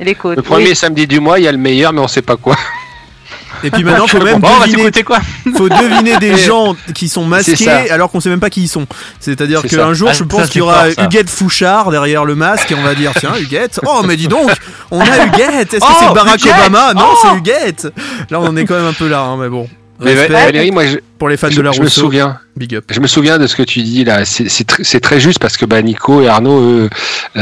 les 0.00 0.14
côtes. 0.14 0.36
Le 0.36 0.42
premier 0.42 0.68
oui. 0.70 0.74
samedi 0.76 1.06
du 1.06 1.20
mois, 1.20 1.38
il 1.38 1.44
y 1.44 1.48
a 1.48 1.52
le 1.52 1.58
meilleur, 1.58 1.92
mais 1.92 2.00
on 2.00 2.08
sait 2.08 2.22
pas 2.22 2.36
quoi. 2.36 2.56
Et 3.62 3.70
puis 3.70 3.84
maintenant, 3.84 4.06
faut 4.06 4.18
même 4.22 4.38
Bon, 4.40 4.48
va 4.48 4.66
deviner, 4.66 4.90
quoi 5.02 5.18
faut 5.56 5.68
deviner 5.68 6.16
des 6.18 6.36
gens 6.46 6.76
qui 6.94 7.08
sont 7.08 7.24
masqués 7.24 7.90
alors 7.90 8.10
qu'on 8.10 8.20
sait 8.20 8.28
même 8.30 8.40
pas 8.40 8.50
qui 8.50 8.62
ils 8.62 8.68
sont. 8.68 8.86
C'est-à-dire 9.20 9.60
C'est 9.62 9.76
qu'un 9.76 9.92
jour, 9.92 10.08
Ah, 10.10 10.14
je 10.14 10.18
ça, 10.18 10.24
pense 10.24 10.48
qu'il 10.48 10.58
y 10.60 10.62
aura 10.62 10.90
fort. 10.90 11.04
Huguette 11.04 11.30
Fouchard 11.30 11.90
derrière 11.90 12.24
le 12.24 12.34
masque 12.34 12.70
et 12.72 12.74
on 12.74 12.82
va 12.82 12.94
dire 12.94 13.12
tiens 13.18 13.32
Huguette. 13.38 13.80
Oh 13.86 14.02
mais 14.04 14.16
dis 14.16 14.28
donc, 14.28 14.50
on 14.90 15.00
a 15.00 15.26
Huguette. 15.26 15.74
Est-ce 15.74 15.80
que 15.84 15.90
Oh, 15.90 15.94
c'est 16.00 16.14
Barack 16.14 16.40
Huguette 16.40 16.54
Obama? 16.66 16.94
Non, 16.94 17.04
Oh 17.12 17.16
c'est 17.22 17.36
Huguette. 17.38 17.88
Là, 18.30 18.40
on 18.40 18.46
en 18.48 18.56
est 18.56 18.64
quand 18.64 18.76
même 18.76 18.86
un 18.86 18.92
peu 18.92 19.08
là, 19.08 19.20
hein, 19.22 19.36
mais 19.38 19.48
bon. 19.48 19.68
Mais 20.00 20.14
Respect 20.14 20.32
Valérie, 20.32 20.70
moi, 20.70 20.86
je, 20.86 20.96
pour 21.18 21.28
les 21.28 21.36
fans 21.36 21.50
je- 21.50 21.56
de 21.56 21.62
la 21.62 21.72
je 21.72 21.80
me 21.82 21.88
souviens. 21.88 22.38
Big 22.56 22.74
up. 22.74 22.84
Je 22.90 23.00
me 23.00 23.06
souviens 23.06 23.38
de 23.38 23.46
ce 23.46 23.54
que 23.56 23.62
tu 23.62 23.82
dis 23.82 24.04
là. 24.04 24.24
C'est 24.24 24.48
c'est 24.48 24.68
tr- 24.68 24.80
c'est 24.82 25.00
très 25.00 25.20
juste 25.20 25.38
parce 25.38 25.56
que 25.56 25.64
bah, 25.66 25.80
Nico 25.82 26.22
et 26.22 26.28
Arnaud, 26.28 26.60
euh, 26.60 26.88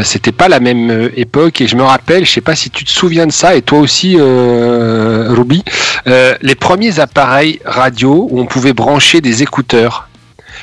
c'était 0.03 0.33
pas 0.33 0.49
la 0.49 0.61
même 0.61 0.91
euh, 0.91 1.09
époque. 1.17 1.61
Et 1.61 1.67
je 1.69 1.77
me 1.77 1.83
rappelle, 1.83 2.25
je 2.27 2.33
sais 2.33 2.41
pas 2.41 2.55
si 2.57 2.71
tu 2.71 2.85
te 2.85 2.91
souviens 2.91 3.27
de 3.27 3.33
ça, 3.33 3.55
et 3.55 3.63
toi 3.63 3.79
aussi, 3.79 4.17
euh, 4.19 5.27
Ruby, 5.31 5.65
euh, 6.07 6.35
les 6.43 6.55
premiers 6.55 7.01
appareils 7.01 7.61
radio 7.65 8.29
où 8.31 8.41
on 8.41 8.47
pouvait 8.47 8.73
brancher 8.73 9.21
des 9.21 9.43
écouteurs. 9.43 10.09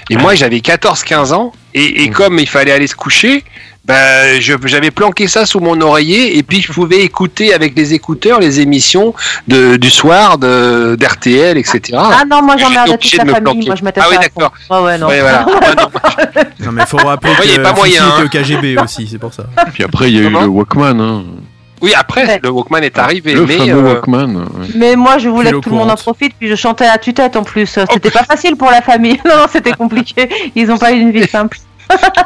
Et 0.10 0.18
moi, 0.18 0.36
j'avais 0.36 0.60
14-15 0.60 1.34
ans, 1.34 1.52
et, 1.74 2.04
et 2.04 2.10
comme 2.10 2.38
il 2.40 2.48
fallait 2.48 2.72
aller 2.72 2.88
se 2.88 2.96
coucher, 2.96 3.44
ben, 3.88 4.42
je- 4.42 4.54
j'avais 4.66 4.90
planqué 4.90 5.28
ça 5.28 5.46
sous 5.46 5.60
mon 5.60 5.80
oreiller, 5.82 6.38
et 6.38 6.44
puis 6.44 6.60
je 6.62 6.72
pouvais 6.74 7.02
écouter 7.02 7.54
avec 7.54 7.76
les 7.78 7.94
écouteurs 7.94 8.40
les 8.40 8.60
émissions 8.60 9.14
de, 9.48 9.76
du 9.76 9.90
soir 9.92 10.38
de 10.40 10.96
d'RTL, 11.00 11.58
etc. 11.58 11.82
Ah 11.96 12.24
non, 12.30 12.42
moi 12.42 12.56
J'étais 12.58 12.74
j'emmerdais 12.74 12.98
toute 12.98 13.12
de 13.14 13.18
la 13.18 13.24
me 13.26 13.30
famille, 13.32 13.44
planquer. 13.54 13.66
moi 13.68 13.76
je 13.76 13.84
mettais 13.84 14.02
Ah 14.02 14.06
ça 14.06 14.10
oui, 14.10 14.18
d'accord. 14.22 14.54
Ouais, 14.72 14.80
ouais, 14.86 14.98
non. 14.98 15.08
Ouais, 15.08 15.22
voilà. 15.22 15.46
Ah, 15.62 15.74
non, 15.78 16.44
Non 16.66 16.72
mais 16.72 16.86
faut 16.88 16.98
rappeler 16.98 17.32
Ouais, 17.32 17.46
que 17.48 17.52
y 17.52 17.56
a 17.56 17.60
pas 17.62 17.74
moyen, 17.74 18.04
était 18.08 18.22
hein. 18.22 18.26
au 18.26 18.30
KGB 18.44 18.78
aussi, 18.84 19.08
c'est 19.12 19.20
pour 19.20 19.34
ça. 19.34 19.44
Puis 19.74 19.84
après, 19.84 20.10
il 20.12 20.16
y 20.16 20.26
a 20.26 20.28
eu 20.28 20.32
le 20.32 20.48
Walkman. 20.48 21.00
Hein. 21.00 21.24
Oui, 21.82 21.94
après, 21.96 22.26
Ouais. 22.26 22.40
le 22.42 22.50
Walkman 22.50 22.82
est 22.84 22.98
arrivé, 22.98 23.34
Le 23.34 23.46
mais 23.46 23.58
fameux 23.58 23.74
euh, 23.74 23.94
Walkman. 23.94 24.36
ouais. 24.38 24.68
Mais 24.76 24.96
moi 24.96 25.18
je 25.20 25.30
voulais 25.30 25.52
que 25.52 25.58
tout 25.58 25.70
le 25.70 25.76
monde 25.76 25.92
en 25.92 25.96
profite, 25.96 26.34
puis 26.40 26.48
je 26.50 26.56
chantais 26.56 26.88
à 26.88 26.98
tue-tête 26.98 27.36
en 27.36 27.44
plus. 27.44 27.78
Oh. 27.80 27.86
C'était 27.94 28.10
pas 28.12 28.24
facile 28.24 28.56
pour 28.56 28.72
la 28.72 28.82
famille. 28.82 29.20
Non, 29.26 29.46
c'était 29.52 29.74
compliqué. 29.74 30.28
Ils 30.56 30.72
ont 30.72 30.78
pas 30.78 30.92
eu 30.94 31.00
une 31.00 31.12
vie 31.12 31.28
simple. 31.28 31.60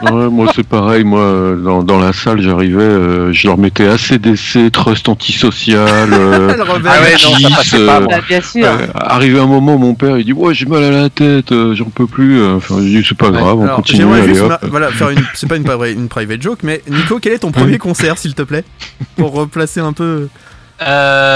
Ouais, 0.02 0.30
moi, 0.30 0.52
c'est 0.56 0.66
pareil. 0.66 1.04
Moi, 1.04 1.20
euh, 1.20 1.56
dans, 1.58 1.84
dans 1.84 2.00
la 2.00 2.14
salle, 2.14 2.42
j'arrivais, 2.42 2.82
euh, 2.82 3.34
je 3.34 3.48
leur 3.48 3.58
mettais 3.58 3.88
ACDC, 3.88 4.72
Trust 4.72 5.10
Antisocial. 5.10 6.10
Euh. 6.14 6.56
Ah 6.86 7.02
ouais, 7.02 7.16
non, 7.42 7.50
ça 7.64 7.78
pas, 7.78 7.98
euh, 7.98 8.00
moi. 8.02 8.08
Bah, 8.10 8.22
bien 8.28 8.42
sûr. 8.42 8.66
euh, 8.66 8.88
arrivé 8.96 9.40
un 9.40 9.46
moment, 9.46 9.78
mon 9.78 9.94
père, 9.96 10.18
il 10.18 10.24
dit 10.26 10.34
Ouais, 10.34 10.54
j'ai 10.54 10.66
mal 10.66 10.84
à 10.84 10.92
la 10.92 11.10
tête, 11.10 11.52
euh, 11.52 11.76
j'en 11.76 11.86
peux 11.86 12.08
plus. 12.08 12.42
Enfin, 12.46 12.76
je 12.80 12.84
dis 12.84 13.04
C'est 13.08 13.18
pas 13.18 13.30
grave, 13.32 13.58
on 13.60 13.64
Alors, 13.64 13.76
continue. 13.78 14.00
j'aimerais 14.00 14.22
Allez, 14.22 14.30
juste 14.36 14.42
hop. 14.42 14.50
ma- 14.50 14.60
voilà, 14.70 14.90
faire 14.92 15.10
une. 15.10 15.22
C'est 15.34 15.48
pas 15.48 15.58
une, 15.58 15.66
une 15.98 16.08
private 16.08 16.42
joke, 16.42 16.60
mais 16.64 16.82
Nico, 16.90 17.20
quel 17.22 17.34
est 17.34 17.40
ton 17.40 17.52
premier 17.52 17.78
concert, 17.78 18.18
s'il 18.18 18.34
te 18.36 18.42
plaît 18.44 18.64
Pour 19.18 19.34
replacer 19.34 19.80
un 19.82 19.92
peu? 19.94 20.28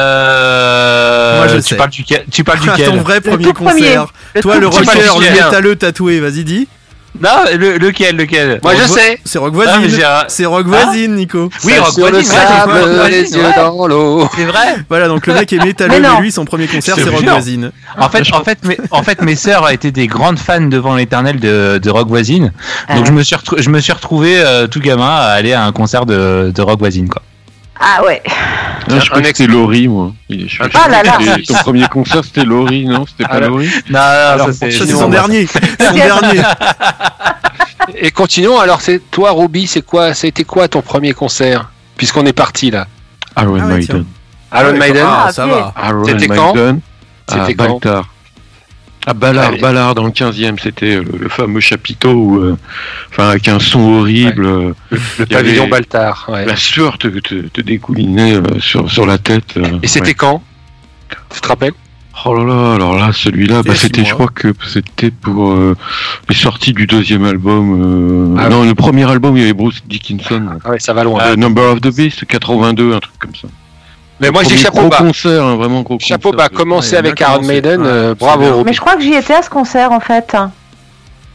Euh... 0.04 1.38
Moi, 1.40 1.48
je 1.50 1.56
tu 1.58 1.62
sais. 1.64 1.76
parles, 1.76 1.90
duquel, 1.90 2.24
tu 2.32 2.44
parles 2.44 2.60
ton 2.66 2.72
duquel? 2.72 3.00
vrai 3.00 3.16
Le 3.16 3.22
premier 3.22 3.54
premier. 3.54 3.72
concert. 3.82 4.14
Le 4.36 4.42
Toi, 4.42 4.60
le 4.60 4.70
premier. 4.70 4.86
rocker, 4.88 5.02
le 5.02 5.08
Pas 5.10 5.30
le 5.30 5.46
métalleux 5.46 5.76
tatoué, 5.76 6.20
vas-y, 6.20 6.44
dis. 6.44 6.68
Non, 7.22 7.30
le- 7.58 7.78
lequel, 7.78 8.16
lequel? 8.16 8.60
Moi 8.64 8.74
je 8.76 8.88
sais. 8.88 9.20
C'est 9.24 9.38
Rock 9.38 9.54
Ah, 9.56 9.78
Voisine. 9.78 10.00
C'est 10.28 10.46
Rock 10.46 10.66
Ah 10.68 10.84
Voisine, 10.86 11.16
Nico. 11.16 11.50
Oui, 11.64 11.74
Rock 11.78 11.94
sur 11.94 12.06
le 12.06 12.12
Voisine, 12.12 12.32
ouais, 12.32 12.42
j'ai 12.42 12.48
sable, 12.58 12.72
fait 12.72 12.80
Rock 12.80 12.90
Voisine, 12.90 13.12
les 13.22 13.32
yeux 13.36 13.44
ouais. 13.46 13.56
dans 13.56 13.88
l'eau. 13.88 14.30
C'est 14.36 14.46
vrai? 14.46 14.76
Voilà, 14.90 15.08
donc 15.08 15.28
le 15.28 15.34
mec 15.36 15.54
est 15.54 15.64
métalleux, 15.64 16.00
Mais 16.02 16.22
lui, 16.22 16.32
son 16.32 16.44
premier 16.46 16.68
concert, 16.68 16.96
c'est 16.98 17.04
Rock. 17.10 17.24
Voisine. 17.24 17.72
En 18.00 18.10
fait, 18.10 18.24
en 18.34 18.44
fait, 18.44 18.66
mes, 18.66 18.78
en 18.92 19.04
fait, 19.04 19.22
mes 19.22 19.36
sœurs 19.36 19.70
étaient 19.70 19.92
des 19.92 20.08
grandes 20.08 20.40
fans 20.40 20.62
devant 20.62 20.96
l'éternel 20.96 21.40
de, 21.40 21.80
de 21.82 21.90
Rock 21.92 22.08
Voisine. 22.08 22.52
Donc 22.90 23.04
Ah. 23.04 23.04
je 23.06 23.12
me 23.12 23.22
suis 23.24 23.36
je 23.58 23.70
me 23.70 23.80
suis 23.80 23.94
retrouvé 23.94 24.36
euh, 24.40 24.68
tout 24.68 24.80
gamin 24.80 25.06
à 25.16 25.28
aller 25.34 25.54
à 25.54 25.64
un 25.66 25.72
concert 25.72 26.06
de, 26.06 26.52
de 26.54 26.62
Rock 26.62 26.80
Voisine 26.80 27.08
quoi. 27.10 27.22
Ah 27.86 28.02
ouais. 28.06 28.22
Ah, 28.26 29.00
je 29.00 29.06
crois 29.10 29.18
Un 29.20 29.22
que 29.24 29.28
c'était 29.28 29.48
Laurie, 29.48 29.88
moi. 29.90 30.14
Ah 30.74 30.88
là 30.88 31.04
là. 31.04 31.18
Ton 31.46 31.54
premier 31.56 31.86
concert, 31.88 32.24
c'était 32.24 32.46
Laurie, 32.46 32.86
non? 32.86 33.06
C'était 33.06 33.26
pas 33.26 33.36
Ah. 33.36 33.40
Laurie? 33.42 33.70
Non, 33.90 34.00
non, 34.00 34.00
Alors, 34.00 34.48
ça 34.48 34.54
c'est 34.54 34.72
Ça, 34.72 34.88
son 34.88 35.10
dernier. 35.10 35.48
Son 35.48 35.94
dernier. 35.94 36.42
Et 37.96 38.12
continuons. 38.12 38.60
Alors 38.60 38.80
c'est 38.82 39.00
toi, 39.12 39.32
Ruby, 39.32 39.68
c'est 39.68 39.82
quoi 39.82 40.14
C'était 40.14 40.46
quoi 40.46 40.68
ton 40.70 40.82
premier 40.82 41.14
concert? 41.14 41.70
Puisqu'on 41.98 42.26
est 42.26 42.34
parti 42.34 42.72
là. 42.72 42.88
Iron 43.38 43.58
Ah 43.62 43.66
Maiden. 43.66 44.06
Iron 44.54 44.74
Maiden. 44.78 45.06
Ah, 45.06 45.26
Ah, 45.28 45.32
ça 45.34 45.46
va. 45.46 45.74
C'était 46.08 46.28
quand? 46.28 46.54
C'était 47.30 47.56
quand? 47.56 47.80
À 49.06 49.14
Ballard, 49.14 49.50
Allez. 49.50 49.60
Ballard 49.60 49.96
dans 49.96 50.06
le 50.06 50.12
15e, 50.12 50.58
c'était 50.62 50.96
euh, 50.96 51.04
le, 51.04 51.18
le 51.24 51.30
fameux 51.30 51.60
chapiteau 51.60 52.12
où, 52.14 52.38
euh, 52.40 52.58
enfin, 53.10 53.30
avec 53.30 53.48
un 53.50 53.60
son 53.60 53.82
horrible, 54.00 54.46
euh, 54.46 54.74
Le 55.20 55.26
pavillon 55.26 55.64
avait- 55.64 55.72
Baltar. 55.72 56.26
ouais. 56.32 56.46
la 56.46 56.56
sueur 56.56 56.98
te, 56.98 57.08
te, 57.08 57.36
te 57.48 57.62
découlinait 57.62 58.36
euh, 58.36 58.60
sur, 58.60 58.90
sur 58.90 59.06
la 59.06 59.18
tête. 59.18 59.58
euh, 59.58 59.80
Et 59.84 59.88
c'était 59.88 60.08
ouais. 60.08 60.14
quand? 60.14 60.42
Tu 61.34 61.42
te 61.42 61.48
rappelles? 61.48 61.74
Oh 62.26 62.34
là 62.36 62.44
là, 62.46 62.76
alors 62.76 62.96
là, 62.96 63.12
celui-là, 63.12 63.58
C'était 63.58 63.70
bah, 63.70 63.76
c'était, 63.76 64.06
je 64.06 64.14
crois 64.14 64.28
que 64.34 64.54
c'était 64.72 65.12
pour 65.12 65.52
euh, 65.52 65.76
les 66.30 66.36
sorties 66.36 66.72
du 66.72 66.86
deuxième 66.88 67.26
album. 67.26 68.36
euh, 68.38 68.40
Ah 68.40 68.48
non, 68.50 68.64
le 68.64 68.76
premier 68.76 69.04
album, 69.10 69.36
il 69.36 69.42
y 69.42 69.44
avait 69.44 69.54
Bruce 69.54 69.82
Dickinson. 69.86 70.48
Ah 70.64 70.70
ouais, 70.70 70.80
ça 70.80 70.94
va 70.94 71.04
loin. 71.04 71.22
Euh, 71.24 71.36
Number 71.36 71.64
of 71.74 71.82
the 71.82 71.94
Beast, 71.94 72.24
82, 72.26 72.94
un 72.94 73.00
truc 73.00 73.16
comme 73.20 73.36
ça. 73.36 73.48
Mais 74.24 74.32
moi 74.32 74.44
Premier 74.44 74.58
chapeau 74.58 74.88
bas. 74.88 74.98
concert, 75.00 75.44
hein, 75.44 75.56
vraiment 75.58 75.82
gros 75.82 76.00
Chapeau 76.00 76.32
concert. 76.32 76.50
bas. 76.50 76.56
Commencer 76.56 76.96
avec 76.96 77.20
Iron. 77.20 77.42
Maiden. 77.42 77.84
Euh, 77.86 78.16
bravo. 78.16 78.64
Mais 78.64 78.72
je 78.72 78.80
crois 78.80 78.96
que 78.96 79.02
j'y 79.02 79.14
étais 79.14 79.34
à 79.34 79.42
ce 79.42 79.50
concert 79.50 79.92
en 79.92 80.00
fait. 80.00 80.34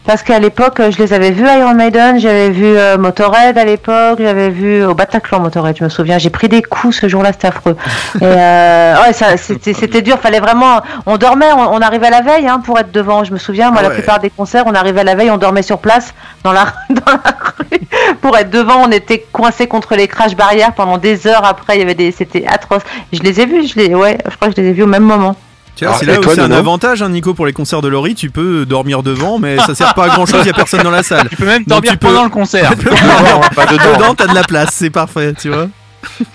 Parce 0.09 0.23
qu'à 0.23 0.39
l'époque, 0.39 0.81
je 0.89 0.97
les 0.97 1.13
avais 1.13 1.33
vus 1.33 1.45
Iron 1.45 1.75
Maiden, 1.75 2.19
j'avais 2.19 2.49
vu 2.49 2.65
euh, 2.65 2.97
Motorhead 2.97 3.59
à 3.59 3.65
l'époque, 3.67 4.19
j'avais 4.19 4.49
vu 4.49 4.83
au 4.83 4.95
Bataclan 4.95 5.39
Motorhead, 5.39 5.77
je 5.77 5.85
me 5.85 5.91
souviens. 5.91 6.17
J'ai 6.17 6.31
pris 6.31 6.49
des 6.49 6.63
coups 6.63 6.99
ce 6.99 7.09
jour-là, 7.09 7.33
c'était 7.35 7.49
affreux. 7.49 7.77
Et 8.23 8.25
euh, 8.25 9.03
ouais, 9.03 9.13
ça, 9.13 9.37
c'était, 9.37 10.01
dur. 10.01 10.19
Fallait 10.19 10.41
vraiment. 10.41 10.81
On 11.05 11.19
dormait, 11.19 11.53
on, 11.53 11.75
on 11.75 11.83
arrivait 11.83 12.09
la 12.09 12.23
veille 12.23 12.49
hein, 12.49 12.63
pour 12.65 12.79
être 12.79 12.91
devant. 12.91 13.23
Je 13.25 13.35
me 13.35 13.39
souviens, 13.39 13.71
moi, 13.71 13.83
Ah 13.85 13.89
la 13.91 13.95
plupart 13.97 14.19
des 14.19 14.31
concerts, 14.31 14.65
on 14.67 14.73
arrivait 14.73 15.05
la 15.05 15.15
veille, 15.15 15.31
on 15.31 15.37
dormait 15.37 15.61
sur 15.61 15.77
place 15.77 16.15
dans 16.43 16.53
la 16.53 16.73
dans 16.89 17.13
la 17.13 17.37
rue 17.59 18.17
pour 18.23 18.35
être 18.39 18.49
devant. 18.49 18.87
On 18.87 18.91
était 18.91 19.27
coincés 19.31 19.67
contre 19.67 19.95
les 19.95 20.09
crash 20.09 20.35
barrières 20.35 20.73
pendant 20.73 20.97
des 20.97 21.27
heures. 21.27 21.45
Après, 21.45 21.77
il 21.77 21.81
y 21.81 21.83
avait 21.83 21.93
des, 21.93 22.13
c'était 22.13 22.47
atroce. 22.47 22.83
Je 23.13 23.21
les 23.21 23.43
ai 23.43 23.45
vus, 23.45 23.69
je 23.69 23.79
les, 23.79 23.95
ouais, 23.95 24.17
je 24.27 24.37
crois 24.37 24.49
que 24.49 24.55
je 24.57 24.63
les 24.63 24.69
ai 24.71 24.73
vus 24.73 24.85
au 24.85 24.87
même 24.87 25.05
moment. 25.05 25.37
Tu 25.79 25.85
vois, 25.85 25.93
Alors, 25.95 26.01
c'est 26.01 26.07
là 26.07 26.19
où 26.19 26.23
c'est 26.35 26.41
un 26.41 26.51
avantage, 26.51 27.03
hein, 27.03 27.09
Nico, 27.09 27.35
pour 27.35 27.47
les 27.47 27.53
concerts 27.53 27.83
de 27.83 27.87
Laurie. 27.89 28.17
Tu 28.17 28.31
peux 28.31 28.67
dormir 28.67 29.05
devant, 29.05 29.39
mais 29.39 29.59
ça 29.59 29.77
sert 29.77 29.95
pas 29.95 30.07
à 30.07 30.09
grand 30.09 30.27
chose, 30.27 30.41
il 30.43 30.49
y 30.49 30.51
a 30.51 30.53
personne 30.53 30.83
dans 30.83 30.91
la 30.91 31.05
salle. 31.05 31.29
Tu 31.29 31.37
peux 31.37 31.47
même 31.47 31.59
Donc, 31.61 31.69
dormir 31.69 31.93
tu 31.93 31.99
peux- 31.99 32.09
pendant 32.09 32.25
le 32.25 32.31
concert. 32.31 32.71
Pas 33.55 33.67
dedans. 33.67 33.93
Dedans, 33.97 34.15
t'as 34.17 34.27
de 34.27 34.35
la 34.35 34.43
place, 34.43 34.71
c'est 34.73 34.91
parfait, 34.91 35.35
tu 35.41 35.51
vois. 35.51 35.69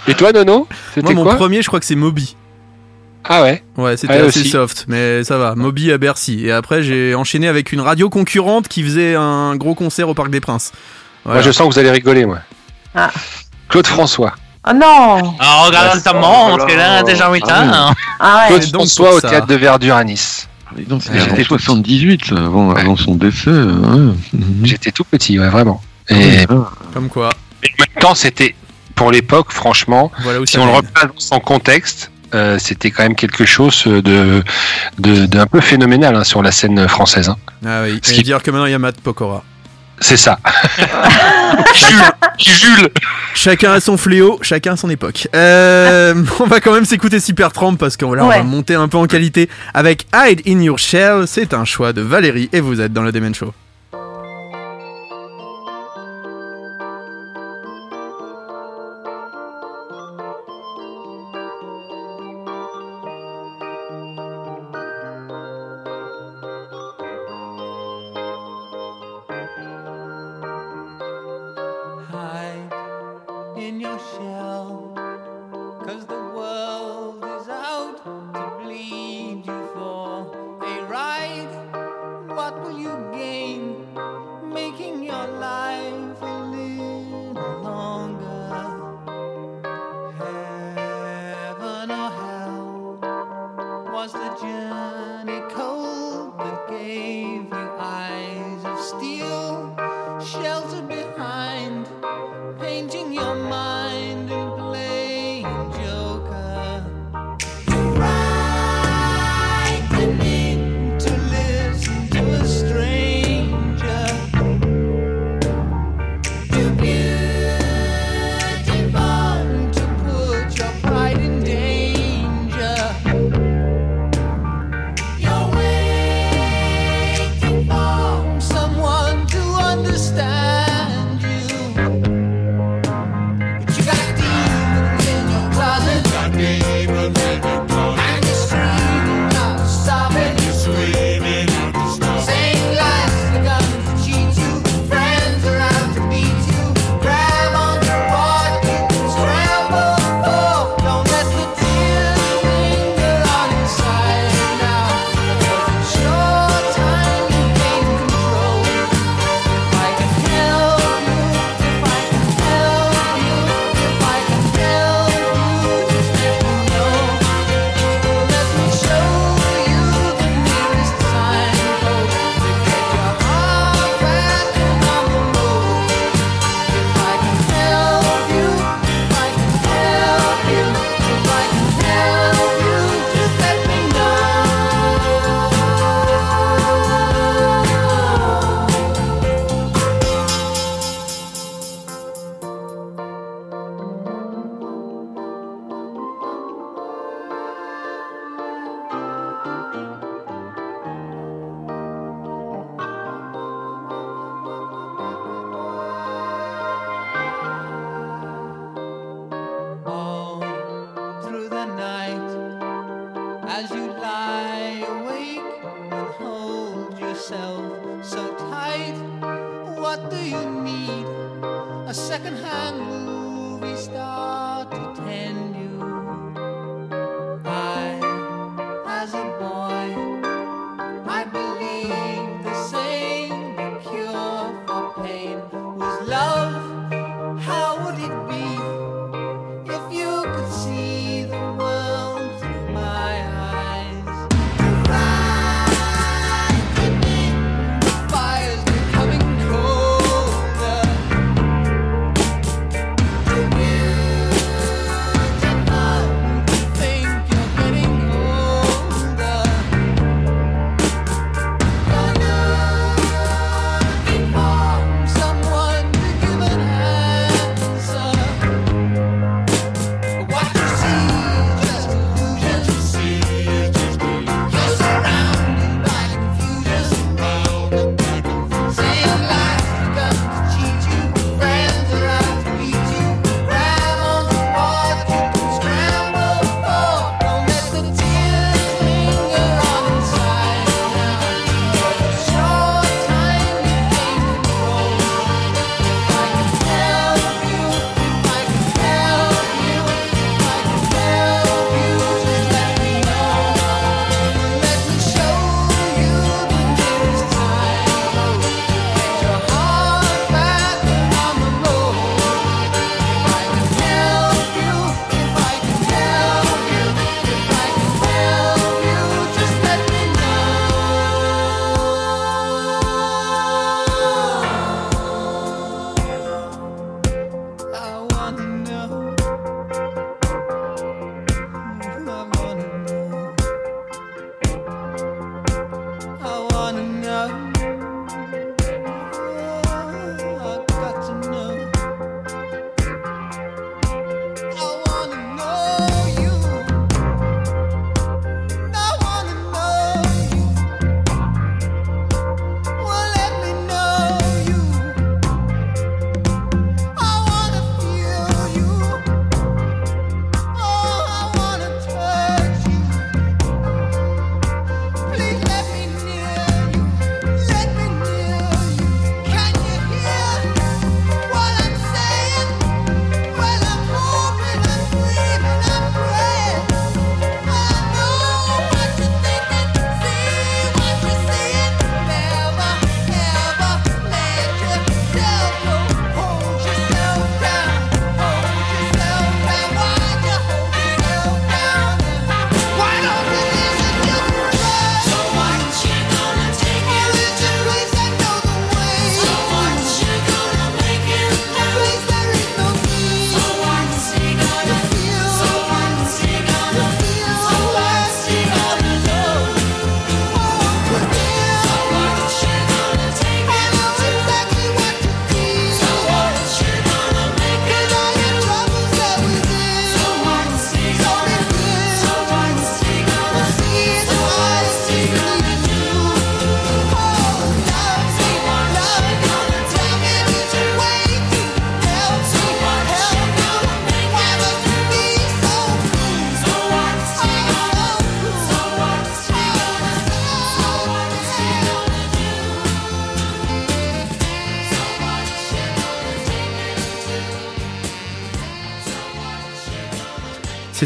Et 0.08 0.14
toi, 0.14 0.32
Nono 0.32 0.66
Moi, 1.02 1.14
mon 1.14 1.24
quoi 1.24 1.36
premier, 1.36 1.62
je 1.62 1.68
crois 1.68 1.82
que 1.82 1.86
c'est 1.86 1.96
Moby. 1.96 2.38
Ah 3.26 3.42
ouais. 3.44 3.62
Ouais, 3.78 3.98
c'était 3.98 4.14
Ouais, 4.14 4.20
assez 4.28 4.40
aussi. 4.42 4.50
soft, 4.50 4.86
mais 4.88 5.26
ça 5.26 5.38
va. 5.38 5.56
Moby 5.56 5.92
à 5.92 5.98
Bercy. 5.98 6.46
Et 6.46 6.52
après, 6.54 6.82
j'ai 6.82 7.14
enchaîné 7.14 7.50
avec 7.50 7.74
une 7.74 7.82
radio 7.82 8.10
concurrente 8.10 8.70
qui 8.70 8.82
faisait 8.82 9.16
un 9.16 9.58
gros 9.58 9.76
concert 9.76 10.08
au 10.08 10.14
Parc 10.14 10.30
des 10.30 10.40
Princes. 10.40 10.72
Voilà. 11.26 11.40
Moi 11.42 11.46
je 11.46 11.52
sens 11.52 11.68
que 11.68 11.74
vous 11.74 11.80
allez 11.80 11.92
rigoler, 11.92 12.26
moi. 12.26 12.40
Ah. 12.96 13.12
Claude 13.70 13.88
François. 13.88 14.36
Oh 14.66 14.72
non 14.74 15.36
Ah, 15.40 15.64
regarde 15.66 16.02
ta 16.04 16.14
montre, 16.14 16.66
il 16.70 16.80
a 16.80 17.04
déjà 17.04 17.30
8 17.32 17.44
Ah 17.50 17.62
oui. 17.64 17.70
ans. 17.70 17.94
Ah 18.20 18.48
ouais. 18.52 18.60
Donc 18.68 18.88
pour 18.96 19.10
au 19.14 19.20
théâtre 19.22 19.48
de 19.48 19.56
Verdure 19.56 19.96
à 19.96 20.04
Nice. 20.04 20.48
Et 20.78 20.84
donc, 20.84 21.02
Ouais, 21.02 21.20
c'était 21.20 21.30
j'étais 21.30 21.44
78, 21.44 22.26
ça, 22.26 22.36
avant, 22.36 22.70
Ouais. 22.72 22.82
avant 22.82 22.96
son 22.96 23.16
décès. 23.16 23.50
euh, 23.50 23.66
ouais. 24.12 24.16
Mhm. 24.34 24.62
J'étais 24.64 24.92
tout 24.92 25.04
petit, 25.04 25.38
ouais, 25.40 25.50
vraiment. 25.50 25.82
Et 26.10 26.46
Comme 26.94 27.10
quoi. 27.10 27.30
mais 27.62 27.70
en 27.70 27.84
même 27.94 28.02
temps, 28.02 28.16
c'était 28.16 28.56
pour 28.96 29.12
l'époque, 29.12 29.52
franchement, 29.52 30.12
si 30.46 30.58
on 30.58 30.66
le 30.66 30.72
replace 30.72 31.04
dans 31.14 31.20
son 31.20 31.40
contexte, 31.40 32.10
euh, 32.34 32.58
c'était 32.60 32.90
quand 32.90 33.04
même 33.04 33.16
quelque 33.16 33.46
chose 33.46 33.84
de 33.86 34.44
de- 34.98 35.26
d'un 35.28 35.46
peu 35.46 35.62
phénoménal 35.62 36.16
hein, 36.16 36.24
sur 36.24 36.42
la 36.42 36.52
scène 36.52 36.88
française. 36.88 37.30
hein. 37.30 37.38
Ah 37.66 37.82
oui. 37.84 38.00
Ce 38.02 38.12
Et 38.12 38.16
qui- 38.16 38.24
dire 38.24 38.42
que 38.42 38.50
maintenant 38.50 38.66
il 38.66 38.72
y 38.72 38.76
a 38.76 38.80
Matt 38.80 39.00
Pokora. 39.02 39.44
C'est 40.00 40.18
ça. 40.18 40.38
Jules, 41.76 42.12
Jules. 42.38 42.90
Chacun 43.36 43.74
a 43.74 43.80
son 43.80 43.98
fléau, 43.98 44.40
chacun 44.42 44.74
a 44.74 44.78
son 44.78 44.90
époque. 44.90 45.28
Euh, 45.36 46.14
on 46.40 46.46
va 46.46 46.60
quand 46.60 46.74
même 46.74 46.86
s'écouter 46.86 47.20
Supertramp 47.20 47.76
parce 47.76 47.98
qu'on 47.98 48.14
là, 48.14 48.26
on 48.26 48.30
va 48.30 48.44
monter 48.44 48.76
un 48.76 48.88
peu 48.88 48.98
en 48.98 49.06
qualité 49.06 49.50
avec 49.74 50.06
Hide 50.14 50.42
in 50.48 50.62
Your 50.62 50.80
Shell. 50.80 51.24
C'est 51.28 51.54
un 51.54 51.66
choix 51.66 51.94
de 51.94 52.02
Valérie 52.02 52.50
et 52.52 52.60
vous 52.60 52.82
êtes 52.82 52.94
dans 52.94 53.04
le 53.04 53.12
Demen 53.12 53.34
Show. 53.34 53.54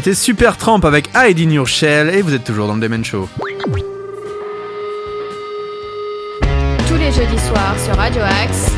C'était 0.08 0.20
Super 0.20 0.56
Tramp 0.56 0.80
avec 0.84 1.10
Hide 1.14 1.38
in 1.38 1.50
Your 1.50 1.66
Shell 1.66 2.08
et 2.08 2.22
vous 2.22 2.32
êtes 2.32 2.44
toujours 2.44 2.66
dans 2.66 2.74
le 2.74 2.80
Demen 2.80 3.04
Show. 3.04 3.28
Tous 6.88 6.94
les 6.94 7.12
jeudis 7.12 7.38
soirs 7.46 7.78
sur 7.78 7.94
Radio 7.94 8.22
Axe, 8.22 8.72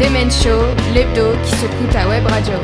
Demen 0.00 0.30
Show, 0.30 0.64
l'hebdo 0.94 1.32
qui 1.44 1.54
secoue 1.56 1.86
ta 1.92 2.08
web 2.08 2.24
radio. 2.26 2.54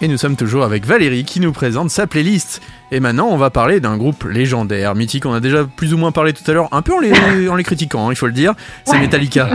Et 0.00 0.08
nous 0.08 0.16
sommes 0.16 0.34
toujours 0.34 0.64
avec 0.64 0.84
Valérie 0.84 1.24
qui 1.24 1.38
nous 1.38 1.52
présente 1.52 1.90
sa 1.90 2.08
playlist. 2.08 2.60
Et 2.90 2.98
maintenant, 2.98 3.28
on 3.28 3.36
va 3.36 3.50
parler 3.50 3.78
d'un 3.78 3.96
groupe 3.96 4.24
légendaire, 4.24 4.96
mythique. 4.96 5.26
On 5.26 5.32
a 5.32 5.38
déjà 5.38 5.62
plus 5.62 5.94
ou 5.94 5.96
moins 5.96 6.10
parlé 6.10 6.32
tout 6.32 6.50
à 6.50 6.54
l'heure, 6.54 6.68
un 6.72 6.82
peu 6.82 6.92
en 6.92 6.98
les, 6.98 7.48
en 7.48 7.54
les 7.54 7.62
critiquant, 7.62 8.08
hein, 8.08 8.12
il 8.12 8.16
faut 8.16 8.26
le 8.26 8.32
dire. 8.32 8.54
C'est 8.84 8.98
Metallica. 8.98 9.50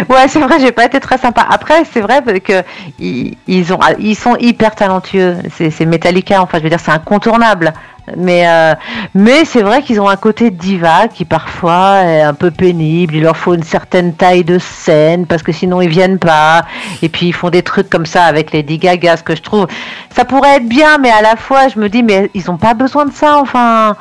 Ouais, 0.08 0.28
c'est 0.28 0.40
vrai, 0.40 0.58
j'ai 0.60 0.72
pas 0.72 0.84
été 0.84 1.00
très 1.00 1.18
sympa. 1.18 1.46
Après, 1.48 1.84
c'est 1.92 2.00
vrai 2.00 2.22
que 2.40 2.62
ils, 2.98 3.72
ont, 3.72 3.78
ils 3.98 4.16
sont 4.16 4.36
hyper 4.36 4.74
talentueux. 4.74 5.36
C'est 5.56 5.86
Metallica, 5.86 6.42
enfin, 6.42 6.58
je 6.58 6.64
veux 6.64 6.70
dire, 6.70 6.80
c'est 6.80 6.90
incontournable. 6.90 7.72
Mais, 8.16 8.48
euh, 8.48 8.74
mais 9.14 9.44
c'est 9.44 9.62
vrai 9.62 9.82
qu'ils 9.82 10.00
ont 10.00 10.08
un 10.08 10.16
côté 10.16 10.50
diva 10.50 11.06
qui 11.06 11.24
parfois 11.24 12.02
est 12.02 12.22
un 12.22 12.34
peu 12.34 12.50
pénible. 12.50 13.14
Il 13.14 13.22
leur 13.22 13.36
faut 13.36 13.54
une 13.54 13.62
certaine 13.62 14.14
taille 14.14 14.42
de 14.42 14.58
scène 14.58 15.26
parce 15.26 15.42
que 15.44 15.52
sinon 15.52 15.80
ils 15.80 15.88
viennent 15.88 16.18
pas. 16.18 16.62
Et 17.02 17.08
puis 17.08 17.26
ils 17.26 17.32
font 17.32 17.50
des 17.50 17.62
trucs 17.62 17.88
comme 17.88 18.06
ça 18.06 18.24
avec 18.24 18.52
Lady 18.52 18.78
Gaga, 18.78 19.16
ce 19.16 19.22
que 19.22 19.36
je 19.36 19.42
trouve. 19.42 19.68
Ça 20.14 20.24
pourrait 20.24 20.56
être 20.56 20.68
bien, 20.68 20.98
mais 20.98 21.10
à 21.10 21.22
la 21.22 21.36
fois 21.36 21.68
je 21.68 21.78
me 21.78 21.88
dis, 21.88 22.02
mais 22.02 22.30
ils 22.34 22.50
ont 22.50 22.56
pas 22.56 22.74
besoin 22.74 23.04
de 23.04 23.12
ça. 23.12 23.38
Enfin, 23.38 23.94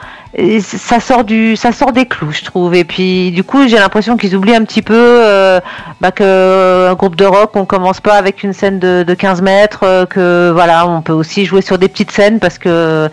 ça 0.61 0.99
sort 0.99 1.23
du, 1.23 1.55
ça 1.55 1.71
sort 1.71 1.91
des 1.91 2.05
clous, 2.05 2.31
je 2.31 2.43
trouve. 2.45 2.75
Et 2.75 2.83
puis 2.83 3.31
du 3.31 3.43
coup, 3.43 3.67
j'ai 3.67 3.77
l'impression 3.77 4.15
qu'ils 4.17 4.35
oublient 4.35 4.55
un 4.55 4.63
petit 4.63 4.81
peu 4.81 4.93
euh, 4.95 5.59
bah, 6.01 6.11
que 6.11 6.23
euh, 6.23 6.91
un 6.91 6.93
groupe 6.93 7.15
de 7.15 7.25
rock, 7.25 7.51
on 7.55 7.65
commence 7.65 7.99
pas 7.99 8.13
avec 8.13 8.43
une 8.43 8.53
scène 8.53 8.79
de, 8.79 9.03
de 9.03 9.13
15 9.13 9.41
mètres. 9.41 9.79
euh, 9.83 10.05
que 10.05 10.51
voilà, 10.53 10.87
on 10.87 11.01
peut 11.01 11.13
aussi 11.13 11.45
jouer 11.45 11.61
sur 11.61 11.77
des 11.77 11.87
petites 11.87 12.11
scènes 12.11 12.39
parce 12.39 12.57
que 12.59 13.09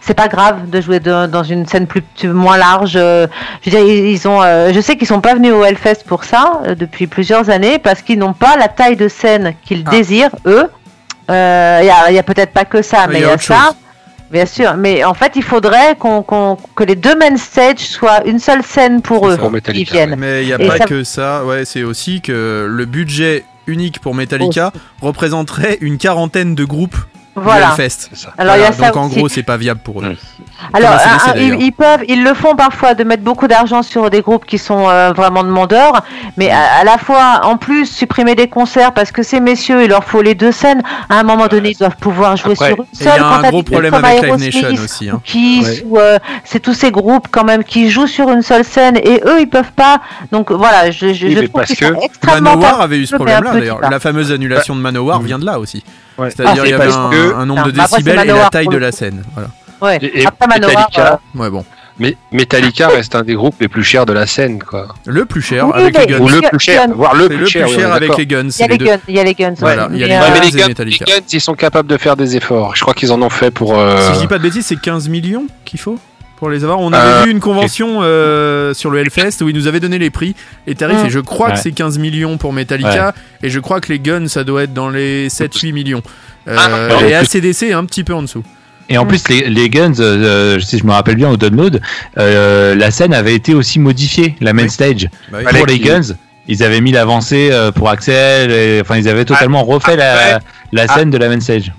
c'est 0.00 0.14
pas 0.14 0.28
grave 0.28 0.68
de 0.70 0.80
jouer 0.80 1.00
de- 1.00 1.26
dans 1.26 1.42
une 1.42 1.66
scène 1.66 1.86
plus 1.86 2.02
plus- 2.02 2.28
moins 2.28 2.56
large. 2.56 2.94
euh, 2.96 3.26
je 3.62 3.70
veux 3.70 3.76
dire, 3.78 3.86
ils, 3.86 4.10
ils 4.10 4.28
ont, 4.28 4.42
euh, 4.42 4.70
je 4.72 4.80
sais 4.80 4.96
qu'ils 4.96 5.06
sont 5.08 5.20
pas 5.20 5.34
venus 5.34 5.52
au 5.52 5.64
Hellfest 5.64 6.04
pour 6.06 6.24
ça 6.24 6.60
euh, 6.66 6.74
depuis 6.74 7.06
plusieurs 7.06 7.50
années 7.50 7.78
parce 7.78 8.02
qu'ils 8.02 8.18
n'ont 8.18 8.32
pas 8.34 8.56
la 8.56 8.68
taille 8.68 8.96
de 8.96 9.08
scène 9.08 9.54
qu'ils 9.64 9.84
Ah. 9.86 9.90
désirent 9.90 10.36
eux. 10.46 10.70
Euh, 11.30 11.78
Il 11.82 11.86
y 11.86 11.90
a, 11.90 12.10
y 12.12 12.18
a 12.18 12.22
peut-être 12.22 12.52
pas 12.52 12.64
que 12.64 12.80
ça, 12.82 13.06
mais 13.08 13.18
il 13.18 13.22
y 13.22 13.24
a 13.24 13.28
y 13.28 13.30
a 13.30 13.34
autre 13.34 13.42
ça. 13.42 13.54
chose. 13.56 13.74
Bien 14.30 14.44
sûr, 14.46 14.74
mais 14.76 15.04
en 15.04 15.14
fait, 15.14 15.32
il 15.36 15.42
faudrait 15.42 15.96
qu'on, 15.98 16.22
qu'on- 16.22 16.56
que 16.74 16.84
les 16.84 16.96
deux 16.96 17.14
main 17.16 17.36
stage 17.36 17.78
soient 17.78 18.26
une 18.26 18.38
seule 18.38 18.62
scène 18.62 19.00
pour 19.00 19.26
eux, 19.28 19.36
qui 19.38 19.48
Metallica, 19.50 19.92
viennent. 19.92 20.16
Mais 20.18 20.42
il 20.42 20.46
n'y 20.48 20.52
a 20.52 20.60
Et 20.60 20.66
pas 20.68 20.76
ça- 20.78 20.84
que 20.84 21.02
ça, 21.02 21.44
ouais, 21.46 21.64
c'est 21.64 21.82
aussi 21.82 22.20
que 22.20 22.66
le 22.70 22.84
budget 22.84 23.44
unique 23.66 24.00
pour 24.00 24.14
Metallica 24.14 24.72
représenterait 25.00 25.78
une 25.80 25.96
quarantaine 25.98 26.54
de 26.54 26.64
groupes 26.64 26.96
Voilà. 27.42 27.74
Alors 28.38 28.56
il 28.56 28.60
y 28.60 28.64
a 28.64 28.70
Voilà, 28.70 28.72
ça 28.72 28.86
donc 28.88 28.96
en 28.96 29.06
aussi. 29.06 29.16
gros, 29.18 29.28
c'est 29.28 29.42
pas 29.42 29.56
viable 29.56 29.80
pour 29.82 30.00
eux. 30.02 30.08
Ouais. 30.08 30.16
Alors, 30.72 30.90
un 30.92 31.36
ils, 31.36 31.72
peuvent, 31.72 32.02
ils 32.08 32.24
le 32.24 32.34
font 32.34 32.56
parfois 32.56 32.94
de 32.94 33.04
mettre 33.04 33.22
beaucoup 33.22 33.46
d'argent 33.46 33.82
sur 33.84 34.10
des 34.10 34.22
groupes 34.22 34.44
qui 34.44 34.58
sont 34.58 34.88
euh, 34.88 35.12
vraiment 35.12 35.44
demandeurs, 35.44 36.02
mais 36.36 36.50
à, 36.50 36.80
à 36.80 36.84
la 36.84 36.98
fois, 36.98 37.42
en 37.44 37.56
plus, 37.56 37.86
supprimer 37.86 38.34
des 38.34 38.48
concerts 38.48 38.92
parce 38.92 39.12
que 39.12 39.22
ces 39.22 39.38
messieurs, 39.38 39.84
il 39.84 39.90
leur 39.90 40.02
faut 40.02 40.20
les 40.20 40.34
deux 40.34 40.50
scènes. 40.50 40.82
À 41.08 41.20
un 41.20 41.22
moment 41.22 41.46
donné, 41.46 41.70
ils 41.70 41.76
doivent 41.78 41.96
pouvoir 41.96 42.36
jouer 42.36 42.52
Après, 42.54 42.68
sur 42.70 42.76
une 42.78 42.82
Et 42.82 42.86
il 42.92 43.00
y 43.00 43.04
seule. 43.04 43.22
a 43.22 43.26
un 43.36 43.42
gros 43.50 43.62
problème 43.62 43.94
avec 43.94 44.22
Live 44.22 44.34
Nation 44.36 44.60
Aerosmith, 44.60 44.80
aussi. 44.84 45.08
Hein. 45.10 45.20
Kiss, 45.24 45.68
Ouais. 45.68 45.82
ou, 45.86 45.98
euh, 45.98 46.18
c'est 46.44 46.60
tous 46.60 46.74
ces 46.74 46.90
groupes 46.90 47.28
quand 47.30 47.44
même 47.44 47.62
qui 47.62 47.88
jouent 47.88 48.06
sur 48.08 48.28
une 48.30 48.42
seule 48.42 48.64
scène 48.64 48.96
et 48.96 49.22
eux, 49.26 49.40
ils 49.40 49.48
peuvent 49.48 49.72
pas. 49.76 50.00
Donc 50.32 50.50
voilà, 50.50 50.90
je, 50.90 51.12
je, 51.14 51.26
Oui, 51.26 51.34
je 51.34 51.40
mais 51.40 51.48
trouve 51.48 51.60
parce 51.60 51.74
que 51.74 52.04
extrêmement 52.04 52.56
Manowar 52.56 52.80
avait 52.80 52.98
eu 52.98 53.06
ce 53.06 53.14
problème-là 53.14 53.52
d'ailleurs. 53.52 53.80
La 53.88 54.00
fameuse 54.00 54.32
annulation 54.32 54.74
de 54.74 54.80
Manowar 54.80 55.20
vient 55.22 55.38
de 55.38 55.46
là 55.46 55.60
aussi. 55.60 55.84
C'est-à-dire 56.18 56.62
Ah, 56.64 56.66
il 56.66 56.70
y 56.70 56.74
avait 56.74 56.92
un, 56.92 57.10
que- 57.30 57.34
un 57.36 57.46
nombre 57.46 57.64
de 57.66 57.70
décibels 57.72 58.18
et 58.18 58.24
la 58.26 58.48
taille 58.50 58.68
de 58.68 58.76
la 58.76 58.92
scène. 58.92 59.22
Voilà. 59.34 59.48
Ouais. 59.80 59.98
Et- 60.02 60.22
et 60.22 60.26
Après 60.26 60.46
Manowar, 60.46 60.88
Metallica, 60.90 61.20
euh, 61.34 61.38
Ouais 61.40 61.50
bon. 61.50 61.64
Mais 62.00 62.16
Metallica 62.30 62.86
reste 62.88 63.16
un 63.16 63.22
des 63.22 63.34
groupes 63.34 63.56
les 63.60 63.66
plus 63.66 63.82
chers 63.82 64.06
de 64.06 64.12
la 64.12 64.24
scène, 64.26 64.62
quoi. 64.62 64.86
Le 65.04 65.24
plus 65.24 65.42
cher 65.42 65.66
Oui, 65.66 65.72
avec 65.74 65.98
les 65.98 66.06
Guns. 66.06 66.20
Ou 66.20 66.28
le 66.28 66.40
plus 66.48 66.60
cher, 66.60 66.86
voire 66.94 67.14
le 67.16 67.26
plus 67.28 67.38
le 67.38 67.46
cher. 67.46 67.66
plus 67.66 67.82
avec 67.82 68.16
les 68.16 68.26
Guns. 68.26 68.48
il 68.50 68.60
y 68.60 68.62
a 68.62 68.68
les 68.68 68.78
guns, 68.78 68.98
il 69.08 69.14
y 69.16 69.18
a 69.20 69.24
les 69.24 69.34
guns. 69.34 69.54
Voilà, 69.58 69.88
ouais. 69.88 69.94
il 69.94 69.98
y 69.98 70.04
a 70.04 70.06
Mais, 70.06 70.14
les 70.14 70.20
Ouais, 70.20 70.26
euh, 70.26 70.30
mais 70.34 70.46
les 70.46 70.52
Guns 70.74 70.82
et 70.82 70.84
les 70.84 70.98
ils 71.32 71.40
sont 71.40 71.54
capables 71.54 71.88
de 71.88 71.96
faire 71.96 72.14
des 72.16 72.36
efforts. 72.36 72.76
Je 72.76 72.82
crois 72.82 72.94
qu'ils 72.94 73.10
en 73.12 73.20
ont 73.20 73.30
fait 73.30 73.50
pour. 73.50 73.76
euh, 73.76 74.00
Si 74.08 74.14
je 74.14 74.20
dis 74.20 74.26
pas 74.28 74.38
de 74.38 74.44
bêtises, 74.44 74.66
c'est 74.66 74.80
15 74.80 75.08
millions 75.08 75.46
qu'il 75.64 75.80
faut 75.80 75.98
pour 76.36 76.50
les 76.50 76.62
avoir. 76.62 76.78
On 76.78 76.92
avait 76.92 77.04
Euh, 77.20 77.22
vu 77.24 77.32
une 77.32 77.40
convention 77.40 77.98
euh, 78.02 78.74
sur 78.74 78.90
le 78.90 79.00
Hellfest 79.00 79.42
où 79.42 79.48
ils 79.48 79.54
nous 79.56 79.66
avaient 79.66 79.80
donné 79.80 79.98
les 79.98 80.10
prix, 80.10 80.36
les 80.68 80.76
tarifs, 80.76 81.04
et 81.04 81.10
je 81.10 81.18
crois 81.18 81.50
que 81.50 81.58
c'est 81.58 81.72
15 81.72 81.98
millions 81.98 82.38
pour 82.38 82.52
Metallica, 82.52 83.12
et 83.42 83.48
je 83.50 83.58
crois 83.58 83.80
que 83.80 83.88
les 83.92 83.98
Guns, 83.98 84.28
ça 84.28 84.44
doit 84.44 84.62
être 84.62 84.72
dans 84.72 84.88
les 84.88 85.28
7-8 85.30 85.72
millions. 85.72 86.02
Euh, 86.48 86.56
Ah, 86.58 86.88
et 86.90 86.94
en 86.94 86.98
plus- 86.98 87.14
ACDC 87.14 87.62
est 87.64 87.72
un 87.72 87.84
petit 87.84 88.04
peu 88.04 88.14
en 88.14 88.22
dessous. 88.22 88.42
Et 88.90 88.96
en 88.96 89.04
plus, 89.04 89.28
les, 89.28 89.48
les 89.50 89.68
Guns, 89.68 89.92
euh, 90.00 90.58
si 90.60 90.78
je 90.78 90.84
me 90.84 90.92
rappelle 90.92 91.16
bien 91.16 91.28
au 91.28 91.36
download, 91.36 91.80
euh, 92.16 92.74
la 92.74 92.90
scène 92.90 93.12
avait 93.12 93.34
été 93.34 93.52
aussi 93.54 93.78
modifiée, 93.78 94.34
la 94.40 94.54
main 94.54 94.62
Oui. 94.62 94.70
stage. 94.70 95.08
Bah 95.30 95.38
oui. 95.44 95.58
Pour 95.58 95.66
les 95.66 95.78
Guns, 95.78 96.14
ils 96.46 96.62
avaient 96.62 96.80
mis 96.80 96.90
l'avancée 96.92 97.50
euh, 97.52 97.70
pour 97.70 97.90
Axel, 97.90 98.50
et, 98.50 98.80
enfin 98.80 98.96
ils 98.96 99.06
avaient 99.08 99.26
totalement 99.26 99.62
refait 99.62 99.96
la, 99.96 100.12
Après- 100.36 100.46
la 100.72 100.88
scène 100.88 101.10
de 101.10 101.18
la 101.18 101.28
main 101.28 101.38
stage. 101.40 101.70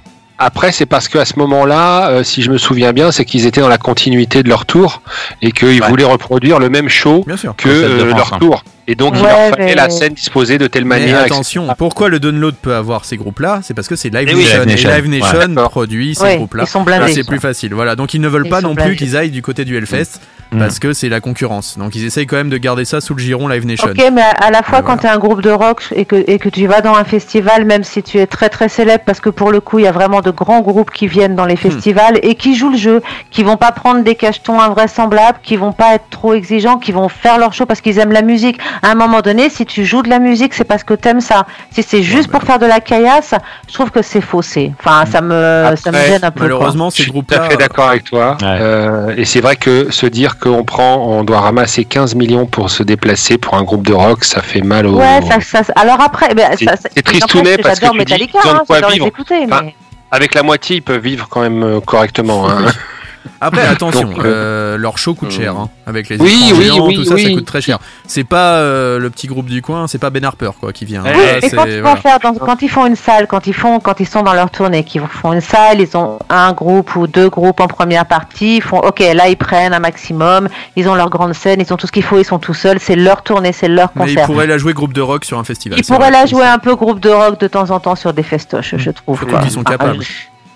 Après, 0.41 0.72
c'est 0.72 0.86
parce 0.86 1.10
qu'à 1.10 1.26
ce 1.26 1.38
moment-là, 1.38 2.10
euh, 2.11 2.24
si 2.24 2.41
je 2.41 2.49
me 2.49 2.57
souviens 2.57 2.94
bien, 2.94 3.11
c'est 3.11 3.26
qu'ils 3.26 3.45
étaient 3.45 3.60
dans 3.60 3.68
la 3.68 3.78
continuité 3.78 4.41
de 4.41 4.48
leur 4.48 4.66
tour 4.66 5.02
et 5.41 5.52
qu'ils 5.52 5.82
Ouais. 5.82 5.88
voulaient 5.90 6.06
reproduire 6.06 6.60
le 6.60 6.70
même 6.70 6.88
show 6.88 7.26
que 7.57 7.68
euh, 7.70 7.99
France, 8.07 8.16
leur 8.18 8.34
hein. 8.34 8.38
tour. 8.40 8.64
Et 8.88 8.95
donc, 8.95 9.14
il 9.18 9.22
Ouais, 9.22 9.28
leur 9.28 9.49
fallait 9.49 9.66
mais- 9.66 9.76
la 9.76 9.90
scène 9.90 10.14
disposée 10.14 10.57
de 10.57 10.68
telle 10.68 10.86
Mais 10.86 10.99
manière. 10.99 11.20
etc. 11.20 11.34
attention, 11.34 11.68
pourquoi 11.78 12.07
le 12.07 12.20
download 12.22 12.56
peut 12.56 12.74
avoir 12.74 13.03
ces 13.06 13.18
groupes-là? 13.18 13.60
C'est 13.64 13.74
parce 13.74 13.88
que 13.90 13.98
c'est 13.98 14.10
Live 14.10 14.30
Eh 14.32 14.34
oui, 14.34 14.44
Nation. 14.45 14.60
Live 14.64 14.68
Nation. 14.70 14.90
Et 14.90 14.95
Live 14.95 15.07
Nation 15.10 15.38
Ouais, 15.57 15.64
produit 15.70 16.16
ces 16.16 16.24
ouais, 16.24 16.38
groupes-là. 16.38 16.64
ils 16.66 16.70
sont 16.70 16.86
Là, 16.86 16.98
blindés. 16.99 17.14
c'est 17.14 17.24
plus 17.26 17.40
facile. 17.40 17.74
Voilà, 17.74 17.95
donc 17.98 18.14
ils 18.14 18.22
ne 18.22 18.28
veulent 18.30 18.45
Ils 18.45 18.49
pas 18.49 18.61
non 18.61 18.76
plus 18.76 18.95
qu'ils 18.95 19.18
aillent 19.18 19.30
du 19.32 19.41
côté 19.41 19.66
du 19.66 19.78
Hellfest 19.78 20.20
Mm. 20.52 20.60
parce 20.60 20.80
que 20.80 20.94
c'est 20.94 21.10
la 21.10 21.20
concurrence. 21.22 21.78
Donc 21.78 21.94
ils 21.96 22.06
essayent 22.06 22.26
quand 22.26 22.36
même 22.38 22.50
de 22.50 22.58
garder 22.58 22.84
ça 22.86 23.02
sous 23.02 23.14
le 23.14 23.20
giron 23.22 23.48
Live 23.48 23.66
Nation. 23.68 23.90
Ok, 23.90 24.04
mais 24.14 24.22
à, 24.22 24.30
à 24.48 24.52
la 24.52 24.64
fois 24.64 24.80
Mais 24.80 24.86
quand 24.88 24.98
tu 24.98 25.06
es 25.06 25.10
un 25.10 25.18
groupe 25.20 25.42
de 25.42 25.52
rock 25.52 25.84
et 25.96 26.06
que, 26.06 26.16
et 26.28 26.40
que 26.40 26.50
tu 26.50 26.66
vas 26.68 26.82
dans 26.82 26.96
un 26.96 27.04
festival, 27.04 27.66
même 27.66 27.84
si 27.84 28.02
tu 28.02 28.18
es 28.18 28.26
très 28.26 28.50
très 28.50 28.68
célèbre, 28.70 29.04
parce 29.06 29.20
que 29.20 29.30
pour 29.30 29.52
le 29.52 29.60
coup, 29.62 29.78
il 29.80 29.86
y 29.86 29.88
a 29.88 29.92
vraiment 29.92 30.22
de 30.22 30.32
grands 30.32 30.62
groupes 30.62 30.90
qui 30.92 31.08
viennent 31.08 31.36
dans 31.36 31.46
les 31.46 31.54
Hmm. 31.54 31.58
festivals 31.58 32.20
et 32.24 32.36
qui 32.36 32.56
jouent 32.56 32.72
le 32.72 32.78
jeu, 32.78 33.02
qui 33.32 33.44
vont 33.44 33.58
pas 33.58 33.72
prendre 33.72 34.04
des 34.04 34.16
cachetons 34.16 34.60
invraisemblables, 34.60 35.40
qui 35.44 35.56
vont 35.56 35.72
pas 35.74 35.94
être 35.96 36.10
trop 36.10 36.34
exigeants, 36.34 36.78
qui 36.78 36.92
vont 36.92 37.10
faire 37.10 37.38
leur 37.38 37.54
show 37.54 37.66
parce 37.66 37.82
qu'ils 37.82 38.00
aiment 38.00 38.12
la 38.12 38.22
musique. 38.24 38.60
À 38.82 38.92
un 38.92 38.96
moment 38.96 39.22
donné, 39.22 39.50
si 39.50 39.66
tu 39.66 39.86
joues 39.86 40.02
de 40.02 40.10
la 40.10 40.20
musique, 40.20 40.54
c'est 40.56 40.64
parce 40.64 40.84
que 40.84 40.94
t'aimes 40.96 41.22
ça. 41.22 41.46
Si 41.72 41.84
c'est 41.84 42.02
juste 42.02 42.30
bah. 42.32 42.40
pour 42.40 42.48
faire 42.48 42.58
de 42.60 42.66
la 42.66 42.80
caillasse, 42.80 43.36
je 43.68 43.74
trouve 43.74 43.92
que 43.92 44.02
c'est 44.02 44.22
faussé. 44.22 44.72
Enfin, 44.80 45.06
ça 45.06 45.22
me, 45.22 45.76
ça 45.76 45.92
me 45.92 45.98
gêne 46.00 46.24
un 46.24 46.32
peu. 46.32 46.40
quoi. 46.40 46.44
Malheureusement, 46.44 46.90
Je 46.90 46.96
ces 46.96 47.02
suis 47.04 47.12
tout 47.12 47.18
groupes-là. 47.18 47.44
à 47.44 47.50
fait 47.50 47.58
d'accord 47.58 47.90
avec 47.90 48.04
toi. 48.06 48.38
Ouais. 48.42 48.48
Euh, 48.62 49.14
et 49.18 49.26
c'est 49.26 49.42
vrai 49.42 49.56
que 49.56 49.92
se 49.92 50.06
dire 50.08 50.38
qu'on 50.40 50.64
prend, 50.64 50.95
on 51.06 51.24
doit 51.24 51.40
ramasser 51.41 51.86
15 51.86 52.16
millions 52.16 52.45
pour 52.45 52.70
se 52.70 52.84
déplacer 52.84 53.38
pour 53.38 53.56
un 53.56 53.64
groupe 53.64 53.86
de 53.86 53.94
rock, 53.94 54.24
ça 54.24 54.41
fait 54.41 54.61
mal 54.61 54.86
au. 54.88 54.95
Ouais, 54.98 55.20
ça, 55.41 55.64
ça, 55.64 55.74
alors 55.76 55.99
après, 56.02 56.34
ben, 56.34 56.52
C'est- 56.57 57.02
tristounet 57.03 57.57
parce 57.57 57.80
que 57.80 57.86
tu 57.98 58.06
dis 58.06 58.28
qu'ils 58.28 58.40
ont 58.40 58.53
de 58.53 58.57
hein, 58.57 58.64
quoi 58.68 58.82
vivre. 58.90 59.07
écouter, 59.07 59.45
Enfin, 59.45 59.61
mais- 59.66 59.76
Avec 60.11 60.34
la 60.34 60.41
moitié, 60.44 60.78
ils 60.78 60.82
peuvent 60.82 61.02
vivre 61.03 61.28
quand 61.30 61.41
même 61.41 61.61
euh, 61.64 61.80
correctement. 61.82 62.49
hein. 62.49 62.66
Après, 63.41 63.62
attention, 63.66 64.04
Donc, 64.10 64.20
euh, 64.26 64.78
leur 64.78 64.98
show 64.98 65.14
coûte 65.14 65.32
cher, 65.32 65.56
hein, 65.56 65.70
avec 65.86 66.10
les 66.10 66.18
Oui, 66.22 66.52
oui, 66.56 66.64
géants, 66.66 66.88
oui, 66.88 66.96
tout 66.96 67.04
ça, 67.04 67.18
ça 67.18 67.30
coûte 67.30 67.46
très 67.46 67.62
cher. 67.62 67.80
C'est 68.08 68.24
pas 68.24 68.56
euh, 68.56 68.98
le 69.00 69.10
petit 69.10 69.28
groupe 69.28 69.46
du 69.48 69.62
coin, 69.62 69.88
c'est 69.88 69.98
pas 69.98 70.10
Ben 70.10 70.24
Harper 70.26 70.52
quoi 70.60 70.72
qui 70.74 70.86
vient. 70.86 71.04
Là, 71.04 71.12
c'est- 71.41 71.56
quand 71.56 71.66
ils, 71.66 71.76
vont 71.76 71.82
voilà. 71.82 71.96
faire 71.98 72.20
dans- 72.20 72.34
quand 72.34 72.62
ils 72.62 72.70
font 72.70 72.86
une 72.86 72.96
salle, 72.96 73.28
quand 73.28 73.48
ils 73.48 73.54
font, 73.54 73.80
quand 73.80 74.00
ils 74.00 74.08
sont 74.08 74.24
dans 74.24 74.34
leur 74.34 74.50
tournée, 74.52 74.84
qu'ils 74.84 75.02
font 75.02 75.34
une 75.34 75.41
salle, 75.41 75.82
ils 75.82 75.96
ont 75.98 76.20
un 76.30 76.54
groupe 76.54 76.96
ou 76.96 77.08
deux 77.08 77.30
groupes 77.30 77.60
en 77.60 77.68
première 77.68 78.06
partie, 78.06 78.58
ils 78.58 78.62
font, 78.62 78.78
ok, 78.80 79.00
là 79.14 79.28
ils 79.30 79.38
prennent 79.38 79.74
un 79.74 79.80
maximum, 79.80 80.48
ils 80.76 80.88
ont 80.88 80.96
leur 80.96 81.10
grande 81.10 81.34
scène, 81.34 81.62
ils 81.66 81.74
ont 81.74 81.78
tout 81.78 81.88
ce 81.88 81.91
qu'il 81.91 82.04
faut, 82.04 82.18
ils 82.20 82.26
sont 82.26 82.40
tout 82.40 82.54
seuls, 82.54 82.80
c'est 82.80 82.96
leur 82.96 83.22
tournée, 83.24 83.52
c'est 83.54 83.68
leur 83.68 83.90
Mais 83.96 84.04
ils 84.04 84.08
concert. 84.16 84.26
pourraient 84.26 84.48
la 84.48 84.58
jouer 84.58 84.74
groupe 84.74 84.94
de 84.94 85.02
rock 85.02 85.26
sur 85.26 85.38
un 85.40 85.44
festival. 85.44 85.80
Ils 85.80 85.86
pourraient 85.86 86.10
vrai. 86.10 86.12
la 86.12 86.26
jouer 86.26 86.46
un 86.46 86.60
peu 86.60 86.76
groupe 86.76 87.00
de 87.00 87.10
rock 87.10 87.40
de 87.40 87.48
temps 87.48 87.70
en 87.72 87.80
temps 87.80 87.96
sur 87.96 88.14
des 88.14 88.24
festoches, 88.24 88.76
je 88.78 88.91
trouve. 88.91 89.18
Faut 89.20 89.26
quoi. 89.26 89.40
qu'ils 89.40 89.52
sont 89.52 89.64
Ah, 89.66 89.72
capables. 89.72 90.04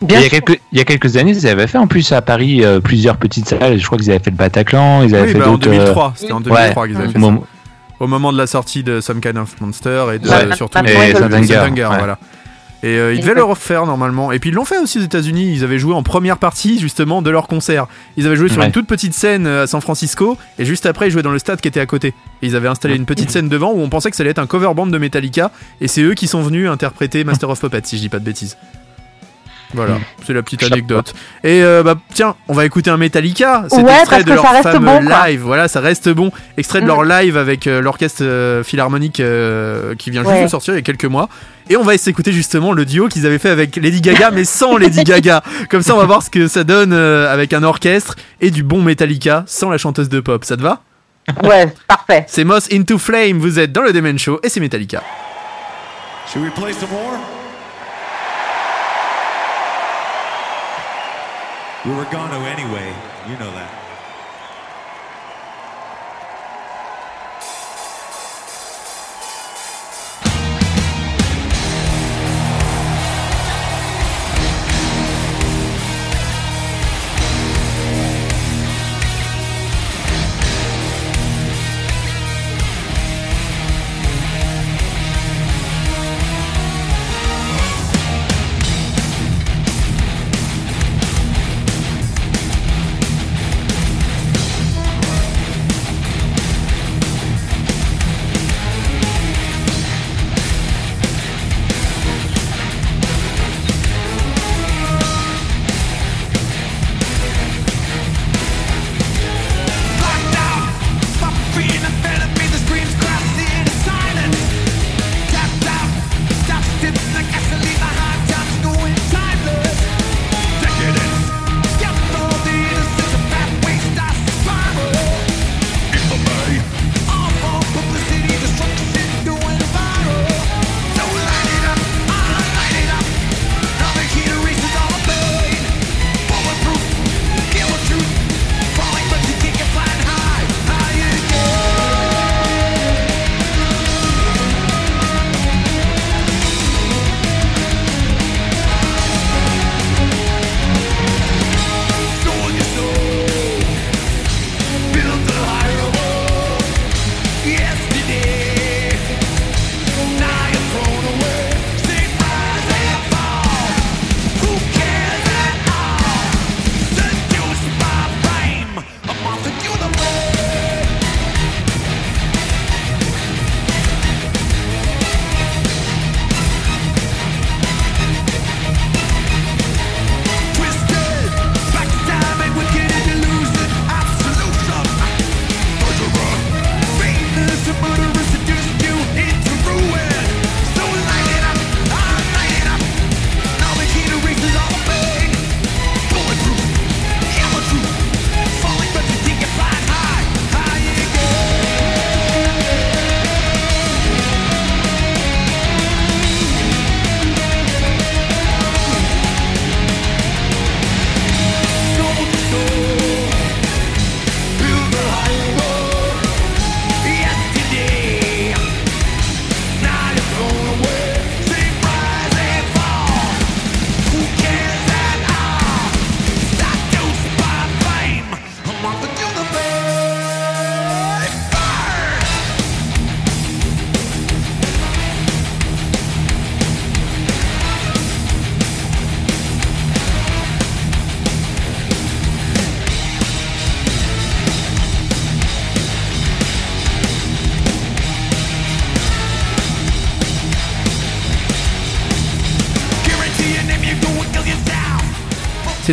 Bien 0.03 0.19
il, 0.19 0.23
y 0.23 0.25
a 0.25 0.29
quelques, 0.29 0.59
il 0.71 0.77
y 0.77 0.81
a 0.81 0.85
quelques 0.85 1.17
années, 1.17 1.31
ils 1.31 1.47
avaient 1.47 1.67
fait 1.67 1.77
en 1.77 1.87
plus 1.87 2.11
à 2.11 2.21
Paris 2.21 2.63
euh, 2.63 2.79
plusieurs 2.79 3.17
petites 3.17 3.47
salles. 3.49 3.79
Je 3.79 3.85
crois 3.85 3.97
qu'ils 3.97 4.09
avaient 4.11 4.19
fait 4.23 4.31
le 4.31 4.37
Bataclan, 4.37 5.03
ils 5.03 5.15
avaient 5.15 5.27
Oui, 5.27 5.31
fait 5.33 5.39
bah, 5.39 5.47
en 5.49 5.51
d'autres. 5.53 5.67
euh, 5.69 5.77
2003, 5.77 6.13
c'était 6.15 6.31
en 6.33 6.41
2003 6.41 6.87
qu'ils 6.87 6.95
avaient 6.97 7.05
au 7.07 7.11
fait 7.11 7.19
ça. 7.19 7.33
Au 7.99 8.07
moment 8.07 8.33
de 8.33 8.37
la 8.37 8.47
sortie 8.47 8.83
de 8.83 8.99
Some 9.01 9.21
Kind 9.21 9.37
of 9.37 9.59
Monster 9.61 10.05
et 10.15 10.19
de, 10.19 10.27
Ouais. 10.27 10.35
euh, 10.45 10.51
surtout 10.53 10.77
Et 10.79 10.81
de- 10.81 10.87
ouais. 10.87 11.13
voilà. 11.87 12.17
Et 12.85 12.97
euh, 12.97 13.13
ils 13.13 13.21
devaient 13.21 13.33
le 13.33 13.45
refaire 13.45 13.85
normalement. 13.85 14.33
Et 14.33 14.39
puis 14.39 14.49
ils 14.49 14.53
l'ont 14.53 14.65
fait 14.65 14.77
aussi 14.77 14.99
aux 14.99 15.03
États-Unis. 15.03 15.53
Ils 15.55 15.63
avaient 15.63 15.79
joué 15.79 15.93
en 15.93 16.03
première 16.03 16.37
partie 16.37 16.79
justement 16.81 17.21
de 17.21 17.29
leur 17.29 17.47
concert. 17.47 17.87
Ils 18.17 18.27
avaient 18.27 18.35
joué 18.35 18.49
sur 18.49 18.59
Ouais. 18.59 18.65
une 18.65 18.73
toute 18.73 18.87
petite 18.87 19.13
scène 19.13 19.47
à 19.47 19.67
San 19.67 19.79
Francisco 19.79 20.37
et 20.59 20.65
juste 20.65 20.85
après 20.85 21.07
ils 21.07 21.11
jouaient 21.11 21.21
dans 21.23 21.31
le 21.31 21.39
stade 21.39 21.61
qui 21.61 21.69
était 21.69 21.79
à 21.79 21.85
côté. 21.85 22.09
Et 22.41 22.47
ils 22.47 22.57
avaient 22.57 22.67
installé 22.67 22.95
une 22.97 23.05
petite 23.05 23.31
scène 23.31 23.47
devant 23.47 23.71
où 23.71 23.79
on 23.79 23.87
pensait 23.87 24.09
que 24.09 24.17
ça 24.17 24.23
allait 24.23 24.31
être 24.31 24.39
un 24.39 24.47
cover 24.47 24.73
band 24.75 24.87
de 24.87 24.97
Metallica 24.97 25.49
et 25.79 25.87
c'est 25.87 26.01
eux 26.01 26.13
qui 26.13 26.27
sont 26.27 26.41
venus 26.41 26.67
interpréter 26.69 27.23
Master 27.23 27.49
of 27.49 27.61
Puppets 27.61 27.79
si 27.85 27.95
je 27.95 28.01
dis 28.01 28.09
pas 28.09 28.19
de 28.19 28.25
bêtises. 28.25 28.57
Voilà, 29.73 29.95
c'est 30.25 30.33
la 30.33 30.43
petite 30.43 30.63
anecdote. 30.63 31.13
Et 31.43 31.63
euh, 31.63 31.81
bah 31.83 31.95
tiens, 32.13 32.35
on 32.47 32.53
va 32.53 32.65
écouter 32.65 32.89
un 32.89 32.97
Metallica. 32.97 33.65
C'est 33.69 33.77
Ouais, 33.77 33.91
extrait 33.91 34.17
parce 34.17 34.23
de 34.25 34.29
que 34.29 34.33
leur 34.35 34.43
ça 34.45 34.51
reste 34.51 34.63
fameux 34.69 34.85
bon, 34.85 34.99
live. 35.25 35.41
Voilà, 35.41 35.67
ça 35.67 35.79
reste 35.79 36.09
bon. 36.09 36.31
Extrait 36.57 36.79
de 36.79 36.85
Mm. 36.85 36.87
leur 36.87 37.03
live 37.03 37.37
avec 37.37 37.65
euh, 37.67 37.81
l'orchestre 37.81 38.23
euh, 38.23 38.63
philharmonique 38.63 39.19
euh, 39.19 39.95
qui 39.95 40.11
vient 40.11 40.21
juste 40.21 40.33
Ouais. 40.33 40.43
de 40.43 40.47
sortir 40.49 40.73
il 40.73 40.77
y 40.77 40.79
a 40.79 40.83
quelques 40.83 41.05
mois. 41.05 41.27
Et 41.69 41.77
on 41.77 41.83
va 41.83 41.97
s'écouter 41.97 42.31
justement 42.33 42.73
le 42.73 42.85
duo 42.85 43.07
qu'ils 43.07 43.25
avaient 43.25 43.39
fait 43.39 43.49
avec 43.49 43.75
Lady 43.77 44.01
Gaga, 44.01 44.31
mais 44.31 44.43
sans 44.45 44.77
Lady 44.77 45.03
Gaga. 45.05 45.41
Comme 45.69 45.81
ça, 45.81 45.95
on 45.95 45.97
va 45.97 46.05
voir 46.05 46.21
ce 46.21 46.29
que 46.29 46.47
ça 46.47 46.63
donne 46.63 46.91
euh, 46.93 47.33
avec 47.33 47.53
un 47.53 47.63
orchestre 47.63 48.15
et 48.41 48.51
du 48.51 48.63
bon 48.63 48.81
Metallica 48.81 49.43
sans 49.47 49.69
la 49.69 49.77
chanteuse 49.77 50.09
de 50.09 50.19
pop. 50.19 50.43
Ça 50.45 50.57
te 50.57 50.61
va? 50.61 50.81
Ouais, 51.43 51.73
parfait. 51.87 52.25
C'est 52.27 52.43
Moss 52.43 52.67
Into 52.71 52.97
Flame, 52.97 53.39
vous 53.39 53.57
êtes 53.57 53.71
dans 53.71 53.81
le 53.81 53.93
Demen 53.93 54.19
Show 54.19 54.39
et 54.43 54.49
c'est 54.49 54.59
Metallica. 54.59 55.01
Should 56.31 56.43
we 56.43 56.51
play 56.53 56.73
some 56.73 56.89
more? 56.89 57.17
We 61.85 61.91
were 61.91 62.05
gonna 62.05 62.39
anyway. 62.47 62.95
You 63.27 63.37
know 63.37 63.51
that. 63.51 63.82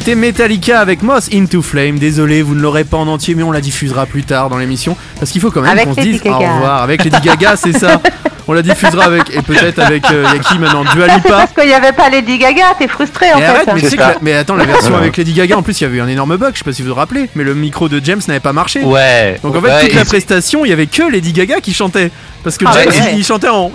C'était 0.00 0.14
Metallica 0.14 0.80
avec 0.80 1.02
Moss 1.02 1.28
Into 1.30 1.60
Flame. 1.60 1.98
Désolé, 1.98 2.40
vous 2.40 2.54
ne 2.54 2.62
l'aurez 2.62 2.84
pas 2.84 2.96
en 2.96 3.06
entier, 3.06 3.34
mais 3.34 3.42
on 3.42 3.52
la 3.52 3.60
diffusera 3.60 4.06
plus 4.06 4.22
tard 4.22 4.48
dans 4.48 4.56
l'émission. 4.56 4.96
Parce 5.18 5.30
qu'il 5.30 5.42
faut 5.42 5.50
quand 5.50 5.60
même 5.60 5.72
Avec 5.72 5.84
qu'on 5.84 5.94
se 5.94 6.00
dise 6.00 6.22
au 6.22 6.24
Gaga. 6.24 6.52
revoir. 6.54 6.82
Avec 6.82 7.04
Lady 7.04 7.18
Gaga, 7.22 7.54
c'est 7.62 7.74
ça. 7.78 8.00
On 8.48 8.54
la 8.54 8.62
diffusera 8.62 9.04
avec. 9.04 9.24
Et 9.36 9.42
peut-être 9.42 9.78
avec. 9.78 10.10
euh, 10.10 10.24
y 10.32 10.36
a 10.36 10.38
qui 10.38 10.58
maintenant? 10.58 10.84
Dua 10.84 11.06
Lipa 11.14 11.28
Parce 11.28 11.52
qu'il 11.52 11.66
n'y 11.66 11.74
avait 11.74 11.92
pas 11.92 12.08
Lady 12.08 12.38
Gaga, 12.38 12.74
t'es 12.78 12.88
frustré 12.88 13.30
en 13.30 13.36
mais 13.38 13.42
fait. 13.42 13.48
arrête, 13.50 13.68
mais, 13.74 13.80
tu 13.82 13.88
sais 13.90 13.96
que 13.98 14.02
ça. 14.02 14.08
la- 14.12 14.16
mais 14.22 14.32
attends, 14.32 14.56
la 14.56 14.64
version 14.66 14.96
avec 14.96 15.18
Lady 15.18 15.34
Gaga, 15.34 15.58
en 15.58 15.62
plus, 15.62 15.78
il 15.78 15.84
y 15.84 15.86
avait 15.86 15.98
eu 15.98 16.00
un 16.00 16.08
énorme 16.08 16.34
bug, 16.38 16.52
je 16.54 16.60
sais 16.60 16.64
pas 16.64 16.72
si 16.72 16.80
vous 16.80 16.88
vous 16.88 16.94
rappelez, 16.94 17.28
mais 17.34 17.44
le 17.44 17.54
micro 17.54 17.90
de 17.90 18.00
James 18.02 18.22
n'avait 18.26 18.40
pas 18.40 18.54
marché. 18.54 18.80
Ouais. 18.82 19.38
Donc 19.42 19.54
en 19.54 19.60
fait, 19.60 19.68
Ouais, 19.68 19.80
toute 19.84 19.94
la 19.94 20.00
et- 20.00 20.04
prestation, 20.06 20.64
il 20.64 20.70
y 20.70 20.72
avait 20.72 20.86
que 20.86 21.02
Lady 21.02 21.32
Gaga 21.34 21.60
qui 21.60 21.74
chantait. 21.74 22.10
Parce 22.42 22.56
que 22.56 22.64
Ah 22.66 22.72
James, 22.72 22.88
ouais. 22.88 23.12
il 23.18 23.22
chantait 23.24 23.50
en. 23.50 23.70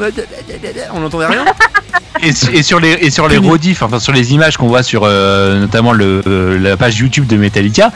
On 0.96 1.00
n'entendait 1.00 1.28
rien. 1.28 1.46
Et, 2.22 2.30
et 2.30 2.64
sur 2.64 2.80
les 2.80 2.92
et 3.02 3.12
sur 3.12 3.28
les 3.28 3.38
rediffs, 3.38 3.82
enfin 3.82 4.00
sur 4.00 4.14
les 4.14 4.34
images 4.34 4.58
qu'on 4.58 4.68
voit 4.68 4.84
sur 4.84 5.02
euh, 5.04 5.60
notamment 5.60 5.92
le 5.92 6.22
euh, 6.28 6.58
la 6.60 6.78
page 6.78 6.98
YouTube 7.00 7.28
de 7.28 7.36
Metallica, 7.38 7.92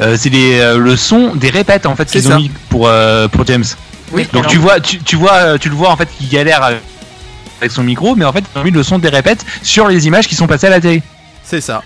euh, 0.00 0.16
c'est 0.18 0.30
euh, 0.34 0.78
le 0.78 0.96
son 0.96 1.34
des 1.34 1.50
répètes 1.50 1.86
en 1.86 1.96
fait 1.96 2.08
C'est 2.08 2.20
qu'ils 2.20 2.32
ont 2.32 2.36
mis 2.36 2.50
pour 2.68 2.86
euh, 2.88 3.26
pour 3.28 3.44
James. 3.46 3.64
Oui, 4.12 4.28
Donc 4.32 4.42
alors- 4.42 4.52
tu 4.52 4.58
vois 4.58 4.80
tu, 4.80 4.98
tu 5.00 5.16
vois 5.16 5.58
tu 5.58 5.68
le 5.68 5.74
vois 5.74 5.90
en 5.90 5.96
fait 5.96 6.08
qu'il 6.16 6.28
galère 6.28 6.62
avec 6.62 7.70
son 7.70 7.82
micro, 7.82 8.14
mais 8.14 8.24
en 8.24 8.32
fait 8.32 8.44
ils 8.54 8.58
ont 8.60 8.64
mis 8.64 8.70
le 8.70 8.82
son 8.82 8.98
des 8.98 9.08
répètes 9.08 9.44
sur 9.62 9.88
les 9.88 10.06
images 10.06 10.28
qui 10.28 10.34
sont 10.34 10.46
passées 10.46 10.68
à 10.68 10.70
la 10.70 10.80
télé. 10.80 11.02
C'est 11.42 11.60
ça. 11.60 11.82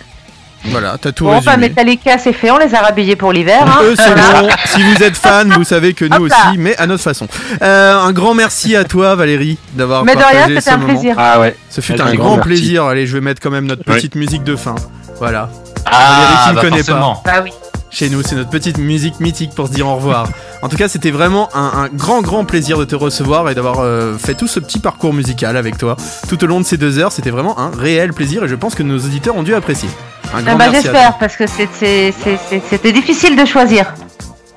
Voilà, 0.67 0.97
t'as 1.01 1.13
tout 1.13 1.25
Bon, 1.25 1.31
bah 1.41 1.53
résumé. 1.53 1.69
Metallica, 1.69 2.19
c'est 2.19 2.33
fait, 2.33 2.51
on 2.51 2.59
les 2.59 2.75
a 2.75 2.81
rhabillés 2.81 3.17
pour 3.17 3.33
l'hiver. 3.33 3.63
Hein. 3.65 3.79
Eux, 3.83 3.95
c'est 3.97 4.11
Voilà. 4.13 4.43
bon. 4.43 4.49
Si 4.67 4.83
vous 4.83 5.03
êtes 5.03 5.17
fan, 5.17 5.53
vous 5.53 5.65
savez 5.65 5.95
que 5.95 6.05
nous 6.05 6.27
aussi, 6.27 6.59
mais 6.59 6.77
à 6.77 6.87
notre 6.87 7.03
façon. 7.03 7.27
Euh, 7.63 7.99
un 7.99 8.13
grand 8.13 8.35
merci 8.35 8.75
à 8.77 8.85
toi, 8.85 9.15
Valérie, 9.15 9.57
d'avoir 9.75 10.05
Mais 10.05 10.15
de 10.15 10.21
partagé 10.21 10.45
rien, 10.45 10.61
c'était 10.61 10.71
un 10.71 10.77
moment. 10.79 10.93
plaisir. 10.93 11.15
Ah 11.19 11.41
ouais. 11.41 11.57
Ce 11.71 11.81
fut 11.81 12.01
Un 12.01 12.15
grand 12.15 12.39
plaisir. 12.39 12.85
Allez, 12.85 13.07
je 13.07 13.15
vais 13.15 13.21
mettre 13.21 13.41
quand 13.41 13.51
même 13.51 13.67
notre 13.67 13.89
Ouais. 13.89 13.97
petite 13.97 14.15
musique 14.17 14.43
de 14.45 14.57
fin. 14.57 14.75
Voilà. 15.19 15.49
Ah, 15.87 15.91
Valérie 15.91 16.35
qui 16.45 16.51
ne 16.51 16.55
bah 16.55 16.61
connaît 16.61 16.77
forcément. 16.83 17.23
Bah 17.25 17.33
oui. 17.43 17.51
Chez 17.91 18.11
nous, 18.11 18.23
c'est 18.23 18.35
notre 18.37 18.51
petite 18.51 18.79
musique 18.79 19.19
mythique 19.19 19.55
pour 19.55 19.67
se 19.69 19.73
dire 19.73 19.87
au 19.89 19.97
revoir. 19.97 20.29
En 20.61 20.69
tout 20.69 20.77
cas, 20.77 20.89
c'était 20.89 21.13
vraiment 21.13 21.49
un, 21.55 21.85
un 21.85 21.89
grand, 21.89 22.21
grand 22.21 22.45
plaisir 22.45 22.79
de 22.79 22.85
te 22.85 22.97
recevoir 22.97 23.49
et 23.49 23.55
d'avoir 23.55 23.77
euh, 23.79 24.19
fait 24.19 24.35
tout 24.35 24.49
ce 24.49 24.59
petit 24.59 24.81
parcours 24.81 25.15
musical 25.15 25.57
avec 25.57 25.79
toi 25.79 25.97
tout 26.29 26.43
au 26.43 26.49
long 26.49 26.59
de 26.59 26.65
ces 26.67 26.77
deux 26.77 26.99
heures. 26.99 27.13
C'était 27.13 27.31
vraiment 27.31 27.57
un 27.61 27.71
réel 27.71 28.13
plaisir 28.13 28.43
et 28.43 28.49
je 28.49 28.57
pense 28.57 28.75
que 28.75 28.83
nos 28.83 28.97
auditeurs 28.99 29.37
ont 29.37 29.45
dû 29.45 29.55
apprécier. 29.55 29.89
Un 30.35 30.39
Ah 30.39 30.43
grand 30.43 30.57
bah 30.57 30.69
merci 30.73 30.89
à 30.89 30.91
toi. 30.91 31.01
j'espère, 31.01 31.19
parce 31.19 31.37
que 31.37 31.47
c'était 31.47 32.93
difficile 32.93 33.37
de 33.37 33.45
choisir. 33.45 33.95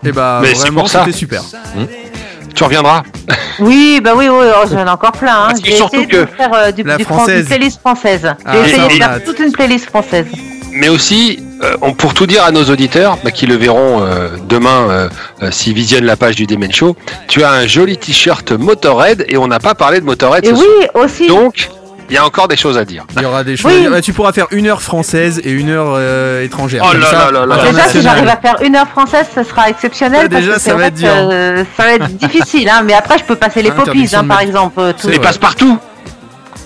Et 0.04 0.12
bah, 0.12 0.40
Mais 0.42 0.56
c'est 0.56 0.62
vraiment, 0.62 0.82
pour 0.82 0.90
ça. 0.90 1.02
c'était 1.06 1.16
super. 1.16 1.44
Tu 1.44 2.54
Tu 2.56 2.64
reviendras 2.64 3.04
Oui, 3.60 4.02
bah 4.04 4.14
oui, 4.16 4.28
oui, 4.28 4.46
oh, 4.60 4.66
j'en 4.72 4.80
ai 4.88 4.90
encore 4.90 5.12
plein. 5.12 5.50
Hein. 5.50 5.54
J'ai 5.64 5.74
essayé 5.78 6.08
de 6.08 6.12
que- 6.12 6.26
faire 6.26 6.52
euh, 6.56 6.72
du, 6.72 6.82
La 6.82 6.98
du 6.98 7.04
fran- 7.04 7.18
française. 7.18 7.42
une 7.42 7.46
playlist 7.46 7.80
française. 7.80 8.34
Ah, 8.44 8.54
J'ai 8.66 8.72
essayé 8.72 8.88
de 8.88 8.94
faire 9.04 9.24
toute 9.24 9.38
une 9.38 9.52
playlist 9.52 9.86
française. 9.86 10.26
Mais 10.72 10.90
aussi, 10.90 11.44
euh, 11.64 11.76
on- 11.82 11.94
pour 11.94 12.14
tout 12.14 12.26
dire 12.26 12.44
à 12.44 12.52
nos 12.52 12.64
auditeurs, 12.66 13.18
bah, 13.24 13.32
qui 13.32 13.46
le 13.46 13.56
verront 13.56 14.02
euh, 14.02 14.30
demain 14.48 14.88
euh, 14.90 15.10
euh, 15.44 15.52
s'ils 15.52 15.74
visionnent 15.74 16.06
la 16.06 16.16
page 16.16 16.36
du 16.36 16.46
Demen 16.48 16.72
Show, 16.72 16.96
tu 17.28 17.44
as 17.44 17.52
un 17.52 17.68
joli 17.68 17.98
t-shirt 17.98 18.52
Motorhead 18.54 19.26
et 19.28 19.38
on 19.38 19.48
n'a 19.48 19.60
pas 19.60 19.76
parlé 19.76 20.00
de 20.00 20.06
Motorhead 20.06 20.46
Et 20.46 20.50
ce 20.50 20.54
oui, 20.54 20.60
soir. 20.92 21.04
aussi. 21.06 21.28
Donc, 21.28 21.70
il 22.10 22.16
y 22.16 22.18
a 22.18 22.26
encore 22.26 22.48
des 22.50 22.58
choses 22.58 22.78
à 22.78 22.84
dire. 22.86 23.06
Il 23.16 23.22
y 23.22 23.26
aura 23.26 23.44
des 23.44 23.56
choses. 23.58 23.72
Oui. 23.72 23.78
à 23.78 23.82
dire. 23.82 23.92
Bah, 23.92 24.02
tu 24.02 24.12
pourras 24.14 24.32
faire 24.34 24.48
une 24.52 24.68
heure 24.68 24.82
française 24.82 25.42
et 25.44 25.52
une 25.52 25.70
heure 25.70 25.94
euh, 25.96 26.44
étrangère. 26.44 26.84
Oh 26.90 26.98
là 26.98 27.06
ça, 27.06 27.32
là 27.32 27.46
là 27.46 27.56
là. 27.56 27.72
Déjà, 27.72 27.88
si 27.88 28.02
j'arrive 28.02 28.28
à 28.28 28.38
faire 28.38 28.58
une 28.62 28.76
heure 28.76 28.88
française, 28.88 29.26
ce 29.34 29.44
sera 29.44 29.70
exceptionnel. 29.70 30.28
Parce 30.30 30.42
déjà, 30.42 30.56
que 30.56 30.62
ça 30.62 30.74
va 30.76 30.88
être 30.88 30.96
dur. 30.96 31.08
que, 31.10 31.34
euh, 31.34 31.64
ça 31.78 31.84
va 31.84 31.94
être 31.94 32.08
difficile, 32.18 32.70
hein, 32.70 32.82
mais 32.86 32.94
après, 32.94 33.18
je 33.18 33.24
peux 33.24 33.36
passer 33.36 33.62
les 33.62 33.72
poppies, 33.72 34.10
hein, 34.14 34.26
par 34.26 34.40
exemple. 34.42 34.82
tout. 35.00 35.10
Et 35.10 35.20
passe 35.20 35.38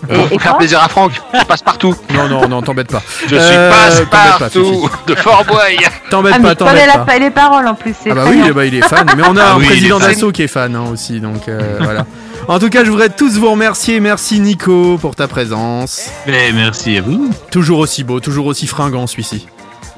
partout 0.05 0.21
Et, 0.21 0.25
et 0.25 0.29
Pour 0.29 0.41
faire 0.41 0.57
plaisir 0.57 0.81
à 0.83 0.87
Franck, 0.89 1.11
tu 1.13 1.45
passes 1.45 1.61
partout. 1.61 1.95
Non, 2.13 2.27
non, 2.27 2.47
non, 2.47 2.61
t'embête 2.61 2.91
pas. 2.91 3.01
Je 3.27 3.35
Euh, 3.35 3.47
suis 3.47 3.55
passe 3.55 3.93
t'embête 3.95 4.09
pas, 4.09 4.37
partout 4.39 4.89
de 5.07 5.15
Fort 5.15 5.43
Boy. 5.45 5.77
T'embête 6.09 6.33
Ah, 6.37 6.39
pas, 6.41 6.49
je 6.49 6.53
t'embête 6.55 6.87
la, 6.87 6.93
pas. 6.99 7.05
pa- 7.05 7.19
les 7.19 7.29
paroles 7.31 7.67
en 7.67 7.75
plus. 7.75 7.95
Ah 8.09 8.13
bah 8.13 8.23
oui, 8.29 8.41
bien. 8.41 8.51
bah, 8.51 8.65
il 8.65 8.75
est 8.75 8.87
fan, 8.87 9.05
mais 9.17 9.23
on 9.27 9.35
a 9.37 9.43
Ah 9.43 9.53
un 9.53 9.57
oui, 9.57 9.65
président 9.65 9.99
d'assaut 9.99 10.31
qui 10.31 10.43
est 10.43 10.47
fan 10.47 10.75
hein, 10.75 10.85
aussi, 10.91 11.19
donc 11.19 11.47
euh, 11.47 11.77
voilà. 11.81 12.05
En 12.47 12.59
tout 12.59 12.69
cas, 12.69 12.83
je 12.85 12.91
voudrais 12.91 13.09
tous 13.09 13.37
vous 13.39 13.49
remercier. 13.49 13.99
Merci 13.99 14.39
Nico 14.39 14.97
pour 14.99 15.15
ta 15.15 15.27
présence. 15.27 16.09
Mais 16.27 16.51
merci 16.53 16.95
à 16.97 17.01
vous. 17.01 17.31
Toujours 17.49 17.79
aussi 17.79 18.03
beau, 18.03 18.19
toujours 18.19 18.45
aussi 18.45 18.67
fringant 18.67 19.07
celui-ci. 19.07 19.47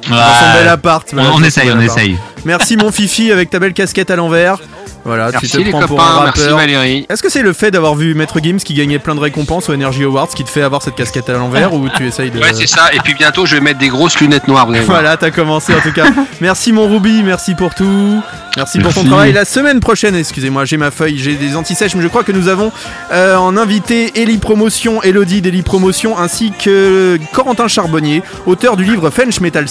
Dans 0.04 0.16
son 0.16 0.54
bel 0.60 0.68
appart. 0.68 1.08
on, 1.14 1.16
voilà, 1.16 1.48
essaye, 1.48 1.72
on 1.72 1.80
essaye. 1.80 2.18
Merci 2.46 2.78
mon 2.78 2.92
Fifi 2.92 3.32
avec 3.32 3.50
ta 3.50 3.60
belle 3.60 3.74
casquette 3.74 4.12
à 4.12 4.16
l'envers. 4.16 4.60
Voilà, 5.08 5.30
Merci 5.32 5.48
tu 5.48 5.58
te 5.58 5.62
les 5.62 5.70
prends 5.70 5.88
pour 5.88 6.02
un 6.02 6.06
copains, 6.06 6.24
merci 6.26 6.42
rappeur. 6.42 6.58
Valérie. 6.58 7.06
Est-ce 7.10 7.24
que 7.24 7.30
c'est 7.30 7.42
le 7.42 7.54
fait 7.54 7.72
d'avoir 7.72 7.96
vu 7.96 8.14
Maître 8.14 8.40
Gims 8.44 8.58
qui 8.58 8.74
gagnait 8.74 9.00
plein 9.00 9.16
de 9.16 9.22
récompenses 9.22 9.70
aux 9.70 9.74
Energy 9.74 10.04
Awards 10.04 10.28
qui 10.28 10.44
te 10.44 10.50
fait 10.50 10.62
avoir 10.62 10.82
cette 10.82 10.96
casquette 10.96 11.30
à 11.30 11.34
l'envers 11.34 11.74
ou 11.74 11.88
tu 11.88 12.08
essayes 12.08 12.30
de... 12.30 12.40
Ouais, 12.40 12.54
c'est 12.54 12.68
ça. 12.68 12.94
Et 12.94 13.00
puis 13.00 13.14
bientôt, 13.14 13.46
je 13.46 13.56
vais 13.56 13.62
mettre 13.62 13.80
des 13.80 13.88
grosses 13.88 14.20
lunettes 14.20 14.50
noires. 14.50 14.68
Voilà, 14.86 15.16
t'as 15.16 15.32
commencé 15.32 15.74
en 15.74 15.80
tout 15.80 15.94
cas. 15.94 16.08
Merci 16.42 16.74
mon 16.74 16.90
Ruby, 16.90 17.24
merci 17.24 17.56
pour 17.56 17.74
tout. 17.74 18.22
Merci, 18.58 18.80
pour 18.80 18.94
ton 18.94 19.04
travail. 19.04 19.34
La 19.34 19.46
semaine 19.46 19.80
prochaine, 19.80 20.16
excusez-moi, 20.16 20.66
j'ai 20.66 20.78
ma 20.78 20.90
feuille, 20.90 21.20
j'ai 21.20 21.36
des 21.36 21.56
antisèches, 21.56 21.94
mais 21.94 22.02
je 22.02 22.08
crois 22.08 22.24
que 22.24 22.32
nous 22.32 22.48
avons 22.48 22.72
euh, 23.12 23.36
en 23.36 23.56
invité 23.56 24.20
Ellie 24.20 24.40
Promotion, 24.40 25.04
Elodie 25.04 25.42
d'Ellie 25.42 25.62
Promotion, 25.62 26.18
ainsi 26.18 26.52
que 26.58 27.20
Corentin 27.34 27.68
Charbonnier, 27.68 28.24
auteur 28.48 28.76
du 28.76 28.84
livre 28.84 29.12
French 29.12 29.40
Metal 29.42 29.68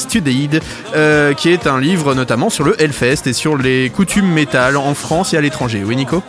Euh, 0.94 1.34
qui 1.34 1.51
est 1.51 1.66
un 1.66 1.80
livre 1.80 2.14
notamment 2.14 2.48
sur 2.48 2.64
le 2.64 2.80
Hellfest 2.80 3.26
et 3.26 3.32
sur 3.32 3.56
les 3.56 3.90
coutumes 3.90 4.30
métal 4.30 4.76
en 4.76 4.94
France 4.94 5.34
et 5.34 5.36
à 5.36 5.40
l'étranger. 5.40 5.82
Oui, 5.84 5.97
Nico? 5.97 6.22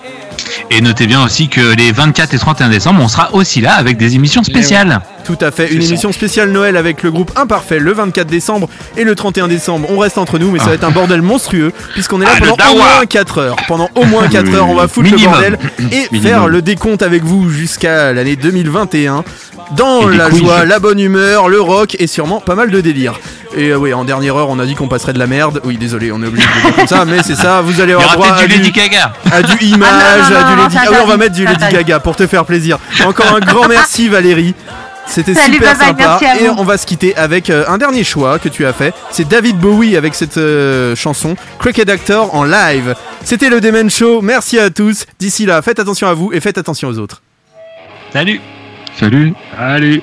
Et 0.72 0.82
notez 0.82 1.08
bien 1.08 1.24
aussi 1.24 1.48
que 1.48 1.76
les 1.76 1.92
24 1.92 2.34
et 2.34 2.38
31 2.40 2.70
décembre, 2.70 3.02
on 3.02 3.08
sera 3.08 3.34
aussi 3.34 3.62
là 3.62 3.74
avec 3.74 3.98
des 3.98 4.16
émissions 4.16 4.44
spéciales. 4.44 5.02
Tout 5.26 5.38
à 5.42 5.52
fait, 5.52 5.74
une 5.74 5.82
ça. 5.82 5.88
émission 5.90 6.12
spéciale 6.14 6.52
Noël 6.52 6.78
avec 6.78 7.04
le 7.04 7.12
groupe 7.12 7.32
Imparfait 7.36 7.80
le 7.80 7.92
24 7.92 8.28
décembre 8.28 8.70
et 8.96 9.04
le 9.04 9.14
31 9.14 9.48
décembre. 9.50 9.88
On 9.92 9.98
reste 10.00 10.18
entre 10.18 10.40
nous, 10.40 10.52
mais 10.52 10.60
ça 10.60 10.66
va 10.68 10.74
être 10.76 10.86
un 10.86 10.92
bordel 10.92 11.22
monstrueux 11.22 11.74
puisqu'on 11.94 12.22
est 12.22 12.26
là 12.26 12.32
Ah, 12.36 12.40
pendant 12.40 12.72
au 12.72 12.76
moins 12.78 13.06
4 13.08 13.38
heures. 13.40 13.56
Pendant 13.68 13.90
au 13.96 14.06
moins 14.06 14.28
4 14.30 14.46
Oui, 14.48 14.56
heures, 14.56 14.70
on 14.70 14.76
va 14.76 14.88
foutre 14.88 15.10
minimum. 15.12 15.34
le 15.42 15.50
bordel 15.50 15.60
et 15.92 16.08
Minimum. 16.12 16.22
faire 16.32 16.48
le 16.48 16.62
décompte 16.62 17.02
avec 17.02 17.24
vous 17.24 17.50
jusqu'à 17.50 18.14
l'année 18.14 18.36
2021. 18.38 19.24
Dans 19.76 20.08
la 20.08 20.30
joie, 20.30 20.64
la 20.64 20.80
bonne 20.80 21.00
humeur, 21.00 21.50
le 21.50 21.60
rock 21.60 21.98
et 22.00 22.08
sûrement 22.08 22.40
pas 22.40 22.56
mal 22.56 22.72
de 22.72 22.80
délire. 22.80 23.20
Et 23.58 23.70
euh, 23.72 23.76
oui, 23.78 23.94
en 23.94 24.06
dernière 24.06 24.36
heure, 24.38 24.50
on 24.50 24.60
a 24.60 24.66
dit 24.66 24.76
qu'on 24.76 24.88
passerait 24.88 25.12
de 25.12 25.20
la 25.20 25.28
merde. 25.28 25.60
Oui, 25.66 25.76
désolé, 25.78 26.10
on 26.14 26.22
est 26.24 26.28
obligé 26.28 26.48
de 26.48 26.54
le 26.54 26.62
dire 26.68 26.76
comme 26.76 26.88
ça, 26.88 27.04
mais 27.04 27.22
c'est 27.22 27.36
ça. 27.36 27.60
Vous 27.62 27.82
allez 27.82 27.92
Il 27.92 28.00
y 28.00 28.02
avoir 28.02 28.18
aura 28.18 28.28
droit 28.28 28.38
peut-être 28.38 28.60
à 28.60 28.64
du 28.64 28.72
du, 28.72 28.80
à 29.32 29.42
du 29.42 29.66
image, 29.66 30.27
Ah 30.36 30.50
à 30.52 30.56
du 30.56 30.62
Lady. 30.62 30.78
Ah 30.80 30.92
oui, 30.92 30.98
on 31.04 31.08
va 31.08 31.18
mettre 31.18 31.36
du 31.36 31.46
Lady. 31.46 31.64
Gaga 31.72 32.00
pour 32.00 32.16
te 32.16 32.28
faire 32.28 32.46
plaisir. 32.46 32.80
Encore 33.06 33.34
un 33.36 33.40
grand 33.40 33.68
merci 33.68 34.10
Valérie. 34.10 34.54
C'était 35.08 35.34
super 35.34 35.78
bye 35.78 35.94
bye, 35.94 36.06
sympa. 36.06 36.20
Et 36.42 36.50
on 36.50 36.64
va 36.64 36.78
se 36.78 36.86
quitter 36.86 37.16
avec 37.16 37.50
euh, 37.50 37.64
un 37.68 37.78
dernier 37.78 38.04
choix 38.04 38.40
que 38.40 38.50
tu 38.50 38.66
as 38.66 38.74
fait. 38.74 38.94
C'est 39.10 39.28
David 39.28 39.58
Bowie 39.58 39.96
avec 39.96 40.14
cette 40.16 40.38
euh, 40.38 40.96
chanson 40.96 41.36
Cricket 41.60 41.90
Actor 41.90 42.36
en 42.36 42.44
live. 42.44 42.94
C'était 43.24 43.50
le 43.50 43.62
Demen 43.62 43.90
Show. 43.90 44.22
Merci 44.22 44.60
à 44.60 44.70
tous. 44.70 45.06
D'ici 45.20 45.46
là, 45.46 45.62
faites 45.62 45.80
attention 45.80 46.08
à 46.08 46.14
vous 46.14 46.32
et 46.34 46.42
faites 46.42 46.58
attention 46.58 46.90
aux 46.90 46.98
autres. 47.00 47.22
Salut. 48.12 48.42
Salut. 49.00 49.34
Salut. 49.58 50.02